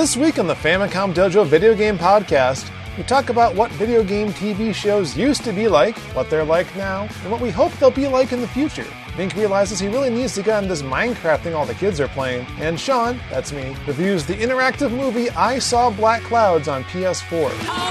This 0.00 0.16
week 0.16 0.38
on 0.38 0.46
the 0.46 0.54
Famicom 0.54 1.12
Dojo 1.12 1.44
Video 1.44 1.74
Game 1.74 1.98
Podcast, 1.98 2.70
we 2.96 3.02
talk 3.02 3.28
about 3.28 3.54
what 3.54 3.70
video 3.72 4.02
game 4.02 4.30
TV 4.30 4.74
shows 4.74 5.14
used 5.14 5.44
to 5.44 5.52
be 5.52 5.68
like, 5.68 5.94
what 6.14 6.30
they're 6.30 6.42
like 6.42 6.74
now, 6.74 7.02
and 7.22 7.30
what 7.30 7.38
we 7.38 7.50
hope 7.50 7.70
they'll 7.72 7.90
be 7.90 8.08
like 8.08 8.32
in 8.32 8.40
the 8.40 8.48
future. 8.48 8.86
Vinnk 9.18 9.36
realizes 9.36 9.78
he 9.78 9.88
really 9.88 10.08
needs 10.08 10.34
to 10.36 10.42
get 10.42 10.56
on 10.56 10.68
this 10.68 10.80
Minecraft 10.80 11.40
thing 11.40 11.54
all 11.54 11.66
the 11.66 11.74
kids 11.74 12.00
are 12.00 12.08
playing, 12.08 12.46
and 12.60 12.80
Sean, 12.80 13.20
that's 13.28 13.52
me, 13.52 13.76
reviews 13.86 14.24
the 14.24 14.32
interactive 14.34 14.90
movie 14.90 15.28
I 15.32 15.58
Saw 15.58 15.90
Black 15.90 16.22
Clouds 16.22 16.66
on 16.66 16.82
PS4. 16.84 17.50
Oh, 17.64 17.90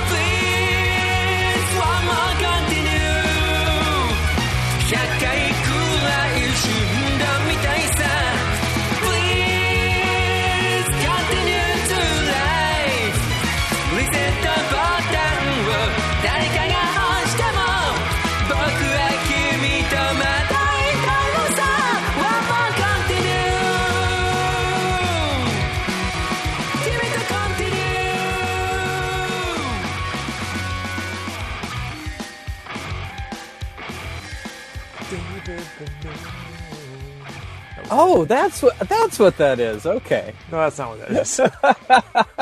Oh, 37.92 38.26
that's 38.26 38.62
what 38.62 38.78
that's 38.80 39.20
what 39.20 39.38
that 39.38 39.60
is. 39.60 39.86
Okay. 39.86 40.34
No, 40.52 40.58
that's 40.58 40.78
not 40.78 40.98
what 40.98 41.08
that 41.08 41.22
is. 41.22 41.40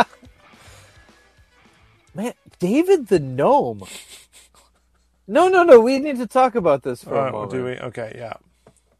Man, 2.16 2.34
David 2.59 3.08
the 3.08 3.20
Gnome. 3.20 3.84
No, 5.28 5.48
no, 5.48 5.64
no. 5.64 5.80
We 5.80 6.00
need 6.00 6.18
to 6.18 6.28
talk 6.28 6.56
about 6.56 6.84
this 6.84 7.03
for 7.03 7.16
a 7.16 7.31
moment. 7.31 7.52
do 7.52 7.66
we? 7.66 7.72
Okay, 7.72 8.14
yeah. 8.18 8.34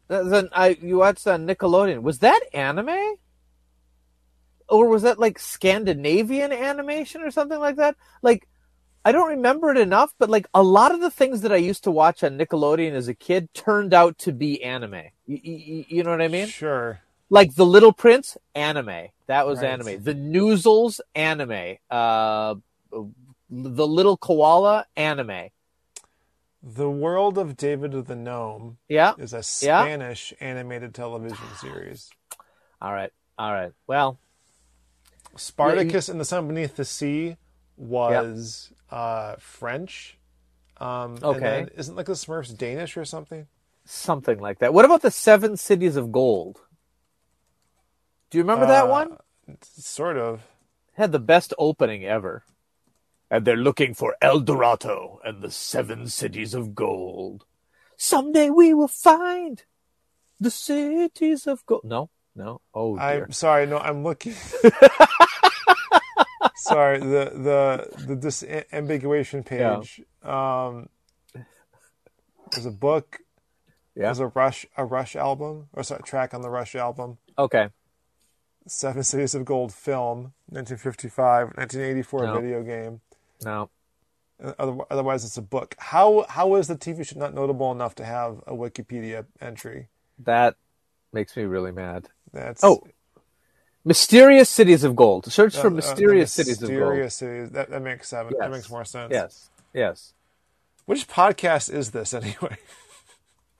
Then 0.08 0.48
I 0.52 0.78
you 0.80 0.98
watched 0.98 1.26
on 1.26 1.46
Nickelodeon. 1.46 2.02
Was 2.02 2.20
that 2.20 2.40
anime? 2.54 3.16
Or 4.68 4.88
was 4.88 5.02
that 5.02 5.18
like 5.18 5.38
Scandinavian 5.38 6.52
animation 6.52 7.22
or 7.22 7.30
something 7.30 7.58
like 7.58 7.76
that? 7.76 7.96
Like 8.22 8.46
I 9.04 9.12
don't 9.12 9.30
remember 9.30 9.70
it 9.70 9.78
enough, 9.78 10.12
but 10.18 10.28
like 10.28 10.46
a 10.52 10.62
lot 10.62 10.92
of 10.92 11.00
the 11.00 11.10
things 11.10 11.40
that 11.40 11.52
I 11.52 11.56
used 11.56 11.84
to 11.84 11.90
watch 11.90 12.22
on 12.22 12.38
Nickelodeon 12.38 12.92
as 12.92 13.08
a 13.08 13.14
kid 13.14 13.52
turned 13.54 13.94
out 13.94 14.18
to 14.18 14.32
be 14.32 14.62
anime. 14.62 15.04
You, 15.28 15.38
you, 15.42 15.84
you 15.88 16.02
know 16.02 16.10
what 16.10 16.22
I 16.22 16.28
mean? 16.28 16.46
Sure. 16.48 17.00
Like 17.28 17.54
The 17.54 17.66
Little 17.66 17.92
Prince, 17.92 18.38
anime. 18.54 19.08
That 19.26 19.46
was 19.46 19.60
Right. 19.60 19.68
anime. 19.68 20.02
The 20.02 20.14
Noozles, 20.14 21.00
anime. 21.14 21.76
Uh, 21.90 22.54
the 23.50 23.86
Little 23.86 24.16
Koala, 24.16 24.86
anime. 24.96 25.50
The 26.62 26.88
World 26.90 27.36
of 27.36 27.56
David 27.56 27.92
the 28.06 28.16
Gnome 28.16 28.78
Yeah. 28.88 29.12
is 29.18 29.34
a 29.34 29.36
Yeah. 29.64 29.82
Spanish 29.82 30.32
animated 30.40 30.94
television 30.94 31.54
series. 31.60 32.10
All 32.80 32.92
right. 32.92 33.12
All 33.38 33.52
right. 33.52 33.72
Well, 33.86 34.18
Spartacus 35.36 36.08
and 36.08 36.18
the 36.18 36.24
Sun 36.24 36.48
Beneath 36.48 36.76
the 36.76 36.84
Sea 36.86 37.36
was 37.76 38.72
uh, 38.90 39.36
French. 39.38 40.16
Um, 40.78 41.16
and 41.16 41.24
Okay. 41.24 41.68
isn't 41.76 41.94
like 41.96 42.06
the 42.06 42.12
Smurfs 42.12 42.56
Danish 42.56 42.96
or 42.96 43.04
something? 43.04 43.46
Something 43.88 44.38
like 44.38 44.58
that. 44.58 44.74
What 44.74 44.84
about 44.84 45.02
the 45.02 45.10
Seven 45.10 45.56
Cities 45.56 45.96
of 45.96 46.12
Gold? 46.12 46.60
Do 48.30 48.38
you 48.38 48.44
remember 48.44 48.66
that 48.66 48.84
Uh, 48.84 48.88
one? 48.88 49.16
Sort 49.62 50.18
of. 50.18 50.46
Had 50.92 51.12
the 51.12 51.18
best 51.18 51.54
opening 51.58 52.04
ever. 52.04 52.44
And 53.30 53.44
they're 53.44 53.56
looking 53.56 53.94
for 53.94 54.16
El 54.20 54.40
Dorado 54.40 55.20
and 55.24 55.42
the 55.42 55.50
Seven 55.50 56.08
Cities 56.08 56.54
of 56.54 56.74
Gold. 56.74 57.44
Someday 57.96 58.50
we 58.50 58.74
will 58.74 58.88
find 58.88 59.64
the 60.40 60.50
cities 60.50 61.46
of 61.46 61.64
gold. 61.66 61.82
No, 61.84 62.10
no. 62.36 62.60
Oh 62.72 62.96
dear. 62.96 63.24
I'm 63.24 63.32
sorry. 63.32 63.66
No, 63.66 63.78
I'm 63.78 64.04
looking. 64.04 64.32
sorry. 66.56 67.00
The 67.00 67.32
the 67.34 67.88
the 68.06 68.16
disambiguation 68.16 69.44
page. 69.44 70.00
Um, 70.22 70.88
there's 72.52 72.66
a 72.66 72.70
book. 72.70 73.18
Yeah. 73.94 74.04
There's 74.04 74.20
a 74.20 74.26
Rush 74.28 74.66
a 74.76 74.84
Rush 74.84 75.16
album 75.16 75.68
or 75.72 75.82
sorry, 75.82 76.02
track 76.02 76.34
on 76.34 76.42
the 76.42 76.50
Rush 76.50 76.74
album. 76.74 77.18
Okay. 77.38 77.68
Seven 78.66 79.02
Cities 79.02 79.34
of 79.34 79.44
Gold 79.44 79.72
film, 79.72 80.34
1955, 80.50 81.56
1984 81.56 82.22
No. 82.26 82.34
video 82.40 82.62
game. 82.62 83.00
No. 83.42 83.70
Otherwise, 84.58 85.24
it's 85.24 85.36
a 85.36 85.42
book. 85.42 85.74
How 85.78 86.24
how 86.28 86.54
is 86.54 86.68
the 86.68 86.76
TV 86.76 87.04
show 87.04 87.18
not 87.18 87.34
notable 87.34 87.72
enough 87.72 87.94
to 87.96 88.04
have 88.04 88.38
a 88.46 88.52
Wikipedia 88.52 89.24
entry? 89.40 89.88
That 90.20 90.54
makes 91.12 91.36
me 91.36 91.42
really 91.44 91.72
mad. 91.72 92.08
That's 92.32 92.62
Oh, 92.62 92.84
Mysterious 93.84 94.48
Cities 94.48 94.84
of 94.84 94.94
Gold. 94.94 95.32
Search 95.32 95.56
uh, 95.56 95.62
for 95.62 95.66
uh, 95.68 95.70
Mysterious 95.70 96.32
Cities 96.32 96.62
of 96.62 96.68
Gold. 96.68 96.80
Mysterious 96.80 97.14
Cities. 97.16 97.50
That 97.50 97.70
that 97.70 97.82
makes 97.82 98.08
seven. 98.08 98.34
That 98.38 98.50
makes 98.52 98.70
more 98.70 98.84
sense. 98.84 99.10
Yes. 99.10 99.50
Yes. 99.74 100.12
Which 100.84 101.08
podcast 101.08 101.72
is 101.72 101.90
this 101.90 102.14
anyway? 102.14 102.58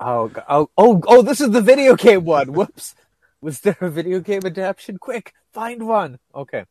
Oh, 0.01 0.31
oh, 0.49 0.71
oh, 0.79 1.03
oh, 1.07 1.23
this 1.23 1.41
is 1.41 1.51
the 1.51 1.61
video 1.61 1.97
game 1.97 2.25
one. 2.25 2.53
Whoops. 2.53 2.95
Was 3.41 3.61
there 3.61 3.77
a 3.81 3.91
video 3.91 4.21
game 4.21 4.43
adaptation? 4.45 4.99
Quick, 4.99 5.33
find 5.53 5.87
one. 5.87 6.19
Okay. 6.35 6.65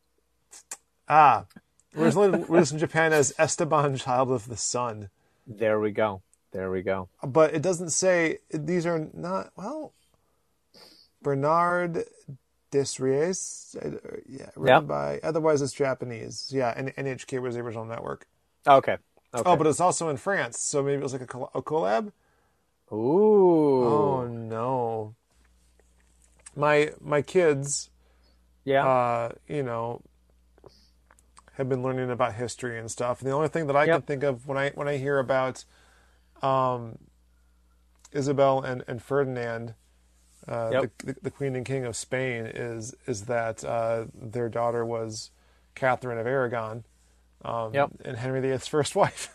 Ah, 1.08 1.44
we're 1.94 2.10
released 2.10 2.72
in 2.72 2.78
Japan 2.78 3.12
as 3.12 3.34
Esteban, 3.38 3.96
Child 3.96 4.30
of 4.30 4.48
the 4.48 4.56
Sun, 4.56 5.08
There 5.46 5.80
we 5.80 5.90
go. 5.90 6.22
There 6.52 6.70
we 6.70 6.82
go. 6.82 7.08
but 7.26 7.54
it 7.54 7.62
doesn't 7.62 7.90
say 7.90 8.38
these 8.50 8.86
are 8.86 9.08
not 9.14 9.50
well. 9.56 9.92
Bernard 11.22 12.04
Deyriès, 12.70 13.76
uh, 13.76 13.98
yeah, 14.28 14.50
written 14.56 14.66
Yeah. 14.66 14.80
by. 14.80 15.20
Otherwise, 15.22 15.62
it's 15.62 15.72
Japanese. 15.72 16.50
Yeah, 16.52 16.72
and 16.76 16.94
NHK 16.96 17.40
was 17.40 17.54
the 17.54 17.60
original 17.62 17.84
network. 17.84 18.26
Okay. 18.66 18.96
Okay. 19.34 19.42
Oh, 19.50 19.56
but 19.56 19.66
it's 19.66 19.80
also 19.80 20.08
in 20.08 20.16
France, 20.16 20.58
so 20.58 20.82
maybe 20.82 21.00
it 21.00 21.02
was 21.02 21.12
like 21.12 21.22
a, 21.22 21.38
a 21.54 21.62
collab. 21.62 22.12
Ooh. 22.92 23.84
Oh 23.84 24.26
no, 24.26 25.14
my 26.56 26.92
my 27.00 27.22
kids, 27.22 27.90
yeah. 28.64 28.86
uh, 28.86 29.32
you 29.46 29.62
know, 29.62 30.02
have 31.54 31.68
been 31.68 31.82
learning 31.82 32.10
about 32.10 32.34
history 32.34 32.78
and 32.78 32.90
stuff. 32.90 33.20
And 33.20 33.28
the 33.30 33.34
only 33.34 33.48
thing 33.48 33.66
that 33.66 33.76
I 33.76 33.86
can 33.86 34.02
think 34.02 34.22
of 34.22 34.46
when 34.46 34.56
I 34.58 34.70
when 34.70 34.88
I 34.88 34.96
hear 34.96 35.18
about 35.18 35.64
um, 36.42 36.98
Isabel 38.12 38.62
and, 38.62 38.82
and 38.88 39.02
Ferdinand, 39.02 39.74
uh, 40.46 40.70
Yep. 40.72 40.82
the, 40.98 41.06
the 41.12 41.16
the 41.24 41.30
Queen 41.30 41.56
and 41.56 41.66
King 41.66 41.84
of 41.84 41.94
Spain, 41.96 42.46
is 42.46 42.94
is 43.06 43.26
that 43.26 43.64
uh, 43.64 44.06
their 44.14 44.48
daughter 44.48 44.84
was 44.84 45.30
Catherine 45.74 46.18
of 46.18 46.26
Aragon, 46.26 46.84
um, 47.44 47.74
Yep. 47.74 47.90
and 48.04 48.16
Henry 48.16 48.40
VIII's 48.40 48.66
first 48.66 48.96
wife. 49.02 49.34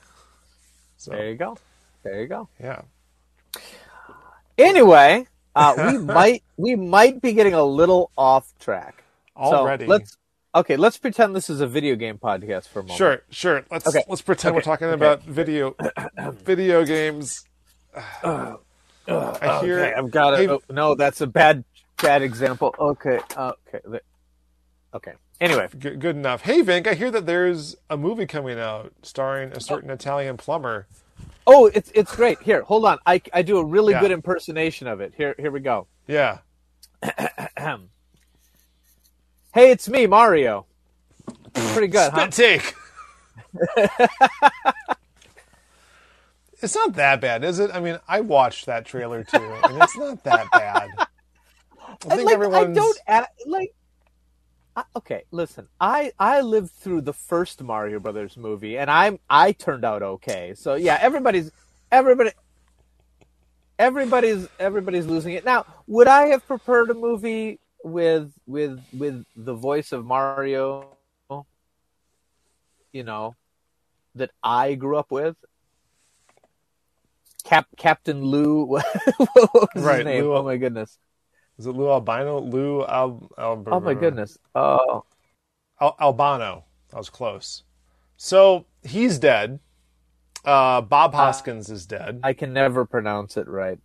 so 0.97 1.11
there 1.11 1.29
you 1.29 1.35
go. 1.35 1.55
There 2.03 2.19
you 2.19 2.27
go. 2.27 2.49
yeah. 2.59 2.81
Anyway, 4.57 5.27
uh, 5.55 5.73
we 5.91 5.97
might 6.13 6.43
we 6.57 6.75
might 6.75 7.21
be 7.21 7.33
getting 7.33 7.53
a 7.53 7.63
little 7.63 8.11
off 8.17 8.53
track. 8.59 9.03
So, 9.35 9.41
Already. 9.41 9.85
let's 9.87 10.15
okay. 10.53 10.77
Let's 10.77 10.97
pretend 10.97 11.35
this 11.35 11.49
is 11.49 11.59
a 11.61 11.67
video 11.67 11.95
game 11.95 12.17
podcast 12.19 12.67
for 12.67 12.79
a 12.79 12.83
moment. 12.83 12.97
Sure, 12.97 13.21
sure. 13.31 13.63
Let's 13.71 13.87
Okay. 13.87 14.03
let's 14.07 14.21
pretend 14.21 14.55
we're 14.55 14.61
talking 14.61 14.87
Okay. 14.87 14.93
about 14.95 15.23
video 15.23 15.75
video 16.45 16.85
games. 16.85 17.45
I 17.95 18.55
hear 19.61 19.79
Okay, 19.79 19.93
I've 19.95 20.11
got 20.11 20.37
Hey- 20.37 20.45
it. 20.45 20.49
Oh, 20.49 20.61
no, 20.69 20.95
that's 20.95 21.21
a 21.21 21.27
bad 21.27 21.63
bad 22.01 22.21
example. 22.21 22.73
Okay. 22.77 23.19
Okay. 23.35 23.99
Okay. 24.93 25.13
Anyway, 25.41 25.67
Good, 25.77 25.99
good 25.99 26.15
enough. 26.15 26.41
Hey, 26.43 26.61
Vinnk, 26.61 26.85
I 26.87 26.93
hear 26.93 27.09
that 27.11 27.25
there's 27.25 27.75
a 27.89 27.97
movie 27.97 28.25
coming 28.27 28.59
out 28.59 28.93
starring 29.01 29.51
a 29.51 29.59
certain 29.59 29.89
Italian 29.89 30.37
plumber. 30.37 30.85
Oh, 31.45 31.65
it's 31.67 31.91
it's 31.93 32.15
great. 32.15 32.41
Here, 32.41 32.61
hold 32.63 32.85
on. 32.85 32.99
I, 33.05 33.21
I 33.33 33.41
do 33.41 33.57
a 33.57 33.65
really 33.65 33.93
Yeah. 33.93 33.99
good 34.01 34.11
impersonation 34.11 34.87
of 34.87 35.01
it. 35.01 35.13
Here 35.15 35.35
here 35.37 35.51
we 35.51 35.59
go. 35.59 35.87
Yeah. 36.07 36.39
Hey, 39.53 39.71
it's 39.71 39.87
me, 39.87 40.07
Mario. 40.07 40.65
Pretty 41.53 41.87
good, 41.87 42.11
huh? 42.11 42.29
Spit 42.31 42.33
take. 42.33 42.75
it's 46.61 46.75
not 46.75 46.93
that 46.93 47.21
bad, 47.21 47.43
is 47.43 47.59
it? 47.59 47.71
I 47.73 47.79
mean, 47.79 47.99
I 48.07 48.21
watched 48.21 48.65
that 48.65 48.85
trailer 48.85 49.23
too, 49.23 49.37
and 49.37 49.81
it's 49.83 49.97
not 49.97 50.23
that 50.23 50.49
bad. 50.51 50.89
I 50.97 51.05
think 52.15 52.25
like, 52.25 52.33
everyone's. 52.33 52.77
I 52.77 52.81
don't 52.81 52.97
add, 53.07 53.27
like. 53.45 53.73
I, 54.75 54.83
okay, 54.95 55.23
listen. 55.31 55.67
I 55.79 56.11
I 56.19 56.41
lived 56.41 56.71
through 56.71 57.01
the 57.01 57.13
first 57.13 57.61
Mario 57.61 57.99
Brothers 57.99 58.37
movie, 58.37 58.77
and 58.77 58.89
I'm 58.89 59.19
I 59.29 59.51
turned 59.51 59.85
out 59.85 60.01
okay. 60.01 60.53
So 60.55 60.75
yeah, 60.75 60.97
everybody's 61.01 61.51
everybody 61.91 62.31
everybody's 63.77 64.47
everybody's 64.59 65.05
losing 65.05 65.33
it 65.33 65.45
now. 65.45 65.65
Would 65.87 66.07
I 66.07 66.27
have 66.27 66.45
preferred 66.47 66.89
a 66.89 66.93
movie 66.93 67.59
with 67.83 68.31
with 68.47 68.81
with 68.97 69.25
the 69.35 69.53
voice 69.53 69.91
of 69.91 70.05
Mario, 70.05 70.87
you 72.91 73.03
know, 73.03 73.35
that 74.15 74.31
I 74.43 74.75
grew 74.75 74.97
up 74.97 75.11
with. 75.11 75.35
Cap 77.43 77.67
Captain 77.75 78.23
Lou, 78.23 78.65
what 78.65 78.85
was 79.53 79.67
his 79.73 79.83
Right, 79.83 80.05
name? 80.05 80.23
Lou- 80.23 80.33
oh 80.33 80.43
my 80.43 80.55
goodness! 80.57 80.97
Is 81.57 81.65
it 81.67 81.71
Lou 81.71 81.89
Albino? 81.89 82.39
Lou 82.39 82.83
Al, 82.85 83.29
Al 83.37 83.63
Oh 83.67 83.79
my 83.79 83.93
goodness! 83.93 84.37
Oh, 84.55 85.05
Al- 85.79 85.95
Albano. 85.99 86.65
I 86.93 86.97
was 86.97 87.09
close. 87.09 87.63
So 88.17 88.65
he's 88.83 89.19
dead. 89.19 89.59
Uh, 90.45 90.81
Bob 90.81 91.13
Hoskins 91.13 91.69
is 91.69 91.85
dead. 91.85 92.19
I 92.23 92.33
can 92.33 92.53
never 92.53 92.85
pronounce 92.85 93.37
it 93.37 93.47
right. 93.47 93.79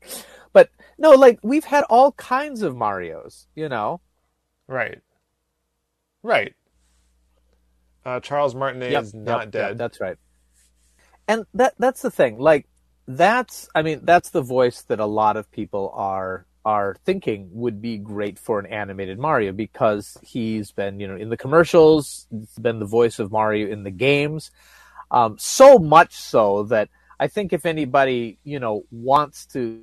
But 0.53 0.71
no, 0.99 1.13
like 1.13 1.39
we've 1.43 1.65
had 1.65 1.85
all 1.85 2.13
kinds 2.13 2.63
of 2.63 2.77
Mario's, 2.77 3.47
you 3.55 3.69
know. 3.69 4.01
Right. 4.67 5.01
Right. 6.23 6.55
Uh, 8.05 8.21
Charles 8.21 8.55
Martinet 8.55 8.91
Yep, 8.91 9.03
is 9.03 9.15
not 9.15 9.41
yep, 9.45 9.51
dead. 9.53 9.79
that's 9.79 10.01
right. 10.01 10.17
And 11.29 11.45
that 11.55 11.75
that's 11.79 12.03
the 12.03 12.11
thing. 12.11 12.39
Like 12.39 12.67
that's 13.07 13.69
I 13.75 13.83
mean, 13.83 14.01
that's 14.03 14.31
the 14.31 14.43
voice 14.43 14.83
that 14.83 14.99
a 15.01 15.07
lot 15.07 15.37
of 15.37 15.51
people 15.51 15.93
are 15.95 16.47
are 16.65 16.97
thinking 17.05 17.49
would 17.53 17.81
be 17.81 17.99
great 17.99 18.39
for 18.39 18.59
an 18.59 18.67
animated 18.67 19.19
Mario 19.19 19.53
because 19.53 20.19
he's 20.23 20.73
been, 20.73 21.01
you 21.01 21.09
know, 21.09 21.17
in 21.17 21.31
the 21.31 21.37
commercials, 21.37 22.27
been 22.61 22.79
the 22.79 22.87
voice 22.87 23.19
of 23.19 23.33
Mario 23.33 23.69
in 23.69 23.85
the 23.85 23.91
games. 23.91 24.51
Um, 25.11 25.37
so 25.39 25.79
much 25.79 26.15
so 26.15 26.65
that 26.65 26.89
I 27.19 27.29
think 27.29 27.53
if 27.53 27.65
anybody, 27.65 28.39
you 28.45 28.61
know, 28.61 28.85
wants 28.91 29.47
to 29.47 29.83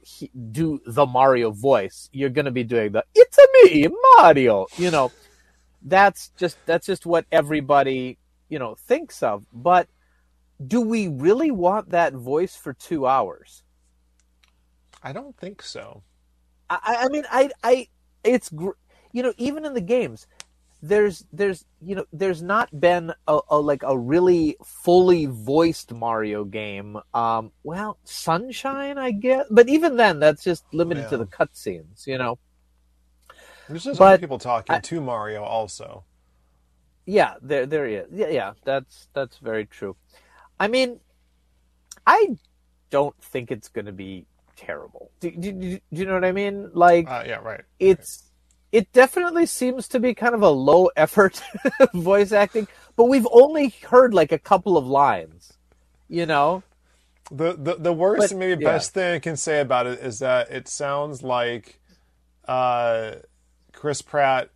he, 0.00 0.30
do 0.52 0.80
the 0.86 1.06
Mario 1.06 1.50
voice, 1.50 2.08
you're 2.12 2.30
going 2.30 2.46
to 2.46 2.50
be 2.50 2.64
doing 2.64 2.92
the 2.92 3.04
"It's 3.14 3.38
a 3.38 3.46
me, 3.64 3.88
Mario." 4.16 4.66
You 4.76 4.90
know, 4.90 5.12
that's 5.82 6.30
just 6.36 6.56
that's 6.66 6.86
just 6.86 7.06
what 7.06 7.26
everybody 7.30 8.18
you 8.48 8.58
know 8.58 8.74
thinks 8.74 9.22
of. 9.22 9.44
But 9.52 9.88
do 10.64 10.80
we 10.80 11.08
really 11.08 11.50
want 11.50 11.90
that 11.90 12.14
voice 12.14 12.56
for 12.56 12.72
two 12.72 13.06
hours? 13.06 13.62
I 15.02 15.12
don't 15.12 15.36
think 15.36 15.62
so. 15.62 16.02
I, 16.70 17.04
I 17.04 17.08
mean, 17.08 17.24
I, 17.30 17.50
I, 17.62 17.88
it's 18.24 18.48
gr- 18.50 18.70
you 19.12 19.22
know, 19.22 19.32
even 19.38 19.64
in 19.64 19.74
the 19.74 19.80
games, 19.80 20.26
there's, 20.82 21.24
there's, 21.32 21.64
you 21.80 21.94
know, 21.96 22.04
there's 22.12 22.42
not 22.42 22.78
been 22.78 23.12
a, 23.26 23.40
a 23.48 23.58
like 23.58 23.82
a 23.82 23.96
really 23.98 24.56
fully 24.64 25.26
voiced 25.26 25.92
Mario 25.92 26.44
game. 26.44 26.98
Um, 27.14 27.52
well, 27.64 27.98
Sunshine, 28.04 28.98
I 28.98 29.10
guess, 29.12 29.46
but 29.50 29.68
even 29.68 29.96
then, 29.96 30.20
that's 30.20 30.44
just 30.44 30.64
limited 30.72 31.08
to 31.08 31.16
Yeah. 31.16 31.18
the 31.18 31.26
cutscenes, 31.26 32.06
you 32.06 32.18
know. 32.18 32.38
There's 33.68 33.84
just 33.84 33.98
But 33.98 34.04
other 34.06 34.18
people 34.18 34.38
talking 34.38 34.76
I- 34.76 34.80
to 34.80 35.00
Mario 35.00 35.42
also. 35.42 36.04
Yeah, 37.06 37.34
there, 37.40 37.64
there 37.64 37.86
he 37.88 37.94
is. 37.94 38.08
Yeah, 38.12 38.28
yeah, 38.28 38.52
that's 38.64 39.08
that's 39.14 39.38
very 39.38 39.64
true. 39.64 39.96
I 40.60 40.68
mean, 40.68 41.00
I 42.06 42.36
don't 42.90 43.16
think 43.22 43.50
it's 43.50 43.68
going 43.68 43.86
to 43.86 43.92
be 43.92 44.26
terrible. 44.58 45.10
Do, 45.20 45.30
do, 45.30 45.52
do, 45.52 45.70
do 45.78 45.80
you 46.00 46.06
know 46.06 46.14
what 46.14 46.24
I 46.24 46.32
mean? 46.32 46.70
Like, 46.74 47.08
Uh, 47.08 47.24
yeah, 47.26 47.36
right. 47.36 47.62
it's 47.78 48.24
it 48.72 48.92
definitely 48.92 49.46
seems 49.46 49.88
to 49.88 50.00
be 50.00 50.12
kind 50.14 50.34
of 50.34 50.42
a 50.42 50.50
low 50.50 50.90
effort 50.96 51.40
voice 51.94 52.32
acting, 52.32 52.68
but 52.96 53.04
we've 53.04 53.26
only 53.30 53.68
heard 53.88 54.12
like 54.12 54.32
a 54.32 54.38
couple 54.38 54.76
of 54.76 54.86
lines. 54.86 55.54
You 56.08 56.26
know? 56.26 56.62
The 57.30 57.54
the, 57.54 57.74
the 57.76 57.92
worst 57.92 58.20
But, 58.20 58.30
and 58.32 58.40
maybe 58.40 58.62
yeah. 58.64 58.72
best 58.72 58.92
thing 58.94 59.14
I 59.14 59.18
can 59.18 59.36
say 59.36 59.60
about 59.60 59.86
it 59.86 60.00
is 60.00 60.18
that 60.20 60.50
it 60.50 60.68
sounds 60.68 61.22
like 61.22 61.80
uh, 62.46 63.12
Chris 63.72 64.00
Pratt 64.02 64.50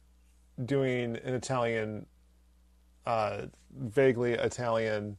doing 0.63 1.17
an 1.17 1.35
Italian, 1.35 2.07
uh, 3.07 3.43
vaguely 3.77 4.33
Italian 4.33 5.17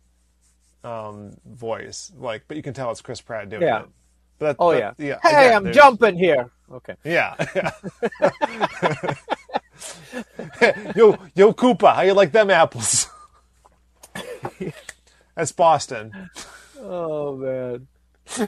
um, 0.84 1.32
voice. 1.46 2.12
Like, 2.18 2.44
but 2.48 2.58
you 2.58 2.64
can 2.64 2.74
tell 2.74 2.92
it's 2.92 3.02
Chris 3.02 3.22
Pratt 3.22 3.50
doing 3.50 3.62
Yeah. 3.64 3.82
it. 3.84 3.90
That, 4.40 4.56
Oh 4.60 4.72
that- 4.72 4.96
yeah. 4.98 5.06
yeah. 5.06 5.20
Hey, 5.24 5.48
again, 5.48 5.56
I'm 5.58 5.64
there's- 5.64 5.76
jumping 5.76 6.18
here. 6.18 6.50
Okay. 6.72 6.96
Yeah. 7.04 7.36
yeah. 7.56 7.72
yo, 10.96 11.18
yo, 11.36 11.54
Koopa, 11.54 11.96
how 11.96 12.02
you 12.02 12.14
like 12.14 12.32
them 12.32 12.50
apples? 12.50 13.10
That's 15.36 15.52
Boston. 15.52 16.30
Oh 16.80 17.36
man. 17.38 17.88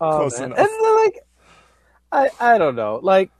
Oh, 0.00 0.18
Close 0.18 0.38
man. 0.40 0.52
enough. 0.52 0.58
And 0.58 0.68
like, 1.04 1.26
I 2.12 2.28
I 2.54 2.58
don't 2.58 2.76
know. 2.76 3.00
Like, 3.02 3.30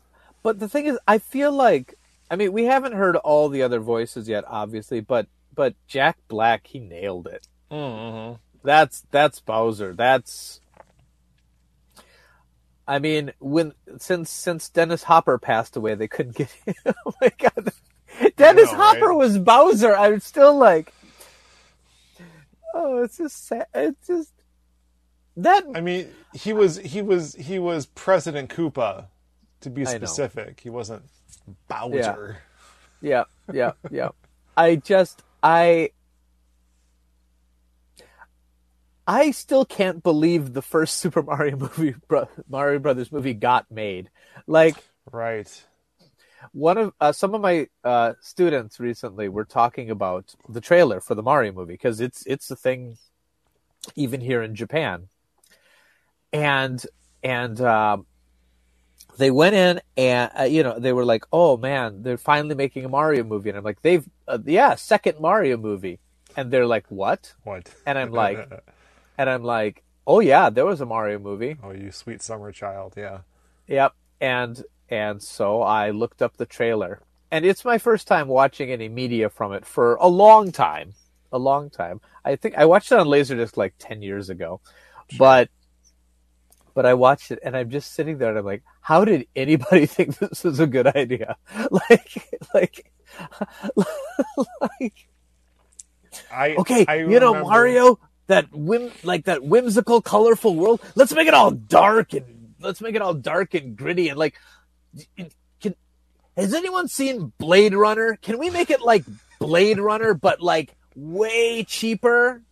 but 0.42 0.58
the 0.58 0.68
thing 0.68 0.86
is, 0.86 0.98
I 1.06 1.18
feel 1.18 1.52
like 1.52 1.94
I 2.30 2.36
mean 2.36 2.52
we 2.52 2.64
haven't 2.64 2.92
heard 2.92 3.16
all 3.16 3.48
the 3.48 3.62
other 3.62 3.80
voices 3.80 4.28
yet, 4.28 4.44
obviously, 4.46 5.00
but 5.00 5.26
but 5.54 5.74
Jack 5.86 6.18
Black 6.28 6.66
he 6.66 6.78
nailed 6.80 7.26
it. 7.26 7.46
Mm-hmm. 7.70 8.36
That's 8.64 9.04
that's 9.10 9.40
Bowser. 9.40 9.94
That's 9.94 10.60
I 12.88 12.98
mean, 12.98 13.32
when 13.40 13.72
since 13.98 14.30
since 14.30 14.68
Dennis 14.68 15.02
Hopper 15.02 15.38
passed 15.38 15.76
away, 15.76 15.94
they 15.94 16.08
couldn't 16.08 16.36
get 16.36 16.50
him. 16.66 16.74
oh 16.86 17.14
my 17.20 17.32
god, 17.38 17.72
Dennis 18.36 18.70
know, 18.70 18.78
Hopper 18.78 19.08
right? 19.08 19.16
was 19.16 19.38
Bowser. 19.38 19.96
I'm 19.96 20.20
still 20.20 20.56
like, 20.56 20.92
oh, 22.74 23.02
it's 23.02 23.18
just 23.18 23.46
sad. 23.46 23.66
It's 23.74 24.06
just 24.06 24.32
that. 25.36 25.64
I 25.74 25.80
mean, 25.80 26.08
he 26.32 26.52
was 26.52 26.76
he 26.78 27.02
was 27.02 27.34
he 27.34 27.58
was 27.58 27.86
President 27.86 28.50
Koopa, 28.50 29.06
to 29.62 29.70
be 29.70 29.84
specific. 29.84 30.60
He 30.60 30.70
wasn't 30.70 31.02
Bowser. 31.68 32.38
Yeah, 33.00 33.24
yeah, 33.52 33.72
yeah. 33.90 34.10
I 34.56 34.76
just 34.76 35.22
I 35.42 35.90
I 39.06 39.30
still 39.30 39.64
can't 39.64 40.02
believe 40.02 40.52
the 40.52 40.62
first 40.62 40.96
Super 41.00 41.22
Mario 41.22 41.56
movie, 41.56 41.94
Bro- 42.08 42.28
Mario 42.48 42.78
Brothers 42.78 43.12
movie, 43.12 43.34
got 43.34 43.70
made. 43.70 44.10
Like 44.46 44.76
Right. 45.10 45.64
one 46.52 46.78
of 46.78 46.92
uh, 47.00 47.12
some 47.12 47.34
of 47.34 47.40
my 47.40 47.68
uh, 47.84 48.14
students 48.20 48.80
recently 48.80 49.28
were 49.28 49.44
talking 49.44 49.90
about 49.90 50.34
the 50.48 50.60
trailer 50.60 51.00
for 51.00 51.14
the 51.14 51.22
Mario 51.22 51.52
movie 51.52 51.74
because 51.74 52.00
it's 52.00 52.24
it's 52.26 52.50
a 52.50 52.56
thing 52.56 52.98
even 53.94 54.20
here 54.20 54.42
in 54.42 54.54
Japan, 54.56 55.08
and 56.32 56.84
and 57.22 57.60
um, 57.60 58.06
they 59.18 59.30
went 59.30 59.54
in 59.54 59.80
and 59.96 60.30
uh, 60.38 60.42
you 60.42 60.62
know 60.62 60.78
they 60.78 60.92
were 60.92 61.04
like, 61.04 61.25
oh 61.32 61.56
man, 61.56 62.02
they're 62.02 62.18
finally 62.18 62.54
making 62.54 62.84
a 62.84 62.88
Mario 62.88 63.22
movie, 63.25 63.48
and 63.50 63.58
I'm 63.58 63.64
like, 63.64 63.82
they've 63.82 64.06
uh, 64.26 64.38
yeah, 64.44 64.75
second 64.75 65.20
Mario 65.20 65.56
movie, 65.56 66.00
and 66.36 66.50
they're 66.50 66.66
like, 66.66 66.90
what? 66.90 67.32
What? 67.44 67.72
And 67.86 67.96
I'm 67.96 68.10
like, 68.25 68.50
and 69.18 69.28
I'm 69.28 69.42
like, 69.42 69.82
oh 70.06 70.20
yeah, 70.20 70.50
there 70.50 70.66
was 70.66 70.80
a 70.80 70.87
Mario 70.87 71.18
movie. 71.18 71.56
oh, 71.62 71.73
you 71.73 71.90
sweet 71.90 72.23
summer 72.23 72.52
child. 72.52 72.94
Yeah. 72.96 73.20
Yep. 73.66 73.92
And 74.20 74.62
and 74.88 75.23
so 75.23 75.62
I 75.62 75.90
looked 75.90 76.23
up 76.23 76.37
the 76.37 76.46
trailer. 76.46 77.00
And 77.30 77.44
it's 77.44 77.64
my 77.64 77.78
first 77.78 78.06
time 78.06 78.28
watching 78.28 78.70
any 78.70 78.88
media 78.88 79.28
from 79.28 79.52
it 79.52 79.66
for 79.66 79.96
a 79.96 80.06
long 80.06 80.52
time. 80.52 80.94
A 81.32 81.38
long 81.38 81.70
time. 81.70 82.00
I 82.25 82.37
think 82.37 82.56
I 82.56 82.66
watched 82.66 82.92
it 82.92 82.99
on 82.99 83.08
Laserdisc 83.08 83.56
like 83.56 83.75
10 83.78 84.00
years 84.00 84.30
ago. 84.30 84.61
But 85.18 85.50
but 86.76 86.85
I 86.85 86.94
watched 86.94 87.30
it 87.30 87.38
and 87.42 87.56
I'm 87.56 87.70
just 87.70 87.94
sitting 87.94 88.18
there 88.18 88.28
and 88.28 88.38
I'm 88.38 88.44
like, 88.44 88.62
how 88.80 89.04
did 89.04 89.26
anybody 89.35 89.87
think 89.87 90.18
this 90.18 90.44
was 90.44 90.61
a 90.61 90.66
good 90.66 90.87
idea? 90.87 91.37
Like 91.70 92.42
like 92.54 92.92
like 94.61 95.08
I 96.30 96.54
okay, 96.56 96.85
I 96.87 96.96
you 96.96 97.18
know 97.18 97.35
Mario, 97.35 97.99
that 98.26 98.52
whim 98.52 98.90
like 99.02 99.25
that 99.25 99.45
whimsical, 99.45 100.00
colorful 100.02 100.54
world. 100.54 100.80
Let's 100.95 101.12
make 101.12 101.28
it 101.28 101.35
all 101.35 101.50
dark 101.50 102.12
and 102.12 102.54
let's 102.61 102.80
make 102.80 102.95
it 102.95 103.02
all 103.02 103.14
dark 103.14 103.54
and 103.54 103.76
gritty 103.76 104.09
and 104.09 104.18
like. 104.18 104.35
Can 105.61 105.75
has 106.37 106.54
anyone 106.54 106.88
seen 106.88 107.33
Blade 107.38 107.75
Runner? 107.75 108.18
Can 108.23 108.38
we 108.38 108.50
make 108.50 108.71
it 108.71 108.80
like 108.80 109.04
Blade 109.38 109.78
Runner, 109.78 110.14
but 110.14 110.40
like 110.40 110.75
way 110.95 111.64
cheaper? 111.64 112.42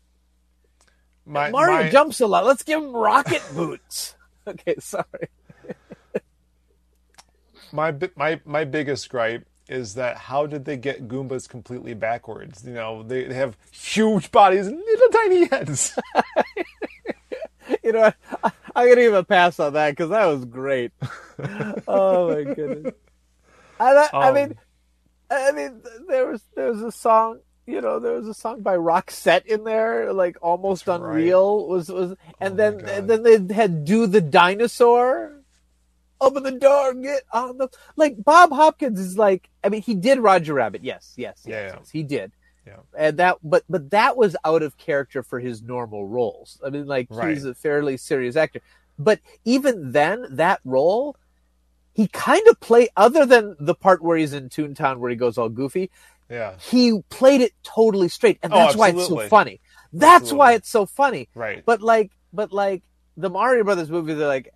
My, 1.27 1.51
Mario 1.51 1.85
my- 1.85 1.91
jumps 1.91 2.21
a 2.21 2.27
lot. 2.27 2.45
Let's 2.45 2.63
give 2.63 2.83
him 2.83 2.95
rocket 2.95 3.43
boots. 3.55 4.15
Okay, 4.47 4.77
sorry. 4.79 5.29
my 7.73 7.95
my 8.15 8.41
my 8.45 8.65
biggest 8.65 9.09
gripe 9.09 9.47
is 9.69 9.95
that 9.95 10.17
how 10.17 10.47
did 10.47 10.65
they 10.65 10.77
get 10.77 11.09
Goombas 11.09 11.49
completely 11.49 11.95
backwards? 11.95 12.65
You 12.67 12.75
know, 12.75 13.03
they, 13.03 13.25
they 13.25 13.35
have 13.35 13.57
huge 13.71 14.31
bodies 14.31 14.67
and 14.67 14.77
little 14.79 15.09
tiny 15.09 15.49
heads. 15.49 15.99
You 17.83 17.93
know. 17.93 18.13
I, 18.43 18.53
I'm 18.77 18.89
gonna 18.89 19.01
give 19.01 19.15
a 19.15 19.25
pass 19.25 19.59
on 19.61 19.73
that 19.75 19.91
because 19.93 20.11
that 20.11 20.27
was 20.27 20.45
great. 20.45 20.93
oh 21.89 22.29
my 22.35 22.45
goodness! 22.55 22.95
I, 23.81 23.93
I, 23.93 24.11
I 24.21 24.31
Um, 24.31 24.35
mean, 24.35 24.55
I 25.31 25.53
mean, 25.53 25.83
there 26.09 26.27
was 26.27 26.43
there 26.55 26.71
was 26.73 26.83
a 26.83 26.93
song. 26.93 27.41
You 27.67 27.81
know, 27.81 28.01
there 28.01 28.13
was 28.13 28.29
a 28.29 28.35
song 28.35 28.61
by 28.63 28.77
Roxette 28.77 29.47
in 29.47 29.65
there, 29.65 30.13
like 30.13 30.37
almost 30.43 30.85
That's 30.87 31.01
right. 31.01 31.11
unreal. 31.11 31.67
Was 31.69 31.89
was, 31.91 32.17
and 32.41 32.55
Oh 32.55 32.57
then 32.57 32.81
and 32.87 33.09
then 33.09 33.23
they 33.23 33.55
had 33.55 33.85
do 33.87 34.07
the 34.07 34.21
dinosaur. 34.21 35.34
Open 36.21 36.43
the 36.43 36.53
door, 36.53 36.95
get 36.95 37.23
on 37.33 37.59
the 37.59 37.69
like. 37.97 38.23
Bob 38.23 38.51
Hopkins 38.53 38.99
is 39.01 39.17
like, 39.19 39.49
I 39.63 39.69
mean, 39.69 39.83
he 39.83 39.95
did 39.95 40.19
Roger 40.19 40.55
Rabbit, 40.55 40.85
yes, 40.85 41.13
yes, 41.17 41.43
yes, 41.45 41.51
Yeah, 41.51 41.67
yeah. 41.67 41.77
yes 41.79 41.91
he 41.91 42.03
did. 42.03 42.33
Yeah. 42.67 42.77
And 42.97 43.19
that, 43.19 43.39
but 43.43 43.65
but 43.69 43.91
that 43.91 44.17
was 44.17 44.37
out 44.45 44.63
of 44.63 44.77
character 44.79 45.23
for 45.23 45.39
his 45.41 45.63
normal 45.63 46.07
roles. 46.07 46.59
I 46.65 46.71
mean, 46.71 46.87
like 46.87 47.09
Right. 47.11 47.31
he's 47.35 47.45
a 47.45 47.55
fairly 47.55 47.97
serious 47.99 48.37
actor. 48.37 48.61
But 48.99 49.21
even 49.45 49.93
then, 49.93 50.25
that 50.31 50.61
role, 50.65 51.17
he 51.93 52.07
kind 52.09 52.47
of 52.49 52.59
play 52.61 52.89
other 52.97 53.27
than 53.27 53.57
the 53.61 53.75
part 53.75 54.03
where 54.03 54.17
he's 54.17 54.33
in 54.33 54.49
Toontown 54.49 54.99
where 54.99 55.11
he 55.11 55.17
goes 55.17 55.37
all 55.37 55.49
goofy. 55.49 55.91
Yeah. 56.31 56.55
He 56.59 57.03
played 57.11 57.43
it 57.43 57.53
totally 57.63 58.09
straight, 58.09 58.39
and 58.43 58.53
Oh, 58.53 58.57
that's 58.57 58.77
why 58.77 58.89
it's 58.91 59.09
so 59.09 59.21
funny. 59.29 59.61
That's 59.93 60.23
Absolutely. 60.23 60.39
why 60.39 60.53
it's 60.55 60.71
so 60.71 60.87
funny. 60.87 61.29
Right. 61.35 61.63
But 61.67 61.83
like, 61.83 62.13
but 62.33 62.51
like 62.51 62.83
the 63.17 63.29
Mario 63.29 63.63
Brothers 63.63 63.91
movie, 63.91 64.15
they're 64.15 64.27
like, 64.27 64.53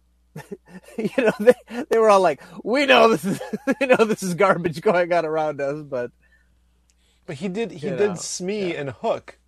you 0.99 1.11
know, 1.19 1.33
they, 1.41 1.55
they 1.91 1.99
were 1.99 2.11
all 2.11 2.21
like, 2.21 2.43
we 2.65 2.87
know 2.87 3.09
this 3.09 3.25
is, 3.25 3.41
you 3.81 3.87
know, 3.89 4.05
this 4.05 4.23
is 4.23 4.35
garbage 4.35 4.81
going 4.81 5.13
on 5.13 5.25
around 5.25 5.61
us, 5.61 5.83
but 5.83 6.11
But 7.27 7.37
he 7.37 7.49
did 7.49 7.71
he 7.73 7.91
did 7.91 7.99
know, 8.01 8.15
Smee 8.15 8.73
yeah. 8.73 8.81
and 8.81 8.91
Hook 8.91 9.39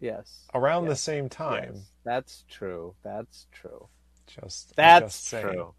yes, 0.00 0.46
around 0.54 0.86
the 0.86 0.96
same 0.96 1.28
time. 1.28 1.72
yes, 1.74 1.90
that's 2.04 2.44
true. 2.48 2.94
That's 3.02 3.46
true. 3.52 3.88
Just 4.26 4.74
That's 4.76 5.30
just 5.30 5.42
true. 5.42 5.74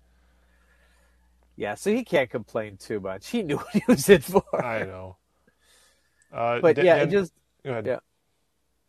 Yeah, 1.56 1.76
so 1.76 1.92
he 1.94 2.04
can't 2.04 2.30
complain 2.30 2.78
too 2.78 3.00
much. 3.00 3.28
He 3.30 3.44
knew 3.44 3.58
what 3.58 3.74
he 3.74 3.84
was 3.88 4.08
in 4.10 4.22
for. 4.22 4.44
I 4.66 4.84
know. 4.84 5.18
Uh, 6.32 6.60
but 6.62 6.76
Dan- 6.76 6.86
yeah, 6.86 6.96
it 6.98 7.00
Dan- 7.06 7.12
just. 7.12 7.34
go 7.64 7.72
ahead. 7.72 7.86
yeah. 7.86 8.00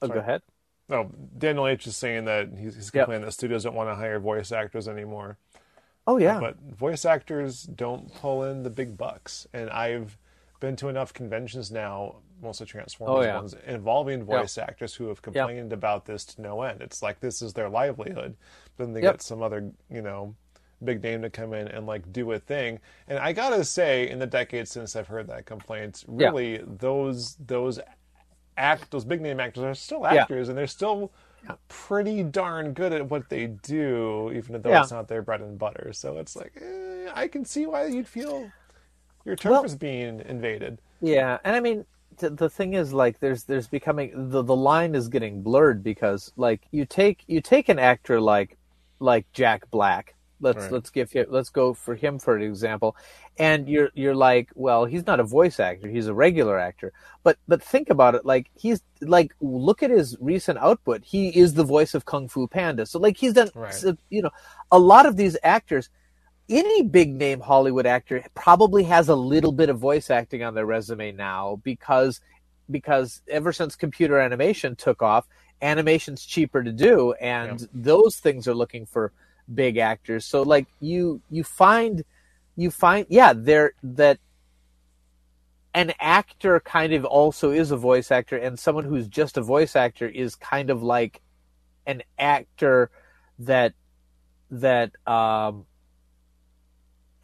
Oh, 0.00 0.08
go 0.08 0.18
ahead. 0.18 0.42
Oh, 0.90 1.10
Daniel 1.38 1.66
H 1.66 1.86
is 1.86 1.96
saying 1.96 2.26
that 2.26 2.50
he's, 2.58 2.74
he's 2.74 2.90
Yep. 2.92 3.04
complaining 3.06 3.24
that 3.24 3.32
studios 3.32 3.64
don't 3.64 3.74
want 3.74 3.88
to 3.88 3.94
hire 3.94 4.18
voice 4.20 4.52
actors 4.52 4.86
anymore. 4.86 5.38
Oh 6.06 6.18
yeah. 6.18 6.38
But 6.38 6.60
voice 6.60 7.04
actors 7.04 7.62
don't 7.64 8.12
pull 8.14 8.44
in 8.44 8.62
the 8.62 8.70
big 8.70 8.96
bucks, 8.96 9.46
and 9.52 9.70
I've 9.70 10.18
been 10.60 10.76
to 10.76 10.88
enough 10.88 11.12
conventions 11.12 11.70
now, 11.70 12.16
mostly 12.42 12.66
Transformers 12.66 13.16
Oh, 13.16 13.22
yeah. 13.26 13.36
ones, 13.36 13.54
involving 13.66 14.22
voice 14.24 14.58
actors 14.58 14.94
who 14.94 15.08
have 15.08 15.22
complained 15.22 15.72
about 15.72 16.04
this 16.04 16.24
to 16.26 16.42
no 16.42 16.62
end. 16.62 16.82
It's 16.82 17.02
like 17.02 17.20
this 17.20 17.40
is 17.42 17.52
their 17.54 17.68
livelihood. 17.68 18.36
Then 18.76 18.92
they 18.92 19.02
Yep. 19.02 19.14
get 19.14 19.22
some 19.22 19.42
other, 19.42 19.70
you 19.90 20.02
know, 20.02 20.34
big 20.84 21.02
name 21.02 21.22
to 21.22 21.30
come 21.30 21.54
in 21.54 21.68
and 21.68 21.86
like 21.86 22.12
do 22.12 22.32
a 22.32 22.38
thing. 22.38 22.80
And 23.08 23.18
I 23.18 23.32
gotta 23.32 23.64
say, 23.64 24.08
in 24.08 24.18
the 24.18 24.26
decades 24.26 24.70
since 24.70 24.96
I've 24.96 25.08
heard 25.08 25.26
that 25.28 25.46
complaint, 25.46 26.04
Yeah. 26.06 26.26
really 26.28 26.58
those 26.66 27.36
those 27.36 27.80
act 28.56 28.90
those 28.90 29.04
big 29.04 29.20
name 29.20 29.40
actors 29.40 29.64
are 29.64 29.74
still 29.74 30.02
Yeah. 30.02 30.22
actors, 30.22 30.48
and 30.48 30.56
they're 30.58 30.66
still 30.66 31.12
pretty 31.68 32.22
darn 32.22 32.72
good 32.72 32.92
at 32.92 33.10
what 33.10 33.28
they 33.28 33.46
do, 33.46 34.30
even 34.34 34.60
though 34.62 34.70
Yeah. 34.70 34.82
it's 34.82 34.90
not 34.90 35.08
their 35.08 35.22
bread 35.22 35.40
and 35.40 35.58
butter. 35.58 35.92
So 35.92 36.18
it's 36.18 36.36
like, 36.36 36.52
eh, 36.60 37.10
I 37.14 37.28
can 37.28 37.44
see 37.44 37.66
why 37.66 37.86
you'd 37.86 38.08
feel 38.08 38.50
your 39.24 39.36
turf 39.36 39.50
Well- 39.50 39.64
is 39.64 39.76
being 39.76 40.20
invaded. 40.20 40.80
Yeah, 41.00 41.38
and 41.44 41.54
I 41.54 41.60
mean, 41.60 41.84
th- 42.18 42.34
the 42.36 42.48
thing 42.48 42.74
is, 42.74 42.92
like, 42.92 43.20
there's 43.20 43.44
there's 43.44 43.68
becoming 43.68 44.30
the 44.30 44.42
the 44.42 44.56
line 44.56 44.94
is 44.94 45.08
getting 45.08 45.42
blurred 45.42 45.82
because, 45.82 46.32
like, 46.36 46.62
you 46.70 46.84
take 46.86 47.24
you 47.26 47.40
take 47.40 47.68
an 47.68 47.78
actor 47.78 48.20
like 48.20 48.56
like 49.00 49.30
Jack 49.32 49.70
Black. 49.70 50.13
Let's 50.40 50.64
Right. 50.64 50.72
let's 50.72 50.90
give 50.90 51.10
him 51.12 51.26
let's 51.28 51.50
go 51.50 51.74
for 51.74 51.94
him 51.94 52.18
for 52.18 52.36
an 52.36 52.42
example, 52.42 52.96
and 53.38 53.68
you're 53.68 53.90
you're 53.94 54.14
like, 54.14 54.50
well, 54.54 54.84
he's 54.84 55.06
not 55.06 55.20
a 55.20 55.24
voice 55.24 55.60
actor; 55.60 55.88
he's 55.88 56.06
a 56.06 56.14
regular 56.14 56.58
actor. 56.58 56.92
But 57.22 57.38
but 57.48 57.62
think 57.62 57.88
about 57.90 58.14
it, 58.14 58.24
like 58.26 58.50
he's 58.54 58.82
like 59.00 59.34
look 59.40 59.82
at 59.82 59.90
his 59.90 60.16
recent 60.20 60.58
output. 60.58 61.04
He 61.04 61.28
is 61.28 61.54
the 61.54 61.64
voice 61.64 61.94
of 61.94 62.04
Kung 62.04 62.28
Fu 62.28 62.46
Panda, 62.46 62.84
so 62.86 62.98
like 62.98 63.16
he's 63.16 63.32
done, 63.32 63.50
Right. 63.54 63.84
you 64.10 64.22
know, 64.22 64.30
a 64.70 64.78
lot 64.78 65.06
of 65.06 65.16
these 65.16 65.36
actors 65.42 65.88
any 66.48 66.82
big 66.82 67.14
name 67.14 67.40
Hollywood 67.40 67.86
actor 67.86 68.22
probably 68.34 68.84
has 68.84 69.08
a 69.08 69.14
little 69.14 69.52
bit 69.52 69.70
of 69.70 69.78
voice 69.78 70.10
acting 70.10 70.42
on 70.42 70.54
their 70.54 70.66
resume 70.66 71.12
now 71.12 71.60
because 71.64 72.20
because 72.70 73.22
ever 73.28 73.52
since 73.52 73.76
computer 73.76 74.18
animation 74.18 74.76
took 74.76 75.02
off, 75.02 75.26
animation's 75.62 76.24
cheaper 76.24 76.62
to 76.62 76.72
do 76.72 77.12
and 77.14 77.66
those 77.72 78.16
things 78.16 78.46
are 78.48 78.54
looking 78.54 78.84
for 78.84 79.12
big 79.52 79.76
actors. 79.76 80.24
So 80.24 80.42
like 80.42 80.66
you 80.80 81.20
you 81.30 81.44
find 81.44 82.04
you 82.56 82.70
find 82.70 83.06
yeah, 83.08 83.32
there 83.36 83.72
that 83.82 84.18
an 85.74 85.92
actor 85.98 86.60
kind 86.60 86.92
of 86.92 87.04
also 87.04 87.50
is 87.50 87.70
a 87.72 87.76
voice 87.76 88.10
actor 88.10 88.36
and 88.36 88.58
someone 88.58 88.84
who's 88.84 89.08
just 89.08 89.36
a 89.36 89.42
voice 89.42 89.74
actor 89.74 90.06
is 90.06 90.36
kind 90.36 90.70
of 90.70 90.82
like 90.82 91.20
an 91.86 92.02
actor 92.18 92.90
that 93.40 93.74
that 94.50 94.92
um 95.06 95.66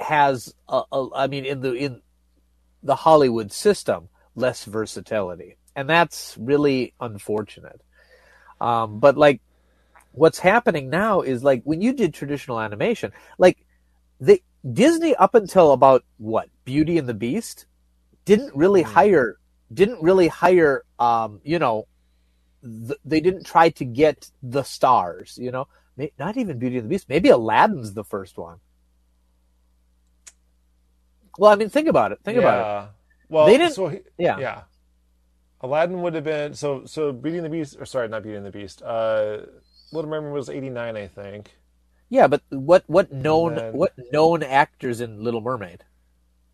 has 0.00 0.54
a, 0.68 0.82
a, 0.90 1.08
I 1.14 1.26
mean 1.28 1.44
in 1.44 1.60
the 1.60 1.72
in 1.72 2.02
the 2.82 2.96
Hollywood 2.96 3.52
system 3.52 4.08
less 4.34 4.64
versatility, 4.64 5.56
and 5.76 5.88
that's 5.88 6.36
really 6.38 6.94
unfortunate. 7.00 7.80
Um, 8.60 9.00
but 9.00 9.16
like, 9.16 9.40
what's 10.12 10.38
happening 10.38 10.90
now 10.90 11.20
is 11.22 11.42
like 11.44 11.62
when 11.64 11.80
you 11.80 11.92
did 11.92 12.12
traditional 12.14 12.60
animation, 12.60 13.12
like 13.38 13.64
the 14.20 14.42
Disney 14.72 15.14
up 15.16 15.34
until 15.34 15.72
about 15.72 16.04
what 16.18 16.48
Beauty 16.64 16.98
and 16.98 17.08
the 17.08 17.14
Beast 17.14 17.66
didn't 18.24 18.54
really 18.54 18.82
Mhm. 18.82 18.92
hire 18.92 19.36
didn't 19.72 20.02
really 20.02 20.28
hire 20.28 20.84
um, 20.98 21.40
you 21.44 21.58
know 21.58 21.86
th- 22.62 22.98
they 23.04 23.20
didn't 23.20 23.44
try 23.46 23.70
to 23.70 23.84
get 23.84 24.30
the 24.42 24.62
stars 24.62 25.38
you 25.40 25.50
know 25.50 25.66
May- 25.96 26.12
not 26.18 26.36
even 26.36 26.58
Beauty 26.58 26.76
and 26.76 26.84
the 26.84 26.88
Beast 26.90 27.08
maybe 27.08 27.28
Aladdin's 27.30 27.94
the 27.94 28.04
first 28.04 28.36
one 28.36 28.58
well, 31.38 31.50
I 31.52 31.54
mean, 31.54 31.70
think 31.70 31.88
about 31.88 32.12
it. 32.12 32.18
Think 32.24 32.38
about 32.38 32.58
yeah. 32.58 32.88
Well, 33.28 33.46
They 33.46 33.56
didn't- 33.56 33.74
So 33.74 33.88
he, 33.88 33.98
it. 33.98 34.12
Yeah. 34.18 34.38
yeah. 34.38 34.62
Aladdin 35.62 36.02
would 36.02 36.14
have 36.14 36.24
been 36.24 36.54
so 36.54 36.84
so. 36.86 37.12
Beauty 37.12 37.36
and 37.38 37.44
the 37.46 37.50
Beast, 37.50 37.76
or 37.78 37.86
sorry, 37.86 38.08
not 38.08 38.22
Beauty 38.22 38.36
and 38.36 38.44
the 38.46 38.50
Beast. 38.50 38.82
Uh, 38.82 39.42
Little 39.92 40.10
Mermaid 40.10 40.32
was 40.32 40.48
eighty 40.48 40.70
nine, 40.70 40.96
I 40.96 41.06
think. 41.06 41.56
Yeah, 42.08 42.26
but 42.26 42.42
what 42.50 42.84
what 42.86 43.12
known 43.12 43.54
then- 43.56 43.72
what 43.72 43.92
known 44.12 44.42
actors 44.42 45.00
in 45.00 45.22
Little 45.22 45.40
Mermaid? 45.40 45.84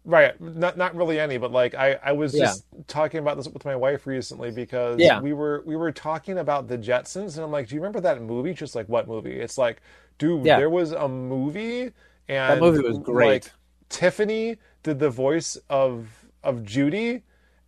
Right, 0.04 0.40
not 0.40 0.76
not 0.78 0.94
really 0.94 1.18
any, 1.18 1.36
but 1.36 1.50
like 1.50 1.74
I, 1.74 1.98
I 2.04 2.12
was 2.12 2.32
Yeah. 2.32 2.44
just 2.46 2.64
talking 2.86 3.18
about 3.18 3.36
this 3.36 3.48
with 3.48 3.64
my 3.64 3.74
wife 3.74 4.06
recently 4.06 4.52
because 4.52 5.00
Yeah. 5.00 5.20
we 5.20 5.32
were 5.32 5.64
we 5.66 5.74
were 5.74 5.90
talking 5.90 6.38
about 6.38 6.68
the 6.68 6.78
Jetsons 6.78 7.34
and 7.36 7.44
I'm 7.44 7.50
like, 7.50 7.68
do 7.68 7.74
you 7.74 7.80
remember 7.80 8.00
that 8.02 8.22
movie? 8.22 8.54
Just 8.54 8.76
like 8.76 8.88
what 8.88 9.08
movie? 9.08 9.40
It's 9.40 9.58
like, 9.58 9.82
dude, 10.18 10.44
Yeah. 10.46 10.58
there 10.58 10.70
was 10.70 10.92
a 10.92 11.08
movie 11.08 11.90
and 12.28 12.52
that 12.52 12.60
movie 12.60 12.86
was 12.86 12.98
great. 12.98 13.26
Like, 13.44 13.52
Tiffany 13.88 14.58
did 14.84 15.00
the 15.00 15.10
voice 15.10 15.56
of 15.68 16.08
of 16.44 16.62
Judy, 16.64 17.22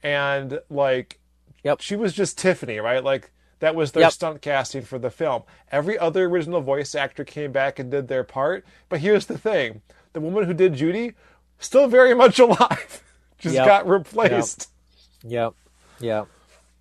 and 0.04 0.60
like, 0.70 1.18
Yep. 1.64 1.80
she 1.80 1.96
was 1.96 2.12
just 2.12 2.38
Tiffany, 2.38 2.78
right? 2.78 3.02
Like 3.02 3.32
that 3.61 3.75
was 3.75 3.93
their 3.93 4.05
Yep. 4.05 4.12
stunt 4.12 4.43
casting 4.43 4.83
for 4.83 4.99
the 4.99 5.11
film. 5.11 5.43
Every 5.71 5.99
other 5.99 6.25
original 6.27 6.61
voice 6.61 6.95
actor 6.95 7.25
came 7.25 7.53
back 7.53 7.79
and 7.79 7.91
did 7.91 8.09
their 8.09 8.25
part, 8.25 8.65
but 8.88 9.00
here's 9.00 9.27
the 9.27 9.38
thing: 9.38 9.83
the 10.12 10.21
woman 10.21 10.45
who 10.45 10.55
did 10.55 10.75
Judy 10.75 11.15
still 11.59 11.88
very 11.88 12.15
much 12.15 12.38
alive, 12.38 13.03
just 13.38 13.55
Yep. 13.55 13.67
got 13.67 13.88
replaced. 13.88 14.71
Yep, 15.25 15.55
yep, 16.00 16.29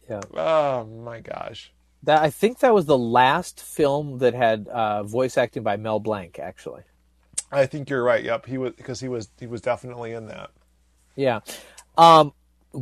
yep. 0.09 0.25
Oh 0.35 0.83
my 0.85 1.19
gosh. 1.21 1.71
That 2.03 2.21
I 2.21 2.29
think 2.29 2.59
that 2.59 2.73
was 2.73 2.85
the 2.85 2.97
last 2.97 3.59
film 3.59 4.19
that 4.19 4.33
had 4.35 4.67
uh, 4.67 5.03
voice 5.03 5.37
acting 5.37 5.63
by 5.63 5.77
Mel 5.77 5.99
Blanc. 5.99 6.37
Actually, 6.39 6.83
I 7.51 7.65
think 7.65 7.89
you're 7.89 8.03
right. 8.03 8.23
Yep, 8.23 8.45
he 8.45 8.57
was 8.59 8.73
because 8.73 8.99
he 8.99 9.07
was 9.09 9.29
he 9.39 9.47
was 9.47 9.61
definitely 9.61 10.11
in 10.13 10.27
that. 10.27 10.51
yeah. 11.15 11.39
Um, 11.97 12.33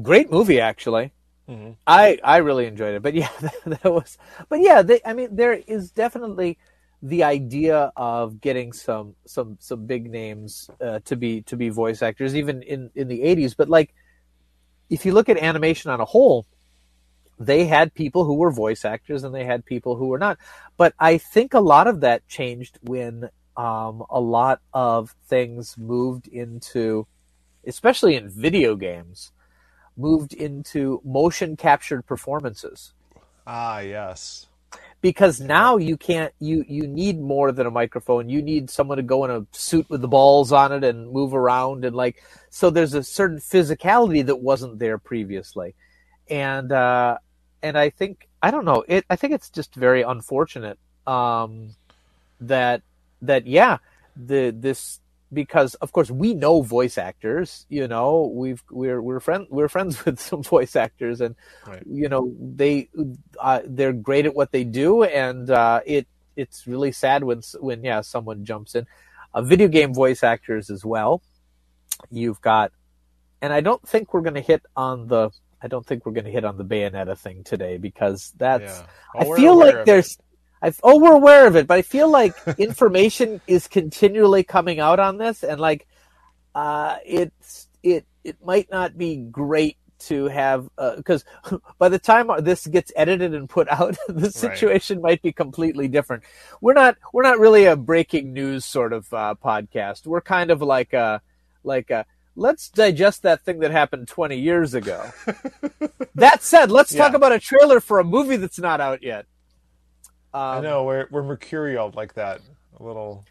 great 0.04 0.30
movie, 0.30 0.60
actually. 0.60 1.14
Mm-hmm. 1.50 1.72
I 1.86 2.18
I 2.24 2.38
really 2.38 2.66
enjoyed 2.66 2.96
it, 2.96 3.04
but 3.04 3.14
yeah, 3.14 3.30
that, 3.66 3.84
was. 3.84 4.18
But 4.50 4.62
yeah, 4.62 4.82
they, 4.82 5.00
I 5.06 5.14
mean, 5.14 5.36
there 5.36 5.54
is 5.54 5.92
definitely 5.92 6.58
the 7.04 7.24
idea 7.24 7.92
of 7.96 8.42
getting 8.42 8.74
some 8.74 9.16
some 9.28 9.58
some 9.60 9.86
big 9.86 10.10
names 10.10 10.70
uh, 10.82 11.00
to 11.06 11.16
be 11.16 11.42
to 11.44 11.56
be 11.56 11.70
voice 11.70 12.02
actors, 12.02 12.36
even 12.36 12.64
in 12.64 12.90
in 12.96 13.08
the 13.08 13.22
'80s. 13.22 13.56
But 13.56 13.70
like, 13.70 13.94
if 14.90 15.06
you 15.06 15.14
look 15.14 15.30
at 15.30 15.38
animation 15.38 15.92
on 15.92 16.02
a 16.02 16.06
whole, 16.06 16.48
they 17.38 17.66
had 17.66 17.94
people 17.94 18.26
who 18.26 18.36
were 18.36 18.52
voice 18.52 18.84
actors 18.84 19.24
and 19.24 19.36
they 19.36 19.46
had 19.46 19.66
people 19.66 19.96
who 19.96 20.08
were 20.08 20.20
not. 20.20 20.40
But 20.78 20.96
I 20.98 21.20
think 21.20 21.54
a 21.54 21.60
lot 21.60 21.86
of 21.86 22.02
that 22.02 22.28
changed 22.28 22.80
when 22.82 23.30
um, 23.56 24.04
a 24.10 24.20
lot 24.20 24.62
of 24.74 25.16
things 25.28 25.78
moved 25.78 26.28
into, 26.28 27.08
especially 27.68 28.16
in 28.16 28.30
video 28.30 28.76
games, 28.76 29.32
moved 29.98 30.34
into 30.34 31.02
motion 31.04 31.56
captured 31.56 32.06
performances. 32.06 32.94
Ah, 33.48 33.80
yes. 33.80 34.48
Because 35.02 35.40
now 35.40 35.78
you 35.78 35.98
can't 35.98 36.34
you 36.40 36.66
you 36.68 36.88
need 36.88 37.20
more 37.20 37.52
than 37.52 37.68
a 37.68 37.72
microphone. 37.72 38.28
You 38.28 38.42
need 38.42 38.70
someone 38.70 38.98
to 38.98 39.04
go 39.04 39.24
in 39.26 39.32
a 39.32 39.46
suit 39.52 39.88
with 39.90 40.02
the 40.02 40.08
balls 40.08 40.52
on 40.52 40.72
it 40.72 40.84
and 40.84 41.12
move 41.12 41.34
around 41.34 41.86
and 41.86 41.96
like 41.96 42.24
so 42.50 42.70
there's 42.70 42.96
a 42.96 43.04
certain 43.04 43.38
physicality 43.38 44.26
that 44.26 44.38
wasn't 44.38 44.80
there 44.80 44.98
previously. 44.98 45.76
And 46.30 46.72
uh 46.72 47.20
and 47.62 47.78
I 47.78 47.92
think 47.92 48.28
I 48.42 48.50
don't 48.50 48.66
know, 48.66 48.84
it 48.88 49.06
I 49.10 49.16
think 49.16 49.34
it's 49.34 49.50
just 49.50 49.76
very 49.76 50.02
unfortunate 50.02 50.80
um 51.06 51.76
that 52.42 52.82
that 53.22 53.46
yeah, 53.46 53.78
the 54.16 54.50
this 54.58 55.00
because 55.34 55.74
of 55.76 55.92
course 55.92 56.10
we 56.12 56.34
know 56.34 56.62
voice 56.62 56.98
actors. 56.98 57.66
You 57.70 57.88
know, 57.88 58.32
we've 58.34 58.64
we're 58.72 59.02
we're 59.02 59.20
friend 59.20 59.48
we're 59.50 59.68
friends 59.70 60.04
with 60.06 60.20
some 60.20 60.44
voice 60.44 60.76
actors, 60.76 61.22
and 61.22 61.36
Right. 61.68 61.84
you 61.86 62.10
know 62.10 62.34
they 62.40 62.90
uh, 63.40 63.62
they're 63.66 63.94
great 63.94 64.26
at 64.26 64.36
what 64.36 64.52
they 64.52 64.64
do, 64.64 65.04
and 65.04 65.50
uh, 65.50 65.82
it 65.86 66.08
it's 66.36 66.68
really 66.68 66.92
sad 66.92 67.24
when 67.24 67.42
when 67.60 67.84
yeah 67.84 68.02
someone 68.02 68.46
jumps 68.46 68.76
in. 68.76 68.86
Uh, 69.34 69.42
video 69.42 69.68
game 69.68 69.94
voice 69.94 70.24
actors 70.24 70.70
as 70.70 70.86
well. 70.86 71.22
You've 72.12 72.42
got, 72.42 72.72
and 73.42 73.52
I 73.54 73.62
don't 73.62 73.86
think 73.88 74.14
we're 74.14 74.22
going 74.22 74.36
to 74.36 74.42
hit 74.42 74.64
on 74.76 75.08
the. 75.08 75.30
I 75.62 75.68
don't 75.68 75.86
think 75.86 76.06
we're 76.06 76.12
going 76.12 76.26
to 76.26 76.32
hit 76.32 76.46
on 76.46 76.58
the 76.58 76.66
Bayonetta 76.66 77.18
thing 77.18 77.44
today 77.44 77.78
because 77.78 78.34
that's. 78.38 78.64
yeah. 78.64 78.86
I 79.22 79.26
Oh, 79.26 79.36
feel 79.36 79.58
like 79.58 79.86
there's 79.86 80.12
it. 80.14 80.18
There's. 80.66 80.80
I 80.84 80.88
oh, 80.88 81.00
we're 81.00 81.16
aware 81.16 81.48
of 81.48 81.56
it, 81.56 81.68
but 81.68 81.78
I 81.78 81.82
feel 81.82 82.10
like 82.10 82.36
information 82.58 83.42
is 83.48 83.68
continually 83.68 84.44
coming 84.44 84.80
out 84.80 85.00
on 85.00 85.18
this, 85.18 85.44
and 85.44 85.60
like, 85.60 85.88
uh, 86.54 86.98
it's 87.06 87.68
it 87.84 88.06
it 88.24 88.38
might 88.44 88.70
not 88.72 88.98
be 88.98 89.18
great 89.18 89.78
to 89.98 90.26
have 90.26 90.70
because 90.98 91.24
by 91.78 91.90
the 91.90 92.00
time 92.00 92.30
this 92.40 92.68
gets 92.68 92.92
edited 92.96 93.34
and 93.34 93.50
put 93.50 93.68
out, 93.70 93.98
the 94.08 94.32
situation 94.32 95.02
might 95.02 95.22
be 95.22 95.32
completely 95.32 95.88
different. 95.88 96.24
We're 96.62 96.74
not 96.74 96.98
we're 97.14 97.24
not 97.24 97.40
really 97.40 97.66
a 97.66 97.76
breaking 97.76 98.34
news 98.34 98.66
sort 98.66 98.94
of 98.94 99.12
uh, 99.14 99.36
podcast. 99.44 100.06
We're 100.06 100.22
kind 100.22 100.52
of 100.52 100.62
like 100.62 100.94
a 100.94 101.22
like 101.64 101.90
a 101.90 102.06
let's 102.36 102.70
digest 102.70 103.24
that 103.24 103.42
thing 103.42 103.60
that 103.60 103.72
happened 103.72 104.08
20 104.08 104.38
years 104.38 104.74
ago. 104.74 105.10
that 106.16 106.44
said, 106.44 106.70
let's 106.70 106.94
talk 106.94 107.14
about 107.14 107.32
a 107.32 107.40
trailer 107.40 107.80
for 107.80 108.00
a 108.00 108.04
movie 108.04 108.36
that's 108.36 108.60
not 108.60 108.82
out 108.82 109.04
yet. 109.04 109.26
Um, 110.36 110.58
I 110.58 110.60
know 110.60 110.84
we're 110.84 111.08
we're 111.12 111.24
mercurial 111.24 111.94
like 111.96 112.16
that. 112.16 112.42
A 112.78 112.84
little, 112.84 113.24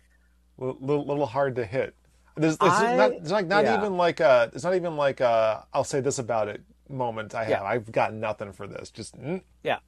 little, 0.56 1.04
little 1.04 1.26
hard 1.26 1.56
to 1.56 1.66
hit. 1.66 1.94
There's, 2.34 2.56
there's 2.56 2.73
I- 2.73 2.96
not, 2.96 3.11
there's 3.11 3.30
like 3.30 3.46
not 3.46 3.64
yeah. 3.64 3.78
even 3.78 3.99
like 3.99 4.20
a. 4.20 4.50
It's 4.54 4.64
not 4.64 4.75
even 4.75 4.96
like 4.96 5.20
a. 5.20 5.66
I'll 5.75 5.84
say 5.84 6.00
this 6.00 6.18
about 6.18 6.49
it 6.49 6.62
moment. 6.88 7.34
I 7.34 7.44
have. 7.44 7.50
Yeah. 7.50 7.62
I've 7.62 7.92
got 7.92 8.14
nothing 8.14 8.52
for 8.54 8.66
this. 8.66 8.90
Just 8.90 9.20
mm, 9.20 9.42
Yeah. 9.62 9.80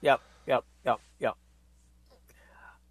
Yep. 0.00 0.20
Yep. 0.46 0.64
Yep. 0.86 1.00
Yep. 1.18 1.34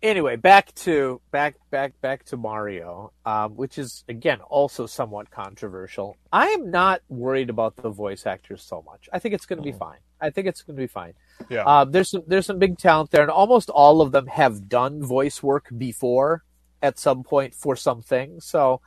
Anyway, 0.01 0.35
back 0.35 0.75
to 0.75 1.21
back 1.31 1.55
back 1.71 1.93
back 2.01 2.25
to 2.25 2.35
Mario, 2.35 3.13
um, 3.25 3.55
which 3.55 3.77
is 3.77 4.03
again 4.09 4.41
also 4.41 4.87
somewhat 4.87 5.31
controversial. 5.31 6.17
I 6.33 6.47
am 6.47 6.69
not 6.69 7.01
worried 7.07 7.49
about 7.49 7.77
the 7.77 7.89
voice 7.89 8.25
actors 8.25 8.61
so 8.61 8.83
much. 8.85 9.07
I 9.13 9.19
think 9.19 9.33
it's 9.33 9.45
going 9.45 9.59
to 9.59 9.63
be 9.63 9.71
fine. 9.71 9.99
I 10.23 10.29
think 10.31 10.47
it's 10.47 10.61
going 10.61 10.75
to 10.77 10.81
be 10.81 10.87
fine. 10.87 11.13
yeah. 11.49 11.63
Um, 11.63 11.91
there's 11.91 12.09
some 12.09 12.23
there's 12.25 12.45
some 12.45 12.57
big 12.59 12.77
talent 12.77 13.11
there, 13.11 13.21
and 13.21 13.29
almost 13.31 13.69
all 13.69 14.01
of 14.01 14.11
them 14.11 14.27
have 14.27 14.69
done 14.69 15.03
voice 15.03 15.43
work 15.43 15.67
before 15.77 16.43
at 16.81 16.97
some 16.97 17.23
point 17.23 17.53
for 17.53 17.75
something. 17.75 18.39
So 18.39 18.81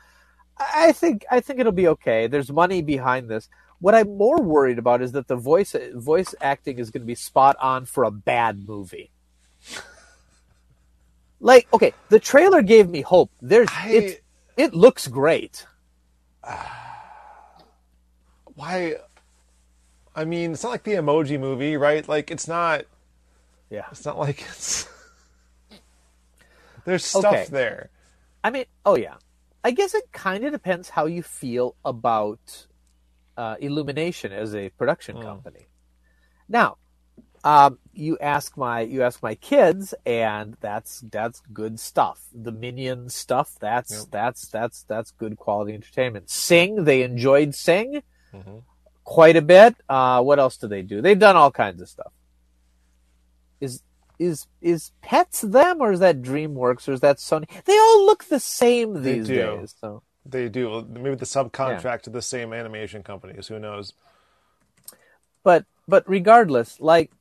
I 0.59 0.89
I 0.89 0.93
think 0.93 1.25
I 1.31 1.41
think 1.41 1.61
it'll 1.61 1.73
be 1.73 1.89
okay. 1.89 2.27
There's 2.27 2.51
money 2.51 2.81
behind 2.83 3.29
this. 3.29 3.49
What 3.79 3.95
I'm 3.95 4.17
more 4.17 4.41
worried 4.41 4.79
about 4.79 5.03
is 5.03 5.13
that 5.13 5.29
the 5.29 5.37
voice 5.37 5.77
voice 5.95 6.35
acting 6.41 6.79
is 6.79 6.91
going 6.91 7.03
to 7.03 7.07
be 7.07 7.15
spot 7.15 7.57
on 7.61 7.85
for 7.85 8.05
a 8.05 8.11
bad 8.11 8.67
movie. 8.67 9.11
Like, 11.41 11.69
okay, 11.73 11.93
the 12.09 12.19
trailer 12.19 12.63
gave 12.63 12.89
me 12.89 13.03
hope. 13.03 13.31
There's 13.43 13.69
I- 13.71 13.91
it. 13.91 14.23
It 14.57 14.73
looks 14.73 15.07
great. 15.07 15.67
why? 18.55 18.95
I 20.17 20.25
mean, 20.25 20.53
it's 20.53 20.63
not 20.65 20.71
like 20.71 20.83
the 20.85 20.95
Emoji 20.95 21.39
Movie, 21.39 21.77
right? 21.77 22.07
Like 22.09 22.31
it's 22.31 22.49
not. 22.49 22.87
Yeah. 23.71 23.85
It's 23.93 24.05
not 24.05 24.19
like 24.19 24.41
it's. 24.41 24.89
There's 26.85 27.05
stuff 27.05 27.25
Okay. 27.27 27.47
there. 27.51 27.91
I 28.43 28.51
mean, 28.51 28.65
oh 28.85 28.97
yeah. 28.97 29.17
I 29.65 29.73
guess 29.73 29.95
it 29.95 30.11
kind 30.13 30.45
of 30.45 30.53
depends 30.53 30.89
how 30.89 31.07
you 31.07 31.23
feel 31.23 31.75
about 31.85 32.67
uh, 33.37 33.57
Illumination 33.61 34.33
as 34.33 34.55
a 34.55 34.69
production 34.71 35.21
company. 35.21 35.67
Now, 36.49 36.77
um, 37.43 37.79
you 37.93 38.17
ask 38.19 38.57
my 38.57 38.81
you 38.83 39.03
ask 39.03 39.21
my 39.23 39.35
kids, 39.35 39.93
and 40.07 40.57
that's 40.61 41.01
that's 41.11 41.43
good 41.53 41.81
stuff. 41.81 42.23
The 42.33 42.53
Minion 42.53 43.09
stuff, 43.09 43.57
that's 43.61 43.91
Yep. 43.93 44.07
that's 44.13 44.49
that's 44.49 44.83
that's 44.85 45.11
good 45.11 45.37
quality 45.37 45.75
entertainment. 45.75 46.31
Sing, 46.31 46.85
they 46.85 47.03
enjoyed 47.03 47.55
Sing 47.57 48.03
Mhm. 48.33 48.63
Quite 49.07 49.37
a 49.37 49.43
bit. 49.43 49.77
Uh, 49.89 50.21
what 50.21 50.39
else 50.39 50.59
do 50.59 50.67
they 50.67 50.83
do? 50.83 51.01
They've 51.01 51.19
done 51.19 51.37
all 51.37 51.51
kinds 51.51 51.81
of 51.81 51.89
stuff. 51.89 52.13
Is 53.59 53.83
is 54.19 54.47
is 54.61 54.93
Pets 55.01 55.41
them 55.41 55.81
or 55.81 55.93
is 55.93 56.01
that 56.01 56.21
DreamWorks 56.21 56.89
or 56.89 56.93
is 56.93 57.01
that 57.01 57.17
Sony? 57.17 57.49
They 57.65 57.79
all 57.79 58.05
look 58.05 58.25
the 58.25 58.41
same 58.41 59.03
They 59.03 59.15
these 59.15 59.29
do. 59.29 59.35
days. 59.35 59.75
So 59.81 60.03
They 60.27 60.51
do. 60.51 60.87
Maybe 60.91 61.15
the 61.15 61.25
subcontract 61.25 62.03
to 62.03 62.11
the 62.11 62.21
same 62.21 62.53
animation 62.53 63.03
companies. 63.03 63.47
Who 63.47 63.59
knows? 63.59 63.95
but 65.43 65.65
but 65.89 66.03
regardless, 66.09 66.81
like 66.81 67.13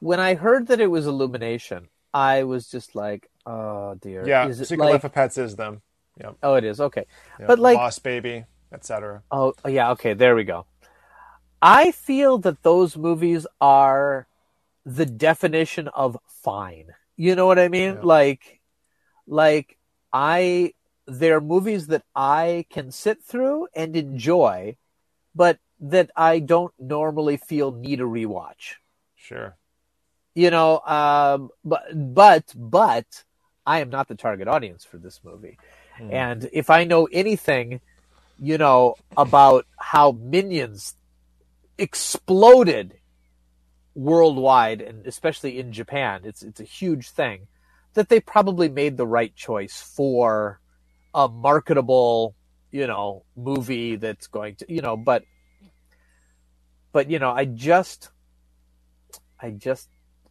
when 0.00 0.18
I 0.18 0.34
heard 0.34 0.66
that 0.66 0.80
it 0.80 0.88
was 0.88 1.06
Illumination, 1.06 1.88
I 2.12 2.42
was 2.42 2.68
just 2.68 2.96
like, 2.96 3.30
oh 3.46 3.94
dear. 3.94 4.26
Yeah. 4.26 4.48
Is 4.48 4.60
it 4.60 4.66
Secret 4.66 4.84
like, 4.84 4.92
Life 4.94 5.04
of 5.04 5.12
Pets 5.14 5.38
is 5.38 5.56
them. 5.56 5.80
Yep. 6.20 6.36
oh, 6.42 6.54
it 6.56 6.64
is 6.64 6.80
okay. 6.80 7.06
yep. 7.38 7.48
But 7.48 7.58
like, 7.58 7.76
Boss 7.76 7.98
Baby, 7.98 8.44
etc. 8.72 9.22
Oh, 9.30 9.54
yeah, 9.66 9.92
okay, 9.92 10.12
there 10.12 10.34
we 10.34 10.44
go. 10.44 10.66
I 11.62 11.92
feel 11.92 12.38
that 12.38 12.64
those 12.64 12.96
movies 12.96 13.46
are 13.60 14.26
the 14.84 15.06
definition 15.06 15.86
of 15.88 16.18
fine. 16.26 16.88
You 17.16 17.36
know 17.36 17.46
what 17.46 17.60
I 17.60 17.68
mean? 17.68 17.94
Yeah. 17.94 18.00
Like 18.02 18.60
like 19.28 19.78
I 20.12 20.74
they're 21.06 21.40
movies 21.40 21.86
that 21.86 22.02
I 22.16 22.66
can 22.68 22.90
sit 22.90 23.22
through 23.22 23.68
and 23.76 23.96
enjoy, 23.96 24.76
but 25.34 25.58
that 25.80 26.10
I 26.16 26.40
don't 26.40 26.72
normally 26.80 27.36
feel 27.36 27.70
need 27.70 28.00
a 28.00 28.04
rewatch. 28.04 28.74
Sure. 29.14 29.56
You 30.34 30.50
know, 30.50 30.80
um 30.80 31.50
but 31.64 31.82
but 31.94 32.52
but 32.56 33.24
I 33.64 33.78
am 33.80 33.90
not 33.90 34.08
the 34.08 34.16
target 34.16 34.48
audience 34.48 34.84
for 34.84 34.98
this 34.98 35.20
movie. 35.22 35.58
Hmm. 35.96 36.10
And 36.12 36.50
if 36.52 36.70
I 36.70 36.82
know 36.82 37.06
anything, 37.12 37.80
you 38.40 38.58
know, 38.58 38.96
about 39.16 39.66
how 39.76 40.12
minions 40.12 40.96
exploded 41.78 42.98
worldwide 43.94 44.80
and 44.80 45.06
especially 45.06 45.58
in 45.58 45.72
Japan, 45.72 46.22
it's 46.24 46.42
it's 46.42 46.60
a 46.60 46.64
huge 46.64 47.10
thing, 47.10 47.46
that 47.94 48.08
they 48.08 48.20
probably 48.20 48.68
made 48.68 48.96
the 48.96 49.06
right 49.06 49.34
choice 49.34 49.80
for 49.80 50.60
a 51.14 51.28
marketable, 51.28 52.34
you 52.70 52.86
know, 52.86 53.24
movie 53.36 53.96
that's 53.96 54.26
going 54.26 54.56
to 54.56 54.66
you 54.68 54.80
know, 54.82 54.96
but 54.96 55.24
but 56.92 57.10
you 57.10 57.18
know, 57.18 57.30
I 57.30 57.44
just 57.44 58.10
I 59.40 59.50
just 59.50 59.88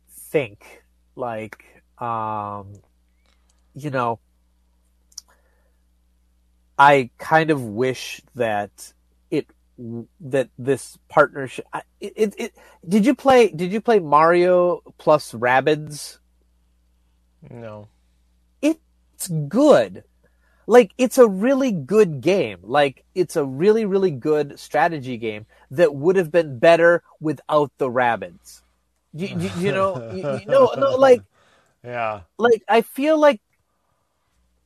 think 0.10 0.84
like 1.16 1.66
um 2.00 2.74
you 3.76 3.90
know 3.90 4.20
I 6.80 7.12
kind 7.20 7.52
of 7.52 7.64
wish 7.64 8.22
that 8.36 8.94
that 10.22 10.50
this 10.58 10.98
partnership. 11.10 11.66
It, 12.00 12.14
it, 12.16 12.36
it 12.38 12.54
did 12.88 13.06
you 13.06 13.16
play? 13.16 13.50
Did 13.50 13.72
you 13.72 13.82
play 13.82 14.00
Mario 14.00 14.82
plus 14.98 15.34
Rabbids? 15.34 16.18
No. 17.50 17.88
It's 18.62 19.28
good. 19.28 20.04
Like 20.68 20.94
it's 20.98 21.18
a 21.18 21.28
really 21.28 21.72
good 21.72 22.22
game. 22.22 22.60
Like 22.64 23.04
it's 23.14 23.36
a 23.36 23.46
really 23.46 23.86
really 23.86 24.12
good 24.12 24.60
strategy 24.60 25.18
game 25.18 25.46
that 25.72 25.94
would 25.94 26.16
have 26.16 26.32
been 26.32 26.60
better 26.60 27.04
without 27.20 27.72
the 27.78 27.90
Rabbids. 27.90 28.62
You, 29.14 29.28
you, 29.28 29.52
you 29.58 29.72
know, 29.72 30.12
you, 30.14 30.40
you 30.40 30.46
know, 30.46 30.72
no, 30.78 30.96
like 30.96 31.22
Yeah. 31.84 32.22
like 32.38 32.64
I 32.68 32.82
feel 32.82 33.20
like 33.20 33.42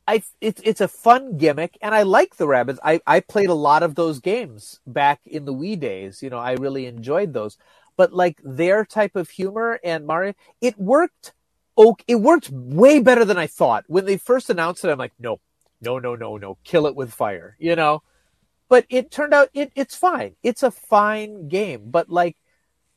I 0.06 0.22
it's 0.40 0.60
it's 0.64 0.80
a 0.80 0.88
fun 0.88 1.36
gimmick 1.36 1.76
and 1.82 1.94
I 1.94 2.02
like 2.02 2.36
the 2.36 2.46
Rabbids. 2.46 2.78
I 2.84 3.00
I 3.06 3.20
played 3.20 3.48
a 3.48 3.54
lot 3.54 3.82
of 3.82 3.94
those 3.96 4.20
games 4.20 4.80
back 4.86 5.20
in 5.26 5.44
the 5.44 5.54
Wii 5.54 5.78
days. 5.80 6.22
You 6.22 6.30
know, 6.30 6.38
I 6.38 6.52
really 6.52 6.86
enjoyed 6.86 7.32
those. 7.32 7.58
But 7.96 8.12
like 8.12 8.40
their 8.44 8.84
type 8.84 9.16
of 9.16 9.30
humor 9.30 9.80
and 9.82 10.06
Mario, 10.06 10.34
it 10.60 10.78
worked. 10.78 11.32
Oh, 11.76 11.96
it 12.06 12.16
worked 12.16 12.50
way 12.50 13.00
better 13.00 13.24
than 13.24 13.38
I 13.38 13.46
thought. 13.46 13.84
When 13.88 14.04
they 14.04 14.16
first 14.16 14.48
announced 14.48 14.84
it, 14.84 14.90
I'm 14.90 14.98
like, 14.98 15.12
no, 15.18 15.40
no, 15.80 15.98
no, 15.98 16.14
no, 16.14 16.36
no, 16.36 16.56
kill 16.64 16.86
it 16.86 16.96
with 16.96 17.12
fire. 17.12 17.56
You 17.58 17.76
know. 17.76 18.02
But 18.68 18.86
it 18.88 19.10
turned 19.10 19.34
out 19.34 19.48
it 19.54 19.72
it's 19.74 19.96
fine. 19.96 20.36
It's 20.42 20.62
a 20.62 20.70
fine 20.70 21.48
game. 21.48 21.90
But 21.90 22.10
like, 22.10 22.36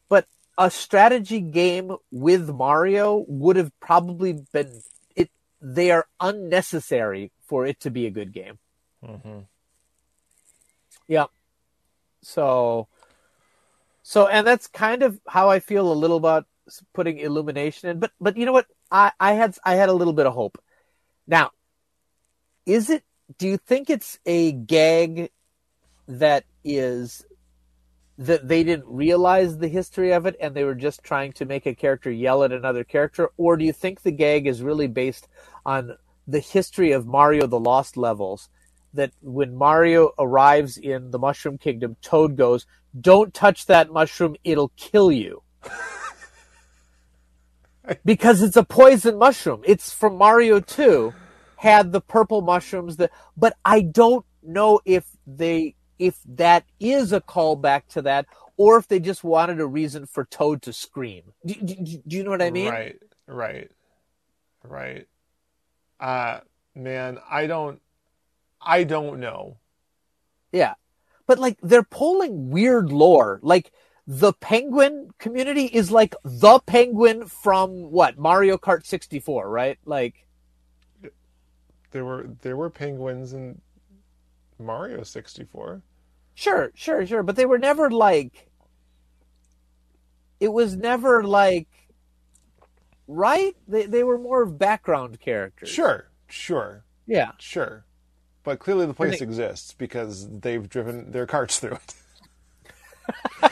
but 0.09 0.27
a 0.57 0.69
strategy 0.69 1.41
game 1.41 1.95
with 2.11 2.49
Mario 2.49 3.25
would 3.27 3.55
have 3.55 3.71
probably 3.79 4.33
been. 4.53 4.81
They 5.61 5.91
are 5.91 6.07
unnecessary 6.19 7.31
for 7.45 7.65
it 7.65 7.79
to 7.81 7.91
be 7.91 8.05
a 8.05 8.11
good 8.11 8.31
game. 8.31 8.59
hmm 9.03 9.39
Yeah. 11.07 11.25
So, 12.21 12.87
so, 14.03 14.27
and 14.27 14.45
that's 14.45 14.67
kind 14.67 15.03
of 15.03 15.19
how 15.27 15.49
I 15.49 15.59
feel 15.59 15.91
a 15.91 15.93
little 15.93 16.17
about 16.17 16.45
putting 16.93 17.17
illumination 17.17 17.89
in. 17.89 17.99
But, 17.99 18.11
but 18.19 18.37
you 18.37 18.45
know 18.45 18.53
what? 18.53 18.67
I, 18.91 19.11
I 19.19 19.33
had, 19.33 19.57
I 19.63 19.75
had 19.75 19.89
a 19.89 19.93
little 19.93 20.13
bit 20.13 20.25
of 20.25 20.33
hope. 20.33 20.61
Now, 21.27 21.51
is 22.65 22.89
it, 22.89 23.03
do 23.37 23.47
you 23.47 23.57
think 23.57 23.89
it's 23.89 24.19
a 24.25 24.51
gag 24.51 25.29
that 26.07 26.43
is 26.63 27.25
that 28.19 28.49
they 28.49 28.65
didn't 28.65 28.85
realize 28.85 29.57
the 29.57 29.69
history 29.69 30.11
of 30.11 30.25
it 30.25 30.35
and 30.41 30.53
they 30.53 30.65
were 30.65 30.75
just 30.75 31.01
trying 31.03 31.31
to 31.31 31.45
make 31.45 31.65
a 31.65 31.73
character 31.73 32.11
yell 32.11 32.43
at 32.43 32.51
another 32.51 32.83
character? 32.83 33.29
Or 33.37 33.55
do 33.55 33.63
you 33.63 33.71
think 33.71 34.01
the 34.01 34.11
gag 34.11 34.45
is 34.45 34.61
really 34.61 34.87
based 34.87 35.29
on 35.65 35.95
the 36.27 36.39
history 36.39 36.91
of 36.91 37.07
Mario 37.07 37.47
the 37.47 37.59
Lost 37.59 37.95
levels 37.95 38.49
that 38.93 39.13
when 39.21 39.55
Mario 39.55 40.11
arrives 40.19 40.77
in 40.77 41.11
the 41.11 41.19
Mushroom 41.19 41.57
Kingdom 41.57 41.95
Toad 42.01 42.35
goes 42.35 42.65
don't 42.99 43.33
touch 43.33 43.67
that 43.67 43.91
mushroom 43.91 44.35
it'll 44.43 44.71
kill 44.75 45.11
you. 45.11 45.41
Because 48.05 48.43
it's 48.43 48.55
a 48.55 48.63
poison 48.63 49.17
mushroom. 49.17 49.63
It's 49.65 49.91
from 49.91 50.15
Mario 50.15 50.59
2 50.59 51.11
had 51.55 51.91
the 51.91 52.01
purple 52.01 52.41
mushrooms 52.41 52.97
that 52.97 53.09
but 53.35 53.57
I 53.65 53.81
don't 53.81 54.23
know 54.43 54.79
if 54.85 55.05
they 55.25 55.73
if 55.99 56.17
that 56.25 56.65
is 56.79 57.13
a 57.13 57.21
callback 57.21 57.83
to 57.89 58.01
that 58.03 58.25
or 58.57 58.77
if 58.77 58.87
they 58.87 58.99
just 58.99 59.23
wanted 59.23 59.59
a 59.59 59.65
reason 59.65 60.05
for 60.05 60.25
Toad 60.25 60.61
to 60.63 60.73
scream. 60.73 61.33
Do, 61.45 61.53
do, 61.53 61.75
do 61.75 62.17
you 62.17 62.23
know 62.23 62.31
what 62.31 62.41
I 62.41 62.51
mean? 62.51 62.69
Right, 62.69 62.99
right, 63.27 63.71
right. 64.63 65.07
Uh, 65.99 66.39
man, 66.75 67.19
I 67.29 67.47
don't, 67.47 67.81
I 68.61 68.83
don't 68.83 69.19
know. 69.19 69.57
Yeah, 70.51 70.73
but 71.27 71.39
like 71.39 71.57
they're 71.61 71.83
pulling 71.83 72.49
weird 72.49 72.91
lore. 72.91 73.39
Like 73.43 73.71
the 74.05 74.33
penguin 74.33 75.11
community 75.19 75.65
is 75.65 75.91
like 75.91 76.15
the 76.23 76.59
penguin 76.59 77.27
from 77.27 77.91
what 77.91 78.17
Mario 78.17 78.57
Kart 78.57 78.85
64, 78.85 79.47
right? 79.47 79.77
Like 79.85 80.25
there 81.91 82.03
were 82.03 82.29
there 82.41 82.57
were 82.57 82.69
penguins 82.69 83.33
in 83.33 83.61
Mario 84.57 85.03
64. 85.03 85.81
Sure, 86.39 86.71
sure, 86.73 87.05
sure, 87.05 87.21
but 87.21 87.35
they 87.35 87.45
were 87.45 87.57
never 87.57 87.91
like 87.91 88.47
it 90.39 90.47
was 90.53 90.73
never 90.73 91.21
like 91.21 91.67
right? 93.09 93.57
They 93.67 93.87
they 93.87 94.05
were 94.05 94.17
more 94.17 94.43
of 94.43 94.57
background 94.57 95.19
characters. 95.19 95.67
Sure, 95.67 96.07
sure. 96.29 96.85
Yeah. 97.07 97.31
Sure. 97.39 97.83
But 98.43 98.59
clearly 98.59 98.85
the 98.85 98.93
place 98.93 99.19
they- 99.19 99.25
exists 99.25 99.73
because 99.73 100.29
they've 100.29 100.69
driven 100.69 101.11
their 101.11 101.25
carts 101.27 101.59
through 101.59 101.77
it. 103.41 103.51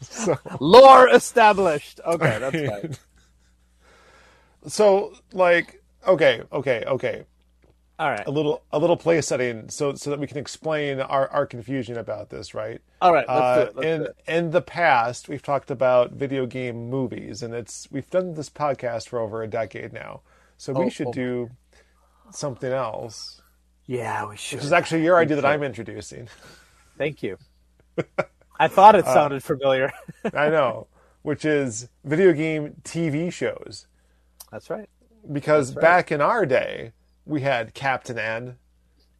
so 0.00 0.34
Lore 0.60 1.10
established. 1.10 2.00
Okay, 2.06 2.38
that's 2.40 2.70
fine. 2.70 2.96
So 4.66 5.12
like 5.34 5.82
okay, 6.06 6.40
okay, 6.50 6.84
okay. 6.86 7.24
All 7.98 8.10
right. 8.10 8.26
A 8.26 8.30
little 8.30 8.62
a 8.72 8.78
little 8.78 8.96
play 8.96 9.20
setting 9.20 9.68
so 9.68 9.94
so 9.94 10.10
that 10.10 10.20
we 10.20 10.26
can 10.28 10.36
explain 10.36 11.00
our, 11.00 11.28
our 11.30 11.46
confusion 11.46 11.98
about 11.98 12.30
this, 12.30 12.54
right? 12.54 12.80
All 13.00 13.12
right, 13.12 13.24
Uh, 13.28 13.56
do 13.56 13.60
it. 13.62 13.76
Let's 13.76 13.86
in 14.28 14.34
in 14.36 14.50
the 14.52 14.62
past, 14.62 15.28
we've 15.28 15.42
talked 15.42 15.70
about 15.70 16.12
video 16.12 16.46
game 16.46 16.88
movies, 16.88 17.42
and 17.42 17.54
it's 17.54 17.88
we've 17.90 18.08
done 18.10 18.34
this 18.34 18.48
podcast 18.50 19.08
for 19.08 19.18
over 19.18 19.42
a 19.42 19.48
decade 19.48 19.92
now. 19.92 20.20
So 20.56 20.72
we 20.72 20.86
Oh, 20.86 20.88
should 20.88 21.08
oh. 21.08 21.12
do 21.12 21.50
something 22.30 22.72
else, 22.72 23.40
Yeah, 23.86 24.26
we 24.26 24.36
should. 24.36 24.58
which 24.58 24.64
is 24.66 24.72
actually 24.72 25.02
your 25.02 25.16
idea 25.18 25.36
that 25.36 25.44
I'm 25.46 25.62
introducing. 25.62 26.28
Thank 26.96 27.22
you. 27.22 27.36
I 28.60 28.68
thought 28.68 28.94
Uh, 28.96 28.98
it 28.98 29.06
sounded 29.06 29.42
familiar. 29.42 29.92
I 30.34 30.48
know, 30.50 30.86
which 31.22 31.44
is 31.44 31.88
video 32.04 32.32
game 32.32 32.76
TV 32.84 33.32
shows. 33.32 33.86
That's 34.52 34.70
right. 34.70 34.88
Because 35.32 35.74
right. 35.74 35.82
back 35.82 36.12
in 36.12 36.20
our 36.20 36.44
day, 36.46 36.92
we 37.28 37.42
had 37.42 37.74
Captain 37.74 38.18
N. 38.18 38.56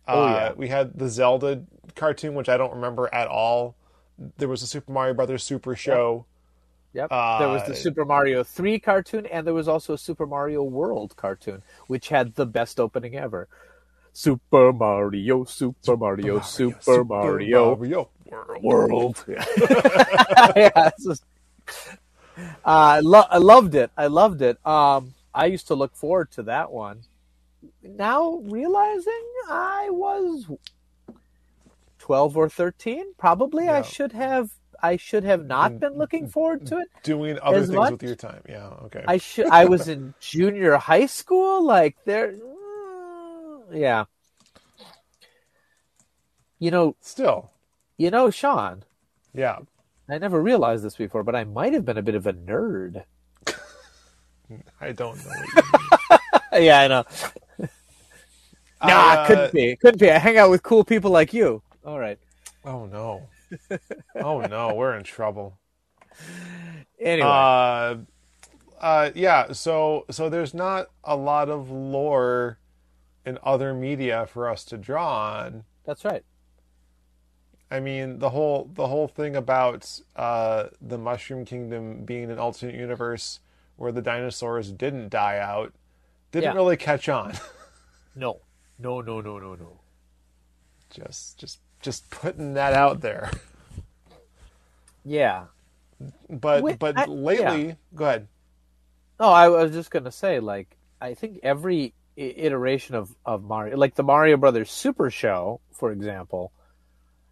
Oh, 0.09 0.25
Uh, 0.25 0.33
yeah. 0.33 0.53
We 0.57 0.69
had 0.69 0.99
the 0.99 1.09
Zelda 1.09 1.63
cartoon, 1.95 2.35
which 2.35 2.49
I 2.49 2.57
don't 2.57 2.75
remember 2.75 3.09
at 3.15 3.29
all. 3.29 3.77
There 4.39 4.49
was 4.49 4.63
a 4.63 4.67
Super 4.67 4.91
Mario 4.91 5.15
Brothers 5.15 5.45
Super 5.45 5.77
Show. 5.77 6.25
Yep. 6.95 7.11
there 7.11 7.49
was 7.49 7.63
Uh, 7.63 7.67
the 7.69 7.75
Super 7.77 8.05
Mario 8.07 8.43
3 8.43 8.79
cartoon, 8.81 9.27
and 9.27 9.47
there 9.47 9.55
was 9.55 9.69
also 9.69 9.93
a 9.93 9.99
Super 9.99 10.27
Mario 10.27 10.63
World 10.63 11.15
cartoon, 11.17 11.63
which 11.87 12.09
had 12.09 12.35
the 12.35 12.47
best 12.47 12.81
opening 12.81 13.15
ever. 13.15 13.47
Super 14.15 14.73
Mario, 14.73 15.45
Super 15.45 15.97
Mario, 15.97 16.41
Super, 16.41 17.05
Mario, 17.05 17.77
Mario 17.77 18.09
World. 18.63 18.91
World. 18.91 19.25
yeah, 19.29 20.89
it's 20.89 21.05
just, 21.05 21.25
uh, 22.39 22.43
I, 22.65 23.01
lo- 23.01 23.27
I 23.31 23.39
loved 23.39 23.75
it. 23.75 23.91
I 23.97 24.07
loved 24.07 24.43
it. 24.43 24.59
Um, 24.67 25.15
I 25.35 25.47
used 25.47 25.69
to 25.69 25.75
look 25.75 25.95
forward 25.95 26.31
to 26.33 26.43
that 26.45 26.73
one. 26.73 27.03
Now 27.83 28.41
realizing 28.45 29.25
I 29.49 29.89
was 29.91 30.47
twelve 31.99 32.37
or 32.37 32.49
thirteen, 32.49 33.15
probably 33.17 33.69
I 33.69 33.83
should 33.83 34.13
have. 34.13 34.51
I 34.81 34.97
should 34.97 35.25
have 35.25 35.45
not 35.45 35.81
been 35.81 35.99
looking 35.99 36.29
forward 36.29 36.67
to 36.67 36.79
it. 36.79 36.89
Doing 37.03 37.37
other 37.43 37.63
things 37.63 37.71
much? 37.71 37.91
with 37.91 38.03
your 38.05 38.15
time. 38.15 38.43
Yeah, 38.49 38.69
okay. 38.85 39.05
I 39.09 39.19
should. 39.19 39.49
I 39.49 39.65
was 39.65 39.89
in 39.89 40.15
junior 40.21 40.77
high 40.77 41.07
school. 41.07 41.65
Like 41.65 41.97
there, 42.05 42.33
mm, 42.33 43.63
yeah. 43.73 44.05
You 46.61 46.71
know, 46.71 46.97
Still, 47.01 47.51
you 47.97 48.11
know, 48.11 48.31
Sean. 48.31 48.85
yeah. 49.35 49.59
I 50.09 50.17
never 50.19 50.41
realized 50.41 50.85
this 50.85 50.97
before, 50.97 51.23
but 51.23 51.37
I 51.37 51.45
might 51.45 51.75
have 51.75 51.85
been 51.85 51.99
a 51.99 52.03
bit 52.03 52.15
of 52.15 52.27
a 52.27 52.33
nerd. 52.33 53.05
I 54.81 54.93
don't 54.93 55.19
know. 55.25 56.19
yeah, 56.59 56.81
I 56.81 56.89
know. 56.89 57.05
Nah, 58.83 58.89
Uh, 58.91 59.27
couldn't 59.27 59.53
be. 59.53 59.77
Couldn't 59.77 59.99
be. 60.01 60.11
I 60.11 60.19
hang 60.19 60.39
out 60.39 60.51
with 60.51 60.63
cool 60.63 60.85
people 60.85 61.11
like 61.11 61.33
you. 61.33 61.63
All 61.85 61.99
right. 61.99 62.19
Oh 62.65 62.87
no. 62.87 63.29
Oh 64.15 64.41
no, 64.43 64.75
we're 64.75 64.95
in 64.95 65.05
trouble. 65.05 65.59
Anyway, 67.01 67.27
Uh, 67.29 67.97
uh, 68.81 69.11
yeah. 69.15 69.53
So, 69.53 70.05
so 70.11 70.29
there's 70.29 70.53
not 70.55 70.89
a 71.05 71.17
lot 71.17 71.49
of 71.49 71.71
lore 71.71 72.59
in 73.25 73.39
other 73.43 73.73
media 73.75 74.27
for 74.27 74.49
us 74.49 74.65
to 74.67 74.77
draw 74.77 75.39
on. 75.41 75.65
that's 75.85 76.05
right. 76.05 76.25
I 77.71 77.81
mean, 77.81 78.19
the 78.19 78.31
whole 78.31 78.71
the 78.73 78.87
whole 78.89 79.09
thing 79.09 79.37
about 79.37 80.01
uh, 80.17 80.69
the 80.81 80.97
Mushroom 80.99 81.45
Kingdom 81.45 82.05
being 82.05 82.31
an 82.31 82.39
alternate 82.39 82.75
universe 82.75 83.41
where 83.77 83.93
the 83.93 84.01
dinosaurs 84.03 84.73
didn't 84.73 85.11
die 85.11 85.39
out 85.39 85.75
didn't 86.33 86.45
Yeah. 86.45 86.55
really 86.55 86.77
catch 86.77 87.09
on. 87.09 87.35
No, 88.15 88.41
no, 88.79 89.01
no, 89.01 89.21
no, 89.21 89.39
no, 89.39 89.55
no. 89.55 89.81
just, 90.91 91.39
just, 91.39 91.59
just 91.81 92.09
putting 92.11 92.55
that 92.55 92.75
out 92.75 93.01
there. 93.01 93.31
Yeah. 95.05 95.45
But, 96.29 96.63
Wait, 96.63 96.79
but 96.79 96.99
I- 96.99 97.07
lately, 97.07 97.77
go 97.95 98.05
ahead. 98.05 98.29
No, 99.19 99.27
I 99.31 99.49
was 99.49 99.73
just 99.73 99.91
gonna 99.91 100.13
say, 100.13 100.39
like, 100.39 100.77
I 101.01 101.15
think 101.15 101.41
every 101.43 101.95
iteration 102.17 102.95
of 102.95 103.15
of 103.25 103.43
Mario, 103.43 103.77
like 103.79 103.95
the 103.95 104.03
Mario 104.03 104.37
Brothers 104.37 104.71
Super 104.71 105.11
Show, 105.11 105.61
for 105.73 105.93
example, 105.93 106.53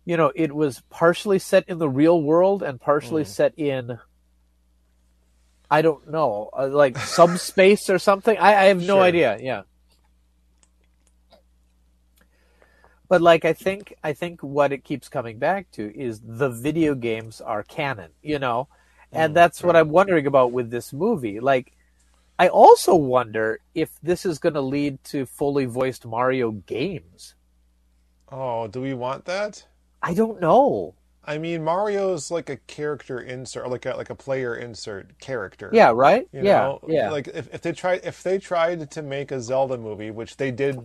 you 0.07 0.17
know, 0.17 0.33
it 0.35 0.55
was 0.55 0.81
partially 0.89 1.39
set 1.39 1.69
in 1.69 1.79
the 1.79 1.89
real 1.89 2.21
world 2.23 2.63
and 2.63 2.81
partially 2.81 3.25
set 3.25 3.59
in. 3.59 3.99
I 5.71 5.83
don't 5.83 6.09
know, 6.11 6.49
uh, 6.57 6.69
like 6.69 6.97
subspace 7.19 7.91
or 7.91 7.99
something. 7.99 8.39
I, 8.39 8.55
I 8.55 8.65
have 8.67 8.79
no 8.81 8.95
Sure. 8.97 9.03
idea. 9.03 9.37
Yeah. 9.41 9.63
But 13.09 13.23
like 13.23 13.45
I 13.45 13.53
think 13.53 13.95
I 14.03 14.13
think 14.13 14.43
what 14.43 14.73
it 14.73 14.85
keeps 14.85 15.09
coming 15.09 15.39
back 15.39 15.71
to 15.73 15.95
is 15.97 16.21
the 16.21 16.49
video 16.49 16.95
games 16.95 17.41
are 17.41 17.63
canon, 17.63 18.11
you 18.23 18.39
know? 18.39 18.69
And 19.13 19.33
mm, 19.33 19.35
that's 19.35 19.63
what 19.63 19.77
I'm 19.77 19.91
wondering 19.91 20.27
about 20.27 20.53
with 20.53 20.71
this 20.71 20.93
movie. 20.93 21.41
Like 21.41 21.73
I 22.39 22.49
also 22.49 22.95
wonder 22.95 23.61
if 23.75 23.91
this 24.03 24.27
is 24.27 24.39
going 24.39 24.55
to 24.55 24.61
lead 24.61 25.03
to 25.05 25.25
fully 25.25 25.65
voiced 25.65 26.05
Mario 26.05 26.51
games. 26.51 27.35
Oh, 28.31 28.67
do 28.67 28.81
we 28.81 28.93
want 28.93 29.25
that? 29.27 29.65
I 30.03 30.13
don't 30.13 30.41
know. 30.41 30.95
I 31.25 31.39
mean, 31.39 31.65
Mario's 31.65 32.31
like 32.31 32.51
a 32.51 32.57
character 32.57 33.21
insert, 33.21 33.69
like 33.69 33.87
a 33.87 33.97
like 33.97 34.11
a 34.11 34.15
player 34.15 34.55
insert 34.55 35.19
character. 35.19 35.71
Yeah, 35.73 35.93
right? 35.95 36.29
You 36.33 36.43
yeah, 36.43 36.61
know? 36.61 36.81
yeah. 36.87 37.11
Like 37.11 37.29
if, 37.29 37.53
if 37.53 37.63
they 37.63 37.73
tried 37.73 38.01
if 38.05 38.23
they 38.23 38.39
tried 38.39 38.91
to 38.93 39.03
make 39.03 39.33
a 39.33 39.41
Zelda 39.41 39.77
movie, 39.77 40.11
which 40.11 40.37
they 40.37 40.51
did 40.53 40.79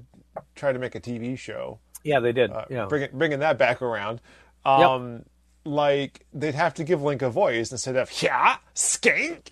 try 0.55 0.71
to 0.71 0.79
make 0.79 0.95
a 0.95 0.99
TV 0.99 1.37
show, 1.37 1.79
yeah, 2.03 2.19
they 2.19 2.31
did. 2.31 2.51
uh, 2.51 2.65
yeah. 2.69 2.85
bringing 2.85 3.09
bringing 3.13 3.39
that 3.39 3.57
back 3.57 3.81
around, 3.81 4.21
um, 4.65 5.23
like 5.65 6.25
they'd 6.33 6.55
have 6.55 6.73
to 6.75 6.83
give 6.83 7.01
Link 7.01 7.21
a 7.21 7.29
voice 7.29 7.71
instead 7.71 7.95
of 7.95 8.11
yeah 8.21 8.57
skank. 8.75 9.49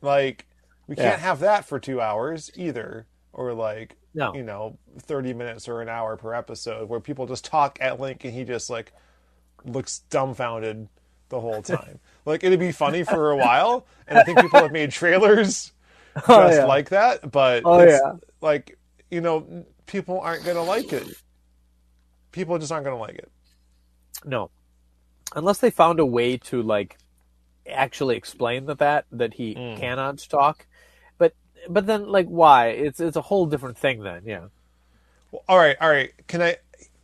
like 0.00 0.46
we 0.86 0.96
Yeah. 0.96 1.10
can't 1.10 1.20
have 1.20 1.40
that 1.40 1.64
for 1.66 1.78
two 1.78 2.00
hours 2.00 2.50
either, 2.54 3.06
or 3.32 3.52
like 3.52 3.96
No. 4.14 4.34
you 4.34 4.42
know 4.42 4.78
thirty 5.00 5.32
minutes 5.34 5.68
or 5.68 5.80
an 5.80 5.88
hour 5.88 6.16
per 6.16 6.34
episode 6.34 6.88
where 6.88 7.00
people 7.00 7.26
just 7.26 7.44
talk 7.44 7.78
at 7.80 8.00
Link 8.00 8.24
and 8.24 8.32
he 8.32 8.44
just 8.44 8.70
like 8.70 8.92
looks 9.64 10.00
dumbfounded 10.10 10.88
the 11.30 11.40
whole 11.40 11.62
time. 11.62 11.98
like 12.24 12.44
it'd 12.44 12.60
be 12.60 12.72
funny 12.72 13.04
for 13.04 13.30
a 13.30 13.36
while, 13.36 13.86
and 14.06 14.18
I 14.18 14.22
think 14.24 14.40
people 14.40 14.60
have 14.60 14.72
made 14.72 14.90
trailers 14.90 15.72
just 16.16 16.28
Oh, 16.28 16.48
yeah. 16.50 16.64
like 16.64 16.88
that, 16.90 17.30
but 17.30 17.62
Oh, 17.64 17.82
yeah. 17.82 18.14
like 18.40 18.78
you 19.10 19.20
know, 19.20 19.64
people 19.88 20.20
aren't 20.20 20.44
going 20.44 20.56
to 20.56 20.62
like 20.62 20.92
it. 20.92 21.08
People 22.30 22.56
just 22.58 22.70
aren't 22.70 22.84
going 22.84 22.96
to 22.96 23.00
like 23.00 23.16
it. 23.16 23.30
No, 24.24 24.50
unless 25.34 25.58
they 25.58 25.70
found 25.70 25.98
a 25.98 26.06
way 26.06 26.36
to 26.36 26.62
like 26.62 26.96
actually 27.68 28.16
explain 28.16 28.66
that 28.66 28.78
that 28.78 29.06
that 29.12 29.34
he 29.34 29.54
Mm. 29.54 29.78
cannot 29.78 30.18
talk. 30.28 30.66
But 31.18 31.34
but 31.68 31.86
then 31.86 32.06
like 32.06 32.26
why? 32.26 32.68
It's 32.68 33.00
it's 33.00 33.16
a 33.16 33.22
whole 33.22 33.46
different 33.46 33.78
thing 33.78 34.02
then. 34.02 34.22
Yeah. 34.24 34.46
Well, 35.30 35.42
all 35.48 35.58
right, 35.58 35.76
all 35.80 35.90
right. 35.90 36.12
Can 36.26 36.42
I 36.42 36.56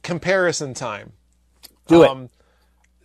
comparison 0.02 0.74
time? 0.74 1.12
Do 1.86 2.02
it. 2.02 2.10
Um, 2.10 2.30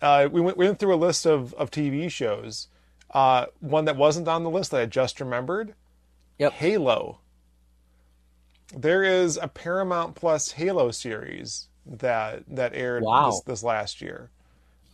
uh, 0.02 0.28
we 0.30 0.40
went 0.40 0.56
we 0.56 0.66
went 0.66 0.78
through 0.78 0.94
a 0.94 0.96
list 0.96 1.26
of 1.26 1.54
of 1.54 1.70
TV 1.70 2.10
shows. 2.10 2.68
Uh, 3.12 3.46
one 3.60 3.84
that 3.86 3.96
wasn't 3.96 4.28
on 4.28 4.42
the 4.44 4.50
list 4.50 4.70
that 4.72 4.80
I 4.80 4.86
just 4.86 5.20
remembered. 5.20 5.74
Yep. 6.38 6.52
Halo. 6.54 7.19
There 8.76 9.02
is 9.02 9.36
a 9.36 9.48
Paramount 9.48 10.14
Plus 10.14 10.52
Halo 10.52 10.90
series 10.90 11.68
that 11.86 12.44
that 12.48 12.72
aired 12.74 13.02
Wow. 13.02 13.30
this, 13.30 13.40
this 13.42 13.62
last 13.62 14.00
year. 14.00 14.30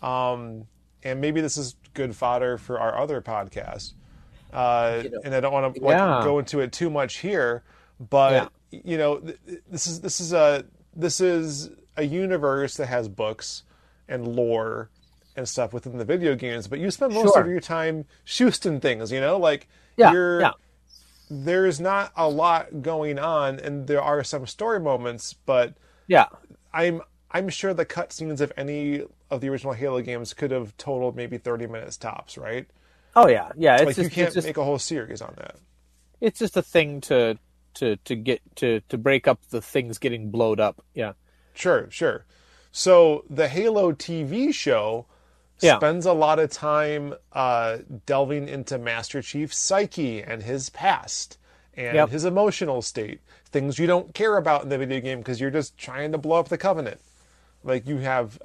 Um, 0.02 0.66
and 1.02 1.20
maybe 1.20 1.40
this 1.40 1.56
is 1.56 1.76
good 1.94 2.14
fodder 2.16 2.58
for 2.58 2.78
our 2.80 2.98
other 2.98 3.20
podcast. 3.20 3.92
Uh, 4.52 5.00
You 5.04 5.10
know, 5.10 5.20
and 5.24 5.34
I 5.34 5.40
don't 5.40 5.52
want 5.52 5.74
to 5.74 5.80
like, 5.82 5.96
yeah. 5.96 6.20
go 6.24 6.38
into 6.38 6.60
it 6.60 6.72
too 6.72 6.88
much 6.90 7.18
here, 7.18 7.62
but 8.10 8.50
you 8.70 8.96
know, 8.98 9.18
th- 9.18 9.38
this 9.70 9.86
is 9.86 10.00
this 10.00 10.20
is 10.20 10.32
a 10.32 10.64
this 10.94 11.20
is 11.20 11.70
a 11.96 12.02
universe 12.04 12.76
that 12.76 12.86
has 12.86 13.08
books 13.08 13.62
and 14.08 14.26
lore 14.36 14.90
and 15.36 15.46
stuff 15.48 15.72
within 15.74 15.98
the 15.98 16.04
video 16.04 16.34
games, 16.34 16.66
but 16.66 16.78
you 16.78 16.90
spend 16.90 17.12
most 17.12 17.34
Sure. 17.34 17.42
of 17.42 17.48
your 17.48 17.60
time 17.60 18.06
shooting 18.24 18.80
things, 18.80 19.12
you 19.12 19.20
know, 19.20 19.36
like 19.38 19.68
Yeah, 19.96 20.12
you're 20.12 20.40
yeah. 21.28 21.36
there's 21.44 21.80
not 21.80 22.12
a 22.16 22.28
lot 22.28 22.82
going 22.82 23.18
on 23.18 23.58
and 23.60 23.86
there 23.86 24.02
are 24.02 24.22
some 24.24 24.46
story 24.46 24.80
moments, 24.80 25.32
but 25.34 25.74
Yeah. 26.06 26.26
I'm 26.72 27.02
I'm 27.30 27.48
sure 27.48 27.74
the 27.74 27.86
cutscenes 27.86 28.40
of 28.40 28.52
any 28.56 29.02
of 29.30 29.40
the 29.40 29.48
original 29.48 29.72
Halo 29.72 30.00
games 30.02 30.32
could 30.34 30.50
have 30.52 30.76
totaled 30.76 31.16
maybe 31.16 31.38
30 31.38 31.66
minutes 31.66 31.96
tops, 31.96 32.38
right? 32.38 32.66
Oh 33.14 33.28
yeah. 33.28 33.50
Yeah. 33.56 33.78
It's 33.78 33.84
Like 33.84 33.96
just 33.96 34.10
you 34.10 34.10
can't 34.10 34.28
it's 34.28 34.34
just 34.34 34.46
make 34.46 34.56
a 34.56 34.64
whole 34.64 34.78
series 34.78 35.20
on 35.22 35.34
that. 35.38 35.56
it's 36.20 36.38
just 36.38 36.56
a 36.56 36.62
thing 36.62 37.00
to 37.02 37.38
to 37.74 37.96
to 37.96 38.16
get 38.16 38.40
to 38.56 38.80
to 38.88 38.98
break 38.98 39.28
up 39.28 39.40
the 39.50 39.60
things 39.62 39.98
getting 39.98 40.30
blowed 40.30 40.60
up. 40.60 40.84
Yeah. 40.94 41.12
Sure, 41.54 41.88
sure. 41.90 42.24
So 42.72 43.24
the 43.30 43.48
Halo 43.48 43.92
TV 43.92 44.52
show 44.52 45.06
Yeah. 45.60 45.78
spends 45.78 46.04
a 46.06 46.12
lot 46.12 46.38
of 46.38 46.50
time 46.50 47.14
uh, 47.32 47.78
delving 48.04 48.48
into 48.48 48.78
Master 48.78 49.22
Chief's 49.22 49.56
psyche 49.58 50.22
and 50.22 50.42
his 50.42 50.68
past 50.70 51.38
and 51.74 51.94
Yep. 51.94 52.10
his 52.10 52.24
emotional 52.24 52.82
state, 52.82 53.20
things 53.46 53.78
you 53.78 53.86
don't 53.86 54.12
care 54.14 54.36
about 54.36 54.62
in 54.62 54.68
the 54.68 54.78
video 54.78 55.00
game 55.00 55.18
because 55.18 55.40
you're 55.40 55.50
just 55.50 55.76
trying 55.78 56.12
to 56.12 56.18
blow 56.18 56.38
up 56.40 56.48
the 56.48 56.58
Covenant. 56.58 57.00
Like 57.64 57.86
you 57.86 57.98
have 57.98 58.38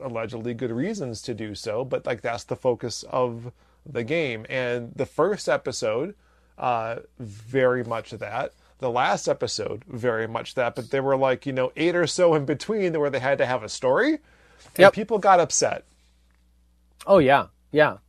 allegedly 0.00 0.54
good 0.54 0.70
reasons 0.72 1.22
to 1.22 1.34
do 1.34 1.54
so, 1.54 1.84
but 1.84 2.04
like 2.06 2.20
that's 2.22 2.44
the 2.44 2.56
focus 2.56 3.04
of 3.10 3.52
the 3.86 4.04
game. 4.04 4.44
And 4.48 4.92
the 4.94 5.06
first 5.06 5.48
episode, 5.48 6.14
uh, 6.58 6.96
very 7.18 7.84
much 7.84 8.10
that. 8.10 8.52
The 8.78 8.90
last 8.90 9.28
episode, 9.28 9.84
very 9.86 10.26
much 10.26 10.54
that. 10.54 10.74
But 10.74 10.90
there 10.90 11.02
were 11.02 11.16
like 11.16 11.46
you 11.46 11.52
know 11.52 11.70
eight 11.76 11.94
or 11.94 12.06
so 12.06 12.34
in 12.34 12.44
between 12.44 12.98
where 12.98 13.10
they 13.10 13.18
had 13.20 13.38
to 13.38 13.46
have 13.46 13.62
a 13.62 13.68
story, 13.68 14.14
and 14.14 14.78
Yep. 14.78 14.92
people 14.94 15.18
got 15.18 15.38
upset. 15.40 15.84
Oh 17.06 17.18
yeah. 17.18 17.46
Yeah. 17.72 17.98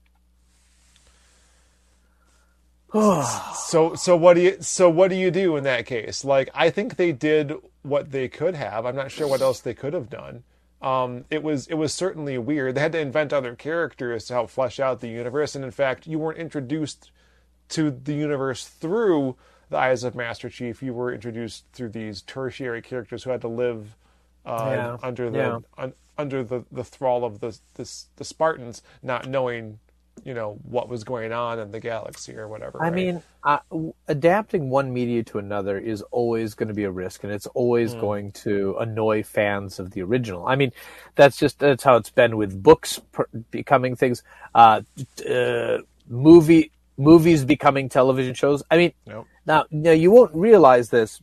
So 2.94 3.96
so 3.96 4.18
what 4.18 4.34
do 4.34 4.42
you 4.42 4.58
so 4.62 4.90
what 4.90 5.10
do 5.10 5.16
you 5.16 5.32
do 5.32 5.56
in 5.56 5.64
that 5.64 5.86
case? 5.86 6.26
Like 6.26 6.50
I 6.54 6.70
think 6.70 6.98
they 6.98 7.12
did 7.14 7.54
what 7.84 8.12
they 8.12 8.28
could 8.28 8.56
have. 8.56 8.86
I'm 8.86 8.96
not 8.96 9.12
sure 9.12 9.28
what 9.28 9.40
else 9.42 9.62
they 9.62 9.74
could 9.74 9.94
have 9.94 10.10
done. 10.10 10.44
Um, 10.82 11.24
it 11.30 11.42
was 11.42 11.68
it 11.68 11.76
was 11.76 11.94
certainly 11.94 12.38
weird. 12.38 12.76
They 12.76 12.82
had 12.82 12.92
to 12.92 13.00
invent 13.00 13.32
other 13.32 13.56
characters 13.56 14.26
to 14.26 14.34
help 14.34 14.50
flesh 14.50 14.80
out 14.80 15.00
the 15.00 15.08
universe, 15.08 15.56
and 15.56 15.64
in 15.64 15.72
fact, 15.72 16.06
you 16.08 16.20
weren't 16.20 16.38
introduced 16.40 17.12
to 17.70 17.92
the 17.92 18.14
universe 18.14 18.68
through 18.68 19.38
the 19.70 19.78
eyes 19.78 20.04
of 20.04 20.14
Master 20.16 20.50
Chief. 20.50 20.84
You 20.84 20.94
were 20.94 21.14
introduced 21.14 21.64
through 21.72 21.90
these 21.90 22.22
tertiary 22.24 22.82
characters 22.82 23.24
who 23.24 23.30
had 23.30 23.42
to 23.42 23.48
live 23.48 23.96
uh, 24.46 24.72
Yeah. 24.76 24.98
under 25.02 25.30
the 25.30 25.38
Yeah. 25.38 25.60
un, 25.78 25.94
under 26.22 26.44
the, 26.44 26.64
the 26.72 26.84
thrall 26.84 27.26
of 27.26 27.40
the, 27.40 27.58
the 27.74 27.92
the 28.16 28.24
Spartans, 28.24 28.82
not 29.04 29.28
knowing 29.28 29.80
you 30.24 30.34
know 30.34 30.60
what 30.64 30.88
was 30.88 31.04
going 31.04 31.32
on 31.32 31.60
in 31.60 31.72
the 31.72 31.80
galaxy 31.80 32.36
or 32.38 32.48
whatever. 32.48 32.82
I 32.82 32.86
right? 32.86 32.94
mean, 32.94 33.24
uh, 33.44 33.60
adapting 34.08 34.70
one 34.70 34.94
media 34.94 35.24
to 35.24 35.40
another 35.40 35.78
is 35.78 36.02
always 36.12 36.54
going 36.54 36.68
to 36.68 36.74
be 36.74 36.84
a 36.84 36.92
risk, 36.92 37.24
and 37.24 37.34
it's 37.34 37.48
always 37.48 37.94
going 37.96 38.32
to 38.34 38.78
annoy 38.80 39.24
fans 39.24 39.80
of 39.80 39.92
the 39.92 40.02
original. 40.04 40.46
I 40.48 40.56
mean, 40.56 40.72
that's 41.16 41.38
just 41.38 41.60
that's 41.60 41.84
how 41.84 41.96
it's 41.96 42.12
been 42.12 42.38
with 42.38 42.62
books 42.62 43.00
per- 43.12 43.28
becoming 43.50 43.96
things, 43.96 44.24
uh, 44.54 44.82
uh, 45.30 45.78
movie 46.08 46.72
movies 46.98 47.44
becoming 47.44 47.90
television 47.90 48.34
shows. 48.36 48.64
I 48.70 48.78
mean, 48.78 48.94
Nope. 49.08 49.28
now 49.46 49.66
now 49.72 49.92
you 49.92 50.12
won't 50.12 50.34
realize 50.36 50.90
this 50.90 51.20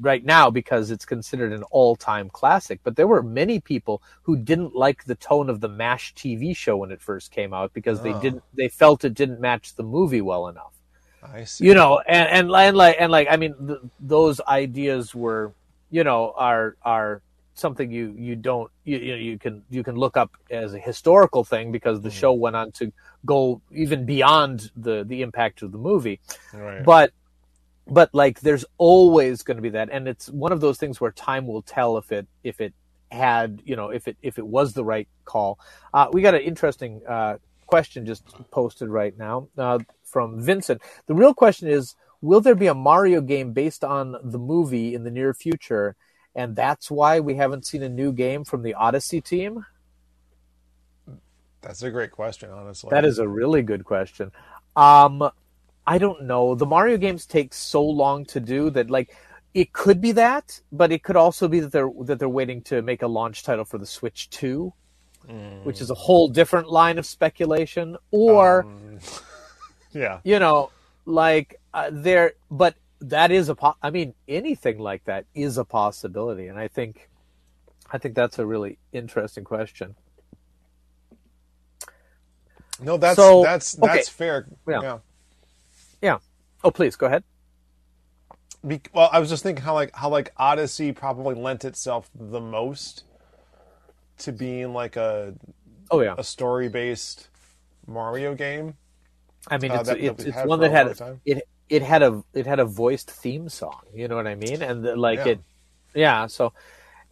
right 0.00 0.24
now 0.24 0.50
because 0.50 0.90
it's 0.90 1.04
considered 1.04 1.52
an 1.52 1.62
all-time 1.70 2.28
classic 2.30 2.80
but 2.82 2.96
there 2.96 3.06
were 3.06 3.22
many 3.22 3.60
people 3.60 4.02
who 4.22 4.36
didn't 4.36 4.74
like 4.74 5.04
the 5.04 5.14
tone 5.16 5.50
of 5.50 5.60
the 5.60 5.68
mash 5.68 6.14
tv 6.14 6.56
show 6.56 6.76
when 6.76 6.90
it 6.90 7.00
first 7.00 7.30
came 7.30 7.52
out 7.52 7.72
because 7.74 8.00
they 8.02 8.12
Oh. 8.14 8.20
didn't 8.20 8.42
they 8.54 8.68
felt 8.68 9.04
it 9.04 9.14
didn't 9.14 9.40
match 9.40 9.74
the 9.74 9.82
movie 9.82 10.20
well 10.20 10.48
enough 10.48 10.72
I 11.22 11.44
see. 11.44 11.66
you 11.66 11.74
know 11.74 12.00
and 12.06 12.28
and, 12.28 12.50
and 12.54 12.76
like 12.78 12.96
and 12.98 13.12
like 13.12 13.28
i 13.30 13.36
mean 13.36 13.54
th- 13.66 13.80
those 14.00 14.40
ideas 14.48 15.14
were 15.14 15.52
you 15.90 16.02
know 16.04 16.32
are 16.36 16.76
are 16.82 17.20
something 17.54 17.90
you 17.90 18.14
you 18.16 18.36
don't 18.36 18.70
you, 18.84 18.96
you 18.96 19.14
you 19.16 19.38
can 19.38 19.62
you 19.68 19.82
can 19.84 19.96
look 19.96 20.16
up 20.16 20.30
as 20.50 20.72
a 20.72 20.78
historical 20.78 21.44
thing 21.44 21.70
because 21.72 22.00
the 22.00 22.08
Hmm. 22.08 22.14
show 22.22 22.32
went 22.32 22.56
on 22.56 22.72
to 22.72 22.90
go 23.26 23.60
even 23.70 24.06
beyond 24.06 24.70
the 24.76 25.04
the 25.04 25.20
impact 25.20 25.60
of 25.62 25.72
the 25.72 25.78
movie 25.78 26.20
right. 26.54 26.82
but 26.84 27.12
but 27.90 28.08
like 28.14 28.40
there's 28.40 28.64
always 28.78 29.42
going 29.42 29.56
to 29.56 29.62
be 29.62 29.70
that 29.70 29.88
and 29.90 30.08
it's 30.08 30.28
one 30.30 30.52
of 30.52 30.60
those 30.60 30.78
things 30.78 31.00
where 31.00 31.10
time 31.10 31.46
will 31.46 31.62
tell 31.62 31.98
if 31.98 32.12
it 32.12 32.26
if 32.44 32.60
it 32.60 32.72
had 33.10 33.60
you 33.64 33.74
know 33.74 33.90
if 33.90 34.06
it 34.06 34.16
if 34.22 34.38
it 34.38 34.46
was 34.46 34.72
the 34.72 34.84
right 34.84 35.08
call 35.24 35.58
uh, 35.92 36.06
we 36.12 36.22
got 36.22 36.34
an 36.34 36.40
interesting 36.40 37.00
uh, 37.08 37.36
question 37.66 38.06
just 38.06 38.24
posted 38.50 38.88
right 38.88 39.18
now 39.18 39.48
uh, 39.58 39.78
from 40.04 40.40
vincent 40.40 40.80
the 41.06 41.14
real 41.14 41.34
question 41.34 41.68
is 41.68 41.96
will 42.20 42.40
there 42.40 42.54
be 42.54 42.68
a 42.68 42.74
mario 42.74 43.20
game 43.20 43.52
based 43.52 43.84
on 43.84 44.16
the 44.22 44.38
movie 44.38 44.94
in 44.94 45.02
the 45.02 45.10
near 45.10 45.34
future 45.34 45.96
and 46.36 46.54
that's 46.54 46.90
why 46.90 47.18
we 47.18 47.34
haven't 47.34 47.66
seen 47.66 47.82
a 47.82 47.88
new 47.88 48.12
game 48.12 48.44
from 48.44 48.62
the 48.62 48.74
odyssey 48.74 49.20
team 49.20 49.64
That's 51.62 51.82
a 51.82 51.90
great 51.90 52.10
question, 52.10 52.50
honestly. 52.50 52.88
That 52.90 53.04
is 53.04 53.18
a 53.18 53.28
really 53.28 53.62
good 53.62 53.84
question. 53.84 54.32
Um, 54.76 55.30
I 55.90 55.98
don't 55.98 56.24
know. 56.24 56.54
The 56.56 56.66
Mario 56.66 56.98
games 56.98 57.26
take 57.26 57.54
so 57.54 57.84
long 57.84 58.26
to 58.28 58.40
do 58.40 58.70
that, 58.72 58.90
like, 58.90 59.10
it 59.54 59.74
could 59.74 60.00
be 60.00 60.12
that, 60.14 60.60
but 60.72 60.92
it 60.92 61.04
could 61.04 61.16
also 61.16 61.48
be 61.48 61.60
that 61.60 61.72
they're 61.72 61.90
that 62.06 62.20
they're 62.20 62.30
waiting 62.40 62.62
to 62.64 62.82
make 62.82 63.02
a 63.02 63.08
launch 63.08 63.44
title 63.44 63.66
for 63.66 63.78
the 63.78 63.86
Switch 63.86 64.30
Two, 64.30 64.74
which 65.62 65.80
is 65.82 65.90
a 65.90 65.94
whole 65.94 66.28
different 66.28 66.70
line 66.70 66.98
of 66.98 67.06
speculation. 67.06 67.96
Or, 68.12 68.66
Um, 68.66 69.00
yeah. 69.92 70.20
you 70.24 70.38
know, 70.40 70.72
like 71.06 71.56
uh, 71.74 71.90
there, 71.92 72.34
but 72.50 72.76
that 73.00 73.32
is 73.32 73.48
a. 73.50 73.56
Po- 73.56 73.76
I 73.82 73.90
mean, 73.90 74.14
anything 74.28 74.78
like 74.78 75.04
that 75.06 75.26
is 75.34 75.58
a 75.58 75.64
possibility, 75.66 76.48
and 76.48 76.58
I 76.58 76.68
think, 76.68 77.10
I 77.92 77.98
think 77.98 78.14
that's 78.16 78.38
a 78.40 78.46
really 78.46 78.78
interesting 78.92 79.44
question. 79.44 79.96
No, 82.80 82.98
that's 82.98 83.16
So, 83.16 83.42
that's 83.42 83.78
okay. 83.82 83.86
that's 83.94 84.08
fair. 84.10 84.48
Yeah. 84.68 84.82
yeah. 84.82 84.98
Yeah. 86.02 86.18
Oh, 86.64 86.70
please 86.70 86.96
go 86.96 87.06
ahead. 87.06 87.24
Be- 88.66 88.80
well, 88.92 89.08
I 89.12 89.20
was 89.20 89.30
just 89.30 89.42
thinking 89.42 89.64
how 89.64 89.74
like 89.74 89.94
how 89.94 90.10
like 90.10 90.32
Odyssey 90.36 90.92
probably 90.92 91.34
lent 91.34 91.64
itself 91.64 92.10
the 92.14 92.40
most 92.40 93.04
to 94.18 94.32
being 94.32 94.74
like 94.74 94.96
a 94.96 95.34
Oh 95.90 96.00
yeah. 96.02 96.14
a 96.18 96.24
story 96.24 96.68
based 96.68 97.28
Mario 97.86 98.34
game. 98.34 98.74
I 99.48 99.56
mean, 99.58 99.70
uh, 99.70 99.76
it's 99.80 99.88
that- 99.88 99.98
that 99.98 100.04
it's, 100.04 100.24
we've 100.24 100.34
it's 100.36 100.46
one 100.46 100.60
that 100.60 100.70
had 100.70 100.94
time. 100.96 101.20
it 101.24 101.48
it 101.70 101.82
had 101.82 102.02
a 102.02 102.22
it 102.34 102.46
had 102.46 102.58
a 102.60 102.66
voiced 102.66 103.10
theme 103.10 103.48
song. 103.48 103.80
You 103.94 104.08
know 104.08 104.16
what 104.16 104.26
I 104.26 104.34
mean? 104.34 104.60
And 104.62 104.84
the, 104.84 104.94
like 104.96 105.20
Yeah. 105.20 105.28
it, 105.28 105.40
yeah. 105.94 106.26
So, 106.26 106.52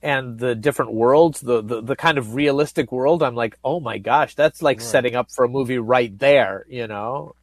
and 0.03 0.39
the 0.39 0.55
different 0.55 0.93
worlds, 0.93 1.41
the, 1.41 1.63
the 1.63 1.81
the 1.81 1.97
kind 1.97 2.19
of 2.19 2.35
realistic 2.35 2.93
world. 2.93 3.23
I'm 3.23 3.35
like, 3.35 3.57
oh 3.65 3.81
my 3.81 3.97
gosh, 3.99 4.35
that's 4.35 4.61
like 4.61 4.81
setting 4.83 5.17
up 5.17 5.31
for 5.31 5.47
a 5.47 5.49
movie 5.49 5.79
right 5.79 6.17
there. 6.19 6.67
You 6.69 6.87
know? 6.89 7.35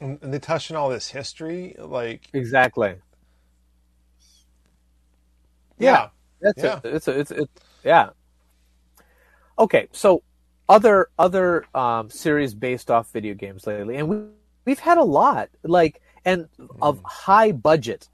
And, 0.00 0.18
they 0.20 0.38
touched 0.38 0.70
on 0.70 0.76
all 0.76 0.88
this 0.88 1.08
history, 1.08 1.74
like 1.78 2.28
Exactly. 2.32 2.96
yeah, 5.78 6.08
That's 6.40 6.62
Yeah. 6.62 6.80
a, 6.84 6.88
it's 6.96 7.08
a, 7.08 7.18
it's 7.18 7.30
it's 7.30 7.52
yeah. 7.84 8.10
Okay, 9.58 9.88
so 9.92 10.22
other 10.68 11.08
other 11.18 11.64
um, 11.76 12.10
series 12.10 12.54
based 12.54 12.90
off 12.90 13.10
video 13.12 13.34
games 13.34 13.66
lately, 13.66 13.96
and 13.96 14.08
we 14.08 14.18
we've 14.64 14.78
had 14.78 14.98
a 14.98 15.04
lot 15.04 15.48
like 15.64 16.00
and 16.24 16.48
of 16.82 17.00
high 17.04 17.52
budget. 17.52 18.08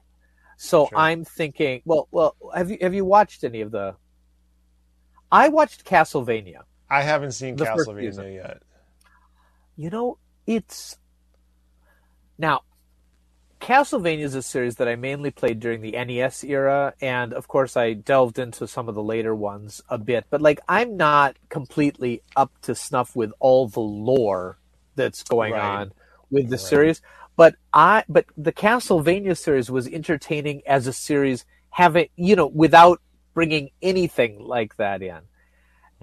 So 0.57 0.87
Sure. 0.87 0.97
I'm 0.97 1.25
thinking, 1.25 1.81
well, 1.85 2.07
well, 2.11 2.35
have 2.55 2.71
you 2.71 2.77
have 2.81 2.93
you 2.93 3.05
watched 3.05 3.43
any 3.43 3.61
of 3.61 3.71
the? 3.71 3.95
I 5.31 5.49
watched 5.49 5.85
Castlevania. 5.85 6.61
I 6.89 7.01
haven't 7.01 7.33
seen 7.33 7.57
Castlevania 7.57 8.33
yet. 8.33 8.63
You 9.75 9.89
know, 9.89 10.17
it's 10.47 10.97
now 12.37 12.61
Castlevania 13.61 14.19
is 14.19 14.35
a 14.35 14.43
series 14.43 14.75
that 14.75 14.87
I 14.87 14.95
mainly 14.95 15.31
played 15.31 15.59
during 15.59 15.81
the 15.81 15.93
NES 15.93 16.43
era, 16.43 16.93
and 17.01 17.33
of 17.33 17.47
course 17.47 17.75
I 17.77 17.93
delved 17.93 18.37
into 18.37 18.67
some 18.67 18.87
of 18.89 18.95
the 18.95 19.03
later 19.03 19.33
ones 19.33 19.81
a 19.89 19.97
bit. 19.97 20.27
But 20.29 20.41
like, 20.41 20.59
I'm 20.67 20.97
not 20.97 21.37
completely 21.49 22.21
up 22.35 22.51
to 22.63 22.75
snuff 22.75 23.15
with 23.15 23.33
all 23.39 23.67
the 23.67 23.79
lore 23.79 24.59
that's 24.95 25.23
going 25.23 25.57
Right. 25.57 25.57
on 25.57 25.93
with 26.29 26.49
the 26.49 26.59
Right. 26.59 26.59
series. 26.59 27.01
But 27.37 27.55
I, 27.73 28.03
but 28.09 28.25
the 28.37 28.53
Castlevania 28.53 29.37
series 29.37 29.71
was 29.71 29.87
entertaining 29.87 30.61
as 30.67 30.87
a 30.87 30.93
series, 30.93 31.45
having 31.71 32.09
you 32.15 32.35
know, 32.35 32.47
without 32.47 33.01
bringing 33.33 33.71
anything 33.81 34.39
like 34.39 34.77
that 34.77 35.01
in. 35.01 35.21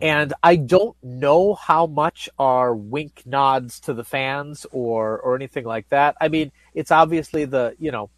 And 0.00 0.34
I 0.42 0.56
don't 0.56 0.96
know 1.02 1.54
how 1.54 1.86
much 1.86 2.28
are 2.38 2.74
wink 2.74 3.22
nods 3.24 3.78
to 3.80 3.94
the 3.94 4.04
fans 4.04 4.66
or 4.72 5.18
or 5.20 5.36
anything 5.36 5.64
like 5.64 5.88
that. 5.90 6.16
I 6.20 6.28
mean, 6.28 6.50
it's 6.74 6.90
obviously 6.90 7.44
the 7.44 7.76
you 7.78 7.92
know, 7.92 8.10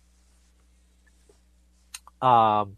um, 2.22 2.76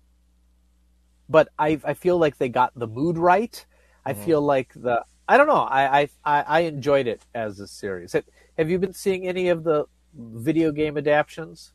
but 1.28 1.48
I 1.58 1.80
I 1.84 1.94
feel 1.94 2.18
like 2.18 2.38
they 2.38 2.48
got 2.48 2.72
the 2.78 2.86
mood 2.86 3.18
right. 3.18 3.64
I 4.04 4.12
Mhm. 4.12 4.24
feel 4.24 4.40
like 4.42 4.72
the 4.74 5.04
I 5.28 5.36
don't 5.36 5.48
know. 5.48 5.66
I 5.68 6.02
I 6.24 6.42
I 6.42 6.60
enjoyed 6.60 7.06
it 7.06 7.22
as 7.34 7.58
a 7.60 7.66
series. 7.66 8.12
Have- 8.12 8.24
Have 8.58 8.70
you 8.70 8.78
been 8.78 8.94
seeing 8.94 9.26
any 9.28 9.48
of 9.48 9.64
the 9.64 9.84
video 10.14 10.72
game 10.72 10.96
adaptations? 10.96 11.72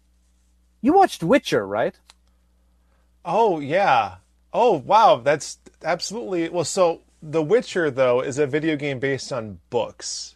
You 0.82 0.94
watched 0.94 1.24
Witcher, 1.24 1.66
right? 1.68 2.00
Oh 3.26 3.60
yeah. 3.60 4.18
Oh 4.54 4.78
wow, 4.78 5.18
that's 5.18 5.58
absolutely 5.84 6.50
well. 6.50 6.66
So 6.66 7.02
The 7.22 7.44
Witcher 7.44 7.92
though 7.92 8.22
is 8.22 8.38
a 8.40 8.48
video 8.48 8.76
game 8.76 9.00
based 9.00 9.32
on 9.32 9.60
books. 9.70 10.36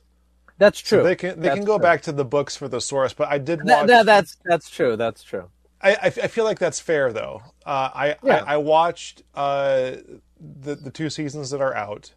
That's 0.58 0.80
So 0.88 0.98
true. 0.98 1.04
they 1.04 1.16
can 1.16 1.40
they 1.42 1.50
That's 1.50 1.56
can 1.58 1.66
go 1.66 1.78
true. 1.78 1.84
back 1.84 2.02
to 2.04 2.12
the 2.12 2.26
books 2.26 2.56
for 2.56 2.68
the 2.68 2.80
source. 2.82 3.14
But 3.14 3.30
I 3.30 3.38
did 3.40 3.64
watch. 3.64 3.88
That, 3.88 4.06
that's 4.06 4.38
that's 4.46 4.70
true. 4.70 4.96
That's 4.96 5.24
true. 5.24 5.50
I, 5.82 5.92
I, 5.96 6.06
I 6.06 6.28
feel 6.28 6.46
like 6.46 6.60
that's 6.60 6.80
fair 6.80 7.12
though. 7.12 7.42
Uh, 7.66 7.90
I, 7.94 8.16
Yeah. 8.24 8.44
I 8.48 8.54
I 8.54 8.58
watched 8.58 9.24
uh, 9.36 9.92
the 10.40 10.76
the 10.76 10.92
two 10.92 11.10
seasons 11.10 11.50
that 11.52 11.62
are 11.62 11.76
out. 11.76 12.14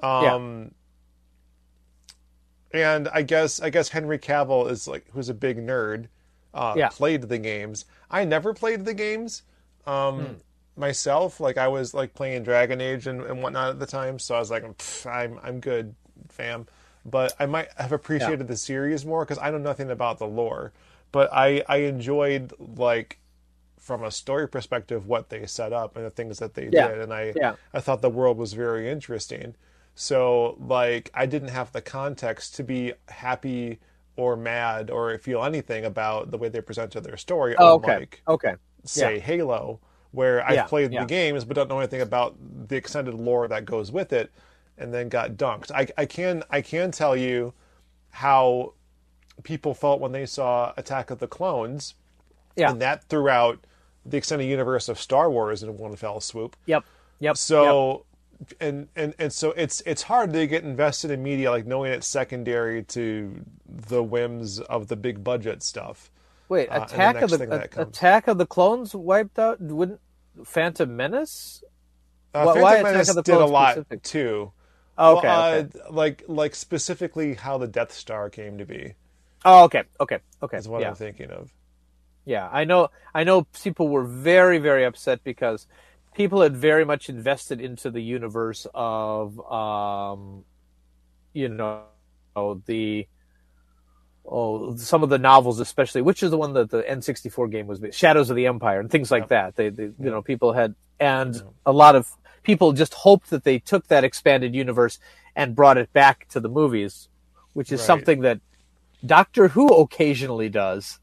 Um, 0.00 0.72
and 2.72 3.08
I 3.08 3.22
guess 3.22 3.60
I 3.60 3.70
guess 3.70 3.90
Henry 3.90 4.18
Cavill 4.18 4.70
is 4.70 4.88
like 4.88 5.06
who's 5.12 5.28
a 5.28 5.34
big 5.34 5.58
nerd. 5.58 6.08
Uh, 6.52 6.74
Yeah. 6.76 6.88
Played 6.88 7.22
the 7.22 7.38
games. 7.38 7.84
I 8.10 8.24
never 8.24 8.54
played 8.54 8.84
the 8.84 8.94
games. 8.94 9.42
Um, 9.86 10.20
Hmm. 10.20 10.32
Myself, 10.76 11.40
like 11.40 11.58
I 11.58 11.68
was 11.68 11.94
like 11.94 12.14
playing 12.14 12.42
Dragon 12.44 12.80
Age 12.80 13.06
and, 13.06 13.22
and 13.22 13.42
whatnot 13.42 13.70
at 13.70 13.78
the 13.80 13.86
time, 13.86 14.18
so 14.18 14.34
I 14.34 14.38
was 14.38 14.50
like, 14.50 14.64
I'm 15.06 15.38
I'm 15.42 15.60
good, 15.60 15.94
fam. 16.28 16.66
But 17.04 17.34
I 17.38 17.46
might 17.46 17.68
have 17.76 17.92
appreciated 17.92 18.48
the 18.48 18.56
series 18.56 19.04
more 19.06 19.24
because 19.24 19.38
I 19.38 19.50
know 19.50 19.58
nothing 19.58 19.90
about 19.90 20.18
the 20.18 20.26
lore. 20.26 20.72
But 21.12 21.30
I 21.32 21.62
I 21.68 21.78
enjoyed 21.78 22.52
like 22.58 23.18
from 23.78 24.02
a 24.02 24.10
story 24.10 24.48
perspective 24.48 25.06
what 25.06 25.28
they 25.30 25.46
set 25.46 25.72
up 25.72 25.96
and 25.96 26.04
the 26.04 26.10
things 26.10 26.38
that 26.38 26.54
they 26.54 26.68
Yeah. 26.70 26.88
did, 26.88 27.00
and 27.00 27.12
I 27.12 27.32
Yeah. 27.34 27.56
I 27.72 27.80
thought 27.80 28.02
the 28.02 28.10
world 28.10 28.38
was 28.38 28.52
very 28.54 28.90
interesting. 28.90 29.54
So 29.94 30.56
like 30.60 31.10
I 31.14 31.26
didn't 31.26 31.48
have 31.48 31.72
the 31.72 31.80
context 31.82 32.54
to 32.56 32.64
be 32.64 32.92
happy 33.08 33.78
or 34.16 34.36
mad 34.36 34.90
or 34.90 35.16
feel 35.18 35.44
anything 35.44 35.84
about 35.84 36.30
the 36.30 36.38
way 36.38 36.48
they 36.48 36.60
presented 36.60 37.02
their 37.04 37.16
story. 37.16 37.54
Oh, 37.58 37.74
okay. 37.76 38.00
unlike, 38.00 38.22
Okay. 38.28 38.56
say 38.84 39.18
Halo, 39.20 39.80
where 40.16 40.42
I've 40.42 40.66
played 40.66 40.92
yeah. 40.94 41.02
the 41.02 41.06
games 41.06 41.44
but 41.44 41.54
don't 41.54 41.68
know 41.68 41.78
anything 41.78 42.00
about 42.00 42.34
the 42.68 42.74
extended 42.74 43.14
lore 43.14 43.46
that 43.48 43.66
goes 43.66 43.92
with 43.92 44.14
it, 44.14 44.32
and 44.78 44.92
then 44.92 45.10
got 45.10 45.32
dunked. 45.32 45.70
I, 45.70 45.86
I 45.98 46.06
can 46.06 46.42
I 46.50 46.62
can 46.62 46.90
tell 46.90 47.14
you 47.14 47.52
how 48.10 48.72
people 49.42 49.74
felt 49.74 50.00
when 50.00 50.12
they 50.12 50.24
saw 50.24 50.72
Attack 50.78 51.10
of 51.10 51.18
the 51.18 51.26
Clones, 51.26 51.94
Yeah. 52.56 52.70
and 52.70 52.80
that 52.80 53.04
threw 53.04 53.28
out 53.28 53.60
the 54.06 54.16
extended 54.16 54.46
universe 54.46 54.88
of 54.88 54.98
Star 54.98 55.30
Wars 55.30 55.62
in 55.62 55.76
one 55.76 55.94
fell 55.96 56.20
swoop. 56.20 56.56
Yep. 56.64 56.82
Yep. 56.82 56.86
yep. 57.20 57.36
So 57.36 58.06
and, 58.58 58.88
and 58.96 59.14
and 59.18 59.30
so 59.30 59.52
it's 59.52 59.82
it's 59.84 60.02
hard 60.02 60.32
to 60.32 60.46
get 60.46 60.64
invested 60.64 61.10
in 61.10 61.22
media 61.22 61.50
like 61.50 61.66
knowing 61.66 61.92
it's 61.92 62.06
secondary 62.06 62.82
to 62.84 63.44
the 63.66 64.02
whims 64.02 64.60
of 64.60 64.88
the 64.88 64.96
big 64.96 65.22
budget 65.22 65.62
stuff. 65.62 66.10
Wait, 66.48 66.68
uh, 66.68 66.74
and 66.74 66.82
the 66.82 66.94
Attack 66.94 67.22
of 67.22 67.30
the. 67.30 67.82
Attack 67.82 68.28
of 68.28 68.38
the 68.38 68.46
Clones 68.46 68.94
wiped 68.94 69.38
out. 69.38 69.60
Wouldn't 69.60 70.00
Phantom 70.44 70.96
Menace? 70.96 71.62
Uh, 72.34 72.44
Phantom 72.44 72.62
why 72.62 72.82
Menace 72.82 73.14
did 73.14 73.28
a 73.28 73.46
lot 73.46 73.72
specific? 73.72 74.02
too. 74.02 74.52
Oh, 74.98 75.18
okay. 75.18 75.28
Well, 75.28 75.54
okay. 75.54 75.78
uh, 75.86 75.92
like 75.92 76.24
like 76.28 76.54
specifically 76.54 77.34
how 77.34 77.58
the 77.58 77.66
Death 77.66 77.92
Star 77.92 78.30
came 78.30 78.58
to 78.58 78.64
be 78.64 78.94
Oh, 79.46 79.64
okay. 79.64 79.84
Okay. 80.00 80.18
Okay. 80.42 80.58
is 80.58 80.68
what 80.68 80.80
yeah. 80.80 80.88
I'm 80.88 80.96
thinking 80.96 81.30
of. 81.30 81.54
Yeah. 82.24 82.48
I 82.50 82.64
know. 82.64 82.90
I 83.14 83.22
know. 83.22 83.44
People 83.62 83.88
were 83.88 84.04
very, 84.04 84.58
very 84.58 84.84
upset 84.84 85.22
because 85.22 85.68
people 86.14 86.42
had 86.42 86.56
very 86.56 86.84
much 86.84 87.08
invested 87.08 87.60
into 87.60 87.90
the 87.90 88.02
universe 88.02 88.66
of, 88.74 89.38
um, 89.50 90.44
you 91.32 91.48
know, 91.48 91.84
the 92.66 93.06
oh 94.26 94.76
some 94.76 95.02
of 95.02 95.08
the 95.10 95.18
novels, 95.18 95.60
especially 95.60 96.02
which 96.02 96.22
is 96.22 96.30
the 96.30 96.38
one 96.38 96.52
that 96.54 96.70
the 96.70 96.82
N64 96.82 97.50
game 97.50 97.66
was, 97.66 97.80
Shadows 97.92 98.30
of 98.30 98.36
the 98.36 98.46
Empire, 98.46 98.80
and 98.80 98.90
things 98.90 99.10
like 99.10 99.24
Yep. 99.24 99.28
that. 99.30 99.56
They, 99.56 99.68
they 99.70 99.84
you 99.84 100.10
know, 100.10 100.22
people 100.22 100.52
had 100.52 100.74
and 101.00 101.34
Yep. 101.34 101.44
a 101.66 101.72
lot 101.72 101.94
of 101.96 102.10
people 102.42 102.72
just 102.72 102.94
hoped 102.94 103.30
that 103.30 103.44
they 103.44 103.58
took 103.58 103.88
that 103.88 104.04
expanded 104.04 104.54
universe 104.54 104.98
and 105.34 105.54
brought 105.56 105.76
it 105.78 105.92
back 105.92 106.26
to 106.28 106.40
the 106.40 106.48
movies, 106.48 107.08
which 107.54 107.72
is 107.72 107.80
Right. 107.80 107.86
something 107.86 108.20
that 108.22 108.40
Doctor 109.04 109.48
Who 109.48 109.68
occasionally 109.76 110.48
does. 110.48 110.98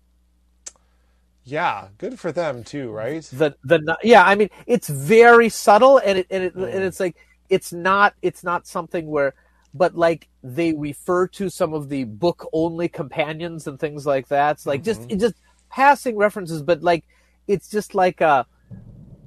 Yeah, 1.46 1.90
good 1.98 2.20
for 2.20 2.32
them 2.32 2.64
too, 2.64 2.90
right? 2.92 3.24
The 3.24 3.56
the 3.64 3.98
yeah, 4.04 4.24
I 4.24 4.36
mean 4.36 4.50
it's 4.66 4.88
very 4.88 5.50
subtle 5.50 5.98
and 5.98 6.20
it 6.20 6.28
and 6.30 6.44
it 6.46 6.56
Mm. 6.56 6.74
and 6.74 6.84
it's 6.84 7.00
like 7.00 7.18
it's 7.50 7.74
not 7.74 8.14
it's 8.22 8.44
not 8.44 8.66
something 8.66 9.08
where 9.08 9.34
but 9.74 9.96
like 9.96 10.30
they 10.44 10.74
refer 10.74 11.28
to 11.28 11.50
some 11.50 11.74
of 11.74 11.90
the 11.90 12.04
book 12.04 12.48
only 12.54 12.88
companions 12.88 13.68
and 13.68 13.80
things 13.80 14.06
like 14.06 14.28
that. 14.28 14.52
It's 14.52 14.66
like 14.66 14.84
just 14.84 15.02
Mhm. 15.02 15.12
it 15.14 15.20
just 15.20 15.36
passing 15.70 16.16
references, 16.18 16.62
but 16.62 16.84
like 16.84 17.06
it's 17.48 17.68
just 17.70 17.96
like 17.96 18.22
uh 18.22 18.44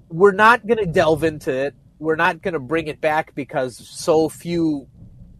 we're 0.08 0.32
not 0.32 0.66
gonna 0.66 0.86
delve 0.86 1.24
into 1.24 1.52
it. 1.52 1.74
We're 1.98 2.16
not 2.16 2.42
gonna 2.42 2.60
bring 2.60 2.86
it 2.86 3.00
back 3.00 3.34
because 3.34 3.76
so 3.76 4.28
few 4.28 4.86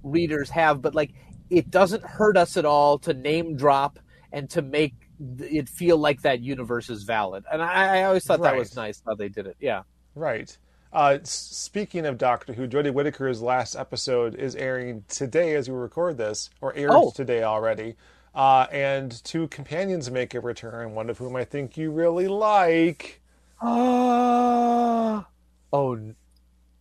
readers 0.02 0.50
have, 0.50 0.82
but 0.82 0.94
like 0.94 1.12
it 1.50 1.70
doesn't 1.70 2.04
hurt 2.04 2.36
us 2.36 2.56
at 2.56 2.64
all 2.64 2.98
to 2.98 3.14
name 3.14 3.56
drop 3.56 3.98
and 4.32 4.50
to 4.50 4.62
make 4.62 4.94
it 5.38 5.68
feel 5.68 5.96
like 5.96 6.20
that 6.22 6.40
universe 6.40 6.90
is 6.90 7.04
valid. 7.04 7.44
And 7.50 7.62
I, 7.62 8.00
I 8.00 8.04
always 8.04 8.24
thought 8.24 8.42
that 8.42 8.56
was 8.56 8.74
nice 8.74 9.00
how 9.06 9.14
they 9.14 9.28
did 9.28 9.46
it. 9.46 9.56
Yeah. 9.60 9.82
Right. 10.14 10.56
Uh, 10.96 11.18
speaking 11.24 12.06
of 12.06 12.16
Doctor 12.16 12.54
Who, 12.54 12.66
Jodie 12.66 12.90
Whittaker's 12.90 13.42
last 13.42 13.76
episode 13.76 14.34
is 14.34 14.56
airing 14.56 15.04
today 15.08 15.54
as 15.54 15.68
we 15.68 15.76
record 15.76 16.16
this, 16.16 16.48
or 16.62 16.74
aired 16.74 16.92
Oh. 16.94 17.10
today 17.14 17.42
already. 17.42 17.96
Uh, 18.34 18.66
and 18.72 19.22
two 19.22 19.46
companions 19.48 20.10
make 20.10 20.32
a 20.32 20.40
return, 20.40 20.94
one 20.94 21.10
of 21.10 21.18
whom 21.18 21.36
I 21.36 21.44
think 21.44 21.76
you 21.76 21.90
really 21.90 22.28
like. 22.28 23.20
Ah. 23.60 25.26
oh, 25.70 26.00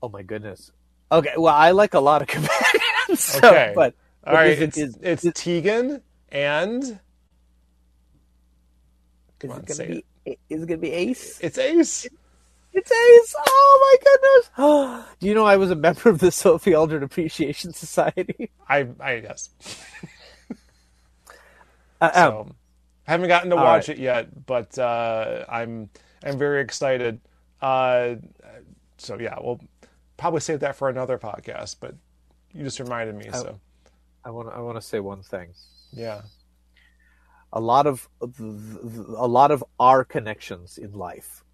oh 0.01 0.07
my 0.09 0.23
goodness. 0.23 0.71
Okay, 1.11 1.33
well, 1.37 1.53
I 1.53 1.71
like 1.71 1.93
a 1.93 1.99
lot 1.99 2.21
of 2.21 2.27
companions. 2.29 3.19
so- 3.19 3.39
Okay. 3.39 3.73
but 3.75 3.95
All 4.25 4.31
But 4.31 4.33
right, 4.33 4.47
is 4.51 4.61
it's, 4.61 4.77
is- 4.77 4.97
it's 5.01 5.25
is- 5.25 5.33
Tegan 5.33 6.01
and 6.29 6.83
is 6.83 6.97
Come 9.39 9.51
on, 9.51 9.59
it 9.59 9.69
say 9.73 9.87
gonna 9.87 9.99
be? 10.25 10.37
Is 10.49 10.63
it 10.63 10.67
gonna 10.67 10.77
be 10.77 10.91
Ace? 10.93 11.37
it's 11.41 11.57
Ace. 11.57 12.07
It's 12.77 12.91
Ace. 12.91 13.35
Oh 13.47 13.97
my 14.57 14.97
goodness. 14.97 15.05
Do 15.19 15.27
you 15.27 15.33
know 15.33 15.45
I 15.45 15.55
was 15.57 15.71
a 15.71 15.75
member 15.75 16.09
of 16.09 16.19
the 16.19 16.29
Sophie 16.31 16.75
Aldred 16.75 17.03
Appreciation 17.03 17.71
Society? 17.73 18.51
I, 18.69 18.87
I 18.99 19.19
guess. 19.19 19.49
Uh, 22.01 22.11
um, 22.13 22.13
So, 22.13 22.55
haven't 23.03 23.29
gotten 23.29 23.49
to 23.51 23.55
watch 23.55 23.87
right. 23.87 23.97
it 23.97 24.01
yet, 24.01 24.45
but 24.45 24.77
uh, 24.77 25.45
I'm 25.47 25.89
I'm 26.25 26.37
very 26.37 26.59
excited. 26.61 27.21
Uh, 27.61 28.15
so 28.97 29.17
yeah, 29.17 29.37
we'll 29.41 29.61
probably 30.17 30.41
save 30.41 30.59
that 30.59 30.75
for 30.75 30.89
another 30.89 31.17
podcast. 31.17 31.77
But 31.79 31.95
you 32.51 32.65
just 32.65 32.81
reminded 32.81 33.15
me, 33.15 33.29
Oh. 33.33 33.41
so 33.41 33.59
I 34.25 34.29
want 34.31 34.49
I 34.53 34.59
want 34.59 34.75
to 34.75 34.81
say 34.81 34.99
one 34.99 35.23
thing. 35.23 35.53
yeah. 35.93 36.23
a 37.53 37.61
lot 37.61 37.87
of 37.87 38.09
a 38.21 39.27
lot 39.27 39.51
of 39.51 39.63
our 39.79 40.03
connections 40.03 40.77
in 40.77 40.91
life 40.91 41.44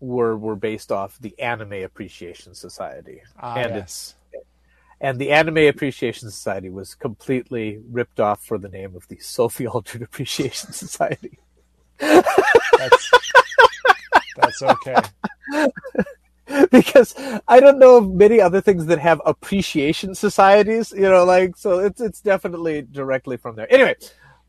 were 0.00 0.36
were 0.36 0.56
based 0.56 0.92
off 0.92 1.18
the 1.20 1.38
Anime 1.40 1.84
Appreciation 1.84 2.54
Society, 2.54 3.22
Ah, 3.38 3.56
and 3.56 3.74
yes. 3.74 3.82
it's 3.82 4.14
and 5.00 5.18
the 5.18 5.30
Anime 5.30 5.58
Appreciation 5.68 6.30
Society 6.30 6.70
was 6.70 6.94
completely 6.94 7.78
ripped 7.90 8.18
off 8.20 8.44
for 8.44 8.58
the 8.58 8.68
name 8.68 8.96
of 8.96 9.06
the 9.08 9.18
Sophie 9.18 9.66
Aldred 9.66 10.02
Appreciation 10.02 10.72
Society. 10.84 11.38
That's 11.98 13.10
That's 14.36 14.62
okay. 14.62 14.96
because 16.70 17.14
I 17.46 17.60
don't 17.60 17.78
know 17.78 17.96
of 17.98 18.12
many 18.12 18.40
other 18.40 18.60
things 18.60 18.86
that 18.86 18.98
have 18.98 19.20
appreciation 19.26 20.14
societies. 20.14 20.92
You 20.92 21.02
know, 21.02 21.24
like 21.24 21.56
so 21.56 21.78
it's 21.80 22.00
it's 22.00 22.20
definitely 22.20 22.82
directly 22.82 23.36
from 23.36 23.56
there. 23.56 23.72
Anyway, 23.72 23.96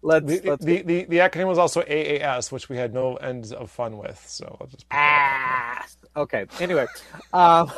let's 0.02 0.26
The, 0.26 0.42
let's 0.50 0.66
the, 0.66 0.82
the, 0.82 1.04
the 1.06 1.18
acronym 1.18 1.48
was 1.48 1.58
also 1.58 1.82
AAS, 1.82 2.52
which 2.52 2.70
we 2.70 2.78
had 2.78 2.94
no 2.94 3.16
ends 3.18 3.52
of 3.52 3.70
fun 3.72 3.98
with. 3.98 4.24
So 4.28 4.58
I'll 4.60 4.68
just 4.68 4.86
Ah, 4.92 5.86
okay. 6.16 6.46
Anyway, 6.60 6.86
um, 7.34 7.72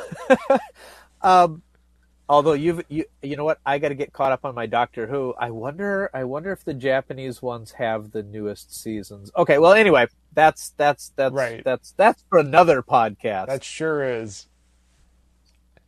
um, 1.21 1.61
although 2.29 2.53
you've 2.53 2.83
you 2.89 3.05
you 3.21 3.35
know 3.35 3.43
what, 3.45 3.59
I 3.65 3.77
got 3.79 3.89
to 3.89 3.95
get 3.95 4.13
caught 4.13 4.31
up 4.31 4.45
on 4.45 4.55
my 4.55 4.65
Doctor 4.65 5.07
Who. 5.07 5.33
I 5.37 5.51
wonder 5.51 6.09
I 6.13 6.23
wonder 6.23 6.51
if 6.51 6.63
the 6.63 6.73
Japanese 6.73 7.41
ones 7.41 7.71
have 7.73 8.11
the 8.11 8.23
newest 8.23 8.73
seasons. 8.81 9.31
Okay, 9.35 9.57
well, 9.57 9.73
anyway, 9.73 10.07
that's 10.33 10.69
that's 10.77 11.11
that's 11.15 11.33
Right. 11.33 11.63
that's 11.63 11.91
that's 11.93 12.23
for 12.29 12.39
another 12.39 12.81
podcast. 12.81 13.47
That 13.47 13.63
sure 13.63 14.03
is. 14.03 14.47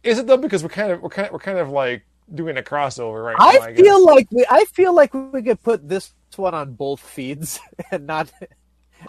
Is 0.04 0.20
it 0.20 0.28
though? 0.28 0.38
Because 0.38 0.64
we're 0.64 0.70
kind 0.70 0.92
of 0.92 1.02
we're 1.02 1.10
kind 1.10 1.28
of 1.28 1.34
we're 1.34 1.40
kind 1.40 1.60
of 1.60 1.70
like 1.70 2.06
doing 2.34 2.58
a 2.58 2.62
crossover 2.62 3.24
right 3.26 3.38
now. 3.38 3.48
I 3.48 3.74
feel 3.76 4.06
like 4.06 4.28
we 4.32 4.46
I 4.50 4.66
feel 4.66 4.94
like 4.94 5.14
we 5.14 5.42
could 5.44 5.62
put 5.64 5.88
this 5.88 6.14
one 6.36 6.54
on 6.54 6.74
both 6.74 7.00
feeds 7.00 7.60
and 7.92 8.08
not 8.08 8.32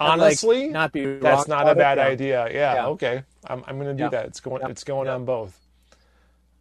and, 0.04 0.20
like, 0.20 0.40
honestly, 0.44 0.68
not 0.68 0.92
be 0.92 1.18
that's 1.18 1.48
not 1.48 1.68
a 1.68 1.72
about 1.72 1.76
it. 1.76 1.76
bad 1.76 1.98
idea. 1.98 2.48
Yeah, 2.52 2.74
Yeah. 2.74 2.86
okay. 2.88 3.22
I'm 3.46 3.64
I'm 3.66 3.78
gonna 3.78 3.94
do 3.94 4.04
Yeah. 4.04 4.08
that. 4.08 4.26
It's 4.26 4.40
going 4.40 4.62
Yep. 4.62 4.70
it's 4.70 4.84
going 4.84 5.08
on 5.08 5.24
both. 5.24 5.58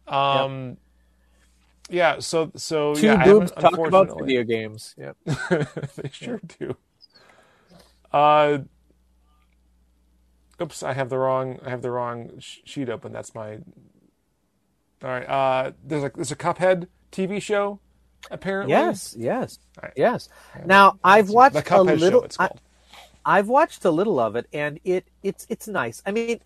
Um, 0.06 0.76
yeah. 1.88 2.18
So 2.20 2.52
so 2.56 2.94
Two 2.94 3.06
yeah, 3.06 3.24
boobs 3.24 3.52
talk 3.52 3.86
about 3.86 4.18
video 4.18 4.42
games. 4.44 4.94
Yeah. 4.98 5.12
they 5.26 6.10
sure 6.12 6.40
do. 6.58 6.76
Uh, 8.12 8.58
oops, 10.60 10.82
I 10.82 10.92
have 10.92 11.08
the 11.10 11.18
wrong. 11.18 11.58
I 11.64 11.70
have 11.70 11.82
the 11.82 11.90
wrong 11.90 12.30
sheet 12.38 12.88
open. 12.88 13.12
That's 13.12 13.34
my. 13.34 13.58
All 15.02 15.10
right. 15.10 15.28
Uh, 15.28 15.72
there's 15.84 16.04
a 16.04 16.10
there's 16.14 16.32
a 16.32 16.36
Cuphead 16.36 16.88
TV 17.12 17.40
show, 17.40 17.78
apparently. 18.30 18.72
Yes, 18.72 19.14
yes, 19.18 19.58
Right. 19.82 19.92
yes. 19.96 20.28
Now 20.64 20.98
I've 21.04 21.28
watched 21.30 21.56
a 21.70 21.82
little. 21.82 22.20
show. 22.20 22.24
It's 22.24 22.38
I, 22.40 22.48
called. 22.48 22.60
I've 23.26 23.48
watched 23.48 23.84
a 23.84 23.90
little 23.90 24.18
of 24.20 24.36
it, 24.36 24.46
and 24.52 24.80
it 24.84 25.06
it's 25.22 25.46
it's 25.48 25.68
nice. 25.68 26.02
I 26.06 26.10
mean, 26.12 26.40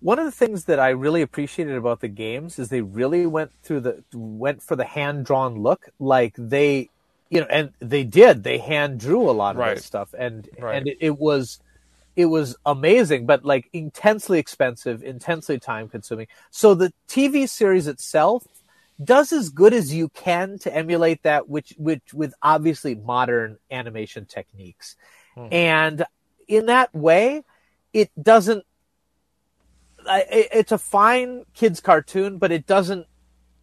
one 0.00 0.18
of 0.18 0.24
the 0.24 0.32
things 0.32 0.64
that 0.66 0.78
I 0.78 0.90
really 0.90 1.22
appreciated 1.22 1.76
about 1.76 2.00
the 2.00 2.08
games 2.08 2.58
is 2.58 2.68
they 2.68 2.80
really 2.82 3.26
went 3.26 3.52
through 3.62 3.80
the 3.80 4.02
went 4.12 4.62
for 4.62 4.76
the 4.76 4.84
hand 4.84 5.24
drawn 5.26 5.60
look, 5.62 5.88
like 5.98 6.34
they, 6.36 6.90
you 7.30 7.40
know, 7.40 7.46
and 7.50 7.72
they 7.80 8.04
did. 8.04 8.42
They 8.44 8.58
hand 8.58 8.98
drew 9.00 9.28
a 9.28 9.32
lot 9.32 9.56
of 9.56 9.58
Right. 9.58 9.76
this 9.76 9.84
stuff, 9.84 10.14
and 10.16 10.48
Right. 10.58 10.76
and 10.76 10.88
it, 10.88 10.96
it 11.00 11.18
was 11.18 11.60
it 12.16 12.26
was 12.26 12.56
amazing, 12.66 13.26
but 13.26 13.44
like 13.44 13.68
intensely 13.72 14.38
expensive, 14.38 15.02
intensely 15.02 15.58
time 15.58 15.88
consuming. 15.88 16.26
So 16.50 16.74
the 16.74 16.92
TV 17.08 17.48
series 17.48 17.86
itself 17.86 18.44
does 19.02 19.32
as 19.32 19.48
good 19.48 19.72
as 19.72 19.92
you 19.94 20.08
can 20.10 20.58
to 20.60 20.74
emulate 20.74 21.22
that, 21.22 21.48
which 21.48 21.74
which 21.78 22.12
with 22.12 22.34
obviously 22.42 22.94
modern 22.94 23.58
animation 23.70 24.26
techniques, 24.26 24.96
Hmm. 25.34 25.48
and 25.50 26.04
in 26.46 26.66
that 26.66 26.94
way, 26.94 27.42
it 27.92 28.10
doesn't. 28.20 28.64
It's 30.06 30.72
a 30.72 30.78
fine 30.78 31.44
kids 31.54 31.80
cartoon, 31.80 32.38
but 32.38 32.50
it 32.52 32.66
doesn't 32.66 33.06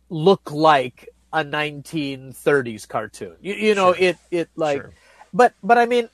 look 0.10 0.52
like 0.52 1.10
a 1.32 1.44
1930s 1.44 2.88
cartoon. 2.88 3.36
You, 3.42 3.54
you 3.54 3.76
know, 3.76 3.94
Sure. 3.94 4.04
it 4.04 4.18
it 4.32 4.50
like, 4.56 4.82
Sure. 4.82 4.94
but 5.34 5.54
but 5.62 5.78
I 5.78 5.86
mean, 5.86 6.10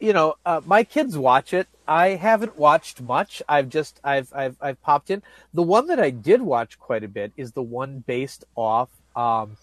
you 0.00 0.12
know, 0.12 0.34
uh, 0.44 0.60
my 0.64 0.84
kids 0.84 1.16
watch 1.16 1.52
it. 1.52 1.68
I 1.86 2.10
haven't 2.10 2.58
watched 2.58 3.00
much. 3.00 3.42
I've 3.48 3.68
just 3.68 4.00
I've 4.04 4.32
I've 4.34 4.56
I've 4.60 4.80
popped 4.82 5.10
in. 5.10 5.22
The 5.54 5.62
one 5.62 5.86
that 5.86 5.98
I 5.98 6.10
did 6.10 6.42
watch 6.42 6.78
quite 6.78 7.04
a 7.04 7.08
bit 7.08 7.32
is 7.36 7.52
the 7.52 7.62
one 7.62 8.04
based 8.06 8.44
off 8.54 8.90
um, 9.16 9.56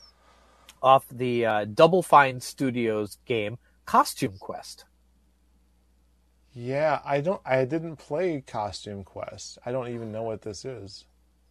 off 0.82 1.06
the 1.12 1.46
uh, 1.46 1.66
Double 1.66 2.02
Fine 2.02 2.42
Studios 2.42 3.18
game 3.26 3.58
Costume 3.86 4.38
Quest. 4.40 4.86
Yeah, 6.54 7.00
I 7.06 7.22
don't. 7.22 7.42
I 7.46 7.66
didn't 7.66 7.98
play 7.98 8.42
Costume 8.46 9.04
Quest. 9.04 9.58
I 9.66 9.72
don't 9.72 9.90
even 9.90 10.12
know 10.12 10.24
what 10.24 10.42
this 10.42 10.66
is. 10.66 11.06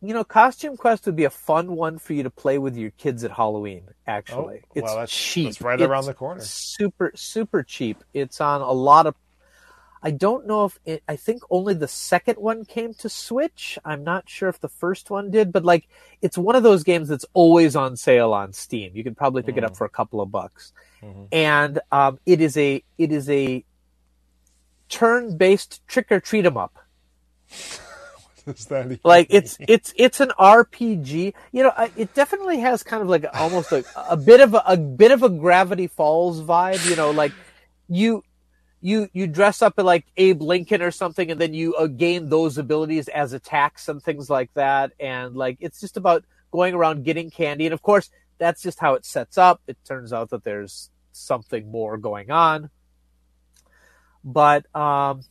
You 0.07 0.13
know, 0.13 0.23
Costume 0.25 0.77
Quest 0.77 1.07
would 1.07 1.17
be 1.17 1.25
a 1.25 1.31
fun 1.31 1.77
one 1.77 1.99
for 1.99 2.13
you 2.13 2.23
to 2.25 2.31
play 2.31 2.59
with 2.59 2.77
your 2.77 2.91
kids 2.93 3.25
at 3.25 3.31
Halloween. 3.31 3.85
Actually, 4.07 4.61
Oh, 4.63 4.69
it's 4.75 4.85
well, 4.85 4.95
that's- 4.97 5.11
cheap. 5.11 5.47
that's 5.47 5.61
right 5.63 5.81
It's 5.81 5.89
around 5.89 6.05
the 6.05 6.13
corner. 6.15 6.43
Super, 6.43 7.11
super 7.15 7.63
cheap. 7.63 8.05
It's 8.13 8.41
on 8.41 8.61
a 8.61 8.71
lot 8.73 9.07
of. 9.07 9.15
I 10.03 10.11
don't 10.11 10.47
know 10.47 10.67
if 10.67 10.79
it, 10.85 11.03
I 11.09 11.17
think 11.17 11.43
only 11.49 11.73
the 11.73 11.89
second 11.89 12.37
one 12.37 12.67
came 12.67 12.93
to 12.95 13.09
Switch. 13.09 13.79
I'm 13.87 14.05
not 14.05 14.29
sure 14.29 14.51
if 14.51 14.61
the 14.61 14.69
first 14.69 15.09
one 15.09 15.31
did, 15.31 15.51
but 15.51 15.65
like 15.65 15.89
it's 16.21 16.37
one 16.37 16.55
of 16.57 16.63
those 16.63 16.85
games 16.85 17.09
that's 17.09 17.25
always 17.33 17.75
on 17.75 17.97
sale 17.97 18.35
on 18.35 18.53
Steam. 18.53 18.93
You 18.95 19.03
can 19.03 19.15
probably 19.15 19.43
pick 19.43 19.57
it 19.57 19.63
Mm. 19.65 19.69
up 19.69 19.77
for 19.79 19.87
a 19.87 19.89
couple 19.89 20.21
of 20.21 20.31
bucks, 20.31 20.75
Mhm. 21.03 21.29
and 21.33 21.81
um, 21.91 22.19
it 22.27 22.43
is 22.43 22.59
a 22.59 22.85
it 22.99 23.11
is 23.13 23.31
a 23.31 23.65
turn-based 24.91 25.81
trick 25.89 26.13
or 26.13 26.21
treat 26.21 26.45
'em 26.45 26.59
up. 26.59 26.77
Is 28.47 28.67
that 28.67 28.87
even- 28.87 29.01
like 29.05 29.29
it's 29.31 29.57
it's 29.61 29.95
it's 29.97 30.21
an 30.21 30.33
RPG. 30.39 31.33
You 31.53 31.63
know, 31.63 31.73
it 31.97 32.13
definitely 32.15 32.61
has 32.61 32.83
kind 32.83 33.03
of 33.03 33.09
like 33.09 33.25
almost 33.35 33.73
a, 33.73 33.85
a 34.09 34.17
bit 34.17 34.41
of 34.41 34.55
a, 34.55 34.63
a 34.67 34.77
bit 34.77 35.13
of 35.13 35.23
a 35.23 35.29
Gravity 35.31 35.87
Falls 35.87 36.43
vibe. 36.43 36.89
You 36.89 36.97
know, 36.97 37.11
like 37.11 37.33
you 37.89 38.23
you 38.83 39.09
you 39.15 39.27
dress 39.27 39.63
up 39.63 39.75
like 39.79 40.05
Abe 40.19 40.43
Lincoln 40.43 40.83
or 40.83 40.91
something, 40.91 41.31
and 41.31 41.41
then 41.41 41.55
you 41.55 41.75
uh, 41.75 41.87
gain 41.87 42.29
those 42.29 42.59
abilities 42.59 43.09
as 43.09 43.33
attacks 43.33 43.89
and 43.89 44.03
things 44.03 44.29
like 44.29 44.53
that. 44.55 44.93
And 45.01 45.35
like 45.35 45.57
it's 45.61 45.81
just 45.81 45.97
about 45.97 46.25
going 46.53 46.75
around 46.75 47.05
getting 47.05 47.31
candy, 47.31 47.65
and 47.65 47.73
of 47.73 47.81
course 47.81 48.11
that's 48.37 48.63
just 48.63 48.79
how 48.79 48.93
it 48.93 49.07
sets 49.07 49.39
up. 49.39 49.63
It 49.67 49.79
turns 49.87 50.13
out 50.13 50.31
that 50.31 50.45
there's 50.45 50.91
something 51.13 51.71
more 51.71 51.97
going 51.97 52.31
on, 52.31 52.69
but 54.23 54.67
um, 54.77 55.23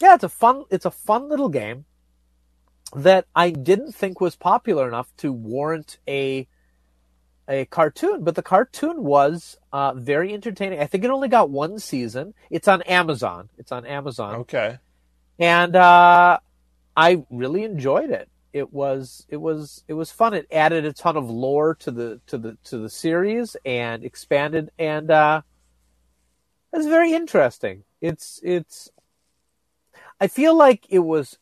yeah, 0.00 0.14
it's 0.14 0.24
a 0.24 0.28
fun 0.28 0.66
it's 0.70 0.84
a 0.84 0.90
fun 0.92 1.28
little 1.28 1.48
game 1.48 1.86
that 2.94 3.26
I 3.34 3.50
didn't 3.50 3.92
think 3.92 4.20
was 4.20 4.36
popular 4.36 4.88
enough 4.88 5.14
to 5.18 5.32
warrant 5.32 5.98
a 6.08 6.48
a 7.48 7.64
cartoon, 7.64 8.22
but 8.22 8.36
the 8.36 8.42
cartoon 8.42 9.02
was 9.02 9.56
uh, 9.72 9.92
very 9.94 10.32
entertaining. 10.32 10.78
I 10.78 10.86
think 10.86 11.02
it 11.02 11.10
only 11.10 11.28
got 11.28 11.50
one 11.50 11.80
season. 11.80 12.32
It's 12.48 12.68
on 12.68 12.82
Amazon. 12.82 13.48
It's 13.58 13.72
on 13.72 13.84
Amazon, 13.86 14.36
okay. 14.36 14.78
and 15.38 15.74
uh, 15.74 16.38
I 16.96 17.24
really 17.28 17.64
enjoyed 17.64 18.10
it. 18.10 18.28
It 18.52 18.72
was 18.72 19.26
it 19.28 19.36
was 19.36 19.84
it 19.88 19.94
was 19.94 20.10
fun. 20.10 20.34
It 20.34 20.46
added 20.50 20.84
a 20.84 20.92
ton 20.92 21.16
of 21.16 21.30
lore 21.30 21.74
to 21.76 21.90
the 21.90 22.20
to 22.26 22.38
the 22.38 22.56
to 22.64 22.78
the 22.78 22.90
series 22.90 23.56
and 23.64 24.04
expanded, 24.04 24.70
and 24.78 25.10
uh, 25.10 25.42
it 26.72 26.76
was 26.76 26.86
very 26.86 27.12
interesting. 27.12 27.84
It's 28.00 28.40
it's. 28.42 28.90
I 30.20 30.28
feel 30.28 30.54
like 30.54 30.86
it 30.90 30.98
was 30.98 31.38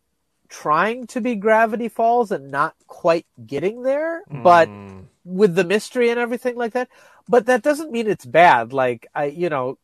trying 0.49 1.07
to 1.09 1.21
be 1.21 1.35
Gravity 1.35 1.89
Falls 1.89 2.31
and 2.33 2.51
not 2.51 2.75
quite 2.87 3.27
getting 3.47 3.83
there, 3.83 4.23
but 4.31 4.69
Mm. 4.69 5.05
with 5.25 5.55
the 5.55 5.65
mystery 5.65 6.11
and 6.11 6.19
everything 6.19 6.57
like 6.57 6.73
that. 6.73 6.89
But 7.29 7.47
that 7.47 7.63
doesn't 7.63 7.93
mean 7.93 8.07
it's 8.07 8.25
bad. 8.25 8.73
Like 8.73 9.07
I, 9.15 9.27
you 9.27 9.49
know, 9.49 9.79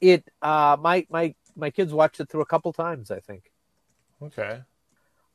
it. 0.00 0.24
Uh, 0.42 0.76
my 0.80 1.06
my 1.10 1.34
my 1.56 1.70
kids 1.70 1.92
watched 1.92 2.20
it 2.20 2.28
through 2.28 2.42
a 2.42 2.46
couple 2.46 2.72
times. 2.72 3.10
I 3.10 3.20
think. 3.20 3.50
okay. 4.22 4.62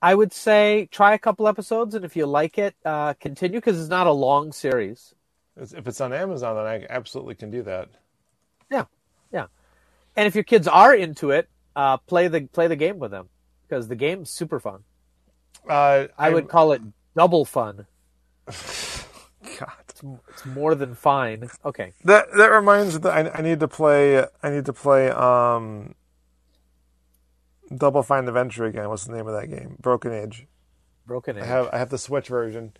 I 0.02 0.14
would 0.14 0.34
say 0.34 0.88
try 0.92 1.14
a 1.16 1.20
couple 1.20 1.48
episodes, 1.48 1.96
and 1.96 2.06
if 2.06 2.16
you 2.16 2.28
like 2.28 2.60
it, 2.60 2.76
uh, 2.86 3.14
continue 3.16 3.58
because 3.60 3.80
it's 3.80 3.90
not 3.90 4.06
a 4.06 4.12
long 4.12 4.52
series. 4.52 5.16
If 5.58 5.88
it's 5.88 6.02
on 6.02 6.14
Amazon, 6.14 6.56
then 6.58 6.66
I 6.66 6.86
absolutely 6.90 7.34
can 7.36 7.50
do 7.50 7.64
that. 7.64 7.90
Yeah, 8.70 8.86
yeah. 9.32 9.48
And 10.16 10.28
if 10.28 10.36
your 10.36 10.44
kids 10.44 10.68
are 10.68 10.94
into 10.94 11.32
it, 11.32 11.50
uh, 11.76 11.98
play 11.98 12.28
the 12.28 12.42
play 12.42 12.68
the 12.68 12.76
game 12.76 13.00
with 13.00 13.12
them 13.12 13.30
because 13.68 13.88
the 13.88 13.96
game's 13.96 14.30
super 14.30 14.60
fun. 14.60 14.84
Uh, 15.70 16.08
I 16.18 16.30
would 16.30 16.48
call 16.48 16.72
it 16.74 16.82
double 17.16 17.46
fun. 17.46 17.86
God. 18.48 19.72
It's 20.30 20.46
more 20.46 20.76
than 20.76 20.96
fine. 20.96 21.50
Okay. 21.64 21.94
That 22.04 22.28
that 22.36 22.48
reminds 22.48 22.96
me 22.96 23.02
that 23.02 23.34
I, 23.36 23.40
I 23.40 23.42
need 23.42 23.60
to 23.62 23.68
play. 23.68 24.26
I 24.44 24.50
need 24.50 24.66
to 24.66 24.74
play. 24.74 25.10
Um, 25.10 25.96
Double 27.76 28.04
Fine 28.04 28.28
Adventure 28.28 28.66
again. 28.66 28.90
What's 28.90 29.06
the 29.06 29.14
name 29.16 29.28
of 29.28 29.34
that 29.34 29.48
game? 29.50 29.78
Broken 29.80 30.14
Age. 30.14 30.46
Broken 31.08 31.38
I 31.40 31.46
have 31.46 31.70
I 31.72 31.78
have 31.78 31.90
the 31.90 31.98
Switch 31.98 32.28
version 32.28 32.74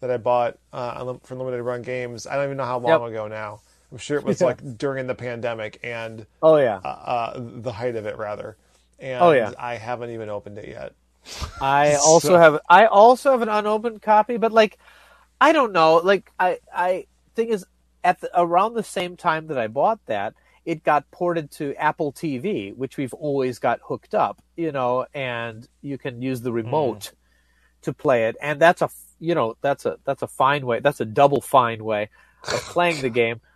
that 0.00 0.10
I 0.10 0.16
bought 0.16 0.58
uh, 0.72 1.14
for 1.22 1.34
limited 1.36 1.62
run 1.62 1.82
games. 1.82 2.26
I 2.26 2.34
don't 2.36 2.44
even 2.46 2.56
know 2.56 2.64
how 2.64 2.78
long 2.78 3.02
Yep. 3.02 3.10
ago 3.10 3.28
now. 3.28 3.60
I'm 3.90 3.98
sure 3.98 4.18
it 4.18 4.24
was 4.24 4.40
Yeah. 4.40 4.48
like 4.48 4.78
during 4.78 5.06
the 5.06 5.14
pandemic 5.14 5.78
and 5.84 6.26
Oh 6.42 6.56
yeah. 6.56 6.80
uh, 6.84 6.88
uh, 6.88 7.32
the 7.38 7.72
height 7.72 7.94
of 7.96 8.06
it, 8.06 8.16
rather. 8.16 8.56
And 9.02 9.22
Oh, 9.22 9.32
yeah. 9.32 9.52
I 9.58 9.74
haven't 9.74 10.10
even 10.10 10.30
opened 10.30 10.58
it 10.58 10.68
yet. 10.68 10.92
I 11.60 11.96
also 11.96 12.28
So- 12.28 12.38
have 12.38 12.60
I 12.68 12.86
also 12.86 13.32
have 13.32 13.42
an 13.42 13.48
unopened 13.48 14.00
copy, 14.02 14.36
but 14.38 14.52
like 14.52 14.78
I 15.40 15.52
don't 15.52 15.72
know, 15.72 15.96
like 15.96 16.30
I 16.38 16.58
I 16.74 17.06
thing 17.34 17.48
is 17.48 17.66
at 18.04 18.20
the, 18.20 18.30
around 18.40 18.74
the 18.74 18.82
same 18.82 19.16
time 19.16 19.48
that 19.48 19.58
I 19.58 19.66
bought 19.66 20.00
that, 20.06 20.34
it 20.64 20.84
got 20.84 21.10
ported 21.10 21.50
to 21.52 21.74
Apple 21.74 22.12
TV, 22.12 22.74
which 22.74 22.96
we've 22.96 23.14
always 23.14 23.58
got 23.58 23.80
hooked 23.82 24.14
up, 24.14 24.42
you 24.56 24.72
know, 24.72 25.06
and 25.14 25.66
you 25.80 25.98
can 25.98 26.22
use 26.22 26.40
the 26.40 26.52
remote 26.52 27.00
mm. 27.00 27.12
to 27.82 27.92
play 27.92 28.26
it, 28.26 28.36
and 28.40 28.60
that's 28.60 28.82
a 28.82 28.90
you 29.18 29.34
know 29.34 29.56
that's 29.60 29.84
a 29.86 29.98
that's 30.04 30.22
a 30.22 30.28
fine 30.28 30.64
way. 30.64 30.80
That's 30.80 31.00
a 31.00 31.04
double 31.04 31.40
fine 31.40 31.84
way 31.84 32.10
of 32.44 32.60
playing 32.60 33.02
the 33.02 33.10
game. 33.10 33.40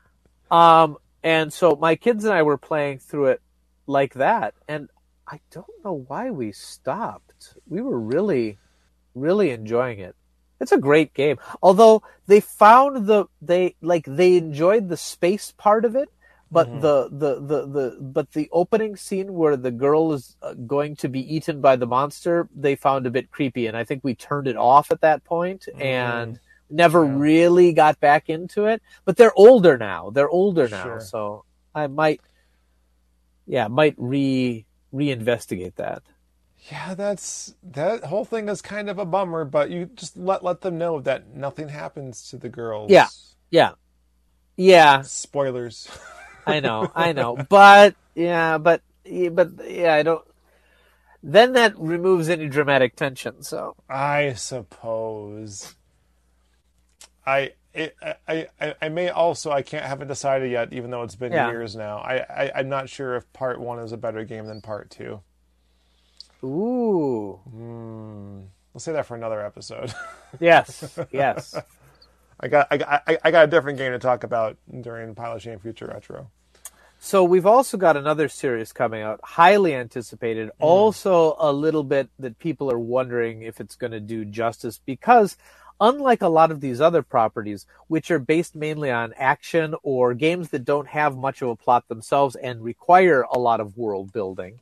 Um, 0.48 0.98
and 1.24 1.52
so 1.52 1.74
my 1.74 1.96
kids 1.96 2.24
and 2.24 2.32
I 2.32 2.44
were 2.44 2.56
playing 2.56 3.00
through 3.00 3.30
it 3.30 3.42
like 3.88 4.14
that, 4.14 4.54
and 4.68 4.88
I 5.28 5.40
don't 5.50 5.66
know 5.84 6.04
why 6.06 6.30
we 6.30 6.52
stopped. 6.52 7.54
We 7.68 7.80
were 7.80 7.98
really, 7.98 8.58
really 9.14 9.50
enjoying 9.50 9.98
it. 9.98 10.14
It's 10.60 10.72
a 10.72 10.78
great 10.78 11.14
game. 11.14 11.38
Although 11.62 12.02
they 12.26 12.40
found 12.40 13.06
the 13.06 13.26
they 13.42 13.76
like 13.82 14.04
they 14.06 14.36
enjoyed 14.36 14.88
the 14.88 14.96
space 14.96 15.52
part 15.56 15.84
of 15.84 15.96
it, 15.96 16.08
but 16.50 16.68
mm-hmm. 16.68 16.80
the, 16.80 17.08
the 17.10 17.34
the 17.40 17.66
the 17.66 17.98
but 18.00 18.32
the 18.32 18.48
opening 18.52 18.96
scene 18.96 19.34
where 19.34 19.56
the 19.56 19.70
girl 19.70 20.12
is 20.12 20.36
uh, 20.42 20.54
going 20.54 20.96
to 20.96 21.08
be 21.08 21.34
eaten 21.34 21.60
by 21.60 21.76
the 21.76 21.86
monster, 21.86 22.48
they 22.54 22.76
found 22.76 23.06
a 23.06 23.10
bit 23.10 23.30
creepy, 23.30 23.66
and 23.66 23.76
I 23.76 23.84
think 23.84 24.02
we 24.04 24.14
turned 24.14 24.46
it 24.46 24.56
off 24.56 24.90
at 24.90 25.00
that 25.00 25.24
point 25.24 25.66
mm-hmm. 25.68 25.82
and 25.82 26.40
never 26.70 27.04
yeah. 27.04 27.12
really 27.16 27.72
got 27.72 28.00
back 28.00 28.28
into 28.28 28.66
it. 28.66 28.80
But 29.04 29.16
they're 29.16 29.36
older 29.36 29.76
now. 29.76 30.10
They're 30.10 30.30
older 30.30 30.68
now, 30.68 30.84
sure. 30.84 31.00
so 31.00 31.44
I 31.74 31.88
might, 31.88 32.20
yeah, 33.46 33.68
might 33.68 33.94
re 33.98 34.65
reinvestigate 34.92 35.76
that. 35.76 36.02
Yeah, 36.70 36.94
that's 36.94 37.54
that 37.62 38.04
whole 38.04 38.24
thing 38.24 38.48
is 38.48 38.60
kind 38.60 38.90
of 38.90 38.98
a 38.98 39.04
bummer, 39.04 39.44
but 39.44 39.70
you 39.70 39.90
just 39.94 40.16
let 40.16 40.42
let 40.42 40.62
them 40.62 40.78
know 40.78 41.00
that 41.00 41.34
nothing 41.34 41.68
happens 41.68 42.28
to 42.30 42.36
the 42.38 42.48
girls. 42.48 42.90
Yeah. 42.90 43.08
Yeah. 43.50 43.72
Yeah. 44.56 45.02
Spoilers. 45.02 45.88
I 46.46 46.60
know, 46.60 46.90
I 46.94 47.12
know. 47.12 47.36
But 47.36 47.94
yeah, 48.14 48.58
but 48.58 48.82
but 49.04 49.50
yeah, 49.68 49.94
I 49.94 50.02
don't 50.02 50.26
then 51.22 51.54
that 51.54 51.78
removes 51.78 52.28
any 52.28 52.48
dramatic 52.48 52.94
tension, 52.96 53.42
so 53.42 53.74
I 53.88 54.34
suppose 54.34 55.74
I 57.26 57.52
it, 57.76 57.96
I, 58.26 58.48
I, 58.60 58.74
I 58.82 58.88
may 58.88 59.10
also 59.10 59.50
I 59.50 59.62
can't 59.62 59.84
haven't 59.84 60.08
decided 60.08 60.50
yet, 60.50 60.72
even 60.72 60.90
though 60.90 61.02
it's 61.02 61.14
been 61.14 61.32
yeah. 61.32 61.48
years 61.50 61.76
now. 61.76 61.98
I, 61.98 62.44
I 62.44 62.52
I'm 62.56 62.68
not 62.68 62.88
sure 62.88 63.16
if 63.16 63.30
part 63.32 63.60
one 63.60 63.78
is 63.78 63.92
a 63.92 63.96
better 63.96 64.24
game 64.24 64.46
than 64.46 64.60
part 64.60 64.90
two. 64.90 65.20
Ooh. 66.42 67.40
Mm, 67.54 68.46
we'll 68.72 68.80
say 68.80 68.92
that 68.92 69.06
for 69.06 69.14
another 69.14 69.44
episode. 69.44 69.92
yes. 70.40 70.98
Yes. 71.10 71.54
I 72.40 72.48
got 72.48 72.68
I, 72.70 72.76
got 72.78 73.02
I 73.24 73.30
got 73.30 73.44
a 73.44 73.46
different 73.46 73.78
game 73.78 73.92
to 73.92 73.98
talk 73.98 74.24
about 74.24 74.56
during 74.80 75.14
Pile 75.14 75.36
of 75.36 75.42
Shame 75.42 75.58
Future 75.58 75.86
Retro. 75.86 76.30
So 76.98 77.24
we've 77.24 77.46
also 77.46 77.76
got 77.76 77.96
another 77.96 78.28
series 78.28 78.72
coming 78.72 79.02
out, 79.02 79.20
highly 79.22 79.74
anticipated. 79.74 80.48
Mm. 80.48 80.52
Also, 80.60 81.36
a 81.38 81.52
little 81.52 81.84
bit 81.84 82.08
that 82.18 82.38
people 82.38 82.70
are 82.72 82.78
wondering 82.78 83.42
if 83.42 83.60
it's 83.60 83.76
going 83.76 83.92
to 83.92 84.00
do 84.00 84.24
justice 84.24 84.80
because, 84.84 85.36
unlike 85.80 86.22
a 86.22 86.28
lot 86.28 86.50
of 86.50 86.60
these 86.60 86.80
other 86.80 87.02
properties, 87.02 87.66
which 87.88 88.10
are 88.10 88.18
based 88.18 88.54
mainly 88.54 88.90
on 88.90 89.14
action 89.16 89.74
or 89.82 90.14
games 90.14 90.50
that 90.50 90.64
don't 90.64 90.88
have 90.88 91.16
much 91.16 91.42
of 91.42 91.48
a 91.48 91.56
plot 91.56 91.86
themselves 91.88 92.36
and 92.36 92.62
require 92.62 93.22
a 93.22 93.38
lot 93.38 93.60
of 93.60 93.76
world 93.76 94.12
building, 94.12 94.60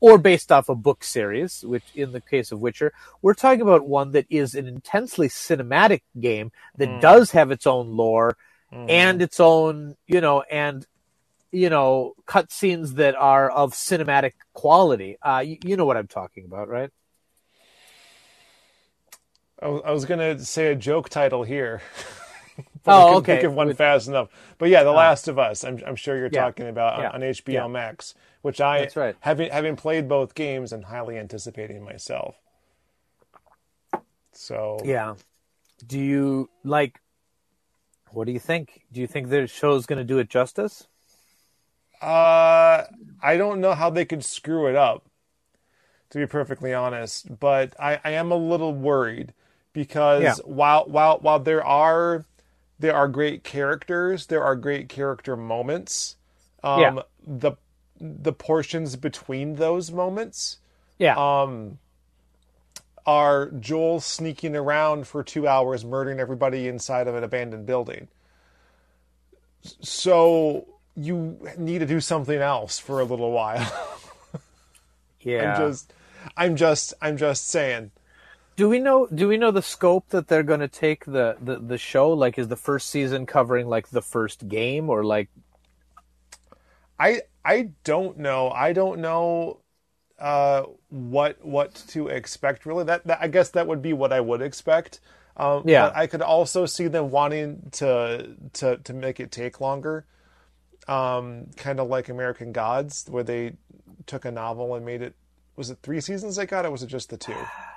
or 0.00 0.18
based 0.18 0.52
off 0.52 0.68
a 0.68 0.74
book 0.74 1.04
series, 1.04 1.64
which 1.64 1.84
in 1.94 2.12
the 2.12 2.20
case 2.20 2.52
of 2.52 2.60
Witcher, 2.60 2.92
we're 3.22 3.34
talking 3.34 3.62
about 3.62 3.86
one 3.86 4.12
that 4.12 4.26
is 4.30 4.54
an 4.54 4.66
intensely 4.66 5.28
cinematic 5.28 6.02
game 6.18 6.52
that 6.76 6.88
mm. 6.88 7.00
does 7.00 7.30
have 7.32 7.50
its 7.50 7.66
own 7.66 7.96
lore 7.96 8.36
mm. 8.72 8.90
and 8.90 9.22
its 9.22 9.40
own, 9.40 9.96
you 10.06 10.20
know, 10.20 10.42
and 10.42 10.86
you 11.52 11.70
know, 11.70 12.14
cutscenes 12.26 12.96
that 12.96 13.14
are 13.14 13.50
of 13.50 13.72
cinematic 13.72 14.32
quality. 14.52 15.16
Uh, 15.22 15.42
you, 15.46 15.56
you, 15.64 15.76
know 15.76 15.86
what 15.86 15.96
I'm 15.96 16.08
talking 16.08 16.44
about, 16.44 16.68
right? 16.68 16.90
I 19.62 19.90
was 19.90 20.04
going 20.04 20.20
to 20.20 20.44
say 20.44 20.70
a 20.70 20.74
joke 20.74 21.08
title 21.08 21.42
here. 21.42 21.80
oh, 22.86 23.16
okay. 23.18 23.36
Think 23.36 23.44
of 23.44 23.54
one 23.54 23.68
With, 23.68 23.78
fast 23.78 24.06
enough. 24.06 24.28
But 24.58 24.68
yeah, 24.68 24.82
The 24.82 24.90
uh, 24.90 24.94
Last 24.94 25.28
of 25.28 25.38
Us. 25.38 25.64
I'm, 25.64 25.80
I'm 25.86 25.96
sure 25.96 26.16
you're 26.16 26.28
yeah, 26.30 26.42
talking 26.42 26.68
about 26.68 26.98
yeah, 26.98 27.08
on, 27.08 27.16
on 27.16 27.20
HBO 27.22 27.52
yeah. 27.52 27.66
Max 27.66 28.14
which 28.46 28.60
I 28.60 28.78
That's 28.78 28.94
right. 28.94 29.16
having 29.18 29.50
having 29.50 29.74
played 29.74 30.08
both 30.08 30.36
games 30.36 30.72
and 30.72 30.84
highly 30.84 31.18
anticipating 31.18 31.82
myself. 31.82 32.36
So 34.30 34.78
yeah, 34.84 35.16
do 35.84 35.98
you 35.98 36.48
like? 36.62 37.00
What 38.12 38.28
do 38.28 38.32
you 38.32 38.38
think? 38.38 38.82
Do 38.92 39.00
you 39.00 39.08
think 39.08 39.30
the 39.30 39.48
show's 39.48 39.84
going 39.84 39.98
to 39.98 40.04
do 40.04 40.20
it 40.20 40.30
justice? 40.30 40.86
Uh, 42.00 42.84
I 43.20 43.36
don't 43.36 43.60
know 43.60 43.74
how 43.74 43.90
they 43.90 44.04
could 44.04 44.24
screw 44.24 44.68
it 44.68 44.76
up, 44.76 45.10
to 46.10 46.18
be 46.18 46.26
perfectly 46.28 46.72
honest. 46.72 47.40
But 47.40 47.74
I, 47.80 47.98
I 48.04 48.12
am 48.12 48.30
a 48.30 48.36
little 48.36 48.72
worried 48.72 49.34
because 49.76 50.22
yeah. 50.22 50.34
while 50.46 50.86
while 50.86 51.18
while 51.18 51.38
there 51.38 51.62
are 51.62 52.24
there 52.78 52.96
are 52.96 53.08
great 53.08 53.44
characters, 53.44 54.24
there 54.24 54.42
are 54.42 54.56
great 54.56 54.88
character 54.88 55.36
moments. 55.36 56.16
Um, 56.64 56.80
yeah. 56.80 57.02
The 57.26 57.52
the 58.00 58.32
portions 58.32 58.96
between 58.96 59.56
those 59.56 59.92
moments. 59.92 60.60
Yeah. 60.98 61.14
Um, 61.18 61.78
are 63.04 63.50
Joel 63.50 64.00
sneaking 64.00 64.56
around 64.56 65.06
for 65.06 65.22
two 65.22 65.46
hours, 65.46 65.84
murdering 65.84 66.20
everybody 66.20 66.68
inside 66.68 67.06
of 67.06 67.14
an 67.14 67.22
abandoned 67.22 67.66
building. 67.66 68.08
So 69.60 70.66
you 70.96 71.38
need 71.58 71.80
to 71.80 71.86
do 71.86 72.00
something 72.00 72.38
else 72.38 72.78
for 72.78 73.00
a 73.00 73.04
little 73.04 73.30
while. 73.30 73.70
yeah. 75.20 75.52
I'm 75.52 75.68
just, 75.68 75.92
I'm 76.34 76.56
just, 76.56 76.94
I'm 77.02 77.16
just 77.18 77.48
saying. 77.48 77.90
Do 78.56 78.70
we 78.70 78.78
know? 78.78 79.06
Do 79.06 79.28
we 79.28 79.36
know 79.36 79.50
the 79.50 79.62
scope 79.62 80.08
that 80.08 80.28
they're 80.28 80.42
going 80.42 80.60
to 80.60 80.68
take 80.68 81.04
the, 81.04 81.36
the 81.40 81.58
the 81.58 81.78
show? 81.78 82.10
Like, 82.10 82.38
is 82.38 82.48
the 82.48 82.56
first 82.56 82.88
season 82.88 83.26
covering 83.26 83.68
like 83.68 83.90
the 83.90 84.00
first 84.00 84.48
game, 84.48 84.88
or 84.88 85.04
like? 85.04 85.28
I 86.98 87.22
I 87.44 87.70
don't 87.84 88.18
know. 88.18 88.48
I 88.50 88.72
don't 88.72 89.00
know 89.00 89.60
uh, 90.18 90.62
what 90.88 91.44
what 91.44 91.74
to 91.88 92.08
expect. 92.08 92.64
Really, 92.64 92.84
that, 92.84 93.06
that, 93.06 93.18
I 93.20 93.28
guess 93.28 93.50
that 93.50 93.66
would 93.66 93.82
be 93.82 93.92
what 93.92 94.10
I 94.10 94.20
would 94.20 94.40
expect. 94.40 95.00
Um, 95.36 95.64
yeah, 95.66 95.92
I 95.94 96.06
could 96.06 96.22
also 96.22 96.64
see 96.64 96.88
them 96.88 97.10
wanting 97.10 97.68
to 97.72 98.36
to 98.54 98.78
to 98.78 98.94
make 98.94 99.20
it 99.20 99.30
take 99.30 99.60
longer, 99.60 100.06
um, 100.88 101.48
kind 101.56 101.78
of 101.78 101.88
like 101.88 102.08
American 102.08 102.52
Gods, 102.52 103.04
where 103.10 103.22
they 103.22 103.58
took 104.06 104.24
a 104.24 104.30
novel 104.30 104.74
and 104.74 104.86
made 104.86 105.02
it. 105.02 105.14
Was 105.56 105.68
it 105.68 105.78
three 105.82 106.00
seasons 106.00 106.36
they 106.36 106.46
got, 106.46 106.64
or 106.64 106.70
was 106.70 106.82
it 106.82 106.86
just 106.86 107.10
the 107.10 107.18
two? 107.18 107.36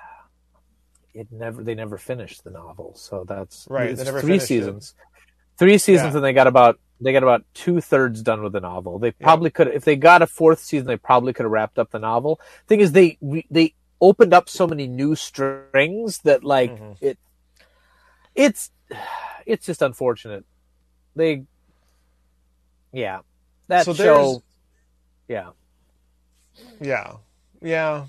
It 1.20 1.28
never. 1.32 1.62
They 1.66 1.76
never 1.76 1.98
finished 1.98 2.46
the 2.46 2.50
novel, 2.50 2.94
so 2.96 3.26
that's 3.28 3.68
right. 3.70 3.90
It's 3.90 4.10
three 4.10 4.40
seasons. 4.40 4.96
It. 4.98 5.20
Three 5.58 5.78
seasons, 5.78 6.14
yeah. 6.14 6.18
and 6.18 6.24
they 6.24 6.32
got 6.32 6.48
about 6.48 6.80
they 7.02 7.12
got 7.12 7.24
about 7.24 7.44
two 7.54 7.82
thirds 7.82 8.22
done 8.22 8.42
with 8.42 8.54
the 8.54 8.62
novel. 8.62 9.00
They 9.00 9.12
probably 9.12 9.50
yeah. 9.50 9.66
could, 9.66 9.68
if 9.68 9.84
they 9.84 9.98
got 9.98 10.22
a 10.22 10.28
fourth 10.28 10.60
season, 10.60 10.88
they 10.88 10.96
probably 10.96 11.34
could 11.34 11.44
have 11.44 11.52
wrapped 11.52 11.78
up 11.78 11.92
the 11.92 12.00
novel. 12.00 12.40
Thing 12.68 12.80
is, 12.80 12.94
they 12.94 13.18
they 13.52 13.74
opened 14.00 14.34
up 14.34 14.48
so 14.48 14.66
many 14.66 14.88
new 14.88 15.14
strings 15.14 16.20
that 16.20 16.46
like 16.46 16.72
mm-hmm. 16.72 16.94
it, 17.02 17.20
it's 18.34 18.72
it's 19.46 19.66
just 19.66 19.82
unfortunate. 19.82 20.46
They, 21.18 21.44
yeah, 22.94 23.20
that 23.68 23.84
so 23.84 23.94
show, 23.94 24.44
yeah, 25.28 25.50
yeah, 26.80 27.16
yeah. 27.62 28.06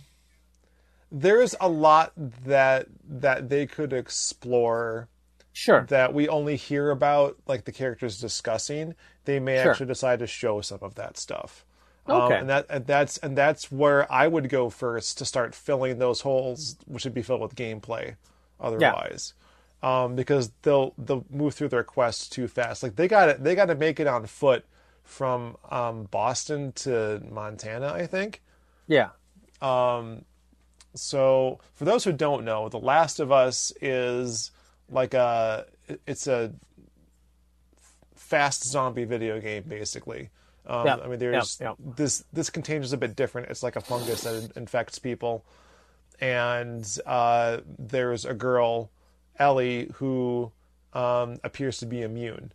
There's 1.12 1.54
a 1.60 1.68
lot 1.68 2.12
that 2.16 2.86
that 3.08 3.48
they 3.48 3.66
could 3.66 3.92
explore 3.92 5.08
Sure. 5.52 5.84
That 5.88 6.14
we 6.14 6.28
only 6.28 6.56
hear 6.56 6.90
about, 6.90 7.36
like 7.46 7.64
the 7.64 7.72
characters 7.72 8.20
discussing. 8.20 8.94
They 9.24 9.40
may 9.40 9.60
sure. 9.60 9.70
actually 9.70 9.86
decide 9.86 10.20
to 10.20 10.26
show 10.26 10.60
some 10.60 10.78
of 10.80 10.94
that 10.94 11.16
stuff. 11.16 11.64
Um, 12.06 12.22
okay. 12.22 12.34
Um, 12.34 12.40
and 12.40 12.50
that 12.50 12.66
and 12.70 12.86
that's 12.86 13.18
and 13.18 13.36
that's 13.36 13.70
where 13.70 14.10
I 14.10 14.26
would 14.26 14.48
go 14.48 14.70
first 14.70 15.18
to 15.18 15.24
start 15.24 15.54
filling 15.54 15.98
those 15.98 16.20
holes, 16.20 16.76
which 16.86 17.04
would 17.04 17.14
be 17.14 17.22
filled 17.22 17.40
with 17.40 17.56
gameplay. 17.56 18.16
Otherwise, 18.60 19.34
yeah. 19.82 20.04
um, 20.04 20.14
because 20.16 20.50
they'll 20.62 20.94
they'll 20.98 21.26
move 21.30 21.54
through 21.54 21.68
their 21.68 21.84
quests 21.84 22.28
too 22.28 22.46
fast. 22.46 22.82
Like 22.82 22.96
they 22.96 23.08
got 23.08 23.28
it, 23.28 23.42
they 23.42 23.54
got 23.54 23.66
to 23.66 23.74
make 23.74 23.98
it 24.00 24.06
on 24.06 24.26
foot 24.26 24.64
from 25.02 25.56
um, 25.70 26.04
Boston 26.04 26.72
to 26.72 27.20
Montana, 27.28 27.92
I 27.92 28.06
think. 28.06 28.40
Yeah. 28.86 29.10
Um, 29.60 30.24
so 30.94 31.60
for 31.74 31.84
those 31.84 32.04
who 32.04 32.12
don't 32.12 32.44
know, 32.44 32.68
The 32.68 32.78
Last 32.78 33.20
of 33.20 33.30
Us 33.32 33.72
is 33.80 34.50
like 34.90 35.14
a 35.14 35.66
it's 36.06 36.26
a 36.26 36.52
fast 38.14 38.64
zombie 38.64 39.04
video 39.04 39.40
game 39.40 39.64
basically. 39.66 40.30
Um, 40.66 40.86
yeah. 40.86 40.96
I 40.96 41.08
mean, 41.08 41.18
there's 41.18 41.58
yeah, 41.60 41.68
yeah. 41.68 41.92
this 41.96 42.24
this 42.32 42.50
contagion 42.50 42.82
is 42.82 42.92
a 42.92 42.96
bit 42.96 43.16
different. 43.16 43.48
It's 43.50 43.62
like 43.62 43.76
a 43.76 43.80
fungus 43.80 44.22
that 44.22 44.52
infects 44.56 44.98
people, 44.98 45.44
and 46.20 46.86
uh, 47.06 47.58
there's 47.78 48.24
a 48.24 48.34
girl, 48.34 48.90
Ellie, 49.38 49.90
who 49.94 50.52
um, 50.92 51.38
appears 51.42 51.78
to 51.78 51.86
be 51.86 52.02
immune. 52.02 52.52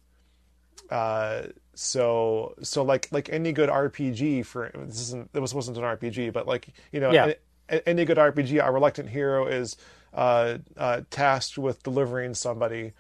Uh, 0.90 1.44
so 1.74 2.56
so 2.62 2.84
like 2.84 3.10
like 3.12 3.30
any 3.30 3.52
good 3.52 3.70
RPG 3.70 4.46
for 4.46 4.72
this 4.86 5.02
isn't 5.02 5.34
this 5.34 5.54
wasn't 5.54 5.78
an 5.78 5.84
RPG, 5.84 6.32
but 6.32 6.48
like 6.48 6.70
you 6.92 7.00
know 7.00 7.12
Yeah. 7.12 7.34
Any 7.70 8.06
good 8.06 8.18
RPG, 8.18 8.62
our 8.62 8.74
reluctant 8.74 9.10
hero 9.10 9.48
is 9.48 9.78
uh, 10.14 10.58
uh, 10.78 11.02
tasked 11.10 11.58
with 11.58 11.84
delivering 11.84 12.34
somebody 12.34 12.94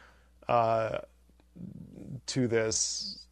uh, 0.47 0.99
to 2.27 2.47
this 2.47 3.25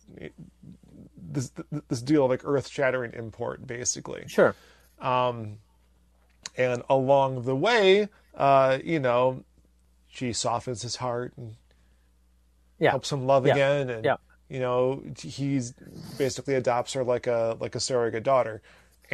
this 1.18 1.52
this 1.88 2.02
deal 2.02 2.26
of 2.26 2.30
like 2.30 2.42
earth 2.46 2.68
shattering 2.68 3.14
import, 3.14 3.66
basically. 3.66 4.26
Sure. 4.28 4.56
Um, 5.00 5.58
and 6.56 6.84
along 6.90 7.44
the 7.44 7.56
way, 7.56 8.10
uh, 8.36 8.78
you 8.84 9.00
know, 9.00 9.44
she 10.08 10.34
softens 10.34 10.82
his 10.84 10.98
heart 10.98 11.34
and 11.38 11.56
Yeah. 12.78 12.92
helps 12.92 13.12
him 13.12 13.26
love 13.26 13.46
Yeah. 13.48 13.54
again, 13.54 13.90
and 13.90 14.06
Yeah. 14.06 14.18
you 14.50 14.60
know, 14.60 15.04
he's 15.18 15.74
basically 16.18 16.54
adopts 16.54 16.94
her 16.94 17.04
like 17.04 17.28
a 17.28 17.58
like 17.60 17.76
a 17.76 17.80
surrogate 17.80 18.24
daughter. 18.24 18.62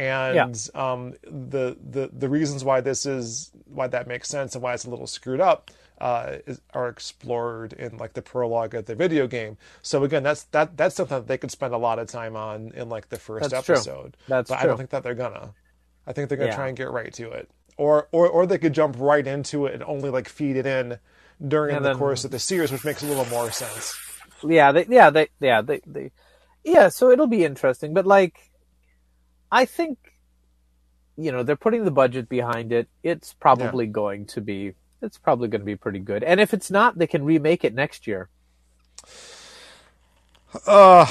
And 0.00 0.68
um, 0.74 1.12
the 1.22 1.76
the 1.90 2.08
the 2.12 2.28
reasons 2.28 2.64
why 2.64 2.80
this 2.80 3.04
is 3.04 3.50
why 3.66 3.86
that 3.88 4.06
makes 4.06 4.28
sense 4.28 4.54
and 4.54 4.62
why 4.62 4.72
it's 4.74 4.84
a 4.86 4.90
little 4.90 5.06
screwed 5.06 5.40
up 5.40 5.70
uh, 6.00 6.36
is, 6.46 6.60
are 6.72 6.88
explored 6.88 7.74
in 7.74 7.98
like 7.98 8.14
the 8.14 8.22
prologue 8.22 8.74
of 8.74 8.86
the 8.86 8.94
video 8.94 9.26
game. 9.26 9.58
So 9.82 10.02
again, 10.04 10.22
that's 10.22 10.44
that 10.44 10.76
that's 10.76 10.94
something 10.96 11.18
that 11.18 11.26
they 11.28 11.36
could 11.36 11.50
spend 11.50 11.74
a 11.74 11.78
lot 11.78 11.98
of 11.98 12.08
time 12.08 12.34
on 12.34 12.72
in 12.74 12.88
like 12.88 13.10
the 13.10 13.18
first 13.18 13.50
That's 13.50 13.66
true. 13.66 13.74
episode. 13.74 14.16
That's 14.26 14.48
but 14.48 14.58
I 14.60 14.64
don't 14.66 14.78
think 14.78 14.90
that 14.90 15.02
they're 15.02 15.14
gonna. 15.14 15.52
I 16.06 16.12
think 16.14 16.28
they're 16.30 16.38
gonna 16.38 16.50
Yeah. 16.50 16.56
try 16.56 16.68
and 16.68 16.76
get 16.76 16.90
right 16.90 17.12
to 17.14 17.30
it, 17.32 17.50
or 17.76 18.08
or 18.10 18.26
or 18.26 18.46
they 18.46 18.56
could 18.58 18.72
jump 18.72 18.96
right 18.98 19.26
into 19.26 19.66
it 19.66 19.74
and 19.74 19.82
only 19.84 20.08
like 20.08 20.28
feed 20.30 20.56
it 20.56 20.64
in 20.66 20.98
during 21.46 21.76
And 21.76 21.84
the 21.84 21.90
then- 21.90 21.98
course 21.98 22.24
of 22.24 22.30
the 22.30 22.38
series, 22.38 22.72
which 22.72 22.84
makes 22.86 23.02
a 23.02 23.06
little 23.06 23.26
more 23.26 23.50
sense. 23.50 23.94
yeah 24.42 24.72
they 24.72 24.86
yeah 24.88 25.10
they 25.10 25.28
yeah 25.40 25.60
they, 25.60 25.82
they 25.86 26.10
yeah 26.64 26.88
so 26.88 27.10
it'll 27.10 27.26
be 27.26 27.44
interesting 27.44 27.92
but 27.92 28.06
like 28.06 28.49
i 29.52 29.64
think 29.64 29.98
you 31.16 31.30
know 31.32 31.42
they're 31.42 31.56
putting 31.56 31.84
the 31.84 31.90
budget 31.90 32.28
behind 32.28 32.72
it. 32.72 32.88
It's 33.02 33.34
probably 33.34 33.86
going 33.86 34.24
to 34.26 34.40
be 34.40 34.74
it's 35.02 35.18
probably 35.18 35.48
going 35.48 35.60
to 35.60 35.66
be 35.66 35.76
pretty 35.76 35.98
good. 35.98 36.22
And 36.22 36.40
if 36.40 36.54
it's 36.54 36.70
not 36.70 36.96
they 36.98 37.06
can 37.06 37.24
remake 37.24 37.64
it 37.64 37.74
next 37.74 38.06
year. 38.06 38.28
Uh, 40.66 41.04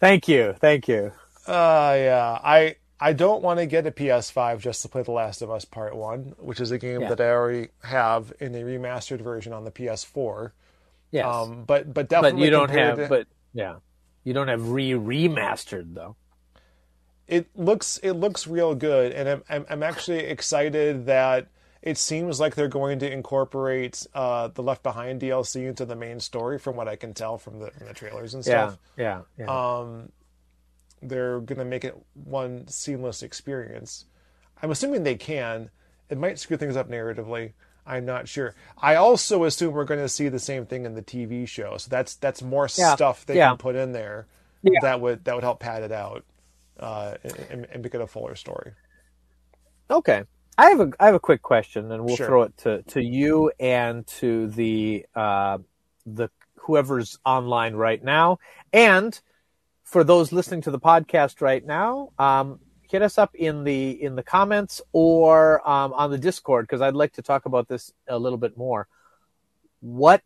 thank 0.00 0.28
you. 0.28 0.54
Thank 0.58 0.88
you. 0.88 1.12
Uh, 1.46 1.94
yeah, 1.96 2.38
I 2.42 2.76
I 3.00 3.12
don't 3.12 3.42
want 3.42 3.60
to 3.60 3.66
get 3.66 3.86
a 3.86 3.90
PS5 3.90 4.58
just 4.60 4.82
to 4.82 4.88
play 4.88 5.02
The 5.02 5.12
Last 5.12 5.40
of 5.40 5.50
Us 5.50 5.64
Part 5.64 5.96
One, 5.96 6.34
which 6.38 6.60
is 6.60 6.70
a 6.70 6.78
game 6.78 7.02
Yeah. 7.02 7.08
that 7.10 7.20
I 7.20 7.30
already 7.30 7.68
have 7.84 8.32
in 8.40 8.54
a 8.54 8.58
remastered 8.62 9.20
version 9.20 9.52
on 9.52 9.64
the 9.64 9.70
PS4. 9.70 10.52
Yes 11.10 11.26
Um, 11.26 11.64
but 11.64 11.86
but 11.86 11.94
but 11.94 12.08
definitely 12.08 12.44
you 12.44 12.50
don't 12.50 12.70
have 12.70 12.96
to- 12.96 13.08
but 13.08 13.26
yeah 13.54 13.76
you 14.24 14.32
don't 14.34 14.48
have 14.48 14.68
re 14.70 14.90
remastered 14.92 15.94
though 15.94 16.16
it 17.26 17.46
looks 17.54 17.98
it 18.02 18.12
looks 18.12 18.46
real 18.46 18.74
good, 18.74 19.12
and 19.12 19.28
I'm 19.28 19.42
I'm, 19.50 19.66
I'm 19.68 19.82
actually 19.82 20.20
excited 20.20 21.06
that 21.06 21.48
it 21.82 21.98
seems 21.98 22.40
like 22.40 22.54
they're 22.54 22.68
going 22.68 22.98
to 23.00 23.10
incorporate 23.12 24.06
uh, 24.14 24.48
the 24.48 24.62
Left 24.62 24.82
Behind 24.82 25.20
DLC 25.20 25.66
into 25.68 25.84
the 25.84 25.94
main 25.94 26.20
story, 26.20 26.58
from 26.58 26.74
what 26.74 26.88
I 26.88 26.96
can 26.96 27.12
tell 27.14 27.36
from 27.38 27.58
the, 27.60 27.70
from 27.70 27.86
the 27.86 27.92
trailers 27.94 28.32
and 28.34 28.44
yeah 28.46 28.68
stuff. 28.68 28.78
yeah 28.96 29.20
yeah 29.38 29.78
um, 29.78 30.10
they're 31.02 31.40
going 31.40 31.58
to 31.58 31.64
make 31.66 31.84
it 31.84 31.96
one 32.14 32.66
seamless 32.66 33.22
experience. 33.22 34.06
I'm 34.62 34.70
assuming 34.70 35.02
they 35.04 35.14
can. 35.16 35.70
It 36.08 36.16
might 36.18 36.38
screw 36.38 36.56
things 36.56 36.76
up 36.76 36.88
narratively. 36.88 37.52
I'm 37.88 38.04
not 38.04 38.28
sure. 38.28 38.54
I 38.76 38.96
also 38.96 39.44
assume 39.44 39.72
we're 39.72 39.84
going 39.84 40.00
to 40.00 40.08
see 40.08 40.28
the 40.28 40.38
same 40.38 40.66
thing 40.66 40.84
in 40.84 40.94
the 40.94 41.02
TV 41.02 41.48
show. 41.48 41.76
So 41.78 41.88
that's 41.88 42.14
that's 42.16 42.42
more 42.42 42.68
Yeah, 42.76 42.94
stuff 42.94 43.24
they 43.26 43.36
yeah. 43.36 43.48
can 43.48 43.56
put 43.56 43.74
in 43.76 43.92
there 43.92 44.26
Yeah. 44.62 44.78
that 44.82 45.00
would 45.00 45.24
that 45.24 45.34
would 45.34 45.44
help 45.44 45.60
pad 45.60 45.82
it 45.82 45.92
out 45.92 46.24
uh, 46.78 47.14
and, 47.50 47.66
and 47.72 47.82
make 47.82 47.94
it 47.94 48.00
a 48.00 48.06
fuller 48.06 48.34
story. 48.34 48.72
Okay. 49.90 50.24
I 50.56 50.70
have 50.70 50.80
a 50.80 50.90
I 51.00 51.06
have 51.06 51.14
a 51.14 51.20
quick 51.20 51.40
question, 51.42 51.90
and 51.92 52.04
we'll 52.04 52.16
Sure. 52.16 52.26
throw 52.26 52.42
it 52.42 52.56
to, 52.58 52.82
to 52.82 53.02
you 53.02 53.52
and 53.60 54.06
to 54.18 54.48
the 54.48 55.06
uh, 55.14 55.58
the 56.04 56.28
whoever's 56.56 57.18
online 57.24 57.74
right 57.74 58.02
now, 58.02 58.38
and 58.72 59.18
for 59.84 60.02
those 60.04 60.32
listening 60.32 60.60
to 60.62 60.70
the 60.70 60.78
podcast 60.80 61.40
right 61.40 61.64
now, 61.64 62.10
um, 62.18 62.58
hit 62.88 63.02
us 63.02 63.18
up 63.18 63.34
in 63.34 63.64
the 63.64 63.90
in 64.02 64.16
the 64.16 64.22
comments 64.22 64.80
or 64.92 65.68
um, 65.68 65.92
on 65.92 66.10
the 66.10 66.18
Discord 66.18 66.66
because 66.66 66.80
I'd 66.80 66.94
like 66.94 67.12
to 67.14 67.22
talk 67.22 67.46
about 67.46 67.68
this 67.68 67.92
a 68.08 68.18
little 68.18 68.38
bit 68.38 68.56
more. 68.56 68.88
What 69.80 70.22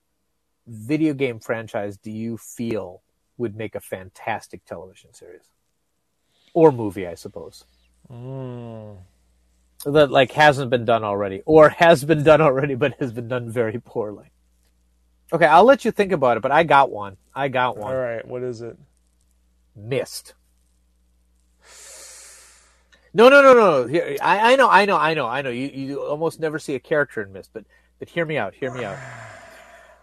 video 0.67 1.13
game 1.15 1.41
franchise 1.41 1.97
do 1.97 2.11
you 2.11 2.39
feel 2.39 3.03
would 3.37 3.57
make 3.57 3.75
a 3.75 3.81
fantastic 3.81 4.65
television 4.65 5.13
series 5.13 5.51
or 6.55 6.73
movie? 6.73 7.07
I 7.07 7.15
suppose 7.15 7.65
that 9.85 10.11
like 10.11 10.33
hasn't 10.33 10.71
been 10.71 10.85
done 10.85 11.03
already 11.05 11.43
or 11.45 11.69
has 11.71 12.05
been 12.05 12.23
done 12.23 12.41
already 12.41 12.75
but 12.75 12.95
has 13.01 13.13
been 13.13 13.27
done 13.29 13.51
very 13.51 13.81
poorly 13.81 14.31
okay 15.33 15.47
i'll 15.47 15.65
let 15.65 15.85
you 15.85 15.91
think 15.91 16.13
about 16.13 16.37
it 16.37 16.43
but 16.43 16.53
i 16.53 16.63
got 16.63 16.91
one 16.91 17.17
i 17.35 17.49
got 17.49 17.77
one 17.77 17.93
All 17.93 17.99
right, 17.99 18.27
what 18.27 18.43
is 18.43 18.61
it? 18.61 18.77
Myst 19.75 20.35
no 23.15 23.29
no 23.29 23.43
no 23.43 23.55
no. 23.55 24.17
I, 24.23 24.53
I 24.53 24.57
know 24.57 24.69
i 24.69 24.85
know 24.85 24.97
i 24.97 25.15
know 25.15 25.27
i 25.27 25.43
know. 25.43 25.51
You, 25.51 25.69
you 25.69 26.03
almost 26.03 26.41
never 26.41 26.59
see 26.59 26.75
a 26.75 26.81
character 26.81 27.23
in 27.23 27.33
Myst 27.33 27.51
but 27.53 27.65
but 27.99 28.09
hear 28.09 28.25
me 28.25 28.37
out 28.39 28.55
hear 28.55 28.73
me 28.73 28.85
out. 28.85 28.99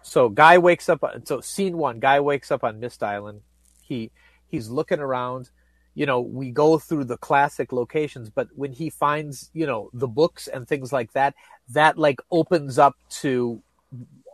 So 0.02 0.28
guy 0.28 0.58
wakes 0.58 0.88
up 0.88 1.04
so 1.24 1.40
scene 1.40 1.76
one 1.76 2.00
guy 2.00 2.20
wakes 2.20 2.50
up 2.50 2.64
on 2.64 2.80
Myst 2.80 3.02
island. 3.02 3.42
He 3.82 4.10
he's 4.48 4.68
looking 4.68 5.00
around. 5.00 5.50
You 5.94 6.06
know 6.06 6.20
we 6.20 6.50
go 6.50 6.78
through 6.78 7.04
the 7.04 7.18
classic 7.18 7.72
locations 7.72 8.30
but 8.30 8.48
when 8.54 8.72
he 8.72 8.90
finds 8.90 9.50
you 9.52 9.66
know 9.66 9.90
the 9.92 10.08
books 10.08 10.46
and 10.46 10.66
things 10.66 10.92
like 10.92 11.12
that 11.12 11.34
that 11.70 11.98
like 11.98 12.20
opens 12.30 12.78
up 12.78 12.96
to 13.20 13.60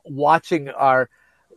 watching 0.05 0.69
our 0.69 1.09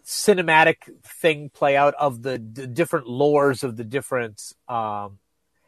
cinematic 0.04 0.78
thing 1.04 1.50
play 1.50 1.76
out 1.76 1.94
of 1.96 2.24
the, 2.24 2.42
the 2.54 2.66
different 2.66 3.06
lores 3.06 3.64
of 3.64 3.76
the 3.76 3.84
different 3.84 4.54
um 4.68 5.20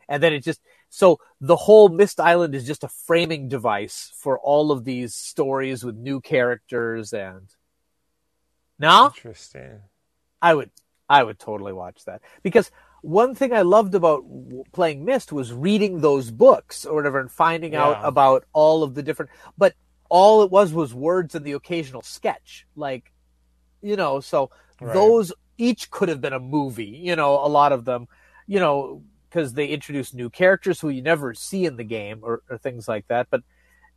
and 0.08 0.24
then 0.24 0.34
it 0.34 0.44
just 0.44 0.62
so 0.92 1.20
the 1.42 1.56
whole 1.56 1.90
Myst 1.90 2.20
island 2.20 2.54
is 2.56 2.68
just 2.68 2.84
a 2.84 2.90
framing 2.90 3.50
device 3.50 4.12
for 4.16 4.40
all 4.40 4.72
of 4.72 4.86
these 4.86 5.16
stories 5.16 5.84
with 5.84 5.96
new 5.98 6.22
characters 6.22 7.14
and 7.14 7.50
no 8.80 9.14
Interesting. 9.16 9.84
I 10.42 10.54
would 10.54 10.72
I 11.10 11.24
would 11.24 11.40
totally 11.40 11.74
watch 11.74 12.06
that 12.06 12.22
because 12.44 12.72
one 13.02 13.36
thing 13.36 13.54
I 13.54 13.64
loved 13.64 13.96
about 13.96 14.24
w- 14.24 14.66
playing 14.74 15.06
Myst 15.06 15.32
was 15.32 15.54
reading 15.54 16.02
those 16.02 16.32
books 16.32 16.86
or 16.86 16.96
whatever 16.96 17.20
and 17.20 17.32
finding 17.32 17.76
out 17.76 18.00
about 18.04 18.46
all 18.54 18.84
of 18.84 18.96
the 18.96 19.04
different 19.04 19.32
but 19.58 19.76
all 20.10 20.44
it 20.44 20.52
was 20.52 20.74
was 20.74 20.94
words 20.94 21.36
and 21.36 21.46
the 21.46 21.54
occasional 21.54 22.02
sketch 22.04 22.68
like 22.76 23.14
you 23.82 23.96
know 23.96 24.20
so 24.20 24.52
Right. 24.82 24.94
those 24.94 25.34
each 25.58 25.92
could 25.92 26.10
have 26.10 26.22
been 26.22 26.34
a 26.34 26.40
movie 26.40 26.86
you 26.86 27.16
know 27.16 27.36
a 27.36 27.48
lot 27.50 27.74
of 27.74 27.86
them 27.86 28.08
you 28.48 28.60
know 28.60 29.04
because 29.32 29.54
they 29.54 29.68
introduce 29.68 30.14
new 30.14 30.30
characters 30.30 30.82
who 30.82 30.90
you 30.90 31.02
never 31.02 31.34
see 31.34 31.66
in 31.66 31.78
the 31.78 31.84
game 31.84 32.20
or, 32.22 32.42
or 32.50 32.58
things 32.58 32.88
like 32.88 33.08
that 33.08 33.28
but 33.32 33.42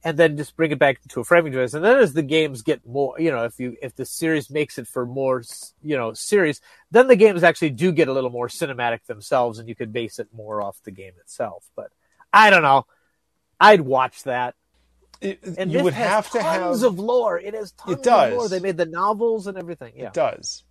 and 0.05 0.19
then 0.19 0.37
just 0.37 0.55
bring 0.55 0.71
it 0.71 0.79
back 0.79 1.01
to 1.09 1.21
a 1.21 1.25
framing 1.25 1.51
device. 1.51 1.73
And 1.73 1.83
then 1.83 1.99
as 1.99 2.13
the 2.13 2.23
games 2.23 2.61
get 2.61 2.87
more, 2.87 3.19
you 3.19 3.31
know, 3.31 3.45
if 3.45 3.59
you 3.59 3.75
if 3.81 3.97
the 3.97 4.05
series 4.05 4.51
makes 4.51 4.77
it 4.77 4.87
for 4.87 5.07
more, 5.07 5.43
you 5.83 5.97
know, 5.97 6.13
series, 6.13 6.61
then 6.91 7.09
the 7.09 7.17
games 7.17 7.43
actually 7.43 7.71
do 7.71 7.91
get 7.91 8.09
a 8.09 8.13
little 8.13 8.29
more 8.29 8.49
cinematic 8.49 9.05
themselves, 9.07 9.59
and 9.59 9.67
you 9.67 9.75
could 9.75 9.95
base 9.95 10.19
it 10.19 10.29
more 10.33 10.61
off 10.61 10.77
the 10.85 10.91
game 10.91 11.15
itself. 11.21 11.65
But 11.75 11.91
I 12.35 12.51
don't 12.51 12.63
know. 12.63 12.87
I'd 13.59 13.81
watch 13.81 14.25
that. 14.25 14.55
It, 15.23 15.43
And 15.57 15.73
you 15.73 15.83
would 15.83 15.95
has 15.95 16.07
have 16.07 16.31
to 16.33 16.43
have 16.43 16.61
tons 16.61 16.83
of 16.83 16.99
lore. 16.99 17.39
It 17.39 17.55
has 17.55 17.73
tons 17.73 17.97
It 17.97 18.03
does. 18.03 18.33
of 18.33 18.39
lore. 18.39 18.49
They 18.51 18.61
made 18.61 18.77
the 18.77 18.85
novels 18.85 19.47
and 19.47 19.57
everything. 19.57 19.95
Yeah. 19.97 20.09
It 20.09 20.13
does, 20.13 20.65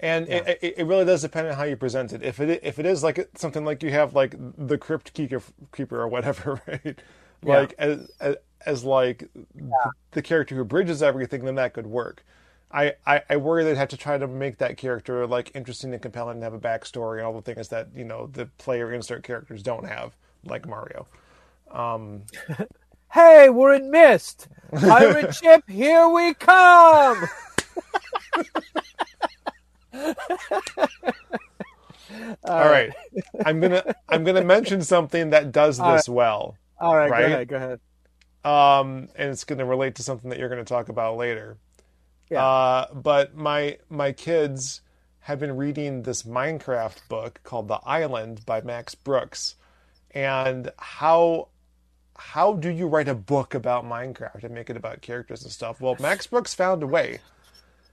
and 0.00 0.28
Yeah. 0.28 0.36
it, 0.46 0.58
it, 0.62 0.74
it 0.78 0.84
really 0.86 1.04
does 1.04 1.22
depend 1.22 1.48
on 1.48 1.54
how 1.54 1.64
you 1.64 1.76
present 1.76 2.12
it. 2.12 2.22
If 2.22 2.40
it 2.40 2.60
if 2.62 2.78
it 2.78 2.86
is 2.86 3.02
like 3.02 3.28
something 3.36 3.64
like 3.64 3.82
you 3.82 3.90
have 3.90 4.14
like 4.14 4.34
the 4.58 4.78
crypt 4.78 5.14
keeper, 5.14 6.00
or 6.00 6.08
whatever, 6.08 6.60
right? 6.68 7.00
Yeah. 7.42 7.58
Like 7.60 7.74
as, 7.78 8.10
as 8.20 8.36
as 8.66 8.84
like 8.84 9.28
the 10.12 10.22
character 10.22 10.54
who 10.56 10.64
bridges 10.64 11.02
everything, 11.02 11.44
then 11.44 11.54
that 11.56 11.74
could 11.74 11.86
work. 11.86 12.24
I, 12.72 12.94
I, 13.06 13.22
I 13.30 13.36
worry 13.36 13.62
they'd 13.62 13.76
have 13.76 13.90
to 13.90 13.96
try 13.96 14.18
to 14.18 14.26
make 14.26 14.58
that 14.58 14.76
character 14.76 15.26
like 15.26 15.52
interesting 15.54 15.92
and 15.92 16.02
compelling 16.02 16.36
and 16.36 16.42
have 16.42 16.54
a 16.54 16.58
backstory 16.58 17.18
and 17.18 17.26
all 17.26 17.32
the 17.32 17.42
things 17.42 17.68
that 17.68 17.88
you 17.94 18.04
know 18.04 18.26
the 18.26 18.46
player 18.58 18.92
insert 18.92 19.22
characters 19.22 19.62
don't 19.62 19.86
have, 19.86 20.16
like 20.44 20.66
Mario. 20.66 21.06
Um, 21.70 22.22
Hey, 23.12 23.48
we're 23.48 23.74
in 23.74 23.92
Myst. 23.92 24.48
Pirate 24.76 25.34
ship, 25.36 25.62
here 25.68 26.08
we 26.08 26.34
come. 26.34 27.28
all 32.44 32.68
right, 32.68 32.90
I'm 33.44 33.60
gonna 33.60 33.94
I'm 34.08 34.24
gonna 34.24 34.44
mention 34.44 34.82
something 34.82 35.30
that 35.30 35.52
does 35.52 35.80
All 35.80 35.94
this 35.94 36.08
well. 36.08 36.56
All 36.80 36.96
right, 36.96 37.10
Right? 37.10 37.20
go 37.20 37.34
ahead. 37.34 37.48
Go 37.48 37.56
ahead. 37.56 37.80
um, 38.44 39.08
and 39.16 39.30
it's 39.30 39.44
going 39.44 39.58
to 39.58 39.64
relate 39.64 39.94
to 39.96 40.02
something 40.02 40.28
that 40.30 40.38
you're 40.38 40.48
going 40.50 40.62
to 40.62 40.68
talk 40.68 40.88
about 40.90 41.16
later. 41.16 41.56
Yeah. 42.30 42.44
Uh, 42.44 42.86
but 42.94 43.34
my 43.36 43.78
my 43.88 44.12
kids 44.12 44.80
have 45.20 45.38
been 45.38 45.56
reading 45.56 46.02
this 46.02 46.24
Minecraft 46.24 47.08
book 47.08 47.40
called 47.44 47.68
The 47.68 47.80
Island 47.86 48.44
by 48.44 48.60
Max 48.60 48.94
Brooks, 48.94 49.54
and 50.10 50.70
how 50.78 51.48
how 52.16 52.54
do 52.54 52.70
you 52.70 52.86
write 52.86 53.08
a 53.08 53.14
book 53.14 53.54
about 53.54 53.84
Minecraft 53.84 54.44
and 54.44 54.54
make 54.54 54.68
it 54.70 54.76
about 54.76 55.00
characters 55.00 55.42
and 55.42 55.52
stuff? 55.52 55.80
Well, 55.80 55.96
Max 56.00 56.26
Brooks 56.26 56.54
found 56.54 56.82
a 56.82 56.86
way, 56.86 57.20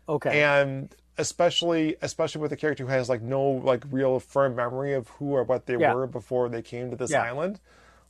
Okay. 0.10 0.42
and 0.42 0.94
especially 1.22 1.96
especially 2.02 2.42
with 2.42 2.52
a 2.52 2.58
character 2.58 2.84
who 2.84 2.90
has 2.92 3.08
like 3.08 3.22
no 3.22 3.42
like 3.42 3.84
real 3.90 4.20
firm 4.20 4.56
memory 4.56 4.94
of 4.94 5.08
who 5.10 5.32
or 5.34 5.44
what 5.44 5.66
they 5.68 5.78
Yeah. 5.78 5.94
were 5.94 6.08
before 6.08 6.50
they 6.50 6.62
came 6.62 6.90
to 6.90 6.98
this 6.98 7.12
Yeah. 7.12 7.22
island, 7.24 7.60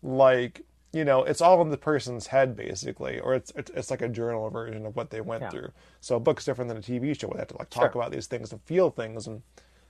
like 0.02 0.62
you 0.94 1.06
know, 1.06 1.24
it's 1.24 1.40
all 1.40 1.62
in 1.62 1.70
the 1.70 1.78
person's 1.78 2.28
head 2.28 2.56
basically, 2.56 3.20
or 3.20 3.34
it's 3.36 3.52
it's, 3.56 3.72
it's 3.72 3.92
like 3.92 4.02
a 4.02 4.10
journal 4.10 4.50
version 4.50 4.86
of 4.86 4.96
what 4.96 5.10
they 5.12 5.22
went 5.22 5.44
Yeah. 5.44 5.50
through. 5.50 5.72
So 6.02 6.16
a 6.16 6.20
book's 6.20 6.44
different 6.46 6.68
than 6.70 6.78
a 6.78 6.82
TV 6.82 7.14
show 7.18 7.28
where 7.28 7.36
they 7.36 7.42
have 7.42 7.48
to 7.50 7.58
like 7.58 7.70
talk 7.70 7.94
Sure. 7.94 8.02
about 8.02 8.12
these 8.12 8.28
things 8.28 8.52
and 8.52 8.62
feel 8.64 8.90
things 8.90 9.28
and 9.28 9.44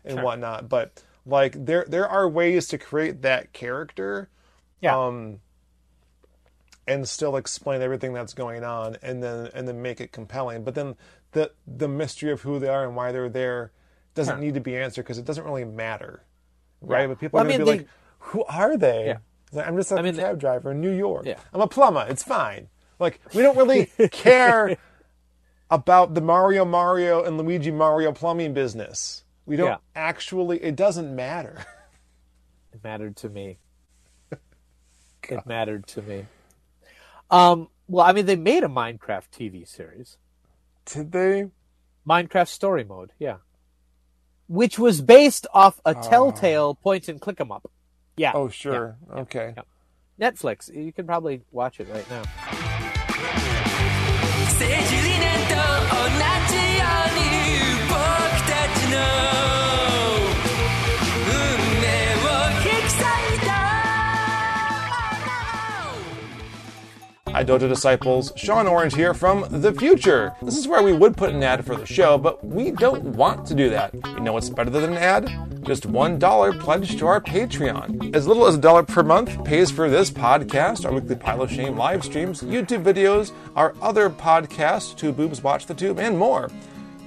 and 0.03 0.15
Sure. 0.15 0.23
whatnot. 0.23 0.67
But 0.69 1.03
like 1.25 1.65
there 1.65 1.85
there 1.87 2.07
are 2.07 2.27
ways 2.27 2.67
to 2.69 2.77
create 2.77 3.21
that 3.21 3.53
character. 3.53 4.29
Yeah. 4.81 4.97
Um, 4.97 5.39
and 6.87 7.07
still 7.07 7.35
explain 7.37 7.81
everything 7.81 8.11
that's 8.11 8.33
going 8.33 8.63
on 8.63 8.97
and 9.03 9.21
then 9.21 9.49
and 9.53 9.67
then 9.67 9.81
make 9.81 10.01
it 10.01 10.11
compelling. 10.11 10.63
But 10.63 10.75
then 10.75 10.95
the 11.31 11.51
the 11.67 11.87
mystery 11.87 12.31
of 12.31 12.41
who 12.41 12.59
they 12.59 12.67
are 12.67 12.85
and 12.85 12.95
why 12.95 13.11
they're 13.11 13.29
there 13.29 13.71
doesn't 14.13 14.35
Sure. 14.35 14.41
need 14.43 14.53
to 14.55 14.59
be 14.59 14.75
answered 14.77 15.03
because 15.03 15.17
it 15.17 15.25
doesn't 15.25 15.43
really 15.45 15.63
matter. 15.65 16.23
Right? 16.81 17.01
Yeah. 17.01 17.07
But 17.07 17.19
people 17.19 17.37
Well, 17.37 17.45
are 17.45 17.49
I 17.49 17.51
gonna 17.57 17.65
mean, 17.65 17.77
be 17.77 17.79
like, 17.83 17.89
who 18.19 18.43
are 18.45 18.75
they? 18.77 19.05
Yeah. 19.07 19.17
Like, 19.53 19.67
I'm 19.67 19.75
just 19.77 19.91
a 19.91 19.95
I 19.95 20.01
mean, 20.01 20.15
cab 20.15 20.39
driver 20.39 20.71
in 20.71 20.81
New 20.81 20.91
York. 20.91 21.25
Yeah. 21.25 21.39
I'm 21.53 21.61
a 21.61 21.67
plumber. 21.67 22.05
It's 22.09 22.23
fine. 22.23 22.67
Like 22.99 23.19
we 23.33 23.41
don't 23.41 23.57
really 23.57 23.85
care 24.11 24.77
about 25.69 26.13
the 26.13 26.21
Mario 26.21 26.65
Mario 26.65 27.23
and 27.23 27.37
Luigi 27.37 27.71
Mario 27.71 28.11
plumbing 28.11 28.53
business. 28.53 29.23
We 29.45 29.55
don't 29.55 29.67
Yeah. 29.69 29.77
actually 29.95 30.61
it 30.63 30.75
doesn't 30.75 31.15
matter. 31.15 31.65
It 32.73 32.83
mattered 32.83 33.15
to 33.17 33.29
me. 33.29 33.57
it 35.29 35.45
mattered 35.45 35.87
to 35.87 36.01
me. 36.01 36.25
Um, 37.29 37.69
well, 37.87 38.05
I 38.05 38.11
mean, 38.13 38.25
they 38.25 38.35
made 38.35 38.63
a 38.63 38.67
Minecraft 38.67 39.29
TV 39.31 39.67
series, 39.67 40.17
Did 40.93 41.11
they? 41.11 41.49
Minecraft 42.07 42.47
Story 42.47 42.83
Mode, 42.83 43.11
yeah, 43.19 43.37
which 44.47 44.79
was 44.79 45.01
based 45.01 45.47
off 45.53 45.79
a 45.85 45.95
ah. 45.95 46.01
Telltale 46.01 46.75
point 46.75 47.07
and 47.07 47.21
click 47.21 47.39
'em 47.39 47.51
up. 47.51 47.69
Yeah. 48.17 48.31
Oh 48.33 48.49
sure. 48.49 48.97
okay. 49.11 49.53
yeah. 49.55 49.63
Netflix. 50.19 50.73
You 50.73 50.91
can 50.91 51.05
probably 51.05 51.41
watch 51.51 51.79
it 51.79 51.87
right 51.89 52.09
now. 52.09 52.23
Hi, 67.33 67.45
Dojo 67.45 67.69
Disciples. 67.69 68.33
Sean 68.35 68.67
Orange 68.67 68.93
here 68.93 69.13
from 69.13 69.45
the 69.49 69.71
future. 69.71 70.35
This 70.41 70.57
is 70.57 70.67
where 70.67 70.83
we 70.83 70.91
would 70.91 71.15
put 71.15 71.29
an 71.33 71.41
ad 71.41 71.65
for 71.65 71.77
the 71.77 71.85
show, 71.85 72.17
but 72.17 72.45
we 72.45 72.71
don't 72.71 73.03
want 73.03 73.47
to 73.47 73.55
do 73.55 73.69
that. 73.69 73.93
You 73.93 74.19
know 74.19 74.33
what's 74.33 74.49
better 74.49 74.69
than 74.69 74.83
an 74.83 74.97
ad? 74.97 75.29
Just 75.63 75.87
$1 75.87 76.59
pledge 76.59 76.97
to 76.97 77.07
our 77.07 77.21
Patreon. 77.21 78.13
As 78.13 78.27
little 78.27 78.47
as 78.47 78.55
a 78.55 78.57
dollar 78.57 78.83
per 78.83 79.01
month 79.01 79.45
pays 79.45 79.71
for 79.71 79.89
this 79.89 80.11
podcast, 80.11 80.85
our 80.85 80.91
weekly 80.91 81.15
Pile 81.15 81.43
of 81.43 81.49
Shame 81.49 81.77
live 81.77 82.03
streams, 82.03 82.41
YouTube 82.41 82.83
videos, 82.83 83.31
our 83.55 83.73
other 83.81 84.09
podcasts, 84.09 84.93
Two 84.93 85.13
Boobs 85.13 85.41
Watch 85.41 85.67
the 85.67 85.73
Tube, 85.73 85.99
and 85.99 86.17
more. 86.17 86.49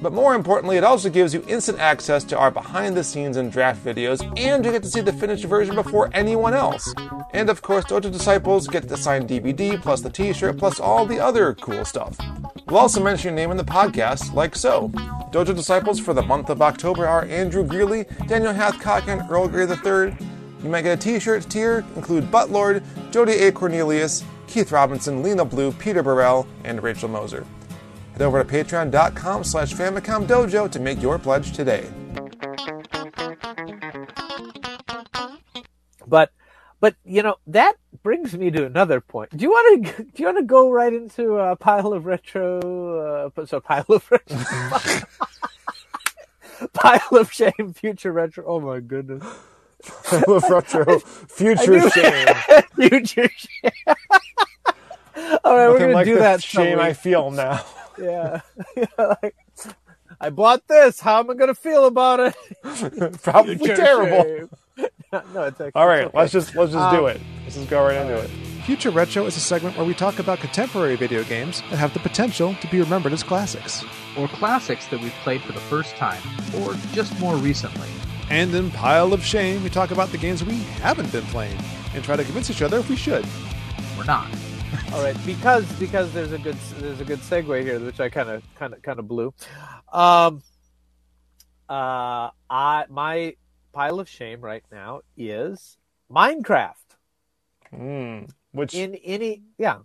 But 0.04 0.12
more 0.12 0.34
importantly, 0.34 0.76
it 0.76 0.84
also 0.84 1.08
gives 1.08 1.32
you 1.32 1.42
instant 1.48 1.78
access 1.78 2.24
to 2.24 2.36
our 2.36 2.50
behind 2.50 2.94
the 2.94 3.02
scenes 3.02 3.38
and 3.38 3.50
draft 3.50 3.82
videos, 3.82 4.20
and 4.38 4.62
you 4.62 4.70
get 4.70 4.82
to 4.82 4.90
see 4.90 5.00
the 5.00 5.14
finished 5.14 5.46
version 5.46 5.74
before 5.74 6.10
anyone 6.12 6.52
else. 6.52 6.92
And 7.32 7.48
of 7.48 7.62
course, 7.62 7.86
Dojo 7.86 8.12
Disciples 8.12 8.68
get 8.68 8.86
the 8.86 8.98
signed 8.98 9.30
DVD, 9.30 9.80
plus 9.80 10.02
the 10.02 10.10
t 10.10 10.34
shirt, 10.34 10.58
plus 10.58 10.78
all 10.78 11.06
the 11.06 11.18
other 11.18 11.54
cool 11.54 11.86
stuff. 11.86 12.18
We'll 12.66 12.80
also 12.80 13.02
mention 13.02 13.28
your 13.28 13.34
name 13.34 13.50
in 13.50 13.56
the 13.56 13.64
podcast, 13.64 14.34
like 14.34 14.54
so. 14.54 14.90
Dojo 15.32 15.56
Disciples 15.56 15.98
for 15.98 16.12
the 16.12 16.20
month 16.20 16.50
of 16.50 16.60
October 16.60 17.06
are 17.06 17.24
Andrew 17.24 17.64
Greeley, 17.64 18.04
Daniel 18.26 18.52
Hathcock, 18.52 19.08
and 19.08 19.22
Earl 19.30 19.48
Grey 19.48 19.66
III. 19.66 20.14
You 20.62 20.68
might 20.68 20.82
get 20.82 20.98
a 20.98 21.00
t-shirt 21.00 21.48
tier, 21.48 21.82
include 21.96 22.24
Buttlord, 22.24 22.82
Jody 23.10 23.32
A. 23.32 23.52
Cornelius, 23.52 24.22
Keith 24.48 24.70
Robinson, 24.70 25.22
Lena 25.22 25.46
Blue, 25.46 25.72
Peter 25.72 26.02
Burrell, 26.02 26.46
and 26.64 26.82
Rachel 26.82 27.08
Moser. 27.08 27.46
Head 28.14 28.22
over 28.22 28.44
to 28.44 28.48
patreon.com 28.48 29.42
slash 29.42 29.74
Famicom 29.74 30.24
Dojo 30.24 30.70
to 30.70 30.78
make 30.78 31.02
your 31.02 31.18
pledge 31.18 31.50
today. 31.50 31.90
But, 36.06 36.30
but 36.78 36.94
you 37.04 37.24
know 37.24 37.38
that 37.48 37.74
brings 38.04 38.38
me 38.38 38.52
to 38.52 38.66
another 38.66 39.00
point. 39.00 39.36
Do 39.36 39.42
you 39.42 39.50
want 39.50 39.86
to? 39.86 40.04
Do 40.14 40.22
you 40.22 40.26
want 40.26 40.38
to 40.38 40.44
go 40.44 40.70
right 40.70 40.92
into 40.92 41.38
a 41.38 41.56
pile 41.56 41.92
of 41.92 42.06
retro? 42.06 43.30
Uh, 43.36 43.46
so 43.46 43.58
pile 43.58 43.84
of 43.88 44.08
retro. 44.08 44.38
pile 46.72 47.18
of 47.18 47.32
shame, 47.32 47.72
future 47.74 48.12
retro. 48.12 48.44
Oh 48.46 48.60
my 48.60 48.78
goodness. 48.78 49.24
Pile 50.04 50.34
of 50.34 50.44
retro 50.44 50.98
future 51.00 51.90
shame. 51.90 52.28
future 52.76 53.28
shame. 53.28 53.96
All 55.42 55.56
right, 55.56 55.68
we're 55.68 55.80
gonna 55.80 55.94
like 55.94 56.04
do 56.04 56.18
that. 56.18 56.44
shame 56.44 56.78
I 56.78 56.92
feel 56.92 57.32
now. 57.32 57.64
Yeah. 57.98 58.40
Yeah, 58.76 59.14
like, 59.22 59.36
I 60.20 60.30
bought 60.30 60.66
this. 60.68 61.00
How 61.00 61.20
am 61.20 61.30
I 61.30 61.34
gonna 61.34 61.54
feel 61.54 61.86
about 61.86 62.20
it? 62.20 62.34
Probably 63.22 63.56
terrible. 63.58 64.48
no, 65.12 65.42
it's 65.44 65.60
actually 65.60 65.72
All 65.74 65.86
right, 65.86 66.06
it's 66.06 66.14
let's 66.14 66.32
just 66.32 66.54
let's 66.56 66.72
just 66.72 66.90
do 66.94 67.04
Um, 67.08 67.16
it. 67.16 67.20
Let's 67.44 67.56
just 67.56 67.68
go 67.70 67.82
right 67.84 67.96
into 67.96 68.14
it. 68.16 68.28
Future 68.64 68.90
Retro 68.90 69.26
is 69.26 69.36
a 69.36 69.40
segment 69.40 69.76
where 69.76 69.84
we 69.86 69.92
talk 69.94 70.18
about 70.18 70.38
contemporary 70.38 70.96
video 70.96 71.22
games 71.24 71.60
that 71.70 71.76
have 71.76 71.92
the 71.92 72.00
potential 72.00 72.54
to 72.62 72.66
be 72.68 72.80
remembered 72.80 73.12
as 73.12 73.22
classics. 73.22 73.84
or 74.16 74.26
classics 74.28 74.86
that 74.88 75.00
we've 75.00 75.12
played 75.22 75.42
for 75.42 75.52
the 75.52 75.60
first 75.60 75.94
time, 75.96 76.22
or 76.62 76.74
just 76.92 77.18
more 77.20 77.36
recently. 77.36 77.88
And 78.30 78.54
in 78.54 78.70
Pile 78.70 79.12
of 79.12 79.22
Shame, 79.24 79.62
we 79.62 79.68
talk 79.70 79.90
about 79.90 80.08
the 80.10 80.18
games 80.18 80.42
we 80.42 80.56
haven't 80.80 81.12
been 81.12 81.24
playing 81.26 81.58
and 81.94 82.02
try 82.02 82.16
to 82.16 82.24
convince 82.24 82.48
each 82.50 82.62
other 82.62 82.78
if 82.78 82.88
we 82.88 82.96
should. 82.96 83.26
Or 83.98 84.04
not. 84.04 84.28
All 84.92 85.02
right, 85.02 85.16
because 85.26 85.64
because 85.78 86.12
there's 86.12 86.32
a 86.32 86.38
good 86.38 86.56
there's 86.78 87.00
a 87.00 87.04
good 87.04 87.20
segue 87.20 87.62
here, 87.62 87.80
which 87.80 88.00
I 88.00 88.08
kind 88.08 88.28
of 88.28 88.42
kind 88.54 88.72
of 88.74 88.82
kind 88.82 88.98
of 88.98 89.08
blew. 89.08 89.34
Um, 89.92 90.42
uh, 91.68 92.30
I 92.50 92.84
my 92.88 93.36
pile 93.72 94.00
of 94.00 94.08
shame 94.08 94.40
right 94.40 94.64
now 94.70 95.00
is 95.16 95.76
Minecraft. 96.10 96.74
Mm. 97.72 98.30
Which 98.52 98.74
In 98.74 98.94
any 98.96 99.42
yeah, 99.58 99.78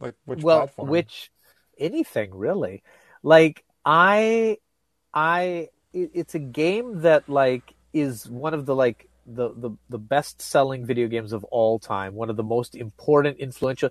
like 0.00 0.14
which 0.24 0.42
well, 0.42 0.60
platform? 0.60 0.88
which 0.88 1.30
anything 1.78 2.34
really. 2.34 2.82
Like 3.22 3.64
I, 3.84 4.58
I, 5.12 5.68
it, 5.92 6.10
it's 6.14 6.34
a 6.34 6.38
game 6.38 7.02
that 7.02 7.28
like 7.28 7.74
is 7.92 8.28
one 8.28 8.54
of 8.54 8.64
the 8.66 8.74
like 8.74 9.08
the 9.26 9.50
the 9.54 9.70
the 9.88 9.98
best 9.98 10.40
selling 10.40 10.84
video 10.86 11.08
games 11.08 11.32
of 11.32 11.44
all 11.44 11.78
time. 11.78 12.14
One 12.14 12.30
of 12.30 12.36
the 12.36 12.42
most 12.42 12.74
important, 12.74 13.38
influential. 13.38 13.90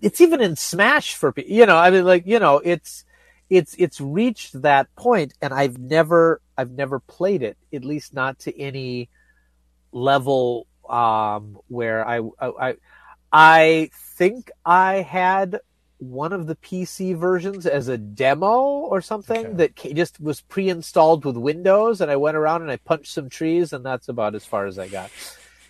It's 0.00 0.20
even 0.20 0.40
in 0.40 0.56
Smash 0.56 1.14
for 1.14 1.32
people. 1.32 1.52
You 1.52 1.66
know, 1.66 1.76
I 1.76 1.90
mean, 1.90 2.04
like 2.04 2.26
you 2.26 2.38
know, 2.38 2.60
it's 2.64 3.04
it's 3.48 3.74
it's 3.78 4.00
reached 4.00 4.62
that 4.62 4.94
point, 4.96 5.34
and 5.42 5.52
I've 5.52 5.78
never 5.78 6.40
I've 6.56 6.70
never 6.70 7.00
played 7.00 7.42
it. 7.42 7.56
At 7.72 7.84
least 7.84 8.14
not 8.14 8.38
to 8.40 8.58
any 8.58 9.08
level 9.92 10.66
um, 10.88 11.58
where 11.68 12.06
I, 12.06 12.18
I 12.18 12.46
I 12.48 12.74
I 13.32 13.90
think 14.16 14.50
I 14.64 14.96
had 15.02 15.60
one 16.00 16.32
of 16.32 16.46
the 16.46 16.56
PC 16.56 17.14
versions 17.14 17.66
as 17.66 17.88
a 17.88 17.98
demo 17.98 18.58
or 18.58 19.00
something 19.00 19.46
Okay. 19.46 19.54
that 19.76 19.94
just 19.94 20.18
was 20.20 20.40
pre-installed 20.40 21.24
with 21.24 21.36
Windows, 21.36 22.00
and 22.00 22.10
I 22.10 22.16
went 22.16 22.36
around 22.36 22.62
and 22.62 22.70
I 22.70 22.76
punched 22.78 23.12
some 23.12 23.28
trees, 23.28 23.72
and 23.72 23.84
that's 23.84 24.08
about 24.08 24.34
as 24.34 24.44
far 24.44 24.66
as 24.66 24.78
I 24.78 24.88
got. 24.88 25.10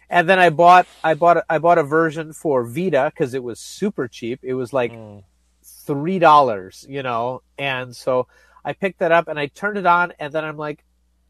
And 0.09 0.28
then 0.28 0.39
I 0.39 0.51
bought 0.51 0.87
I 1.05 1.14
bought 1.14 1.37
a- 1.39 1.45
I 1.49 1.59
bought 1.59 1.78
a 1.78 1.83
version 1.83 2.33
for 2.33 2.64
Vita 2.64 3.11
because 3.12 3.35
it 3.35 3.43
was 3.43 3.61
super 3.61 4.09
cheap. 4.09 4.41
It 4.43 4.55
was 4.55 4.72
like 4.72 4.93
Mm. 4.93 5.24
three 5.62 6.18
dollars, 6.18 6.87
you 6.89 7.03
know, 7.03 7.43
and 7.59 7.95
so 7.95 8.26
I 8.64 8.72
picked 8.72 8.99
that 9.01 9.12
up 9.12 9.28
and 9.28 9.39
I 9.39 9.47
turned 9.47 9.78
it 9.78 9.87
on, 9.87 10.12
and 10.18 10.33
then 10.33 10.45
I'm 10.45 10.57
like, 10.57 10.85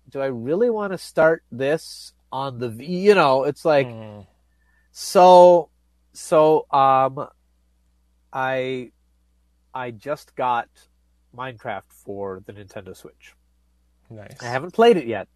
do 0.08 0.20
I 0.20 0.26
really 0.26 0.70
want 0.70 0.92
to 0.92 0.98
start 0.98 1.42
this 1.50 2.12
on 2.32 2.58
the 2.58 2.68
V? 2.68 2.84
You 2.84 3.14
know, 3.14 3.44
it's 3.44 3.64
like 3.64 3.86
Mm. 3.86 4.26
so 4.92 5.70
so 6.12 6.66
um 6.70 7.28
I 8.32 8.92
I 9.74 9.90
just 9.90 10.34
got 10.36 10.68
Minecraft 11.36 11.82
for 11.88 12.42
the 12.46 12.52
Nintendo 12.52 12.96
Switch. 12.96 13.34
nice. 14.10 14.36
I 14.42 14.46
haven't 14.46 14.72
played 14.72 14.96
it 14.96 15.06
yet. 15.06 15.28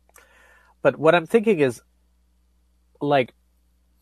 But 0.83 0.99
what 0.99 1.15
I'm 1.15 1.27
thinking 1.27 1.61
is 1.61 1.81
like 3.01 3.33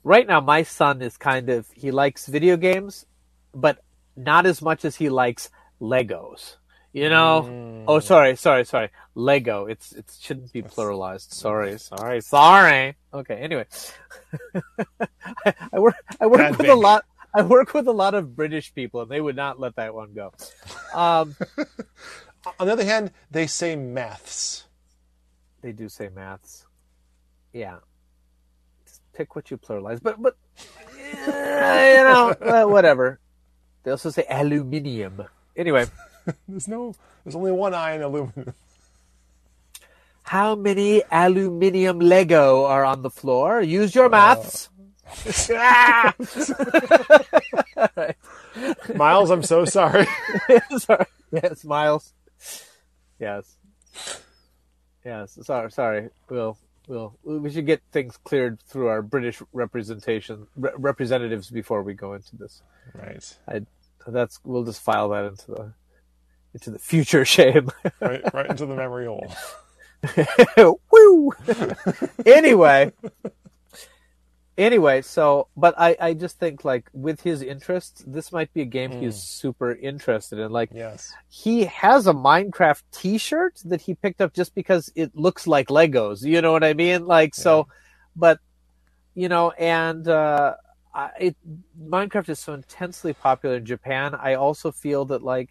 right 0.05 0.27
now 0.27 0.41
my 0.41 0.63
son 0.63 1.03
is 1.03 1.17
kind 1.17 1.49
of 1.51 1.71
he 1.75 1.91
likes 1.91 2.27
video 2.27 2.57
games 2.57 3.07
but 3.55 3.79
not 4.17 4.47
as 4.47 4.63
much 4.63 4.85
as 4.85 4.97
he 4.97 5.09
likes 5.09 5.51
Legos. 5.81 6.57
You 6.93 7.09
know? 7.09 7.49
Mm. 7.49 7.85
Oh, 7.89 8.01
sorry, 8.01 8.37
sorry, 8.37 8.65
sorry. 8.65 8.91
Lego. 9.15 9.67
It's 9.67 9.93
it 9.93 10.13
shouldn't 10.21 10.53
be 10.53 10.63
pluralized. 10.63 11.33
Sorry, 11.33 11.79
sorry, 11.79 12.21
sorry. 12.21 12.97
Okay. 13.15 13.35
Anyway, 13.37 13.67
I, 15.47 15.55
I 15.73 15.79
work 15.79 15.95
I 16.21 16.27
work 16.27 16.41
God 16.41 16.59
with 16.59 16.69
a 16.69 16.75
lot. 16.75 17.05
I 17.35 17.43
work 17.43 17.73
with 17.75 17.87
a 17.89 17.93
lot 17.93 18.15
of 18.15 18.37
British 18.37 18.75
people, 18.75 19.03
and 19.03 19.11
they 19.11 19.21
would 19.21 19.37
not 19.37 19.59
let 19.59 19.77
that 19.77 19.95
one 19.95 20.13
go. 20.15 20.33
Um, 20.95 21.35
On 22.59 22.67
the 22.67 22.73
other 22.73 22.85
hand, 22.85 23.13
they 23.31 23.47
say 23.47 23.77
maths. 23.77 24.65
they 25.63 25.73
do 25.73 25.89
say 25.89 26.09
maths. 26.15 26.67
Yeah. 27.53 27.77
Just 28.85 29.01
pick 29.13 29.37
what 29.37 29.51
you 29.51 29.57
pluralize, 29.59 30.03
but 30.03 30.21
but 30.21 30.37
you 31.09 31.27
know 31.27 32.67
whatever. 32.69 33.21
They 33.85 33.91
also 33.93 34.11
say 34.11 34.25
aluminium. 34.29 35.23
Anyway, 35.57 35.87
There's 36.49 36.69
no. 36.69 36.95
There's 37.25 37.37
only 37.37 37.53
one 37.53 37.75
I 37.75 37.95
in 37.95 38.03
aluminum. 38.03 38.55
how 40.23 40.55
many 40.55 41.03
aluminium 41.11 42.01
Lego 42.01 42.65
are 42.65 42.85
on 42.85 43.03
the 43.03 43.11
floor? 43.11 43.61
Use 43.61 43.95
your 43.95 44.09
maths. 44.09 44.69
Ah! 45.55 46.15
Miles, 48.95 49.31
I'm 49.31 49.43
so 49.43 49.65
sorry. 49.65 50.07
sorry. 50.79 51.07
Yes, 51.33 51.65
Miles. 51.65 52.13
Yes. 53.19 53.57
Yes. 55.05 55.39
Sorry. 55.43 55.71
Sorry. 55.71 56.09
We'll. 56.29 56.59
We'll. 56.89 57.15
We 57.25 57.51
should 57.51 57.67
get 57.67 57.81
things 57.93 58.17
cleared 58.25 58.61
through 58.63 58.89
our 58.89 59.03
British 59.03 59.43
representation 59.53 60.47
re- 60.57 60.73
representatives 60.77 61.51
before 61.51 61.83
we 61.83 61.95
go 61.95 62.15
into 62.15 62.37
this. 62.37 62.63
right. 62.95 63.37
I. 63.49 63.61
That's. 64.07 64.41
We'll 64.45 64.65
just 64.65 64.83
file 64.83 65.09
that 65.11 65.25
into 65.25 65.47
the 65.53 65.73
into 66.55 66.71
the 66.71 66.79
future 66.79 67.25
shame. 67.37 67.71
Right. 68.01 68.23
Right 68.35 68.51
into 68.51 68.67
the 68.67 68.75
memory 68.75 69.07
hole. 69.07 69.33
Woo. 70.91 71.33
anyway. 72.27 72.93
Anyway, 74.59 75.01
so 75.01 75.49
but 75.57 75.75
I 75.79 75.97
I 75.99 76.15
just 76.15 76.39
think 76.39 76.63
like 76.65 76.91
with 76.93 77.23
his 77.23 77.41
interests, 77.41 78.05
this 78.07 78.33
might 78.33 78.53
be 78.53 78.61
a 78.61 78.67
game 78.67 78.91
he's 78.93 79.17
super 79.17 79.73
interested 79.73 80.39
in. 80.39 80.53
Like 80.53 80.71
Yes. 80.75 81.13
he 81.29 81.65
has 81.65 82.07
a 82.07 82.13
Minecraft 82.13 82.83
T-shirt 82.93 83.61
that 83.65 83.81
he 83.81 83.95
picked 83.95 84.21
up 84.21 84.35
just 84.35 84.55
because 84.55 84.93
it 84.95 85.17
looks 85.17 85.47
like 85.47 85.69
Legos. 85.69 86.23
You 86.23 86.43
know 86.43 86.53
what 86.53 86.65
I 86.65 86.75
mean? 86.75 87.07
Like 87.07 87.35
so, 87.35 87.67
but 88.15 88.41
you 89.15 89.29
know, 89.31 89.53
and 89.53 90.07
uh, 90.07 90.55
I, 90.95 91.11
it 91.19 91.37
Minecraft 91.83 92.29
is 92.29 92.39
so 92.39 92.53
intensely 92.53 93.15
popular 93.15 93.57
in 93.57 93.65
Japan. 93.65 94.15
I 94.15 94.35
also 94.35 94.71
feel 94.71 95.07
that 95.07 95.23
like, 95.23 95.49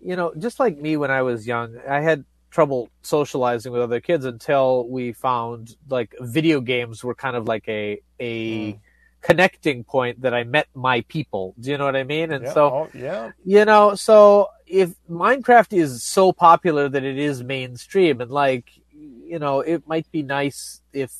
you 0.00 0.16
know, 0.16 0.32
just 0.38 0.58
like 0.58 0.78
me 0.78 0.96
when 0.96 1.10
I 1.10 1.20
was 1.20 1.46
young, 1.46 1.76
I 1.86 2.00
had 2.00 2.24
trouble 2.50 2.88
socializing 3.02 3.72
with 3.72 3.82
other 3.82 4.00
kids 4.00 4.24
until 4.24 4.88
we 4.88 5.12
found 5.12 5.76
like 5.88 6.14
video 6.20 6.60
games 6.60 7.04
were 7.04 7.14
kind 7.14 7.36
of 7.36 7.46
like 7.46 7.68
a 7.68 8.00
a 8.20 8.78
connecting 9.20 9.84
point 9.84 10.20
that 10.22 10.32
I 10.32 10.44
met 10.44 10.68
my 10.74 11.00
people. 11.02 11.54
Do 11.60 11.70
you 11.70 11.76
know 11.78 11.84
what 11.84 11.96
I 11.96 12.04
mean? 12.04 12.32
And 12.32 12.44
Yeah. 12.44 12.52
so 12.54 12.64
oh, 12.66 12.88
yeah. 12.94 13.30
you 13.44 13.64
know 13.64 13.94
so 13.94 14.48
if 14.66 14.94
minecraft 15.10 15.72
is 15.76 16.02
so 16.02 16.32
popular 16.32 16.88
that 16.88 17.04
it 17.04 17.18
is 17.18 17.42
mainstream 17.42 18.20
and 18.20 18.30
like 18.30 18.70
you 18.92 19.38
know 19.38 19.60
it 19.60 19.86
might 19.86 20.10
be 20.12 20.22
nice 20.22 20.80
if 20.92 21.12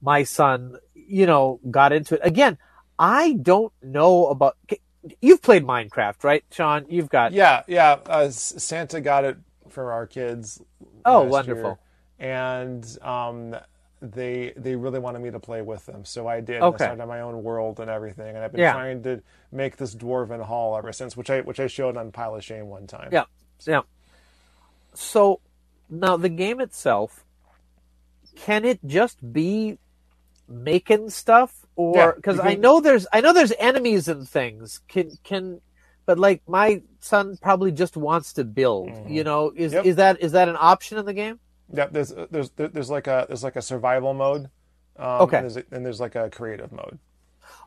my 0.00 0.22
son 0.24 0.76
you 0.94 1.26
know 1.26 1.60
got 1.70 1.92
into 1.92 2.14
it 2.14 2.20
again 2.22 2.58
i 2.98 3.32
don't 3.34 3.72
know 3.82 4.26
about 4.26 4.56
you've 5.20 5.40
played 5.42 5.64
minecraft 5.64 6.22
right 6.24 6.44
sean 6.50 6.84
you've 6.88 7.08
got 7.08 7.32
Yeah. 7.32 7.62
Yeah. 7.66 7.98
Uh, 8.06 8.30
Santa 8.30 9.00
got 9.00 9.24
it 9.24 9.36
for 9.74 9.92
our 9.92 10.06
kids. 10.06 10.62
Oh, 11.04 11.24
wonderful. 11.24 11.78
year, 12.20 12.30
and 12.30 12.98
um, 13.02 13.56
they 14.00 14.52
they 14.56 14.76
really 14.76 14.98
wanted 15.00 15.20
me 15.20 15.30
to 15.30 15.40
play 15.40 15.62
with 15.62 15.84
them, 15.86 16.04
so 16.04 16.26
I 16.26 16.40
did. 16.40 16.62
Okay. 16.62 16.84
I 16.84 16.88
started 16.88 17.06
my 17.06 17.20
own 17.20 17.42
world 17.42 17.80
and 17.80 17.90
everything, 17.90 18.34
and 18.34 18.38
I've 18.44 18.52
been 18.52 18.60
Yeah. 18.62 18.72
trying 18.72 19.02
to 19.02 19.22
make 19.52 19.76
this 19.76 19.94
dwarven 19.94 20.42
hall 20.42 20.76
ever 20.78 20.92
since, 20.92 21.16
which 21.16 21.30
I 21.30 21.40
which 21.42 21.60
I 21.60 21.66
showed 21.66 21.96
on 21.96 22.12
Pile 22.12 22.34
of 22.36 22.44
Shame 22.44 22.68
one 22.68 22.86
time. 22.86 23.10
yeah 23.12 23.24
yeah 23.66 23.82
so 24.94 25.40
now 25.90 26.16
the 26.16 26.28
game 26.28 26.60
itself 26.60 27.24
can 28.36 28.64
it 28.64 28.78
just 28.86 29.32
be 29.32 29.78
making 30.48 31.08
stuff 31.10 31.64
or 31.76 32.14
because 32.16 32.36
you 32.36 32.42
i 32.42 32.54
know 32.54 32.80
there's 32.80 33.06
i 33.12 33.20
know 33.20 33.32
there's 33.32 33.52
enemies 33.58 34.08
and 34.08 34.28
things 34.28 34.80
can 34.88 35.10
can 35.24 35.60
but 36.06 36.18
like 36.18 36.42
my 36.48 36.82
son 37.00 37.36
probably 37.40 37.72
just 37.72 37.96
wants 37.96 38.32
to 38.34 38.44
build 38.44 38.90
you 39.08 39.24
know 39.24 39.52
is 39.54 39.72
Mm-hmm. 39.72 39.76
Yep. 39.76 39.86
is 39.86 39.96
that 39.96 40.20
is 40.20 40.32
that 40.32 40.48
an 40.48 40.56
option 40.58 40.98
in 40.98 41.04
the 41.06 41.14
game 41.14 41.38
Yeah, 41.72 41.86
there's 41.90 42.12
there's 42.30 42.50
there's 42.56 42.90
like 42.90 43.06
a 43.06 43.24
there's 43.28 43.42
like 43.44 43.56
a 43.56 43.62
survival 43.62 44.14
mode. 44.14 44.50
Um, 44.96 45.22
Okay. 45.22 45.38
And 45.38 45.44
there's, 45.44 45.56
a, 45.56 45.64
and 45.72 45.84
there's 45.84 46.00
like 46.00 46.14
a 46.14 46.30
creative 46.30 46.70
mode. 46.72 46.98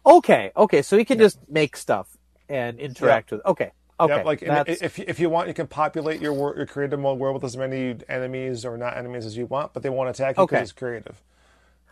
okay 0.05 0.51
okay 0.55 0.81
so 0.81 0.97
he 0.97 1.05
can 1.05 1.17
just 1.19 1.39
make 1.49 1.75
stuff 1.75 2.07
and 2.49 2.79
interact 2.79 3.31
with 3.31 3.41
okay 3.45 3.71
okay 3.99 4.17
Yeah, 4.17 4.23
like 4.23 4.39
that's, 4.41 4.81
if 4.81 4.99
if 4.99 5.19
you 5.19 5.29
want, 5.29 5.47
you 5.47 5.53
can 5.53 5.67
populate 5.67 6.21
your 6.21 6.33
your 6.55 6.65
creative 6.65 6.99
mode 6.99 7.19
world 7.19 7.33
with 7.35 7.43
as 7.43 7.57
many 7.57 7.95
enemies 8.07 8.63
or 8.65 8.77
not 8.77 8.95
enemies 8.95 9.25
as 9.25 9.35
you 9.35 9.45
want, 9.47 9.73
but 9.73 9.83
they 9.83 9.89
won't 9.89 10.09
attack 10.09 10.37
you 10.37 10.45
because 10.45 10.61
it's 10.69 10.71
creative. 10.71 11.21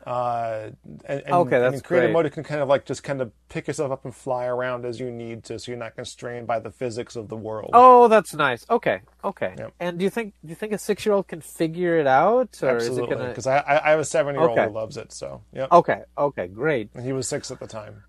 Uh, 0.06 0.70
and, 1.06 1.22
and, 1.26 1.34
Okay, 1.34 1.56
and 1.56 1.64
that's 1.66 1.76
in 1.78 1.82
creative 1.82 2.10
great. 2.14 2.24
mode, 2.26 2.32
can 2.32 2.44
kind 2.44 2.62
of 2.62 2.68
like 2.68 2.86
just 2.86 3.02
kind 3.04 3.22
of 3.22 3.32
pick 3.50 3.68
yourself 3.68 3.92
up 3.92 4.06
and 4.06 4.14
fly 4.16 4.46
around 4.46 4.86
as 4.86 5.00
you 5.00 5.10
need 5.10 5.44
to, 5.46 5.58
so 5.58 5.72
you're 5.72 5.80
not 5.80 5.96
constrained 5.96 6.46
by 6.46 6.60
the 6.60 6.70
physics 6.70 7.16
of 7.16 7.28
the 7.28 7.36
world. 7.36 7.72
oh 7.74 8.08
that's 8.08 8.34
nice 8.36 8.66
okay 8.70 9.02
okay 9.24 9.56
Yep. 9.58 9.74
and 9.80 9.98
do 9.98 10.04
you 10.04 10.12
think 10.12 10.34
do 10.44 10.50
you 10.50 10.56
think 10.56 10.74
a 10.74 10.78
six 10.78 11.06
year 11.06 11.14
old 11.16 11.28
can 11.28 11.42
figure 11.42 11.98
it 11.98 12.06
out 12.06 12.60
or 12.62 12.70
absolutely, 12.70 13.16
gonna 13.16 13.30
because 13.30 13.48
I, 13.48 13.58
I 13.58 13.88
I 13.88 13.90
have 13.92 14.00
a 14.00 14.06
seven 14.06 14.36
year 14.36 14.44
old 14.48 14.60
Okay. 14.60 14.68
who 14.68 14.74
loves 14.74 14.96
it. 14.98 15.12
So 15.12 15.42
yeah, 15.52 15.68
okay 15.72 16.02
okay 16.18 16.48
great 16.48 16.90
and 16.94 17.04
he 17.04 17.12
was 17.12 17.28
six 17.28 17.50
at 17.50 17.60
the 17.60 17.68
time. 17.68 18.04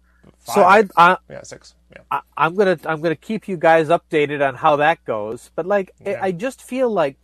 so 0.44 0.62
I, 0.62 0.84
I 0.98 1.16
yeah 1.30 1.42
six 1.44 1.74
yeah. 1.94 2.02
I, 2.10 2.20
I'm 2.36 2.54
gonna 2.56 2.78
I'm 2.84 3.00
gonna 3.00 3.16
keep 3.16 3.48
you 3.48 3.56
guys 3.56 3.88
updated 3.88 4.46
on 4.46 4.54
how 4.56 4.76
that 4.76 5.02
goes. 5.06 5.50
But 5.54 5.64
like, 5.64 5.92
I- 6.04 6.16
I 6.28 6.32
just 6.32 6.60
feel 6.62 6.90
like 6.90 7.16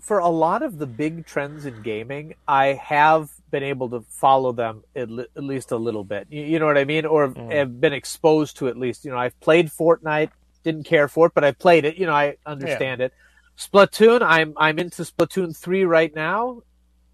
for 0.00 0.18
a 0.18 0.28
lot 0.28 0.62
of 0.62 0.78
the 0.78 0.86
big 0.86 1.26
trends 1.26 1.66
in 1.66 1.82
gaming, 1.82 2.34
I 2.48 2.74
have 2.74 3.30
been 3.50 3.62
able 3.62 3.88
to 3.90 4.00
follow 4.08 4.52
them 4.52 4.82
at, 4.94 5.10
le- 5.10 5.26
at 5.36 5.42
least 5.42 5.72
a 5.72 5.76
little 5.76 6.04
bit. 6.04 6.26
You, 6.30 6.42
you 6.42 6.58
know 6.58 6.66
what 6.66 6.78
I 6.78 6.84
mean? 6.84 7.06
Or 7.06 7.32
have 7.50 7.80
been 7.80 7.92
exposed 7.92 8.56
to 8.58 8.68
at 8.68 8.76
least. 8.76 9.04
You 9.04 9.10
know, 9.10 9.18
I've 9.18 9.38
played 9.40 9.70
Fortnite, 9.70 10.30
didn't 10.64 10.84
care 10.84 11.08
for 11.08 11.26
it, 11.26 11.34
but 11.34 11.44
I 11.44 11.52
played 11.52 11.84
it. 11.84 11.96
You 11.96 12.06
know, 12.06 12.12
I 12.14 12.36
understand 12.44 13.00
it. 13.00 13.12
Splatoon, 13.56 14.22
I'm 14.22 14.52
I'm 14.56 14.78
into 14.78 15.02
Splatoon 15.02 15.56
three 15.56 15.84
right 15.84 16.14
now. 16.14 16.62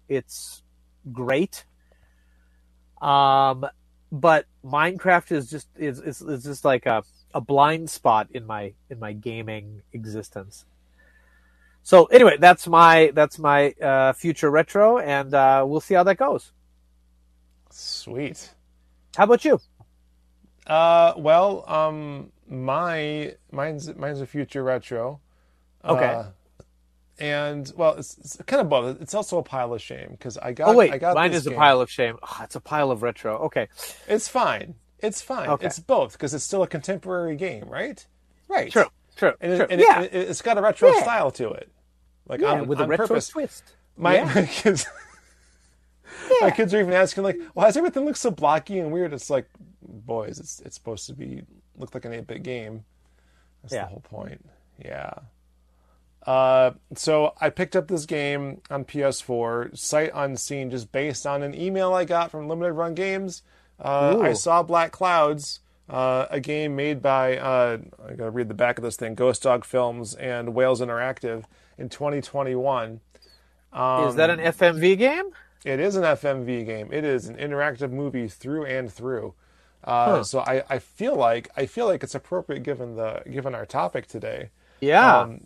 It's 0.09 0.61
great. 1.11 1.65
Um, 3.01 3.65
but 4.11 4.45
Minecraft 4.65 5.31
is 5.31 5.49
just 5.49 5.67
is 5.77 5.99
is, 5.99 6.21
is 6.21 6.43
just 6.43 6.65
like 6.65 6.85
a, 6.85 7.03
a 7.33 7.41
blind 7.41 7.89
spot 7.89 8.27
in 8.31 8.45
my 8.45 8.73
in 8.89 8.99
my 8.99 9.13
gaming 9.13 9.81
existence. 9.93 10.65
So 11.83 12.05
anyway, 12.05 12.37
that's 12.39 12.67
my 12.67 13.11
that's 13.13 13.37
my 13.37 13.71
uh, 13.73 14.13
future 14.13 14.49
retro, 14.49 14.97
and 14.99 15.33
uh, 15.33 15.65
we'll 15.67 15.81
see 15.81 15.93
how 15.93 16.03
that 16.03 16.15
goes. 16.15 16.51
Sweet. 17.69 18.51
How 19.15 19.25
about 19.25 19.43
you? 19.43 19.59
Uh, 20.65 21.13
well, 21.17 21.65
um, 21.69 22.31
my 22.47 23.35
mine's 23.51 23.93
mine's 23.95 24.21
a 24.21 24.25
future 24.25 24.63
retro. 24.63 25.19
Okay. 25.83 26.05
Uh, 26.05 26.23
and 27.19 27.71
well, 27.75 27.95
it's, 27.95 28.17
it's 28.17 28.37
kind 28.45 28.61
of 28.61 28.69
both. 28.69 29.01
It's 29.01 29.13
also 29.13 29.37
a 29.37 29.43
pile 29.43 29.73
of 29.73 29.81
shame 29.81 30.09
because 30.11 30.37
I 30.37 30.53
got. 30.53 30.69
Oh 30.69 30.77
wait, 30.77 30.91
I 30.91 30.97
got 30.97 31.15
mine 31.15 31.33
is 31.33 31.45
a 31.47 31.51
pile 31.51 31.81
of 31.81 31.91
shame. 31.91 32.17
Oh, 32.23 32.39
it's 32.43 32.55
a 32.55 32.61
pile 32.61 32.91
of 32.91 33.03
retro. 33.03 33.37
Okay, 33.39 33.67
It's 34.07 34.27
fine. 34.27 34.75
It's 34.99 35.21
fine. 35.21 35.49
Okay. 35.49 35.65
It's 35.65 35.79
both 35.79 36.13
because 36.13 36.33
it's 36.33 36.45
still 36.45 36.63
a 36.63 36.67
contemporary 36.67 37.35
game, 37.35 37.65
right? 37.67 38.05
Right. 38.47 38.71
true, 38.71 38.85
true, 39.15 39.33
And, 39.41 39.51
it, 39.53 39.57
true. 39.57 39.67
and 39.69 39.81
yeah, 39.81 40.01
it, 40.01 40.13
it, 40.13 40.27
has 40.27 40.41
got 40.41 40.57
a 40.57 40.61
retro 40.61 40.89
Yeah. 40.91 41.01
style 41.01 41.31
to 41.31 41.51
it. 41.51 41.71
Like 42.27 42.41
yeah, 42.41 42.51
on, 42.53 42.67
with 42.67 42.79
a 42.79 42.87
retro 42.87 43.07
purpose. 43.07 43.27
twist. 43.29 43.63
My, 43.97 44.15
Yeah. 44.15 44.25
my 44.35 44.45
kids. 44.45 44.85
My 46.41 46.51
kids 46.51 46.73
are 46.73 46.79
even 46.79 46.93
asking 46.93 47.23
like, 47.23 47.37
"Why 47.53 47.65
does 47.65 47.77
everything 47.77 48.05
look 48.05 48.15
so 48.15 48.31
blocky 48.31 48.79
and 48.79 48.91
weird?" 48.91 49.13
It's 49.13 49.29
like, 49.29 49.49
boys, 49.81 50.39
it's 50.39 50.59
it's 50.61 50.75
supposed 50.75 51.07
to 51.07 51.13
be 51.13 51.43
look 51.77 51.93
like 51.93 52.05
an 52.05 52.13
eight 52.13 52.27
bit 52.27 52.43
game. 52.43 52.85
That's 53.61 53.73
the 53.73 53.85
whole 53.85 54.01
point. 54.01 54.45
Yeah. 54.83 55.11
Uh, 56.25 56.71
so 56.95 57.33
I 57.41 57.49
picked 57.49 57.75
up 57.75 57.87
this 57.87 58.05
game 58.05 58.61
on 58.69 58.85
PS4, 58.85 59.77
sight 59.77 60.11
unseen, 60.13 60.69
just 60.69 60.91
based 60.91 61.25
on 61.27 61.43
an 61.43 61.53
email 61.53 61.93
I 61.93 62.05
got 62.05 62.31
from 62.31 62.47
Limited 62.47 62.73
Run 62.73 62.93
Games. 62.93 63.41
Uh, 63.79 64.19
I 64.21 64.33
saw 64.33 64.63
Black 64.63 64.91
Clouds, 64.93 65.59
uh, 65.93 66.25
a 66.29 66.39
game 66.39 66.75
made 66.75 67.01
by 67.01 67.37
uh, 67.37 67.77
I 68.07 68.13
gotta 68.13 68.31
read 68.31 68.47
the 68.47 68.53
back 68.53 68.77
of 68.77 68.83
this 68.83 68.95
thing, 68.95 69.15
Ghost 69.15 69.43
Dog 69.43 69.63
Films 69.63 70.15
and 70.15 70.53
Wales 70.55 70.81
Interactive 70.81 71.43
in 71.77 71.89
2021. 71.89 72.99
is 74.07 74.15
that 74.15 74.29
an 74.29 74.39
FMV 74.39 74.97
game? 74.97 75.25
It 75.65 75.79
is 75.79 75.95
an 75.95 76.03
FMV 76.03 76.65
game. 76.65 76.89
It 76.91 77.05
is 77.05 77.27
an 77.27 77.37
interactive 77.37 77.91
movie 77.91 78.27
through 78.27 78.65
and 78.65 78.91
through. 78.91 79.33
Uh, 79.83 80.23
So 80.23 80.39
I, 80.39 80.63
I 80.69 80.79
feel 80.79 81.15
like 81.15 81.49
I 81.55 81.65
feel 81.65 81.85
like 81.85 82.03
it's 82.03 82.15
appropriate 82.15 82.63
given 82.63 82.95
the 82.95 83.21
given 83.29 83.53
our 83.55 83.65
topic 83.65 84.07
today. 84.07 84.49
Yeah. 84.81 85.19
Um, 85.19 85.41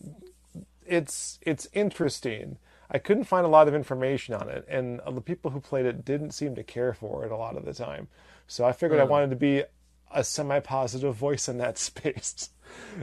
it's 0.86 1.40
it's 1.42 1.68
interesting. 1.74 2.58
I 2.90 3.00
couldn't 3.00 3.26
find 3.26 3.46
a 3.46 3.50
lot 3.50 3.68
of 3.68 3.76
information 3.76 4.34
on 4.34 4.48
it, 4.50 4.66
and 4.70 5.02
the 5.06 5.20
people 5.22 5.52
who 5.52 5.60
played 5.60 5.86
it 5.86 6.06
didn't 6.06 6.32
seem 6.32 6.56
to 6.56 6.64
care 6.64 6.94
for 6.94 7.26
it 7.26 7.32
a 7.32 7.36
lot 7.36 7.58
of 7.58 7.66
the 7.66 7.74
time. 7.74 8.08
So 8.48 8.64
I 8.64 8.72
figured 8.72 9.00
I 9.02 9.04
wanted 9.04 9.30
to 9.32 9.36
be 9.36 9.64
a 10.12 10.24
semi-positive 10.24 11.16
voice 11.16 11.48
in 11.48 11.58
that 11.58 11.78
space. 11.78 12.50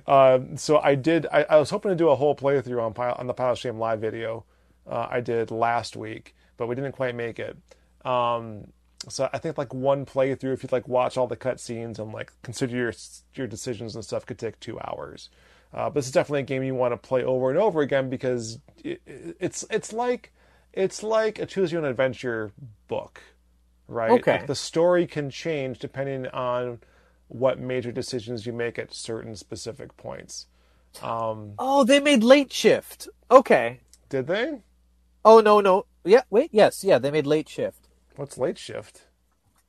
Um, 0.06 0.56
so 0.56 0.78
I 0.78 0.94
did. 0.94 1.26
I, 1.32 1.44
I 1.44 1.56
was 1.56 1.70
hoping 1.70 1.90
to 1.90 1.96
do 1.96 2.10
a 2.10 2.16
whole 2.16 2.36
playthrough 2.36 2.82
on 2.82 3.14
on 3.16 3.26
the 3.26 3.34
Pile 3.34 3.52
of 3.52 3.58
Shame 3.58 3.78
live 3.78 4.00
video. 4.00 4.44
Uh, 4.86 5.06
I 5.10 5.20
did 5.20 5.50
last 5.50 5.96
week, 5.96 6.34
but 6.56 6.66
we 6.66 6.74
didn't 6.74 6.92
quite 6.92 7.14
make 7.14 7.38
it. 7.38 7.56
Um, 8.04 8.66
so 9.08 9.28
I 9.32 9.38
think 9.38 9.58
like 9.58 9.72
one 9.72 10.06
playthrough, 10.06 10.52
if 10.52 10.62
you'd 10.62 10.72
like 10.72 10.88
watch 10.88 11.16
all 11.16 11.26
the 11.26 11.36
cutscenes 11.36 11.98
and 11.98 12.12
like 12.12 12.32
consider 12.42 12.76
your 12.76 12.92
your 13.34 13.46
decisions 13.46 13.94
and 13.94 14.04
stuff, 14.04 14.26
could 14.26 14.38
take 14.38 14.60
two 14.60 14.78
hours. 14.80 15.30
Uh, 15.72 15.90
but 15.90 15.98
it's 15.98 16.10
definitely 16.10 16.40
a 16.40 16.44
game 16.44 16.62
you 16.62 16.74
want 16.74 16.92
to 16.92 16.96
play 16.96 17.24
over 17.24 17.50
and 17.50 17.58
over 17.58 17.80
again 17.80 18.08
because 18.08 18.58
it, 18.82 19.00
it's 19.06 19.64
it's 19.70 19.92
like 19.92 20.32
it's 20.72 21.02
like 21.02 21.38
a 21.38 21.46
choose 21.46 21.72
your 21.72 21.82
own 21.82 21.88
adventure 21.88 22.52
book, 22.88 23.22
right? 23.88 24.12
Okay. 24.12 24.38
Like 24.38 24.46
the 24.46 24.54
story 24.54 25.06
can 25.06 25.30
change 25.30 25.78
depending 25.78 26.26
on 26.28 26.80
what 27.34 27.58
major 27.58 27.90
decisions 27.90 28.46
you 28.46 28.52
make 28.52 28.78
at 28.78 28.94
certain 28.94 29.34
specific 29.34 29.96
points. 29.96 30.46
Um, 31.02 31.54
oh, 31.58 31.82
they 31.82 31.98
made 31.98 32.22
Late 32.22 32.52
Shift. 32.52 33.08
Okay. 33.28 33.80
did 34.08 34.28
they? 34.28 34.60
Oh 35.24 35.40
no 35.40 35.60
no. 35.60 35.86
Yeah. 36.04 36.22
Wait. 36.30 36.50
Yes. 36.52 36.84
Yeah. 36.84 36.98
They 36.98 37.10
made 37.10 37.26
Late 37.26 37.48
Shift. 37.48 37.88
What's 38.14 38.38
late 38.38 38.58
shift? 38.58 39.02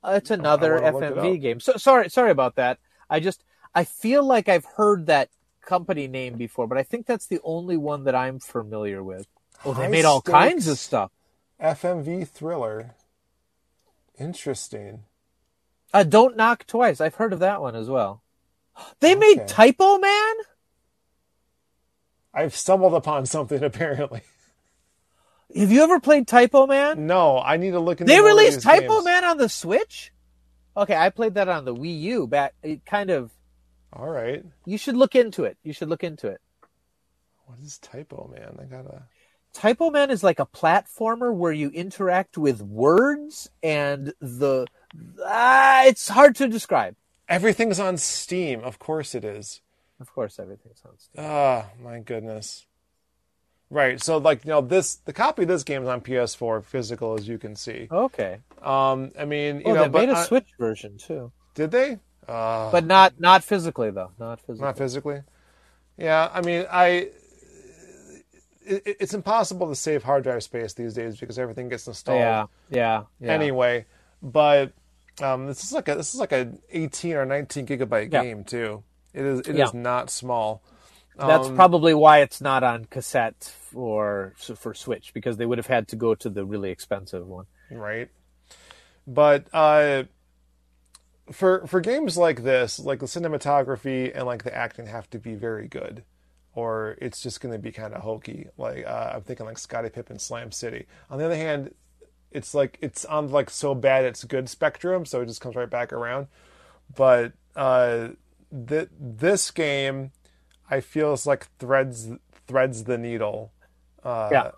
Uh, 0.03 0.13
it's 0.17 0.29
another 0.29 0.79
look 0.79 1.01
it 1.03 1.15
FMV 1.15 1.41
game. 1.41 1.59
So 1.59 1.77
sorry, 1.77 2.09
sorry 2.09 2.29
about 2.29 2.55
that. 2.57 2.77
I 3.09 3.19
just 3.19 3.43
I 3.73 3.83
feel 3.83 4.23
like 4.23 4.47
I've 4.47 4.65
heard 4.65 5.07
that 5.07 5.29
company 5.65 6.07
name 6.07 6.35
before, 6.37 6.67
but 6.67 6.77
I 6.77 6.83
think 6.83 7.07
that's 7.07 7.25
the 7.25 7.39
only 7.43 7.77
one 7.77 8.03
that 8.03 8.13
I'm 8.13 8.37
familiar 8.39 9.03
with. 9.03 9.25
Oh, 9.63 9.73
they 9.73 9.83
High 9.85 9.89
made 9.89 10.05
all 10.05 10.21
kinds 10.21 10.67
of 10.67 10.77
stuff. 10.77 11.09
FMV 11.59 12.27
thriller. 12.27 12.93
Interesting. 14.19 15.05
Uh, 15.93 16.03
Don't 16.03 16.35
Knock 16.35 16.65
Twice. 16.67 16.99
I've 17.01 17.15
heard 17.15 17.33
of 17.33 17.39
that 17.39 17.61
one 17.61 17.75
as 17.75 17.89
well. 17.89 18.21
They 18.99 19.15
Okay. 19.15 19.19
made 19.35 19.47
Typoman. 19.47 20.33
I've 22.33 22.55
stumbled 22.55 22.93
upon 22.93 23.25
something 23.25 23.63
apparently. 23.71 24.21
Have 25.55 25.71
you 25.71 25.83
ever 25.83 25.99
played 25.99 26.27
Typoman? 26.27 26.97
No, 26.97 27.39
I 27.39 27.55
need 27.57 27.71
to 27.71 27.79
look 27.79 28.01
into 28.01 28.11
They 28.11 28.19
released 28.19 28.61
Typo 28.61 28.95
games. 28.95 29.05
Man 29.05 29.23
on 29.23 29.37
the 29.37 29.47
Switch. 29.47 30.11
Okay, 30.75 30.95
I 30.95 31.09
played 31.09 31.35
that 31.35 31.47
on 31.47 31.63
the 31.63 31.73
Wii 31.73 32.01
U. 32.01 32.27
Back, 32.27 32.53
it 32.61 32.85
kind 32.85 33.09
of. 33.09 33.31
All 33.93 34.09
right. 34.09 34.43
You 34.65 34.77
should 34.77 34.97
look 34.97 35.15
into 35.15 35.45
it. 35.45 35.57
You 35.63 35.71
should 35.71 35.87
look 35.87 36.03
into 36.03 36.27
it. 36.27 36.41
What 37.45 37.59
is 37.59 37.77
typo, 37.77 38.27
man? 38.35 38.57
I 38.59 38.65
gotta. 38.65 39.03
Typoman 39.53 40.09
is 40.09 40.21
like 40.21 40.39
a 40.41 40.45
platformer 40.45 41.33
where 41.33 41.53
you 41.53 41.69
interact 41.69 42.37
with 42.37 42.61
words 42.61 43.49
and 43.63 44.13
the. 44.19 44.65
Ah, 45.25 45.85
it's 45.85 46.07
hard 46.07 46.35
to 46.37 46.47
describe. 46.47 46.95
Everything's 47.27 47.79
on 47.79 47.97
Steam. 47.97 48.61
Of 48.63 48.77
course 48.79 49.15
it 49.15 49.23
is. 49.25 49.61
Of 49.99 50.13
course, 50.13 50.39
everything's 50.39 50.81
on 50.85 50.97
Steam. 50.97 51.23
Ah, 51.25 51.67
my 51.81 51.99
goodness. 51.99 52.65
Right. 53.69 53.99
So, 54.01 54.17
like, 54.17 54.45
you 54.45 54.49
know, 54.51 54.61
this 54.61 54.95
the 55.05 55.13
copy 55.13 55.41
of 55.43 55.47
this 55.47 55.63
game 55.63 55.81
is 55.81 55.87
on 55.87 56.01
PS4, 56.01 56.63
physical, 56.63 57.15
as 57.17 57.27
you 57.27 57.37
can 57.39 57.55
see. 57.55 57.87
Okay. 57.91 58.39
Um, 58.61 59.11
I 59.17 59.25
mean, 59.25 59.57
you 59.57 59.63
Oh, 59.67 59.73
know, 59.73 59.83
they 59.83 59.89
but 59.89 59.99
made 60.07 60.09
a 60.09 60.17
I- 60.17 60.23
Switch 60.25 60.49
version 60.59 60.97
too, 60.97 61.31
did 61.55 61.71
they? 61.71 61.97
Uh, 62.27 62.71
but 62.71 62.85
not 62.85 63.19
not 63.19 63.43
physically 63.43 63.91
though. 63.91 64.11
Not 64.19 64.39
physically. 64.39 64.65
not 64.65 64.77
physically. 64.77 65.21
Yeah, 65.97 66.29
I 66.33 66.41
mean, 66.41 66.65
I. 66.71 67.09
It, 68.67 68.97
it's 68.99 69.13
impossible 69.13 69.67
to 69.69 69.75
save 69.75 70.03
hard 70.03 70.23
drive 70.23 70.41
space 70.43 70.73
these 70.73 70.93
days 70.95 71.19
because 71.19 71.37
everything 71.37 71.69
gets 71.69 71.87
installed. 71.87 72.19
yeah, 72.19 72.45
yeah, 72.69 73.03
yeah. 73.19 73.31
anyway. 73.31 73.85
But 74.23 74.73
um, 75.21 75.47
this 75.47 75.63
is 75.63 75.71
like 75.71 75.87
a 75.87 75.95
this 75.95 76.13
is 76.13 76.19
like 76.19 76.31
a 76.31 76.51
18 76.71 77.13
or 77.15 77.25
19 77.25 77.65
gigabyte 77.65 78.11
Yeah. 78.11 78.23
game 78.23 78.43
too. 78.43 78.83
It 79.13 79.25
is 79.25 79.39
it 79.41 79.49
is 79.49 79.57
Yeah. 79.57 79.69
not 79.73 80.09
small. 80.09 80.61
That's 81.17 81.47
Um, 81.47 81.55
probably 81.55 81.93
why 81.93 82.19
it's 82.19 82.41
not 82.41 82.63
on 82.63 82.85
cassette 82.85 83.43
for 83.71 84.33
for 84.37 84.73
Switch 84.73 85.13
because 85.13 85.37
they 85.37 85.45
would 85.45 85.57
have 85.57 85.67
had 85.67 85.87
to 85.89 85.95
go 85.95 86.13
to 86.15 86.29
the 86.29 86.43
really 86.45 86.71
expensive 86.71 87.25
one. 87.27 87.45
right. 87.71 88.09
But 89.07 89.47
uh, 89.53 90.03
for 91.31 91.65
for 91.67 91.79
games 91.79 92.17
like 92.17 92.43
this, 92.43 92.79
like 92.79 92.99
the 92.99 93.05
cinematography 93.05 94.11
and 94.13 94.25
like 94.25 94.43
the 94.43 94.55
acting 94.55 94.87
have 94.87 95.09
to 95.11 95.19
be 95.19 95.35
very 95.35 95.67
good, 95.67 96.03
or 96.53 96.97
it's 97.01 97.21
just 97.21 97.39
going 97.41 97.53
to 97.53 97.59
be 97.59 97.71
kind 97.71 97.93
of 97.93 98.01
hokey. 98.01 98.47
Like 98.57 98.85
uh, 98.85 99.11
I'm 99.15 99.21
thinking 99.21 99.45
like 99.45 99.57
Scottie 99.57 99.89
Pippen 99.89 100.19
Slam 100.19 100.51
City. 100.51 100.85
On 101.09 101.17
the 101.19 101.25
other 101.25 101.35
hand, 101.35 101.73
it's 102.35 102.53
like 102.53 102.77
it's 102.81 103.05
on 103.05 103.29
like 103.31 103.49
so 103.49 103.73
bad 103.73 104.05
it's 104.05 104.23
good 104.23 104.49
spectrum, 104.49 105.05
so 105.05 105.21
it 105.21 105.25
just 105.27 105.41
comes 105.41 105.55
right 105.55 105.69
back 105.69 105.91
around. 105.93 106.27
But 106.95 107.33
uh, 107.55 108.09
th- 108.67 108.89
this 108.99 109.49
game, 109.51 110.11
I 110.69 110.81
feel 110.81 111.13
is 111.13 111.25
like 111.25 111.47
threads 111.57 112.09
threads 112.47 112.83
the 112.83 112.97
needle. 112.97 113.51
Uh, 114.03 114.29
Yeah. 114.31 114.51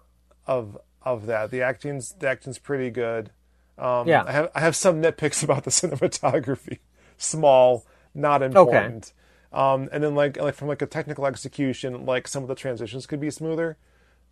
Of 0.46 0.78
of 1.04 1.26
that, 1.28 1.52
the 1.52 1.62
acting's 1.62 2.14
the 2.20 2.28
acting's 2.28 2.60
pretty 2.60 2.90
good. 2.90 3.32
Um, 3.78 4.08
Yeah. 4.08 4.24
I 4.26 4.32
have 4.32 4.52
I 4.56 4.60
have 4.62 4.76
some 4.76 5.02
nitpicks 5.02 5.44
about 5.48 5.64
the 5.64 5.72
cinematography. 5.72 6.80
Small, 7.18 7.86
not 8.14 8.42
important. 8.42 9.14
Um, 9.54 9.88
and 9.92 10.04
then 10.04 10.16
like 10.16 10.38
like 10.38 10.56
from 10.56 10.68
like 10.68 10.82
a 10.82 10.86
technical 10.88 11.26
execution, 11.26 12.06
like 12.06 12.28
some 12.28 12.44
of 12.44 12.50
the 12.50 12.56
transitions 12.56 13.06
could 13.08 13.20
be 13.22 13.30
smoother. 13.30 13.78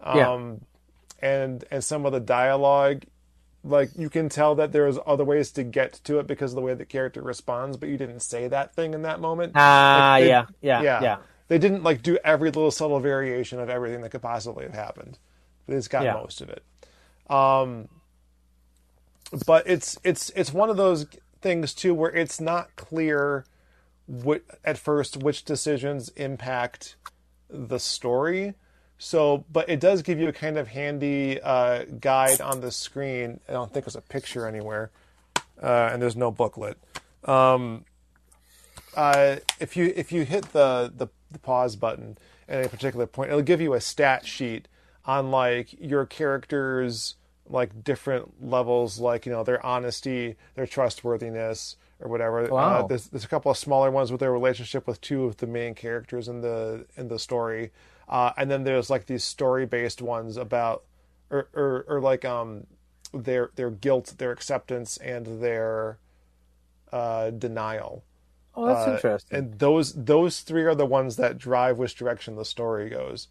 Um, 0.01 0.17
Yeah. 0.17 0.45
and 1.21 1.63
and 1.71 1.83
some 1.83 2.05
of 2.05 2.11
the 2.11 2.19
dialogue, 2.19 3.03
like 3.65 3.89
you 3.97 4.09
can 4.09 4.29
tell 4.29 4.53
that 4.55 4.71
there's 4.71 4.97
other 5.07 5.25
ways 5.25 5.51
to 5.53 5.63
get 5.63 5.93
to 6.03 6.19
it 6.19 6.27
because 6.27 6.51
of 6.51 6.55
the 6.55 6.61
way 6.61 6.73
the 6.75 6.85
character 6.85 7.21
responds, 7.21 7.75
but 7.77 7.89
you 7.89 7.97
didn't 7.97 8.19
say 8.21 8.47
that 8.47 8.75
thing 8.75 8.93
in 8.93 9.01
that 9.01 9.19
moment. 9.19 9.53
Ah, 9.55 10.11
Like, 10.13 10.23
they- 10.23 10.27
yeah, 10.29 10.45
yeah, 10.61 10.81
yeah, 10.81 11.01
yeah. 11.01 11.17
They 11.47 11.57
didn't 11.57 11.83
like 11.83 12.01
do 12.03 12.17
every 12.23 12.49
little 12.51 12.71
subtle 12.71 12.99
variation 12.99 13.59
of 13.59 13.69
everything 13.69 14.01
that 14.01 14.09
could 14.11 14.21
possibly 14.21 14.65
have 14.65 14.73
happened. 14.73 15.17
They 15.67 15.75
just 15.75 15.89
got 15.89 16.03
Yeah. 16.03 16.13
most 16.13 16.41
of 16.41 16.49
it. 16.49 16.63
Um, 17.29 17.89
but 19.45 19.67
it's 19.67 19.97
it's 20.03 20.29
it's 20.35 20.53
one 20.53 20.69
of 20.69 20.77
those 20.77 21.05
things 21.41 21.73
too 21.73 21.93
where 21.93 22.11
it's 22.11 22.39
not 22.39 22.75
clear 22.75 23.45
what 24.07 24.43
at 24.63 24.77
first 24.77 25.17
which 25.17 25.43
decisions 25.43 26.09
impact 26.09 26.95
the 27.49 27.79
story. 27.79 28.53
So, 28.97 29.43
but 29.51 29.69
it 29.69 29.79
does 29.79 30.01
give 30.01 30.19
you 30.19 30.29
a 30.29 30.33
kind 30.33 30.57
of 30.57 30.69
handy 30.69 31.41
uh, 31.41 31.83
guide 31.99 32.39
on 32.41 32.61
the 32.61 32.71
screen. 32.71 33.39
I 33.49 33.53
don't 33.53 33.71
think 33.71 33.85
there's 33.85 33.95
a 33.95 34.01
picture 34.01 34.47
anywhere, 34.47 34.89
uh, 35.61 35.89
and 35.91 36.01
there's 36.01 36.15
no 36.15 36.31
booklet. 36.31 36.77
Um, 37.25 37.85
uh, 38.95 39.37
if 39.59 39.75
you 39.75 39.91
if 39.95 40.11
you 40.11 40.23
hit 40.23 40.53
the, 40.53 40.91
the 40.95 41.07
the 41.31 41.39
pause 41.39 41.75
button 41.75 42.17
at 42.47 42.65
a 42.65 42.69
particular 42.69 43.05
point, 43.05 43.31
it'll 43.31 43.41
give 43.41 43.59
you 43.59 43.73
a 43.73 43.81
stat 43.81 44.25
sheet 44.25 44.67
on 45.05 45.29
like 45.29 45.73
your 45.79 46.05
characters 46.05 47.15
like 47.49 47.83
different 47.83 48.43
levels, 48.43 48.99
like 48.99 49.25
you 49.25 49.31
know 49.31 49.43
their 49.43 49.63
honesty, 49.65 50.35
their 50.55 50.65
trustworthiness, 50.65 51.75
or 51.99 52.09
whatever. 52.09 52.45
Wow. 52.45 52.83
Uh, 52.83 52.87
there's 52.87 53.07
there's 53.07 53.25
a 53.25 53.27
couple 53.27 53.51
of 53.51 53.57
smaller 53.57 53.91
ones 53.91 54.11
with 54.11 54.19
their 54.19 54.31
relationship 54.31 54.87
with 54.87 55.01
two 55.01 55.25
of 55.25 55.37
the 55.37 55.47
main 55.47 55.75
characters 55.75 56.27
in 56.27 56.41
the 56.41 56.85
in 56.95 57.07
the 57.07 57.19
story, 57.19 57.71
uh, 58.09 58.31
and 58.37 58.49
then 58.51 58.63
there's 58.63 58.89
like 58.89 59.05
these 59.07 59.23
story 59.23 59.65
based 59.65 60.01
ones 60.01 60.37
about 60.37 60.83
or, 61.29 61.49
or 61.53 61.85
or 61.87 62.01
like 62.01 62.25
um 62.25 62.67
their 63.13 63.51
their 63.55 63.71
guilt, 63.71 64.15
their 64.17 64.31
acceptance, 64.31 64.97
and 64.97 65.41
their 65.41 65.99
uh, 66.91 67.29
denial. 67.31 68.03
Oh, 68.55 68.65
that's 68.67 68.87
Uh, 68.87 69.01
interesting. 69.05 69.29
And 69.31 69.59
those 69.59 69.93
those 69.93 70.41
three 70.41 70.63
are 70.63 70.75
the 70.75 70.85
ones 70.85 71.17
that 71.17 71.37
drive 71.37 71.77
which 71.79 71.95
direction 71.95 72.35
the 72.35 72.45
story 72.45 72.89
goes. 72.89 73.27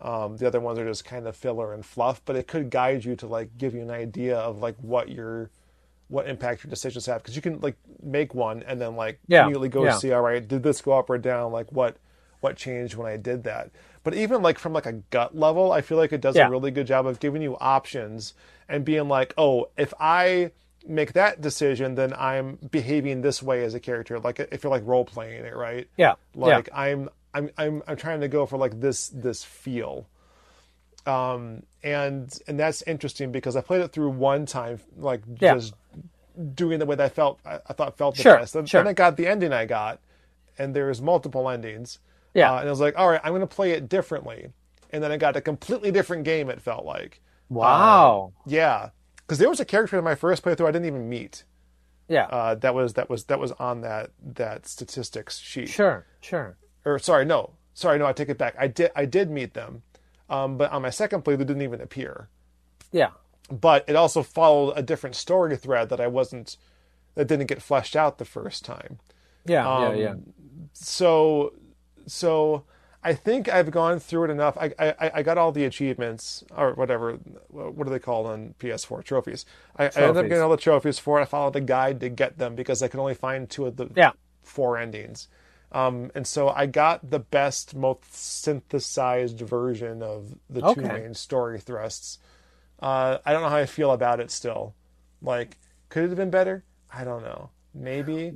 Um, 0.00 0.36
the 0.38 0.46
other 0.46 0.60
ones 0.60 0.78
are 0.78 0.86
just 0.86 1.04
kind 1.04 1.26
of 1.28 1.36
filler 1.36 1.74
and 1.74 1.84
fluff, 1.86 2.22
but 2.24 2.36
it 2.36 2.48
could 2.48 2.70
guide 2.70 3.04
you 3.04 3.16
to 3.16 3.26
like 3.26 3.58
give 3.58 3.74
you 3.74 3.82
an 3.82 3.90
idea 3.90 4.38
of 4.38 4.58
like 4.58 4.76
what 4.78 5.10
your 5.10 5.50
what 6.08 6.28
impact 6.28 6.64
your 6.64 6.70
decisions 6.70 7.06
have 7.06 7.22
because 7.22 7.36
you 7.36 7.42
can 7.42 7.60
like 7.60 7.76
make 8.02 8.34
one 8.34 8.62
and 8.64 8.80
then 8.80 8.96
like 8.96 9.20
Yeah, 9.28 9.52
immediately 9.52 9.68
go 9.68 9.88
yeah. 9.88 9.90
see 9.90 10.12
all 10.12 10.22
right 10.22 10.46
did 10.48 10.62
this 10.62 10.82
go 10.82 10.98
up 10.98 11.10
or 11.10 11.18
down 11.18 11.52
like 11.52 11.70
what 11.72 11.96
what 12.40 12.56
changed 12.56 12.94
when 12.96 13.10
I 13.10 13.16
did 13.16 13.44
that. 13.44 13.70
But 14.06 14.14
even 14.14 14.40
like 14.40 14.60
from 14.60 14.72
like 14.72 14.86
a 14.86 14.92
gut 15.10 15.36
level, 15.36 15.72
I 15.72 15.80
feel 15.80 15.98
like 15.98 16.12
it 16.12 16.20
does 16.20 16.36
Yeah. 16.36 16.46
a 16.46 16.50
really 16.50 16.70
good 16.70 16.86
job 16.86 17.08
of 17.08 17.18
giving 17.18 17.42
you 17.42 17.56
options 17.58 18.34
and 18.68 18.84
being 18.84 19.08
like, 19.08 19.34
oh, 19.36 19.68
if 19.76 19.92
I 19.98 20.52
make 20.86 21.12
that 21.14 21.40
decision, 21.40 21.96
then 21.96 22.12
I'm 22.16 22.54
behaving 22.70 23.22
this 23.22 23.42
way 23.42 23.64
as 23.64 23.74
a 23.74 23.80
character. 23.80 24.20
Like 24.20 24.38
if 24.38 24.62
you're 24.62 24.70
like 24.70 24.86
role 24.86 25.04
playing 25.04 25.44
it, 25.44 25.56
right? 25.56 25.88
yeah, 25.96 26.14
Like 26.36 26.68
yeah. 26.68 26.78
I'm 26.78 27.08
I'm 27.34 27.50
I'm 27.58 27.82
I'm 27.88 27.96
trying 27.96 28.20
to 28.20 28.28
go 28.28 28.46
for 28.46 28.56
like 28.56 28.80
this 28.80 29.08
this 29.08 29.42
feel. 29.42 30.06
Um 31.04 31.64
and 31.82 32.32
and 32.46 32.60
that's 32.60 32.82
interesting 32.82 33.32
because 33.32 33.56
I 33.56 33.60
played 33.60 33.80
it 33.80 33.90
through 33.90 34.10
one 34.10 34.46
time, 34.46 34.78
like 34.96 35.22
Yeah. 35.40 35.54
just 35.54 35.74
doing 36.54 36.78
the 36.78 36.86
way 36.86 36.94
that 36.94 37.04
I 37.04 37.08
felt 37.08 37.40
I, 37.44 37.58
I 37.66 37.72
thought 37.72 37.98
felt 37.98 38.14
the 38.14 38.22
Sure, 38.22 38.38
best. 38.38 38.54
Then, 38.54 38.66
sure. 38.66 38.82
then 38.82 38.88
I 38.88 38.92
got 38.92 39.16
the 39.16 39.26
ending 39.26 39.52
I 39.52 39.64
got, 39.64 39.98
and 40.58 40.74
there's 40.76 41.02
multiple 41.02 41.50
endings. 41.50 41.98
Yeah. 42.36 42.52
Uh, 42.52 42.58
and 42.60 42.68
I 42.68 42.70
was 42.70 42.80
like, 42.80 42.96
all 42.96 43.08
right, 43.08 43.20
I'm 43.24 43.30
going 43.32 43.40
to 43.40 43.46
play 43.46 43.72
it 43.72 43.88
differently. 43.88 44.48
And 44.90 45.02
then 45.02 45.10
I 45.10 45.16
got 45.16 45.36
a 45.36 45.40
completely 45.40 45.90
different 45.90 46.24
game. 46.24 46.48
It 46.50 46.60
felt 46.62 46.84
like, 46.84 47.20
Wow. 47.48 48.32
yeah, 48.46 48.90
because 49.16 49.38
there 49.38 49.48
was 49.48 49.60
a 49.60 49.64
character 49.64 49.98
in 49.98 50.04
my 50.04 50.14
first 50.14 50.42
playthrough 50.44 50.68
I 50.68 50.72
didn't 50.72 50.86
even 50.86 51.08
meet. 51.08 51.44
yeah. 52.08 52.26
Uh, 52.26 52.54
that 52.56 52.74
was 52.74 52.94
that 52.94 53.08
was 53.10 53.24
that 53.24 53.38
was 53.40 53.52
on 53.52 53.80
that 53.82 54.10
that 54.34 54.66
statistics 54.66 55.38
sheet. 55.38 55.68
sure. 55.68 56.06
Sure. 56.20 56.56
Or 56.84 56.98
sorry, 57.00 57.24
no, 57.24 57.54
sorry, 57.74 57.98
no, 57.98 58.06
I 58.06 58.12
take 58.12 58.28
it 58.28 58.38
back. 58.38 58.54
I 58.58 58.68
did 58.68 58.90
I 58.94 59.04
did 59.06 59.30
meet 59.30 59.54
them, 59.54 59.82
um, 60.30 60.56
but 60.56 60.70
on 60.72 60.82
my 60.82 60.90
second 60.90 61.22
playthrough, 61.24 61.38
they 61.38 61.44
didn't 61.44 61.62
even 61.62 61.80
appear. 61.80 62.28
Yeah. 62.92 63.10
But 63.50 63.84
it 63.88 63.96
also 63.96 64.22
followed 64.22 64.72
a 64.76 64.82
different 64.82 65.14
story 65.16 65.56
thread 65.56 65.88
that 65.90 66.00
I 66.00 66.06
wasn't 66.08 66.56
that 67.14 67.26
didn't 67.28 67.46
get 67.46 67.62
fleshed 67.62 67.96
out 67.96 68.18
the 68.18 68.24
first 68.24 68.64
time. 68.64 68.98
Yeah. 69.46 69.68
Um, 69.68 69.96
yeah. 69.96 70.02
Yeah. 70.02 70.14
so 70.72 71.52
so 72.06 72.64
I 73.02 73.14
think 73.14 73.48
I've 73.48 73.70
gone 73.70 74.00
through 74.00 74.24
it 74.24 74.30
enough. 74.30 74.56
I, 74.58 74.72
I 74.78 75.10
I 75.14 75.22
got 75.22 75.38
all 75.38 75.52
the 75.52 75.64
achievements 75.64 76.42
or 76.56 76.74
whatever. 76.74 77.12
What 77.48 77.84
do 77.84 77.90
they 77.90 77.98
call 77.98 78.26
on 78.26 78.54
PS4 78.58 79.02
trophies? 79.04 79.44
I, 79.76 79.84
I 79.84 79.86
ended 79.86 80.16
up 80.16 80.28
getting 80.28 80.42
all 80.42 80.50
the 80.50 80.56
trophies 80.56 80.98
for 80.98 81.18
it. 81.18 81.22
I 81.22 81.24
followed 81.26 81.56
a 81.56 81.60
guide 81.60 82.00
to 82.00 82.08
get 82.08 82.38
them 82.38 82.54
because 82.54 82.82
I 82.82 82.88
could 82.88 83.00
only 83.00 83.14
find 83.14 83.48
two 83.48 83.66
of 83.66 83.76
the 83.76 83.88
Yeah. 83.94 84.12
four 84.42 84.76
endings. 84.78 85.28
Um, 85.72 86.10
and 86.14 86.26
so 86.26 86.48
I 86.48 86.66
got 86.66 87.10
the 87.10 87.18
best, 87.18 87.74
most 87.74 88.14
synthesized 88.14 89.40
version 89.40 90.02
of 90.02 90.34
the 90.48 90.62
two 90.74 90.80
main 90.82 91.14
story 91.14 91.58
thrusts. 91.60 92.18
Uh, 92.80 93.18
I 93.24 93.32
don't 93.32 93.42
know 93.42 93.48
how 93.48 93.56
I 93.56 93.66
feel 93.66 93.90
about 93.90 94.20
it 94.20 94.30
still. 94.30 94.74
Like, 95.20 95.58
could 95.88 96.04
it 96.04 96.08
have 96.08 96.16
been 96.16 96.30
better? 96.30 96.64
I 96.92 97.04
don't 97.04 97.22
know. 97.22 97.50
Maybe. 97.76 98.34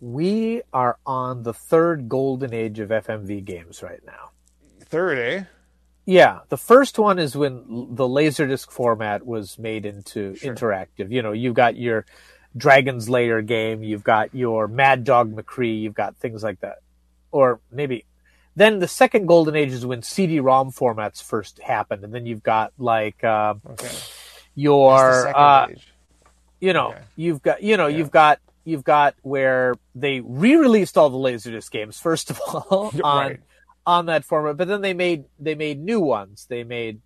We 0.00 0.62
are 0.72 0.98
on 1.04 1.42
the 1.42 1.54
third 1.54 2.08
golden 2.08 2.54
age 2.54 2.78
of 2.78 2.90
FMV 2.90 3.44
games 3.44 3.82
right 3.82 4.00
now. 4.06 4.30
Third, 4.80 5.18
eh? 5.18 5.44
Yeah, 6.06 6.40
the 6.50 6.58
first 6.58 6.98
one 6.98 7.18
is 7.18 7.34
when 7.34 7.64
the 7.94 8.04
Laserdisc 8.04 8.70
format 8.70 9.26
was 9.26 9.58
made 9.58 9.86
into 9.86 10.34
interactive. 10.34 11.10
You 11.10 11.22
know, 11.22 11.32
you've 11.32 11.54
got 11.54 11.76
your 11.76 12.04
Dragon's 12.56 13.08
Lair 13.08 13.40
game, 13.40 13.82
you've 13.82 14.04
got 14.04 14.34
your 14.34 14.68
Mad 14.68 15.04
Dog 15.04 15.34
McCree, 15.34 15.80
you've 15.80 15.94
got 15.94 16.16
things 16.16 16.42
like 16.42 16.60
that. 16.60 16.78
Or 17.32 17.60
maybe 17.72 18.04
then 18.54 18.78
the 18.78 18.88
second 18.88 19.26
golden 19.26 19.56
age 19.56 19.72
is 19.72 19.84
when 19.84 20.02
CD-ROM 20.02 20.70
formats 20.70 21.22
first 21.22 21.58
happened, 21.60 22.04
and 22.04 22.14
then 22.14 22.26
you've 22.26 22.42
got 22.42 22.72
like 22.78 23.24
um 23.24 23.62
Okay. 23.70 23.90
Your 24.54 25.22
second 25.22 25.34
uh, 25.34 25.66
age. 25.70 25.93
You 26.60 26.72
know 26.72 26.90
Okay. 26.90 27.02
you've 27.16 27.42
got 27.42 27.62
you 27.62 27.76
know 27.76 27.86
you've 27.86 28.10
got 28.10 28.38
you've 28.64 28.84
got 28.84 29.14
where 29.22 29.74
they 29.94 30.20
re-released 30.20 30.96
all 30.96 31.10
the 31.10 31.18
laserdisc 31.18 31.70
games 31.70 31.98
first 31.98 32.30
of 32.30 32.40
all 32.40 32.92
on 33.02 33.26
Right. 33.28 33.40
on 33.86 34.06
that 34.06 34.24
format 34.24 34.56
but 34.56 34.68
then 34.68 34.80
they 34.80 34.94
made 34.94 35.24
they 35.38 35.54
made 35.54 35.78
new 35.78 36.00
ones 36.00 36.46
they 36.48 36.64
made 36.64 37.00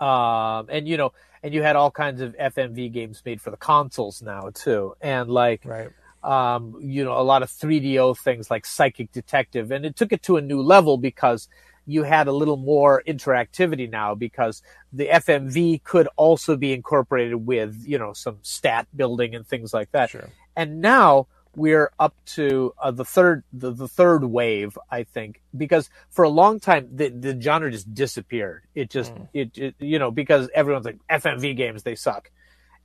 um 0.00 0.66
and 0.70 0.88
you 0.88 0.96
know 0.96 1.12
and 1.42 1.52
you 1.54 1.62
had 1.62 1.76
all 1.76 1.90
kinds 1.90 2.20
of 2.20 2.34
fmv 2.36 2.92
games 2.92 3.22
made 3.24 3.40
for 3.40 3.50
the 3.50 3.56
consoles 3.56 4.22
now 4.22 4.50
too 4.54 4.94
and 5.00 5.28
like 5.30 5.62
Right. 5.64 5.90
um, 6.22 6.76
you 6.80 7.04
know, 7.04 7.18
a 7.18 7.22
lot 7.22 7.42
of 7.42 7.50
3DO 7.50 8.16
things 8.18 8.50
like 8.50 8.64
Psychic 8.64 9.12
Detective, 9.12 9.70
and 9.70 9.84
it 9.84 9.94
took 9.94 10.10
it 10.10 10.22
to 10.22 10.38
a 10.38 10.40
new 10.40 10.62
level 10.62 10.96
because 10.96 11.48
you 11.86 12.02
had 12.02 12.26
a 12.26 12.32
little 12.32 12.56
more 12.56 13.02
interactivity 13.06 13.90
now 13.90 14.14
because 14.14 14.62
the 14.92 15.08
FMV 15.08 15.82
could 15.82 16.08
also 16.16 16.56
be 16.56 16.72
incorporated 16.72 17.46
with, 17.46 17.82
you 17.86 17.98
know, 17.98 18.12
some 18.12 18.38
stat 18.42 18.86
building 18.94 19.34
and 19.34 19.46
things 19.46 19.74
like 19.74 19.90
that. 19.92 20.10
Sure. 20.10 20.30
And 20.56 20.80
now 20.80 21.26
we're 21.56 21.92
up 21.98 22.14
to 22.26 22.74
uh, 22.82 22.90
the 22.90 23.04
third, 23.04 23.44
the, 23.52 23.72
the 23.72 23.86
third 23.86 24.24
wave, 24.24 24.76
I 24.90 25.04
think, 25.04 25.40
because 25.56 25.88
for 26.10 26.24
a 26.24 26.28
long 26.28 26.58
time 26.58 26.88
the, 26.92 27.08
the 27.10 27.40
genre 27.40 27.70
just 27.70 27.92
disappeared. 27.94 28.64
It 28.74 28.90
just, 28.90 29.12
it, 29.32 29.56
it, 29.56 29.74
you 29.78 29.98
know, 29.98 30.10
because 30.10 30.48
everyone's 30.54 30.86
like 30.86 30.98
FMV 31.10 31.56
games, 31.56 31.82
they 31.82 31.94
suck 31.94 32.30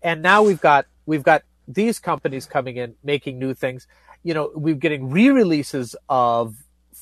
and 0.01 0.21
now 0.21 0.43
we've 0.43 0.61
got 0.61 0.85
we've 1.05 1.23
got 1.23 1.43
these 1.67 1.99
companies 1.99 2.45
coming 2.45 2.77
in 2.77 2.95
making 3.03 3.39
new 3.39 3.53
things 3.53 3.87
you 4.23 4.33
know 4.33 4.51
we're 4.55 4.75
getting 4.75 5.09
re-releases 5.09 5.95
of 6.07 6.55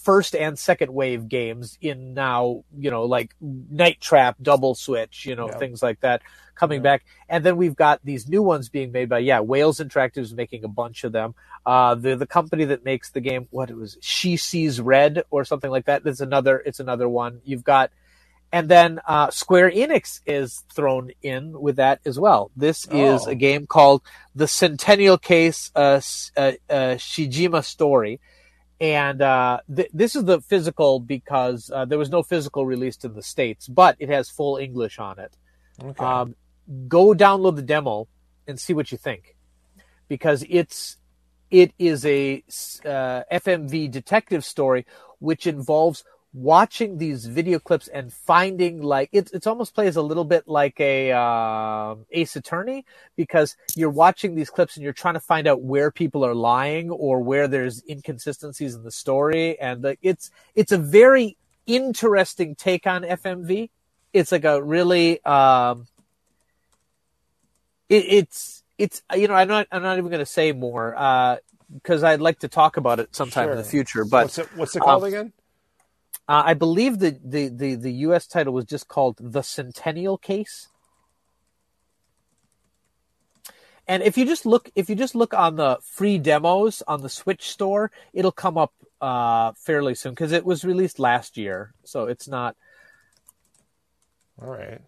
first 0.08 0.34
and 0.36 0.58
second 0.58 0.90
wave 1.02 1.28
games 1.28 1.78
in 1.82 2.14
now 2.14 2.64
you 2.78 2.90
know 2.90 3.04
like 3.04 3.30
night 3.42 4.00
trap 4.00 4.34
double 4.42 4.74
switch 4.74 5.26
you 5.26 5.36
know 5.36 5.48
Yeah. 5.50 5.58
things 5.58 5.80
like 5.88 6.00
that 6.00 6.22
coming 6.62 6.82
back 6.82 7.00
and 7.28 7.44
then 7.46 7.56
we've 7.62 7.76
got 7.76 8.00
these 8.04 8.24
new 8.34 8.42
ones 8.54 8.70
being 8.70 8.92
made 8.98 9.10
by 9.10 9.20
yeah 9.20 9.42
wales 9.42 9.80
interactive 9.86 10.24
is 10.30 10.34
making 10.34 10.64
a 10.64 10.68
bunch 10.82 11.04
of 11.04 11.12
them 11.12 11.30
uh 11.66 11.94
the 12.04 12.16
the 12.16 12.26
company 12.38 12.66
that 12.72 12.86
makes 12.92 13.08
the 13.12 13.20
game 13.30 13.44
what 13.58 13.70
it 13.70 13.76
was 13.76 13.98
she 14.02 14.38
sees 14.38 14.80
red 14.96 15.14
or 15.30 15.44
something 15.52 15.72
like 15.76 15.86
that 15.90 16.04
there's 16.06 16.22
another 16.22 16.56
it's 16.66 16.80
another 16.80 17.10
one 17.24 17.34
you've 17.44 17.66
got 17.76 17.92
and 18.58 18.70
then 18.70 19.02
uh, 19.06 19.30
Square 19.30 19.72
Enix 19.72 20.22
is 20.26 20.64
thrown 20.74 21.12
in 21.22 21.44
with 21.66 21.76
that 21.84 22.00
as 22.06 22.18
well. 22.18 22.50
This 22.56 22.88
is 22.88 23.28
Oh. 23.28 23.32
a 23.32 23.36
game 23.36 23.68
called 23.68 24.02
The 24.42 24.48
Centennial 24.48 25.18
Case 25.18 25.70
uh, 25.76 26.00
uh, 26.38 26.54
uh, 26.70 26.96
Shijima 26.96 27.62
Story. 27.66 28.22
And 28.80 29.22
uh, 29.22 29.60
th- 29.76 29.90
this 29.94 30.16
is 30.16 30.26
the 30.26 30.40
physical 30.42 31.00
because 31.00 31.72
uh, 31.74 31.86
there 31.86 31.98
was 31.98 32.10
no 32.10 32.22
physical 32.22 32.66
released 32.66 33.06
in 33.06 33.14
the 33.14 33.24
States, 33.24 33.68
but 33.68 33.96
it 34.00 34.10
has 34.10 34.30
full 34.30 34.58
English 34.58 35.00
on 35.00 35.20
it. 35.20 35.36
Okay. 35.84 36.04
Um, 36.04 36.36
go 36.88 37.14
download 37.14 37.56
the 37.56 37.62
demo 37.62 38.08
and 38.48 38.60
see 38.60 38.74
what 38.74 38.92
you 38.92 38.98
think 38.98 39.36
because 40.08 40.46
it's 40.50 40.98
it 41.50 41.74
is 41.80 42.06
a 42.06 42.44
uh, 42.86 43.24
FMV 43.32 43.90
detective 43.90 44.44
story 44.44 44.86
which 45.20 45.48
involves 45.48 46.04
watching 46.34 46.98
these 46.98 47.26
video 47.26 47.58
clips 47.58 47.88
and 47.88 48.14
finding 48.14 48.82
like 48.82 49.10
it, 49.12 49.30
it's 49.34 49.48
almost 49.48 49.74
plays 49.74 49.96
a 49.96 50.02
little 50.02 50.26
bit 50.26 50.48
like 50.48 50.80
a 50.80 51.12
um 51.12 52.06
Ace 52.12 52.36
Attorney 52.36 52.86
because 53.16 53.56
you're 53.76 53.90
watching 53.90 54.36
these 54.36 54.50
clips 54.50 54.76
and 54.76 54.84
you're 54.84 54.94
trying 54.94 55.16
to 55.16 55.20
find 55.20 55.48
out 55.48 55.62
where 55.62 55.90
people 55.90 56.26
are 56.26 56.36
lying 56.36 56.92
or 56.92 57.22
where 57.22 57.48
there's 57.48 57.82
inconsistencies 57.90 58.76
in 58.76 58.84
the 58.84 58.92
story 58.92 59.60
and 59.60 59.84
like 59.84 60.00
it's 60.02 60.30
it's 60.54 60.72
a 60.72 60.78
very 60.78 61.38
interesting 61.66 62.56
take 62.56 62.86
on 62.86 63.04
FMV. 63.04 63.70
It's 64.14 64.32
like 64.32 64.46
a 64.46 64.62
really 64.62 65.24
um 65.26 65.88
it, 67.90 68.06
it's 68.08 68.64
it's 68.78 69.02
you 69.16 69.28
know 69.28 69.34
I'm 69.34 69.48
not 69.48 69.68
I'm 69.72 69.82
not 69.82 69.98
even 69.98 70.12
going 70.12 70.20
to 70.20 70.26
say 70.26 70.52
more 70.52 70.96
uh 70.96 71.38
because 71.74 72.04
I'd 72.04 72.22
like 72.22 72.40
to 72.40 72.48
talk 72.48 72.78
about 72.78 73.00
it 73.00 73.16
sometime 73.16 73.50
in 73.50 73.58
the 73.58 73.64
future 73.64 74.06
but 74.06 74.26
what's 74.26 74.38
it 74.38 74.48
what's 74.56 74.76
it 74.76 74.82
called 74.82 75.04
um, 75.04 75.08
again? 75.08 75.34
Uh, 76.28 76.44
I 76.46 76.54
believe 76.54 77.00
the, 77.00 77.18
the, 77.24 77.48
the, 77.50 77.76
the 77.76 77.92
U.S. 77.94 78.28
title 78.28 78.54
was 78.54 78.66
just 78.66 78.88
called 78.88 79.18
The 79.20 79.42
Centennial 79.42 80.18
Case. 80.18 80.68
And 83.88 84.04
if 84.04 84.18
you 84.18 84.26
just 84.26 84.46
look, 84.46 84.70
if 84.76 84.90
you 84.90 84.96
just 84.96 85.16
look 85.16 85.34
on 85.34 85.56
the 85.56 85.78
free 85.82 86.18
demos 86.18 86.84
on 86.88 87.02
the 87.02 87.10
Switch 87.10 87.50
store, 87.50 87.90
it'll 88.14 88.34
come 88.34 88.58
up 88.58 88.74
uh, 89.00 89.54
fairly 89.56 89.96
soon 89.96 90.12
because 90.12 90.34
it 90.34 90.46
was 90.46 90.66
released 90.66 91.00
last 91.00 91.38
year, 91.38 91.74
so 91.86 92.06
it's 92.06 92.28
not. 92.28 92.58
All 94.42 94.50
right. 94.50 94.82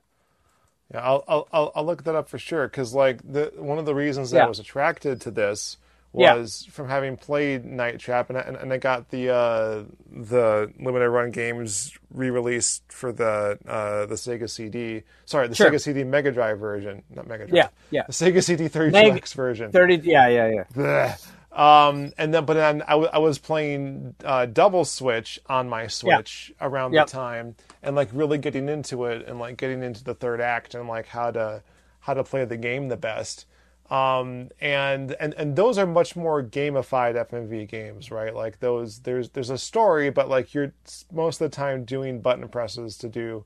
Yeah, 0.94 1.02
I'll 1.02 1.24
I'll 1.28 1.48
I'll, 1.53 1.72
I'll 1.76 1.86
look 1.86 2.03
that 2.03 2.16
up 2.16 2.28
for 2.28 2.38
sure 2.38 2.68
because 2.68 2.94
like 2.94 3.22
the 3.24 3.53
one 3.56 3.80
of 3.80 3.86
the 3.86 3.95
reasons 3.95 4.32
that 4.32 4.41
I 4.44 4.48
was 4.48 4.60
attracted 4.60 5.22
to 5.22 5.32
this 5.32 5.78
Yeah. 6.15 6.34
was 6.36 6.65
from 6.72 6.88
having 6.90 7.18
played 7.18 7.65
Night 7.65 7.99
Trap 7.99 8.30
and 8.30 8.38
I, 8.40 8.41
and, 8.41 8.73
I 8.73 8.77
got 8.77 9.10
the 9.10 9.30
uh, 9.30 9.84
the 10.11 10.73
limited 10.80 11.10
run 11.10 11.30
games 11.31 11.95
re-released 12.11 12.84
for 12.91 13.11
the 13.11 13.60
uh, 13.68 14.06
the 14.07 14.15
Sega 14.15 14.49
CD. 14.49 15.03
Sorry, 15.26 15.48
the 15.48 15.56
Sure. 15.56 15.69
Sega 15.69 15.80
CD 15.80 16.03
Mega 16.03 16.31
Drive 16.31 16.57
version, 16.60 17.03
not 17.14 17.27
Mega 17.27 17.45
Drive. 17.45 17.56
Yeah, 17.56 17.68
yeah. 17.91 18.03
The 18.07 18.14
Sega 18.14 18.44
CD 18.44 18.68
32X 18.69 19.36
version. 19.36 19.72
Thirty, 19.72 19.98
yeah, 20.03 20.27
yeah, 20.27 20.64
yeah. 20.76 21.15
Um, 21.52 22.14
and 22.18 22.34
then, 22.34 22.45
but 22.45 22.53
then 22.53 22.84
I, 22.84 22.91
w- 22.91 23.10
I 23.11 23.18
was 23.18 23.40
playing 23.40 24.14
uh, 24.23 24.45
Double 24.45 24.86
Switch 24.86 25.40
on 25.48 25.68
my 25.68 25.88
Switch 25.88 26.53
around 26.61 26.94
Yep. 26.94 27.07
the 27.07 27.11
time, 27.11 27.56
and 27.81 27.95
like 27.95 28.10
really 28.14 28.38
getting 28.38 28.69
into 28.69 29.06
it, 29.06 29.27
and 29.27 29.40
like 29.40 29.57
getting 29.57 29.81
into 29.84 30.03
the 30.03 30.14
third 30.14 30.41
act, 30.41 30.76
and 30.76 30.88
like 30.88 31.07
how 31.07 31.31
to 31.31 31.64
how 32.02 32.14
to 32.14 32.23
play 32.23 32.45
the 32.45 32.57
game 32.57 32.88
the 32.88 32.98
best. 32.98 33.45
Um, 33.90 34.49
and 34.61 35.14
and 35.20 35.34
and 35.36 35.56
those 35.56 35.78
are 35.80 35.88
much 35.88 36.16
more 36.16 36.44
gamified 36.44 37.16
FMV 37.16 37.68
games, 37.68 38.11
right? 38.11 38.36
Like 38.36 38.60
those, 38.60 38.99
there's 38.99 39.30
there's 39.32 39.49
a 39.49 39.57
story, 39.57 40.11
but 40.11 40.30
like 40.30 40.53
you're 40.53 40.74
most 41.11 41.41
of 41.41 41.49
the 41.52 41.56
time 41.56 41.86
doing 41.86 42.22
button 42.22 42.48
presses 42.49 42.98
to 42.99 43.10
do 43.10 43.45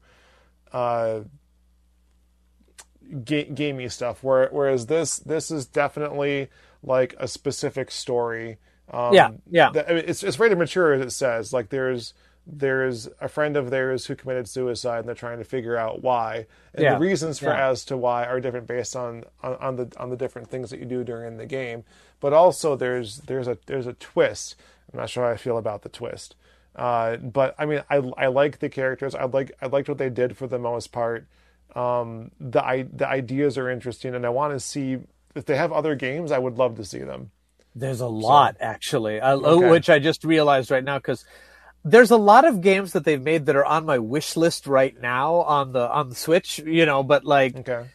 uh, 0.74 1.22
ga- 3.24 3.49
gamey 3.53 3.90
stuff. 3.90 4.24
Where, 4.24 4.49
whereas 4.52 4.88
this 4.88 5.20
this 5.20 5.52
is 5.52 5.65
definitely 5.65 6.49
like 6.82 7.15
a 7.20 7.28
specific 7.28 7.91
story. 7.91 8.57
Um, 8.91 9.14
Yeah, 9.14 9.32
yeah. 9.49 9.70
that- 9.72 9.90
I 9.90 9.94
mean, 9.95 10.03
it's 10.07 10.24
it's 10.24 10.40
rated 10.40 10.57
mature 10.57 10.94
as 10.94 11.02
it 11.02 11.11
says. 11.11 11.53
Like 11.53 11.70
there's 11.70 12.14
there's 12.45 13.07
a 13.22 13.28
friend 13.28 13.56
of 13.56 13.70
theirs 13.70 14.06
who 14.06 14.15
committed 14.15 14.48
suicide, 14.49 14.99
and 14.99 15.07
they're 15.07 15.15
trying 15.15 15.38
to 15.38 15.44
figure 15.45 15.78
out 15.78 16.02
why. 16.02 16.45
And 16.74 16.84
Yeah, 16.84 16.94
the 16.95 16.99
reasons 16.99 17.40
for 17.40 17.45
yeah. 17.45 17.70
as 17.70 17.86
to 17.86 17.98
why 17.98 18.26
are 18.26 18.40
different 18.40 18.68
based 18.68 18.95
on, 18.95 19.24
on 19.41 19.56
on 19.56 19.76
the 19.78 19.91
on 19.98 20.10
the 20.10 20.18
different 20.18 20.49
things 20.49 20.70
that 20.70 20.80
you 20.80 20.86
do 20.86 21.03
during 21.03 21.38
the 21.38 21.45
game. 21.45 21.84
But 22.20 22.34
also 22.34 22.76
there's 22.76 23.20
there's 23.20 23.48
a 23.48 23.57
there's 23.65 23.88
a 23.88 23.94
twist. 23.94 24.56
I'm 24.91 24.99
not 24.99 25.10
sure 25.10 25.24
how 25.26 25.32
I 25.32 25.38
feel 25.38 25.57
about 25.57 25.84
the 25.84 25.90
twist. 25.90 26.36
Uh, 26.76 27.18
but 27.18 27.56
I 27.57 27.65
mean, 27.65 27.84
I 27.90 27.98
I 28.18 28.28
like 28.28 28.60
the 28.60 28.70
characters. 28.70 29.15
I 29.15 29.24
like 29.26 29.52
I 29.61 29.68
liked 29.68 29.88
what 29.88 29.98
they 29.98 30.10
did 30.10 30.36
for 30.36 30.48
the 30.48 30.60
most 30.60 30.91
part. 30.91 31.28
Um, 31.76 32.32
the 32.40 32.64
I, 32.64 32.84
the 32.84 33.07
ideas 33.07 33.57
are 33.57 33.70
interesting, 33.70 34.14
and 34.15 34.26
I 34.26 34.30
want 34.30 34.53
to 34.53 34.60
see 34.60 34.98
if 35.34 35.45
they 35.45 35.56
have 35.56 35.72
other 35.72 35.95
games. 35.95 36.32
I 36.32 36.38
would 36.40 36.57
love 36.57 36.76
to 36.78 36.86
see 36.86 36.99
them. 36.99 37.32
There's 37.76 38.02
a 38.02 38.07
lot 38.07 38.57
actually, 38.60 39.20
I, 39.20 39.34
Okay. 39.34 39.70
which 39.70 39.90
I 39.90 39.98
just 39.98 40.24
realized 40.24 40.70
right 40.70 40.84
now 40.84 40.99
because 40.99 41.26
there's 41.86 42.12
a 42.12 42.18
lot 42.18 42.46
of 42.46 42.62
games 42.62 42.94
that 42.94 43.04
they've 43.06 43.22
made 43.22 43.46
that 43.48 43.56
are 43.56 43.66
on 43.66 43.86
my 43.86 44.00
wish 44.00 44.36
list 44.38 44.68
right 44.68 45.00
now 45.02 45.36
on 45.36 45.74
the 45.74 45.90
on 45.90 46.10
the 46.10 46.16
Switch. 46.16 46.60
You 46.60 46.86
know, 46.86 47.04
but 47.04 47.26
like 47.26 47.56
Okay. 47.58 47.86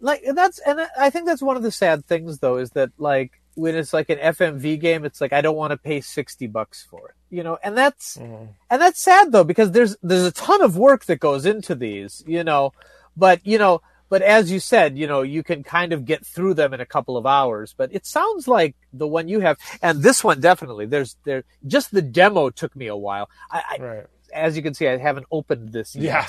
like 0.00 0.24
that's 0.34 0.58
and 0.60 0.80
I 0.98 1.10
think 1.10 1.26
that's 1.26 1.42
one 1.42 1.56
of 1.56 1.62
the 1.62 1.72
sad 1.72 2.06
things 2.06 2.38
though 2.38 2.56
is 2.58 2.70
that 2.70 2.90
like 2.98 3.32
when 3.54 3.74
it's 3.74 3.92
like 3.94 4.10
an 4.10 4.18
FMV 4.18 4.78
game, 4.78 5.04
it's 5.04 5.20
like 5.20 5.32
I 5.32 5.40
don't 5.40 5.56
want 5.56 5.70
to 5.72 5.76
pay 5.78 6.00
sixty 6.00 6.46
bucks 6.46 6.86
for 6.88 7.08
it. 7.08 7.14
You 7.34 7.42
know, 7.42 7.58
and 7.64 7.76
that's 7.76 8.16
Mhm. 8.16 8.48
and 8.70 8.80
that's 8.82 9.00
sad 9.00 9.32
though 9.32 9.44
because 9.44 9.72
there's 9.72 9.96
there's 10.02 10.24
a 10.26 10.32
ton 10.32 10.62
of 10.62 10.76
work 10.78 11.06
that 11.06 11.20
goes 11.20 11.46
into 11.46 11.74
these. 11.74 12.22
You 12.26 12.44
know, 12.44 12.72
but 13.16 13.44
you 13.46 13.58
know. 13.58 13.80
But 14.08 14.22
as 14.22 14.50
you 14.52 14.60
said, 14.60 14.96
you 14.96 15.06
know, 15.06 15.22
you 15.22 15.42
can 15.42 15.62
kind 15.64 15.92
of 15.92 16.04
get 16.04 16.24
through 16.24 16.54
them 16.54 16.72
in 16.72 16.80
a 16.80 16.86
couple 16.86 17.16
of 17.16 17.26
hours. 17.26 17.74
But 17.76 17.92
it 17.92 18.06
sounds 18.06 18.46
like 18.46 18.76
the 18.92 19.06
one 19.06 19.28
you 19.28 19.40
have, 19.40 19.58
and 19.82 20.02
this 20.02 20.22
one 20.22 20.40
definitely. 20.40 20.86
There's 20.86 21.16
there 21.24 21.44
just 21.66 21.90
the 21.92 22.02
demo 22.02 22.50
took 22.50 22.74
me 22.76 22.86
a 22.86 22.96
while. 22.96 23.28
I, 23.50 23.62
I 23.78 23.82
Right. 23.82 24.06
as 24.32 24.56
you 24.56 24.62
can 24.62 24.74
see, 24.74 24.86
I 24.88 24.96
haven't 24.98 25.26
opened 25.32 25.72
this 25.72 25.96
yet. 25.96 26.04
Yeah. 26.04 26.26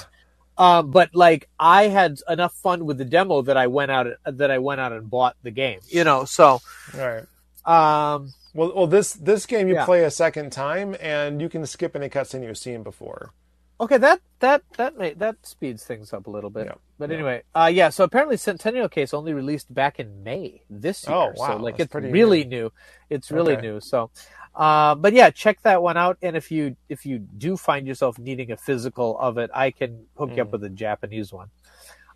Um, 0.60 0.90
but 0.90 1.14
like 1.14 1.48
I 1.60 1.84
had 1.90 2.18
enough 2.28 2.54
fun 2.56 2.86
with 2.88 2.98
the 2.98 3.06
demo 3.06 3.44
that 3.44 3.58
I 3.58 3.68
went 3.68 3.92
out 3.92 4.08
that 4.26 4.50
I 4.50 4.58
went 4.58 4.82
out 4.82 4.92
and 4.92 5.08
bought 5.08 5.36
the 5.44 5.52
game. 5.52 5.80
You 5.88 6.04
know, 6.04 6.26
so 6.26 6.62
Right. 6.96 7.26
um, 7.66 8.34
Well, 8.56 8.74
well, 8.76 8.88
this 8.88 9.14
this 9.14 9.46
game 9.46 9.68
you 9.68 9.76
Yeah. 9.76 9.86
play 9.86 10.04
a 10.04 10.10
second 10.10 10.52
time, 10.52 10.96
and 11.00 11.40
you 11.42 11.48
can 11.50 11.64
skip 11.68 11.96
any 11.96 12.10
cutscene 12.10 12.44
you've 12.44 12.58
seen 12.58 12.82
before. 12.82 13.34
okay, 13.80 13.98
that 13.98 14.20
that 14.40 14.64
that 14.78 14.98
may, 14.98 15.14
that 15.14 15.36
speeds 15.46 15.84
things 15.86 16.12
up 16.12 16.26
a 16.26 16.32
little 16.32 16.50
bit. 16.50 16.66
Yeah. 16.66 16.74
But 17.00 17.10
Yeah. 17.10 17.16
anyway, 17.16 17.44
uh, 17.54 17.70
yeah. 17.72 17.90
So 17.90 18.04
apparently, 18.04 18.38
Centennial 18.38 18.90
Case 18.90 19.14
only 19.14 19.34
released 19.34 19.72
back 19.74 20.00
in 20.00 20.24
May 20.24 20.62
this 20.70 21.08
year. 21.08 21.16
Oh, 21.16 21.34
wow, 21.36 21.58
So 21.58 21.58
like 21.58 21.78
that's 21.78 21.94
it's 21.94 21.96
really 21.96 22.44
new. 22.44 22.72
It's 23.10 23.32
really 23.32 23.54
Okay. 23.54 23.62
new. 23.62 23.80
So. 23.80 24.10
Uh, 24.56 24.96
but 24.96 25.14
yeah, 25.14 25.30
check 25.30 25.62
that 25.62 25.84
one 25.84 25.98
out. 25.98 26.18
And 26.24 26.36
if 26.36 26.50
you 26.50 26.76
if 26.90 27.06
you 27.06 27.20
do 27.20 27.58
find 27.58 27.86
yourself 27.86 28.18
needing 28.18 28.52
a 28.52 28.58
physical 28.58 29.16
of 29.20 29.38
it, 29.38 29.52
I 29.54 29.70
can 29.70 30.08
hook 30.18 30.32
you 30.36 30.42
up 30.42 30.48
Mm. 30.48 30.52
with 30.54 30.64
a 30.64 30.70
Japanese 30.70 31.32
one. 31.32 31.52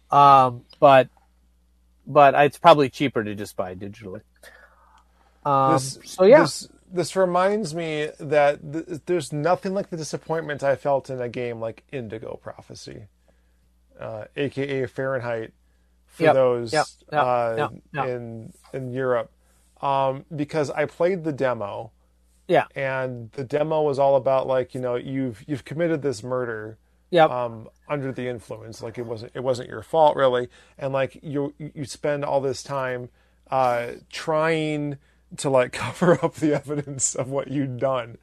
Um, 0.09 0.65
but 0.79 1.09
but 2.07 2.33
it's 2.33 2.57
probably 2.57 2.89
cheaper 2.89 3.23
to 3.23 3.35
just 3.35 3.55
buy 3.55 3.75
digitally. 3.75 4.21
Um, 5.45 5.73
this, 5.73 5.99
so 6.03 6.23
yeah, 6.25 6.41
this 6.41 6.67
this 6.91 7.15
reminds 7.15 7.75
me 7.75 8.09
that 8.19 8.59
th- 8.73 9.01
there's 9.05 9.31
nothing 9.31 9.75
like 9.75 9.91
the 9.91 9.97
disappointment 9.97 10.63
I 10.63 10.75
felt 10.75 11.11
in 11.11 11.21
a 11.21 11.29
game 11.29 11.59
like 11.59 11.83
Indigo 11.91 12.39
Prophecy, 12.41 13.05
uh, 14.01 14.25
aka 14.35 14.85
Fahrenheit, 14.87 15.53
for 16.07 16.23
Yep, 16.23 16.33
those 16.33 16.73
yep, 16.73 16.85
yep, 17.11 17.23
uh, 17.23 17.55
yep, 17.57 17.71
yep. 17.93 18.07
in 18.07 18.53
in 18.73 18.91
Europe, 18.91 19.31
um, 19.81 20.25
because 20.35 20.69
I 20.69 20.85
played 20.85 21.23
the 21.23 21.33
demo. 21.33 21.91
Yeah. 22.47 22.65
and 22.75 23.31
the 23.31 23.45
demo 23.45 23.81
was 23.81 23.97
all 23.97 24.17
about 24.17 24.45
like 24.45 24.75
you 24.75 24.81
know 24.81 24.95
you've 24.95 25.41
you've 25.47 25.63
committed 25.63 26.01
this 26.01 26.21
murder 26.21 26.77
yeah, 27.11 27.25
um, 27.25 27.69
under 27.87 28.11
the 28.11 28.27
influence. 28.27 28.81
Like 28.81 28.97
it 28.97 29.05
wasn't 29.05 29.33
it 29.35 29.41
wasn't 29.41 29.69
your 29.69 29.83
fault 29.83 30.15
really, 30.15 30.49
and 30.77 30.91
like 30.93 31.19
you 31.21 31.53
you 31.59 31.85
spend 31.85 32.25
all 32.25 32.41
this 32.41 32.63
time 32.63 33.09
uh, 33.49 33.91
trying 34.11 34.97
to 35.37 35.49
like 35.49 35.71
cover 35.73 36.23
up 36.23 36.35
the 36.35 36.53
evidence 36.53 37.15
of 37.15 37.29
what 37.29 37.49
you've 37.49 37.77
done, 37.77 38.17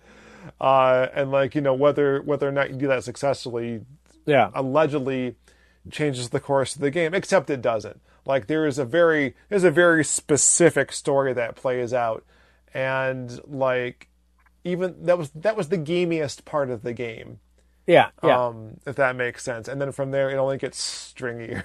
uh, 0.61 1.07
and 1.15 1.31
like 1.31 1.55
you 1.55 1.61
know 1.61 1.75
whether 1.75 2.23
whether 2.23 2.49
or 2.49 2.53
not 2.53 2.71
you 2.71 2.77
do 2.77 2.89
that 2.89 3.05
successfully 3.05 3.83
yeah, 4.27 4.51
allegedly 4.55 5.37
changes 5.91 6.31
the 6.31 6.41
course 6.41 6.75
of 6.75 6.81
the 6.81 6.91
game, 6.91 7.15
except 7.15 7.51
it 7.51 7.63
doesn't. 7.63 8.01
Like 8.25 8.47
there 8.47 8.67
is 8.67 8.79
a 8.79 8.85
very 8.85 9.35
there's 9.49 9.65
a 9.65 9.71
very 9.71 10.05
specific 10.05 10.93
story 10.93 11.33
that 11.33 11.57
plays 11.57 11.93
out, 11.93 12.25
and 12.75 13.41
like 13.47 14.09
even 14.65 15.05
that 15.05 15.17
was 15.19 15.31
that 15.31 15.57
was 15.57 15.69
the 15.69 15.79
gamiest 15.79 16.45
part 16.45 16.71
of 16.71 16.83
the 16.83 16.93
game 16.93 17.39
yeah, 17.89 18.11
yeah. 18.23 18.47
um, 18.49 18.77
if 18.87 18.97
that 18.97 19.17
makes 19.17 19.43
sense. 19.43 19.67
And 19.67 19.81
then 19.81 19.93
from 19.93 20.11
there, 20.11 20.29
it 20.31 20.37
only 20.37 20.59
gets 20.59 20.79
stringier. 20.79 21.65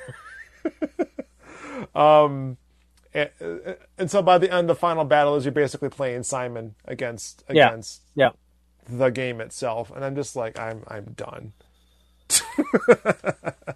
um, 1.94 2.56
and, 3.14 3.30
and 3.98 4.10
so 4.10 4.22
by 4.22 4.38
the 4.38 4.52
end, 4.52 4.70
the 4.70 4.76
final 4.76 5.04
battle 5.04 5.36
is 5.36 5.44
you're 5.44 5.52
basically 5.52 5.90
playing 5.90 6.24
Simon 6.24 6.76
against 6.86 7.44
Yeah. 7.50 7.68
against 7.68 8.04
yeah. 8.16 8.30
the 8.90 9.10
game 9.10 9.42
itself, 9.42 9.92
and 9.94 10.06
I'm 10.06 10.16
just 10.16 10.38
like, 10.38 10.58
I'm 10.58 10.84
I'm 10.88 11.12
done. 11.12 11.52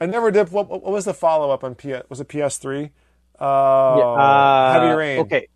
I 0.00 0.06
never 0.06 0.30
did. 0.30 0.50
What, 0.50 0.68
what 0.68 0.82
was 0.84 1.04
the 1.04 1.14
follow 1.14 1.50
up 1.50 1.64
on 1.64 1.74
PS? 1.74 2.08
Was 2.08 2.20
it 2.20 2.28
PS3? 2.28 2.90
Uh, 3.40 3.44
Uh, 3.44 4.72
Heavy 4.72 4.94
Rain. 4.94 5.18
Okay, 5.20 5.48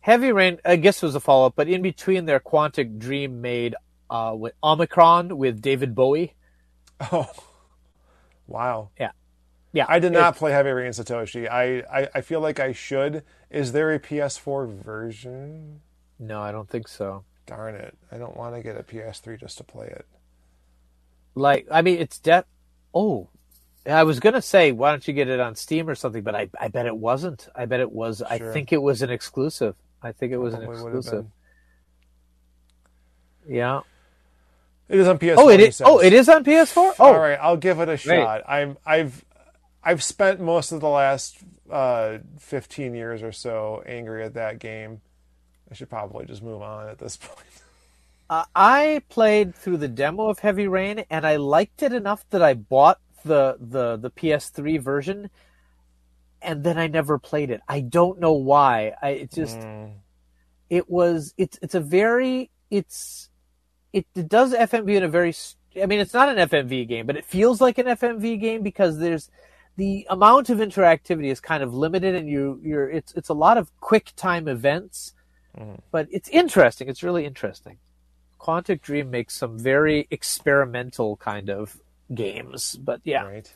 Heavy 0.00 0.32
Rain. 0.32 0.58
I 0.64 0.76
guess 0.76 1.02
was 1.02 1.14
a 1.14 1.20
follow 1.20 1.46
up, 1.46 1.54
but 1.56 1.68
in 1.68 1.82
between 1.82 2.26
there, 2.26 2.40
Quantic 2.40 2.98
Dream 2.98 3.40
made 3.40 3.74
uh, 4.10 4.34
with 4.36 4.52
Omikron 4.62 5.32
with 5.32 5.60
David 5.62 5.94
Bowie. 5.94 6.34
Oh, 7.12 7.30
wow. 8.46 8.90
Yeah, 8.98 9.10
yeah. 9.72 9.86
I 9.88 9.98
did 9.98 10.12
not 10.12 10.36
play 10.36 10.52
Heavy 10.52 10.70
Rain 10.70 10.92
Satoshi. 10.92 11.48
I, 11.50 11.80
I, 11.92 12.08
I 12.16 12.20
feel 12.20 12.40
like 12.40 12.60
I 12.60 12.72
should. 12.72 13.24
Is 13.50 13.72
there 13.72 13.92
a 13.92 13.98
PS4 13.98 14.68
version? 14.82 15.80
no, 16.18 16.40
I 16.40 16.52
don't 16.52 16.68
think 16.68 16.86
so. 16.88 17.24
Darn 17.46 17.74
it. 17.74 17.96
I 18.12 18.16
don't 18.18 18.36
want 18.36 18.54
to 18.54 18.62
get 18.62 18.76
a 18.78 18.82
PS3 18.82 19.38
just 19.38 19.58
to 19.58 19.64
play 19.64 19.86
it. 19.88 20.06
Like, 21.34 21.66
I 21.70 21.82
mean, 21.82 21.98
it's 21.98 22.18
death. 22.18 22.44
Oh, 22.94 23.28
I 23.86 24.02
was 24.04 24.20
gonna 24.20 24.42
say, 24.42 24.72
why 24.72 24.90
don't 24.90 25.06
you 25.06 25.14
get 25.14 25.28
it 25.28 25.40
on 25.40 25.54
Steam 25.54 25.88
or 25.88 25.94
something? 25.94 26.22
But 26.22 26.34
I, 26.34 26.48
I 26.58 26.68
bet 26.68 26.86
it 26.86 26.96
wasn't. 26.96 27.48
I 27.54 27.66
bet 27.66 27.80
it 27.80 27.92
was. 27.92 28.22
I 28.22 28.38
think 28.38 28.72
it 28.72 28.82
was 28.82 29.02
an 29.02 29.10
exclusive. 29.10 29.74
I 30.02 30.12
think 30.12 30.32
it 30.32 30.38
was 30.38 30.54
an 30.54 30.64
Probably 30.64 30.76
exclusive. 30.76 31.26
Yeah. 33.48 33.80
It 34.88 35.00
is 35.00 35.08
on 35.08 35.18
PS4. 35.18 35.34
Oh, 35.38 35.48
it 35.48 35.60
is. 35.60 35.82
Oh, 35.84 35.98
it 35.98 36.12
is 36.12 36.28
on 36.28 36.44
PS4. 36.44 36.76
Oh, 36.76 36.94
All 36.98 37.18
right, 37.18 37.38
I'll 37.40 37.56
give 37.56 37.80
it 37.80 37.88
a 37.88 37.96
shot. 37.96 38.42
I'm 38.46 38.76
I've 38.84 39.24
I've 39.82 40.02
spent 40.02 40.40
most 40.40 40.72
of 40.72 40.80
the 40.80 40.88
last 40.88 41.38
uh, 41.70 42.18
15 42.38 42.94
years 42.94 43.22
or 43.22 43.32
so 43.32 43.82
angry 43.86 44.24
at 44.24 44.34
that 44.34 44.58
game. 44.58 45.00
I 45.70 45.74
should 45.74 45.90
probably 45.90 46.26
just 46.26 46.42
move 46.42 46.62
on 46.62 46.88
at 46.88 46.98
this 46.98 47.16
point. 47.22 47.46
Uh, 48.28 48.44
I 48.54 49.02
played 49.10 49.54
through 49.54 49.78
the 49.78 49.88
demo 49.88 50.28
of 50.28 50.38
Heavy 50.38 50.66
Rain, 50.66 51.04
and 51.10 51.26
I 51.26 51.36
liked 51.36 51.82
it 51.82 51.92
enough 51.92 52.24
that 52.30 52.42
I 52.42 52.54
bought 52.54 52.98
the 53.24 53.56
the 53.60 53.96
the 53.96 54.10
PS3 54.10 54.78
version, 54.78 55.30
and 56.42 56.62
then 56.64 56.78
I 56.78 56.86
never 56.86 57.18
played 57.18 57.50
it. 57.50 57.60
I 57.68 57.80
don't 57.80 58.20
know 58.20 58.32
why. 58.34 58.94
I 59.02 59.10
it 59.10 59.32
just 59.32 59.66
Mm, 59.66 60.02
it 60.70 60.88
was 60.90 61.34
it's 61.36 61.58
it's 61.62 61.74
a 61.74 61.80
very 61.80 62.50
it's 62.70 63.30
it, 63.92 64.06
it 64.14 64.28
does 64.28 64.54
FMV 64.54 64.96
in 64.96 65.04
a 65.04 65.08
very 65.08 65.34
I 65.82 65.86
mean 65.86 66.00
it's 66.00 66.14
not 66.14 66.28
an 66.28 66.38
FMV 66.48 66.88
game, 66.88 67.06
but 67.06 67.16
it 67.16 67.24
feels 67.24 67.60
like 67.60 67.78
an 67.78 67.86
FMV 67.86 68.40
game 68.40 68.62
because 68.62 68.98
there's 68.98 69.30
the 69.76 70.06
amount 70.10 70.50
of 70.50 70.58
interactivity 70.58 71.30
is 71.30 71.40
kind 71.40 71.62
of 71.62 71.74
limited, 71.74 72.14
and 72.14 72.28
you 72.28 72.60
you're 72.62 72.90
it's 72.90 73.12
it's 73.14 73.28
a 73.30 73.34
lot 73.34 73.58
of 73.58 73.70
quick 73.80 74.12
time 74.16 74.48
events, 74.48 75.14
Mhm. 75.56 75.80
but 75.92 76.08
it's 76.10 76.28
interesting. 76.30 76.88
It's 76.88 77.02
really 77.02 77.26
interesting. 77.26 77.78
Quantic 78.40 78.82
Dream 78.82 79.10
makes 79.10 79.34
some 79.36 79.58
very 79.58 80.06
experimental 80.10 81.16
kind 81.16 81.50
of 81.50 81.80
games, 82.12 82.76
but 82.76 83.00
yeah, 83.04 83.22
Right. 83.24 83.52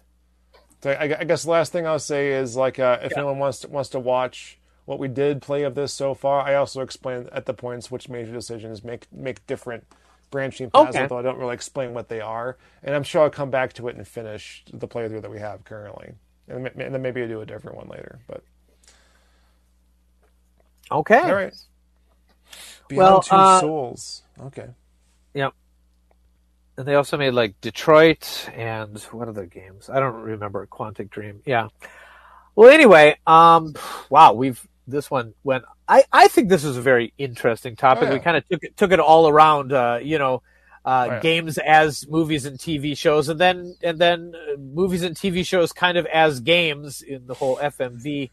So 0.83 0.91
I, 0.93 1.21
I 1.21 1.25
guess 1.25 1.43
the 1.43 1.51
last 1.51 1.73
thing 1.73 1.87
I'll 1.87 1.99
say 1.99 2.33
is 2.33 2.55
like 2.57 2.79
uh, 2.79 2.99
if 3.03 3.17
anyone 3.17 3.39
wants 3.39 3.61
to, 3.61 3.69
wants 3.69 3.91
to 3.91 3.99
watch 4.01 4.59
what 4.85 4.99
we 5.01 5.09
did 5.09 5.43
play 5.43 5.65
of 5.65 5.75
this 5.75 5.93
so 5.93 6.15
far, 6.15 6.41
I 6.43 6.55
also 6.55 6.81
explain 6.83 7.29
at 7.33 7.47
the 7.47 7.55
points 7.55 7.91
which 7.91 8.09
major 8.09 8.33
decisions 8.33 8.85
make 8.85 9.07
make 9.13 9.45
different 9.47 9.85
branching 10.31 10.71
paths, 10.71 10.97
Okay. 10.97 11.03
although 11.03 11.19
I 11.19 11.23
don't 11.23 11.39
really 11.39 11.55
explain 11.55 11.95
what 11.95 12.09
they 12.09 12.21
are. 12.21 12.57
And 12.83 12.95
I'm 12.95 13.03
sure 13.03 13.23
I'll 13.23 13.31
come 13.31 13.51
back 13.51 13.73
to 13.75 13.89
it 13.89 13.97
and 13.97 14.07
finish 14.07 14.65
the 14.73 14.87
playthrough 14.89 15.23
that 15.23 15.31
we 15.31 15.41
have 15.41 15.65
currently, 15.65 16.13
and, 16.47 16.67
and 16.69 16.95
then 16.95 17.03
maybe 17.03 17.23
I'll 17.23 17.29
do 17.29 17.41
a 17.41 17.47
different 17.47 17.77
one 17.77 17.89
later. 17.89 18.21
But 18.29 18.45
okay. 20.93 21.21
all 21.21 21.35
right. 21.35 21.55
Beyond 22.89 23.11
Well, 23.11 23.23
Two 23.23 23.35
uh, 23.35 23.61
Souls. 23.61 24.23
Okay. 24.41 24.69
And 26.79 26.87
they 26.87 26.95
also 26.95 27.17
made 27.17 27.33
like 27.33 27.61
Detroit 27.61 28.49
and 28.55 28.97
what 29.11 29.29
other 29.29 29.47
games? 29.47 29.91
I 29.91 29.99
don't 29.99 30.15
remember. 30.15 30.65
Quantic 30.67 31.11
Dream. 31.11 31.43
Yeah. 31.45 31.69
Well, 32.55 32.71
anyway, 32.71 33.17
um, 33.27 33.75
wow, 34.09 34.33
we've 34.33 34.65
this 34.87 35.11
one 35.11 35.35
went. 35.43 35.65
I 35.89 36.05
I 36.13 36.29
think 36.29 36.49
this 36.49 36.63
is 36.65 36.77
a 36.77 36.81
very 36.81 37.13
interesting 37.19 37.75
topic. 37.77 38.05
Oh, 38.05 38.07
yeah. 38.07 38.13
We 38.15 38.21
kind 38.21 38.37
of 38.37 38.49
took 38.49 38.63
it 38.63 38.77
took 38.77 38.93
it 38.93 39.01
all 39.01 39.29
around. 39.29 39.73
Uh, 39.73 39.99
you 40.03 40.19
know. 40.19 40.43
Uh, 40.85 41.07
Oh, 41.11 41.13
yeah. 41.15 41.21
games 41.21 41.59
as 41.59 42.09
movies 42.09 42.47
and 42.47 42.57
TV 42.59 42.97
shows, 42.97 43.29
and 43.29 43.39
then 43.39 43.75
and 43.83 43.99
then 43.99 44.33
uh, 44.35 44.57
movies 44.57 45.03
and 45.03 45.15
TV 45.15 45.45
shows 45.45 45.71
kind 45.73 45.99
of 45.99 46.07
as 46.07 46.41
games 46.41 47.03
in 47.03 47.27
the 47.27 47.35
whole 47.35 47.57
FMV. 47.57 48.31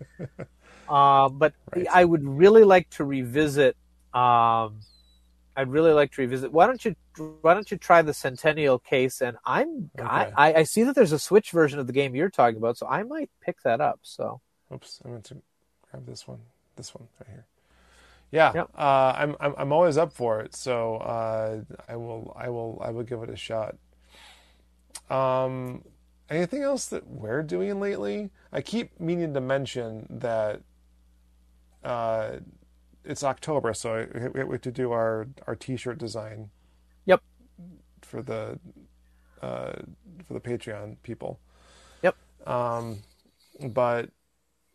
uh, 0.87 1.27
but 1.41 1.53
Right. 1.75 1.87
I 1.91 2.05
would 2.05 2.23
really 2.23 2.63
like 2.63 2.89
to 2.91 3.03
revisit 3.03 3.75
um, 4.13 4.79
I'd 5.55 5.69
really 5.69 5.93
like 5.93 6.11
to 6.13 6.21
revisit. 6.21 6.51
Why 6.51 6.67
don't 6.67 6.83
you 6.85 6.95
Why 7.41 7.53
don't 7.53 7.69
you 7.71 7.77
try 7.77 8.01
the 8.01 8.13
Centennial 8.13 8.79
case? 8.79 9.21
And 9.21 9.37
I'm 9.45 9.91
I, 10.03 10.27
Okay. 10.27 10.31
I 10.35 10.53
I 10.55 10.63
see 10.63 10.83
that 10.83 10.95
there's 10.95 11.11
a 11.13 11.19
Switch 11.19 11.51
version 11.51 11.79
of 11.79 11.87
the 11.87 11.93
game 11.93 12.15
you're 12.15 12.29
talking 12.29 12.57
about, 12.57 12.77
so 12.77 12.87
I 12.87 13.03
might 13.03 13.29
pick 13.41 13.61
that 13.63 13.81
up. 13.81 13.99
So 14.03 14.41
Oops, 14.73 15.01
I 15.05 15.09
meant 15.09 15.23
to 15.25 15.37
grab 15.89 16.05
this 16.05 16.27
one. 16.27 16.39
This 16.75 16.93
one 16.93 17.07
right 17.19 17.29
here. 17.29 17.45
Yeah, 18.31 18.55
Yep. 18.55 18.69
uh, 18.77 19.13
I'm, 19.15 19.35
I'm 19.39 19.53
I'm 19.57 19.71
always 19.71 19.97
up 19.97 20.11
for 20.11 20.41
it. 20.41 20.55
So 20.55 20.97
uh, 20.97 21.61
I 21.87 21.95
will 21.95 22.35
I 22.37 22.49
will 22.49 22.81
I 22.83 22.91
will 22.91 23.03
give 23.03 23.23
it 23.23 23.29
a 23.29 23.35
shot. 23.35 23.75
Um, 25.09 25.83
anything 26.29 26.61
else 26.63 26.87
that 26.87 27.07
we're 27.07 27.43
doing 27.43 27.79
lately? 27.79 28.31
I 28.51 28.61
keep 28.61 28.99
meaning 28.99 29.33
to 29.35 29.41
mention 29.41 30.07
that 30.09 30.61
uh, 31.83 32.37
it's 33.05 33.23
October, 33.23 33.73
so 33.73 34.07
we 34.33 34.39
have 34.39 34.61
to 34.61 34.71
do 34.71 34.91
our 34.91 35.27
our 35.47 35.55
T-shirt 35.55 35.97
design. 35.97 36.49
Yep. 37.05 37.21
For 38.01 38.21
the 38.21 38.59
uh, 39.41 39.73
for 40.25 40.33
the 40.33 40.39
Patreon 40.39 40.97
people. 41.03 41.39
Yep. 42.03 42.15
Um, 42.45 42.99
but 43.69 44.09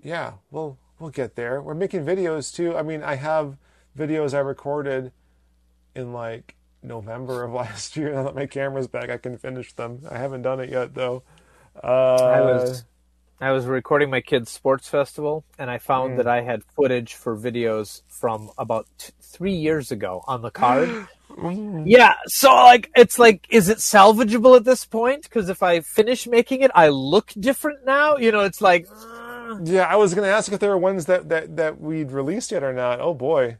yeah, 0.02 0.34
we'll 0.50 0.78
we'll 0.98 1.10
get 1.10 1.36
there. 1.36 1.60
We're 1.60 1.74
making 1.74 2.04
videos 2.04 2.54
too. 2.54 2.76
I 2.76 2.82
mean, 2.82 3.02
I 3.02 3.16
have 3.16 3.56
videos 3.98 4.34
I 4.34 4.40
recorded 4.40 5.12
in 5.94 6.12
like 6.12 6.56
November 6.82 7.42
of 7.42 7.52
last 7.54 7.96
year. 7.96 8.12
Now 8.12 8.24
that 8.24 8.34
my 8.34 8.46
camera's 8.46 8.88
back, 8.88 9.10
I 9.10 9.16
can 9.16 9.38
finish 9.38 9.72
them. 9.72 10.02
I 10.10 10.18
haven't 10.18 10.42
done 10.42 10.60
it 10.60 10.70
yet 10.70 10.94
though. 10.94 11.22
Uh, 11.82 12.14
I 12.16 12.40
was 12.40 12.84
I 13.40 13.52
was 13.52 13.64
recording 13.66 14.10
my 14.10 14.20
kids' 14.20 14.50
sports 14.50 14.88
festival, 14.88 15.44
and 15.58 15.70
I 15.70 15.78
found 15.78 16.18
that 16.18 16.26
I 16.26 16.42
had 16.42 16.62
footage 16.76 17.14
for 17.14 17.36
videos 17.36 18.02
from 18.08 18.50
about 18.58 18.86
t- 18.98 19.12
three 19.22 19.54
years 19.54 19.90
ago 19.90 20.22
on 20.26 20.42
the 20.42 20.50
card. 20.50 21.06
yeah, 21.86 22.14
so 22.26 22.52
like 22.52 22.90
it's 22.94 23.18
like, 23.18 23.46
is 23.48 23.68
it 23.70 23.78
salvageable 23.78 24.56
at 24.56 24.64
this 24.64 24.84
point? 24.84 25.22
Because 25.22 25.48
if 25.48 25.62
I 25.62 25.80
finish 25.80 26.26
making 26.26 26.60
it, 26.60 26.70
I 26.74 26.88
look 26.88 27.32
different 27.38 27.86
now. 27.86 28.16
You 28.18 28.30
know, 28.30 28.40
it's 28.40 28.60
like. 28.60 28.86
uh, 28.90 29.56
Yeah, 29.64 29.84
I 29.84 29.96
was 29.96 30.12
gonna 30.14 30.26
ask 30.28 30.52
if 30.52 30.60
there 30.60 30.70
were 30.70 30.78
ones 30.78 31.06
that 31.06 31.28
that 31.30 31.56
that 31.56 31.80
we'd 31.80 32.12
released 32.12 32.52
yet 32.52 32.62
or 32.62 32.74
not. 32.74 33.00
Oh 33.00 33.14
boy. 33.14 33.56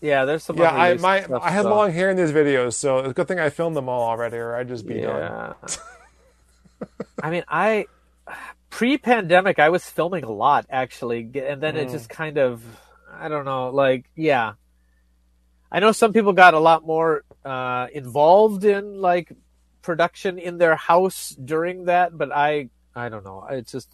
Yeah, 0.00 0.24
there's 0.24 0.42
some. 0.42 0.56
Yeah, 0.58 0.72
I 0.74 0.94
my 0.94 1.22
stuff, 1.22 1.42
I 1.44 1.50
had 1.50 1.62
so- 1.62 1.70
long 1.70 1.92
hair 1.92 2.10
in 2.10 2.16
these 2.16 2.32
videos, 2.32 2.74
so 2.74 2.98
it's 2.98 3.10
a 3.10 3.14
good 3.14 3.28
thing 3.28 3.38
I 3.38 3.50
filmed 3.50 3.76
them 3.76 3.88
all 3.88 4.02
already, 4.02 4.38
or 4.38 4.56
I'd 4.56 4.66
just 4.66 4.84
be 4.84 5.00
done. 5.00 5.54
I 7.22 7.30
mean, 7.30 7.44
I 7.46 7.86
pre-pandemic, 8.72 9.58
I 9.58 9.68
was 9.68 9.84
filming 9.88 10.24
a 10.24 10.32
lot 10.32 10.64
actually, 10.70 11.20
and 11.34 11.62
then 11.62 11.76
it 11.76 11.88
Mm. 11.88 11.92
just 11.92 12.08
kind 12.08 12.38
of, 12.38 12.64
I 13.12 13.28
don't 13.28 13.44
know, 13.44 13.68
like, 13.70 14.06
yeah. 14.16 14.54
I 15.70 15.78
know 15.80 15.92
some 15.92 16.12
people 16.12 16.32
got 16.32 16.54
a 16.54 16.58
lot 16.58 16.84
more 16.84 17.22
uh, 17.44 17.86
involved 17.92 18.64
in 18.64 19.00
like 19.00 19.32
production 19.82 20.38
in 20.38 20.56
their 20.58 20.76
house 20.76 21.30
during 21.30 21.84
that, 21.86 22.16
but 22.16 22.32
I, 22.32 22.70
I 22.96 23.08
don't 23.08 23.24
know. 23.24 23.46
It's 23.50 23.72
just 23.72 23.88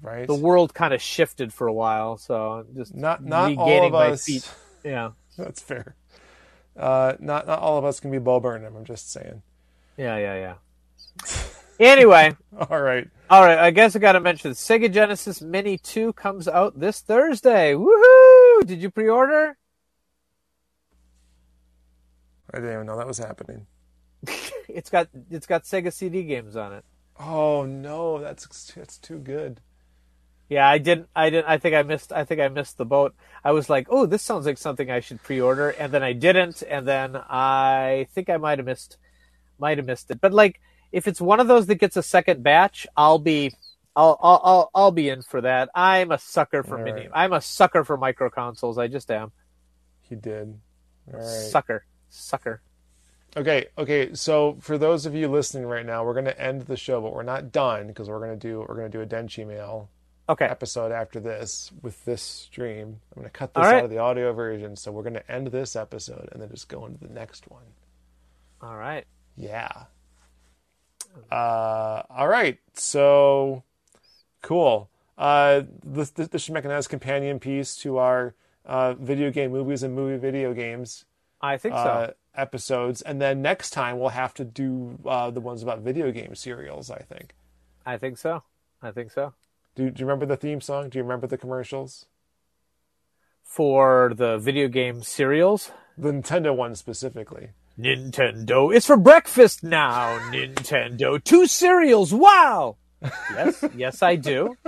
Right. 0.00 0.26
the 0.26 0.34
world 0.34 0.74
kind 0.74 0.92
of 0.94 1.00
shifted 1.02 1.52
for 1.52 1.66
a 1.68 1.72
while, 1.72 2.16
so 2.16 2.64
just 2.74 2.94
not 2.94 3.22
not 3.22 3.56
all 3.56 3.86
of 3.86 3.92
my 3.92 4.08
us. 4.12 4.24
feet. 4.24 4.50
Yeah, 4.84 5.10
That's 5.38 5.60
fair. 5.60 5.94
Uh, 6.76 7.14
not 7.20 7.46
not 7.46 7.58
all 7.60 7.76
of 7.78 7.84
us 7.84 8.00
can 8.00 8.10
be 8.10 8.18
Bo 8.18 8.40
Burnham. 8.40 8.74
I'm 8.74 8.84
just 8.86 9.12
saying. 9.12 9.42
yeah, 9.96 10.16
yeah, 10.16 10.36
yeah. 10.44 10.54
anyway. 11.86 12.36
All 12.70 12.80
right. 12.80 13.08
All 13.30 13.42
right, 13.42 13.58
I 13.58 13.70
guess 13.70 13.96
I 13.96 13.98
got 13.98 14.12
to 14.12 14.20
mention 14.20 14.50
Sega 14.50 14.92
Genesis 14.92 15.40
Mini 15.40 15.78
2 15.78 16.12
comes 16.12 16.46
out 16.46 16.78
this 16.78 17.00
Thursday. 17.00 17.72
Woohoo! 17.72 18.66
Did 18.66 18.82
you 18.82 18.90
pre-order? 18.90 19.56
I 22.52 22.58
didn't 22.58 22.74
even 22.74 22.86
know 22.86 22.98
that 22.98 23.06
was 23.06 23.18
happening. 23.18 23.66
It's 24.68 24.88
got 24.88 25.08
it's 25.30 25.46
got 25.46 25.64
Sega 25.64 25.92
CD 25.92 26.22
games 26.22 26.56
on 26.56 26.72
it. 26.72 26.84
Oh 27.18 27.66
no, 27.66 28.20
that's 28.20 28.72
that's 28.72 28.96
too 28.96 29.18
good. 29.18 29.60
Yeah, 30.48 30.66
I 30.66 30.78
didn't 30.78 31.08
I 31.14 31.28
didn't 31.28 31.48
I 31.48 31.58
think 31.58 31.74
I 31.74 31.82
missed 31.82 32.10
I 32.10 32.24
think 32.24 32.40
I 32.40 32.48
missed 32.48 32.78
the 32.78 32.86
boat. 32.86 33.14
I 33.44 33.52
was 33.52 33.68
like, 33.68 33.86
"Oh, 33.90 34.06
this 34.06 34.22
sounds 34.22 34.46
like 34.46 34.56
something 34.56 34.90
I 34.90 35.00
should 35.00 35.22
pre-order." 35.22 35.70
And 35.70 35.92
then 35.92 36.02
I 36.02 36.14
didn't, 36.14 36.62
and 36.62 36.86
then 36.88 37.16
I 37.16 38.06
think 38.14 38.30
I 38.30 38.38
might 38.38 38.58
have 38.58 38.66
missed 38.66 38.96
might 39.58 39.76
have 39.78 39.86
missed 39.86 40.10
it. 40.10 40.20
But 40.20 40.32
like 40.32 40.60
if 40.92 41.08
it's 41.08 41.20
one 41.20 41.40
of 41.40 41.48
those 41.48 41.66
that 41.66 41.76
gets 41.76 41.96
a 41.96 42.02
second 42.02 42.42
batch, 42.42 42.86
I'll 42.96 43.18
be 43.18 43.54
I'll 43.96 44.18
I'll 44.22 44.40
I'll, 44.44 44.70
I'll 44.74 44.90
be 44.92 45.08
in 45.08 45.22
for 45.22 45.40
that. 45.40 45.70
I'm 45.74 46.10
a 46.12 46.18
sucker 46.18 46.62
for 46.62 46.78
All 46.78 46.84
mini. 46.84 47.02
right. 47.02 47.10
I'm 47.12 47.32
a 47.32 47.40
sucker 47.40 47.84
for 47.84 47.96
micro 47.96 48.30
consoles. 48.30 48.78
I 48.78 48.88
just 48.88 49.10
am. 49.10 49.32
He 50.02 50.14
did. 50.14 50.58
Right. 51.06 51.22
Sucker. 51.24 51.84
Sucker. 52.08 52.62
Okay, 53.36 53.66
okay. 53.78 54.12
So 54.14 54.58
for 54.60 54.76
those 54.76 55.06
of 55.06 55.14
you 55.14 55.26
listening 55.28 55.64
right 55.66 55.86
now, 55.86 56.04
we're 56.04 56.12
going 56.12 56.26
to 56.26 56.38
end 56.40 56.62
the 56.62 56.76
show, 56.76 57.00
but 57.00 57.14
we're 57.14 57.22
not 57.22 57.50
done 57.50 57.86
because 57.86 58.10
we're 58.10 58.18
going 58.18 58.38
to 58.38 58.48
do 58.48 58.60
we're 58.60 58.76
going 58.76 58.90
to 58.90 58.98
do 58.98 59.00
a 59.02 59.06
Denchi 59.06 59.46
mail 59.46 59.88
Okay. 60.28 60.44
episode 60.44 60.92
after 60.92 61.18
this 61.18 61.72
with 61.82 62.04
this 62.04 62.22
stream. 62.22 63.00
I'm 63.16 63.22
going 63.22 63.24
to 63.24 63.30
cut 63.30 63.54
this 63.54 63.62
right. 63.62 63.76
out 63.76 63.84
of 63.84 63.90
the 63.90 63.98
audio 63.98 64.32
version, 64.34 64.76
so 64.76 64.92
we're 64.92 65.02
going 65.02 65.14
to 65.14 65.30
end 65.30 65.46
this 65.48 65.74
episode 65.76 66.28
and 66.32 66.42
then 66.42 66.50
just 66.50 66.68
go 66.68 66.84
into 66.86 66.98
the 67.06 67.12
next 67.12 67.50
one. 67.50 67.64
All 68.60 68.76
right. 68.76 69.04
Yeah. 69.36 69.84
Uh, 71.30 72.02
all 72.10 72.28
right. 72.28 72.58
So 72.74 73.62
cool. 74.42 74.88
Uh, 75.18 75.62
this, 75.84 76.10
this, 76.10 76.28
this 76.28 76.42
should 76.42 76.54
make 76.54 76.64
a 76.64 76.68
nice 76.68 76.86
companion 76.86 77.38
piece 77.38 77.76
to 77.76 77.98
our 77.98 78.34
uh, 78.66 78.94
video 78.94 79.30
game 79.30 79.52
movies 79.52 79.82
and 79.82 79.94
movie 79.94 80.16
video 80.18 80.52
games 80.54 81.04
I 81.40 81.56
think 81.58 81.74
so. 81.74 81.80
uh, 81.80 82.10
episodes. 82.34 83.02
And 83.02 83.20
then 83.20 83.42
next 83.42 83.70
time 83.70 83.98
we'll 83.98 84.08
have 84.10 84.34
to 84.34 84.44
do 84.44 84.98
uh, 85.06 85.30
the 85.30 85.40
ones 85.40 85.62
about 85.62 85.80
video 85.80 86.10
game 86.12 86.34
cereals, 86.34 86.90
I 86.90 87.00
think. 87.00 87.34
I 87.84 87.96
think 87.98 88.18
so. 88.18 88.42
I 88.80 88.90
think 88.90 89.10
so. 89.10 89.34
Do, 89.74 89.90
do 89.90 90.00
you 90.00 90.06
remember 90.06 90.26
the 90.26 90.36
theme 90.36 90.60
song? 90.60 90.88
Do 90.88 90.98
you 90.98 91.02
remember 91.02 91.26
the 91.26 91.38
commercials? 91.38 92.06
For 93.42 94.12
the 94.14 94.38
video 94.38 94.68
game 94.68 95.02
cereals, 95.02 95.72
The 95.98 96.10
Nintendo 96.10 96.56
one 96.56 96.74
specifically. 96.74 97.50
Nintendo. 97.82 98.74
It's 98.74 98.86
for 98.86 98.96
breakfast 98.96 99.62
now. 99.64 100.18
Nintendo. 100.32 101.22
Two 101.22 101.46
cereals. 101.46 102.12
Wow. 102.14 102.76
Yes, 103.34 103.64
yes, 103.76 104.02
I 104.02 104.16
do. 104.16 104.56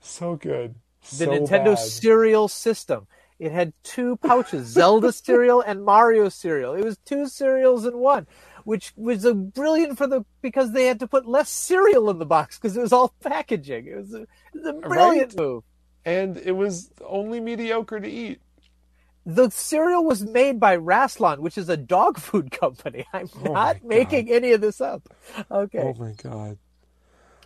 So 0.00 0.36
good. 0.36 0.74
The 1.10 1.16
so 1.24 1.26
Nintendo 1.30 1.74
bad. 1.74 1.78
cereal 1.78 2.48
system. 2.48 3.06
It 3.38 3.50
had 3.52 3.72
two 3.82 4.16
pouches, 4.18 4.68
Zelda 4.68 5.10
cereal 5.12 5.60
and 5.62 5.84
Mario 5.84 6.28
cereal. 6.28 6.74
It 6.74 6.84
was 6.84 6.98
two 7.04 7.26
cereals 7.28 7.86
in 7.86 7.96
one, 7.98 8.26
which 8.64 8.92
was 8.96 9.24
a 9.24 9.34
brilliant 9.34 9.98
for 9.98 10.06
the 10.06 10.24
because 10.42 10.72
they 10.72 10.86
had 10.86 11.00
to 11.00 11.08
put 11.08 11.26
less 11.26 11.48
cereal 11.50 12.10
in 12.10 12.18
the 12.18 12.26
box 12.26 12.58
because 12.58 12.76
it 12.76 12.80
was 12.82 12.92
all 12.92 13.14
packaging. 13.22 13.86
It 13.86 13.96
was 13.96 14.14
a, 14.14 14.22
it 14.22 14.28
was 14.54 14.66
a 14.66 14.72
brilliant 14.74 15.32
Right? 15.32 15.38
move. 15.38 15.64
and 16.04 16.36
it 16.36 16.52
was 16.52 16.90
only 17.04 17.40
mediocre 17.40 17.98
to 18.00 18.08
eat. 18.08 18.40
The 19.24 19.50
cereal 19.50 20.04
was 20.04 20.22
made 20.24 20.58
by 20.58 20.76
Ralston, 20.76 21.40
which 21.42 21.56
is 21.56 21.68
a 21.68 21.76
dog 21.76 22.18
food 22.28 22.50
company. 22.50 23.06
I'm 23.12 23.28
Oh 23.44 23.52
not 23.52 23.84
making 23.84 24.30
any 24.30 24.52
of 24.52 24.60
this 24.60 24.80
up. 24.80 25.08
Okay. 25.50 25.78
Oh 25.78 25.94
my 25.94 26.12
god. 26.12 26.58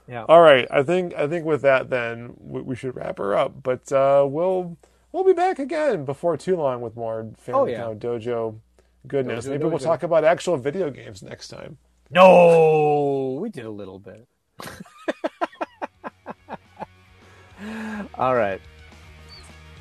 Yeah. 0.09 0.25
All 0.29 0.41
right, 0.41 0.67
I 0.71 0.83
think 0.85 1.15
I 1.15 1.27
think 1.27 1.45
with 1.45 1.63
that 1.63 1.91
then 1.91 2.35
we, 2.39 2.63
we 2.63 2.77
should 2.77 2.95
wrap 2.95 3.19
her 3.19 3.37
up. 3.37 3.63
But 3.63 3.91
uh, 3.93 4.25
we'll 4.29 4.77
we'll 5.13 5.25
be 5.25 5.33
back 5.33 5.59
again 5.59 6.05
before 6.05 6.37
too 6.37 6.57
long 6.57 6.81
with 6.81 6.97
more 6.97 7.31
Family 7.39 7.61
Oh, 7.61 7.67
yeah. 7.67 7.79
Count 7.79 7.99
Dojo 8.01 8.61
goodness. 9.07 9.47
Dojo, 9.47 9.51
Maybe 9.51 9.65
we'll 9.65 9.79
talk 9.79 10.03
about 10.03 10.25
actual 10.25 10.57
video 10.57 10.91
games 10.91 11.23
next 11.23 11.49
time. 11.49 11.79
No, 12.11 13.39
we 13.41 13.51
did 13.51 13.65
a 13.67 13.71
little 13.71 13.99
bit. 13.99 14.27
All 18.15 18.35
right. 18.35 18.61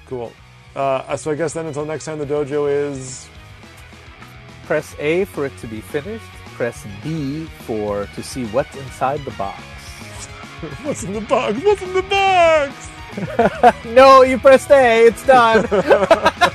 Cool. 0.08 0.32
Uh, 0.76 1.16
so 1.16 1.32
I 1.32 1.36
guess 1.36 1.54
then 1.54 1.66
until 1.66 1.86
next 1.86 2.06
time, 2.06 2.20
the 2.20 2.26
dojo 2.26 2.70
is 2.70 3.30
Press 4.66 4.96
A 5.00 5.26
for 5.26 5.46
it 5.46 5.56
to 5.60 5.68
be 5.68 5.80
finished. 5.80 6.26
Press 6.56 6.86
B 7.04 7.46
for 7.66 8.08
to 8.16 8.24
see 8.24 8.46
what's 8.48 8.76
inside 8.76 9.24
the 9.26 9.32
box. 9.32 9.62
what's 10.84 11.04
in 11.04 11.14
the 11.14 11.22
box? 11.22 11.58
What's 11.64 11.82
in 11.82 11.94
the 11.94 12.02
box? 12.02 12.90
No, 13.86 14.24
you 14.24 14.38
pressed 14.38 14.70
A. 14.72 15.06
It's 15.08 15.26
done. 15.26 15.66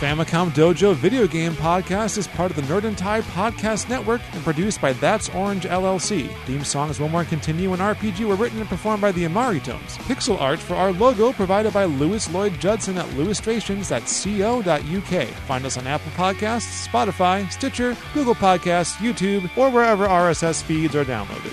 Famicom 0.00 0.50
Dojo 0.50 0.92
video 0.94 1.26
game 1.26 1.52
podcast 1.52 2.18
is 2.18 2.26
part 2.26 2.50
of 2.50 2.56
the 2.56 2.62
Nerd 2.62 2.82
and 2.84 2.98
Tie 2.98 3.20
podcast 3.22 3.88
network 3.88 4.20
and 4.32 4.42
produced 4.42 4.80
by 4.80 4.92
That's 4.94 5.28
Orange 5.30 5.64
LLC. 5.64 6.34
Theme 6.46 6.64
songs 6.64 6.98
One 6.98 7.12
More 7.12 7.24
Continue 7.24 7.72
and 7.72 7.80
RPG 7.80 8.26
were 8.26 8.34
written 8.34 8.58
and 8.58 8.68
performed 8.68 9.00
by 9.00 9.12
the 9.12 9.24
Imari 9.24 9.62
Tones. 9.62 9.96
Pixel 9.98 10.40
art 10.40 10.58
for 10.58 10.74
our 10.74 10.92
logo 10.92 11.32
provided 11.32 11.72
by 11.72 11.84
Louis 11.84 12.28
Lloyd 12.32 12.60
Judson 12.60 12.98
at 12.98 13.06
louistrations.co.uk. 13.10 15.28
Find 15.28 15.64
us 15.64 15.78
on 15.78 15.86
Apple 15.86 16.10
Podcasts, 16.12 16.88
Spotify, 16.88 17.50
Stitcher, 17.52 17.96
Google 18.12 18.34
Podcasts, 18.34 18.96
YouTube, 18.96 19.48
or 19.56 19.70
wherever 19.70 20.08
RSS 20.08 20.60
feeds 20.62 20.96
are 20.96 21.04
downloaded. 21.04 21.52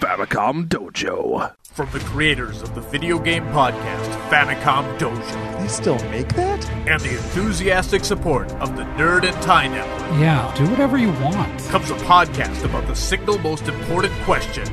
Famicom 0.00 0.68
Dojo. 0.68 1.52
From 1.74 1.90
the 1.90 1.98
creators 2.00 2.62
of 2.62 2.72
the 2.76 2.80
video 2.80 3.18
game 3.18 3.44
podcast 3.46 4.06
Famicom 4.30 4.96
Dojo 4.98 5.60
They 5.60 5.66
still 5.66 5.98
make 6.10 6.28
that? 6.34 6.64
and 6.88 7.00
the 7.00 7.10
enthusiastic 7.10 8.04
support 8.04 8.48
of 8.54 8.76
the 8.76 8.84
Nerd 8.84 9.24
and 9.24 9.34
Tie 9.42 9.66
Network 9.66 10.20
Yeah, 10.20 10.54
do 10.56 10.68
whatever 10.70 10.98
you 10.98 11.08
want. 11.14 11.58
comes 11.64 11.90
a 11.90 11.94
podcast 11.94 12.64
about 12.64 12.86
the 12.86 12.94
single 12.94 13.38
most 13.38 13.66
important 13.66 14.12
question 14.22 14.64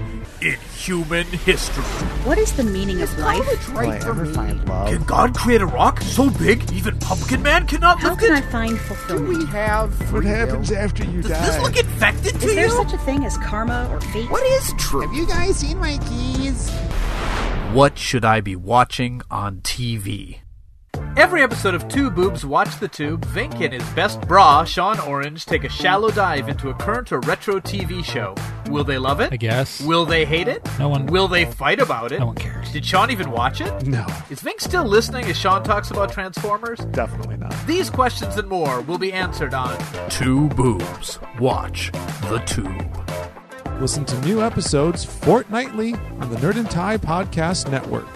in 0.42 0.58
human 0.76 1.26
history. 1.28 1.84
What 2.24 2.38
is 2.38 2.54
the 2.54 2.64
meaning 2.64 3.02
of 3.02 3.18
life? 3.20 3.70
Will 3.70 3.78
I 3.80 3.98
ever 3.98 4.26
find 4.26 4.68
love? 4.68 4.90
Can 4.90 5.04
God 5.04 5.36
create 5.36 5.62
a 5.62 5.66
rock 5.66 6.02
so 6.02 6.30
big 6.32 6.72
even 6.74 6.98
Pumpkin 7.00 7.42
Man 7.42 7.68
cannot 7.68 8.00
How 8.00 8.10
lift 8.10 8.22
can 8.22 8.34
it? 8.34 8.38
I 8.38 8.42
find 8.50 8.80
fulfillment? 8.80 9.32
Do 9.32 9.40
we 9.40 9.46
have 9.48 10.14
what 10.14 10.24
happens 10.24 10.72
after 10.72 11.04
you 11.06 11.22
die? 11.22 11.30
Does 11.30 11.46
this 11.56 11.62
look 11.62 11.78
infected 11.78 12.34
to 12.36 12.42
you? 12.42 12.50
Is 12.50 12.56
there 12.56 12.66
you? 12.66 12.72
such 12.72 12.94
a 12.94 12.98
thing 13.00 13.26
as 13.26 13.38
karma 13.38 13.88
or 13.92 14.02
fate? 14.02 14.30
What 14.32 14.44
is 14.44 14.74
true? 14.78 15.02
Have 15.02 15.14
you 15.14 15.28
guys 15.28 15.58
seen 15.58 15.78
my 15.78 15.98
keys? 16.10 16.70
What 17.74 17.98
should 17.98 18.26
I 18.26 18.42
be 18.42 18.56
watching 18.56 19.22
on 19.30 19.62
TV? 19.62 20.40
Every 21.18 21.42
episode 21.44 21.74
of 21.76 21.88
Two 21.88 22.10
Boobs 22.10 22.46
Watch 22.46 22.80
the 22.80 22.88
Tube, 22.88 23.26
Vinnk 23.28 23.60
and 23.62 23.74
his 23.74 23.84
best 23.92 24.22
bra, 24.22 24.64
Sean 24.64 25.00
Orange, 25.00 25.46
take 25.46 25.64
a 25.64 25.70
shallow 25.70 26.10
dive 26.10 26.48
into 26.48 26.70
a 26.70 26.74
current 26.74 27.12
or 27.12 27.20
retro 27.22 27.60
TV 27.60 28.04
show. 28.04 28.34
Will 28.70 28.84
they 28.84 28.98
love 28.98 29.20
it? 29.20 29.32
I 29.34 29.38
guess. 29.38 29.82
Will 29.82 30.06
they 30.06 30.26
hate 30.26 30.48
it? 30.48 30.68
No 30.80 30.88
one- 30.90 31.06
Will 31.08 31.28
they 31.28 31.46
fight 31.46 31.80
about 31.80 32.12
it? 32.12 32.20
No 32.20 32.28
one 32.28 32.36
cares. 32.36 32.72
Did 32.72 32.86
Sean 32.86 33.12
even 33.12 33.30
watch 33.32 33.62
it? 33.62 33.86
No, 33.86 34.06
Is 34.30 34.42
Vinnk 34.42 34.62
still 34.62 34.86
listening 34.86 35.26
as 35.26 35.38
Sean 35.38 35.64
talks 35.64 35.92
about 35.92 36.12
Transformers? 36.12 36.80
definitely 36.92 37.38
not. 37.38 37.54
These 37.68 37.90
questions 37.90 38.38
and 38.38 38.48
more 38.48 38.82
will 38.82 38.98
be 39.00 39.12
answered 39.12 39.54
on 39.54 39.78
Two 40.10 40.48
boobs. 40.50 41.20
Watch 41.40 41.92
the 42.30 42.42
tube. 42.46 42.98
Listen 43.82 44.06
to 44.06 44.20
new 44.22 44.42
episodes 44.42 45.04
fortnightly 45.04 45.94
on 46.20 46.30
the 46.30 46.38
Nerd 46.38 46.56
and 46.58 46.70
Tie 46.70 46.98
Podcast 46.98 47.70
Network. 47.70 48.08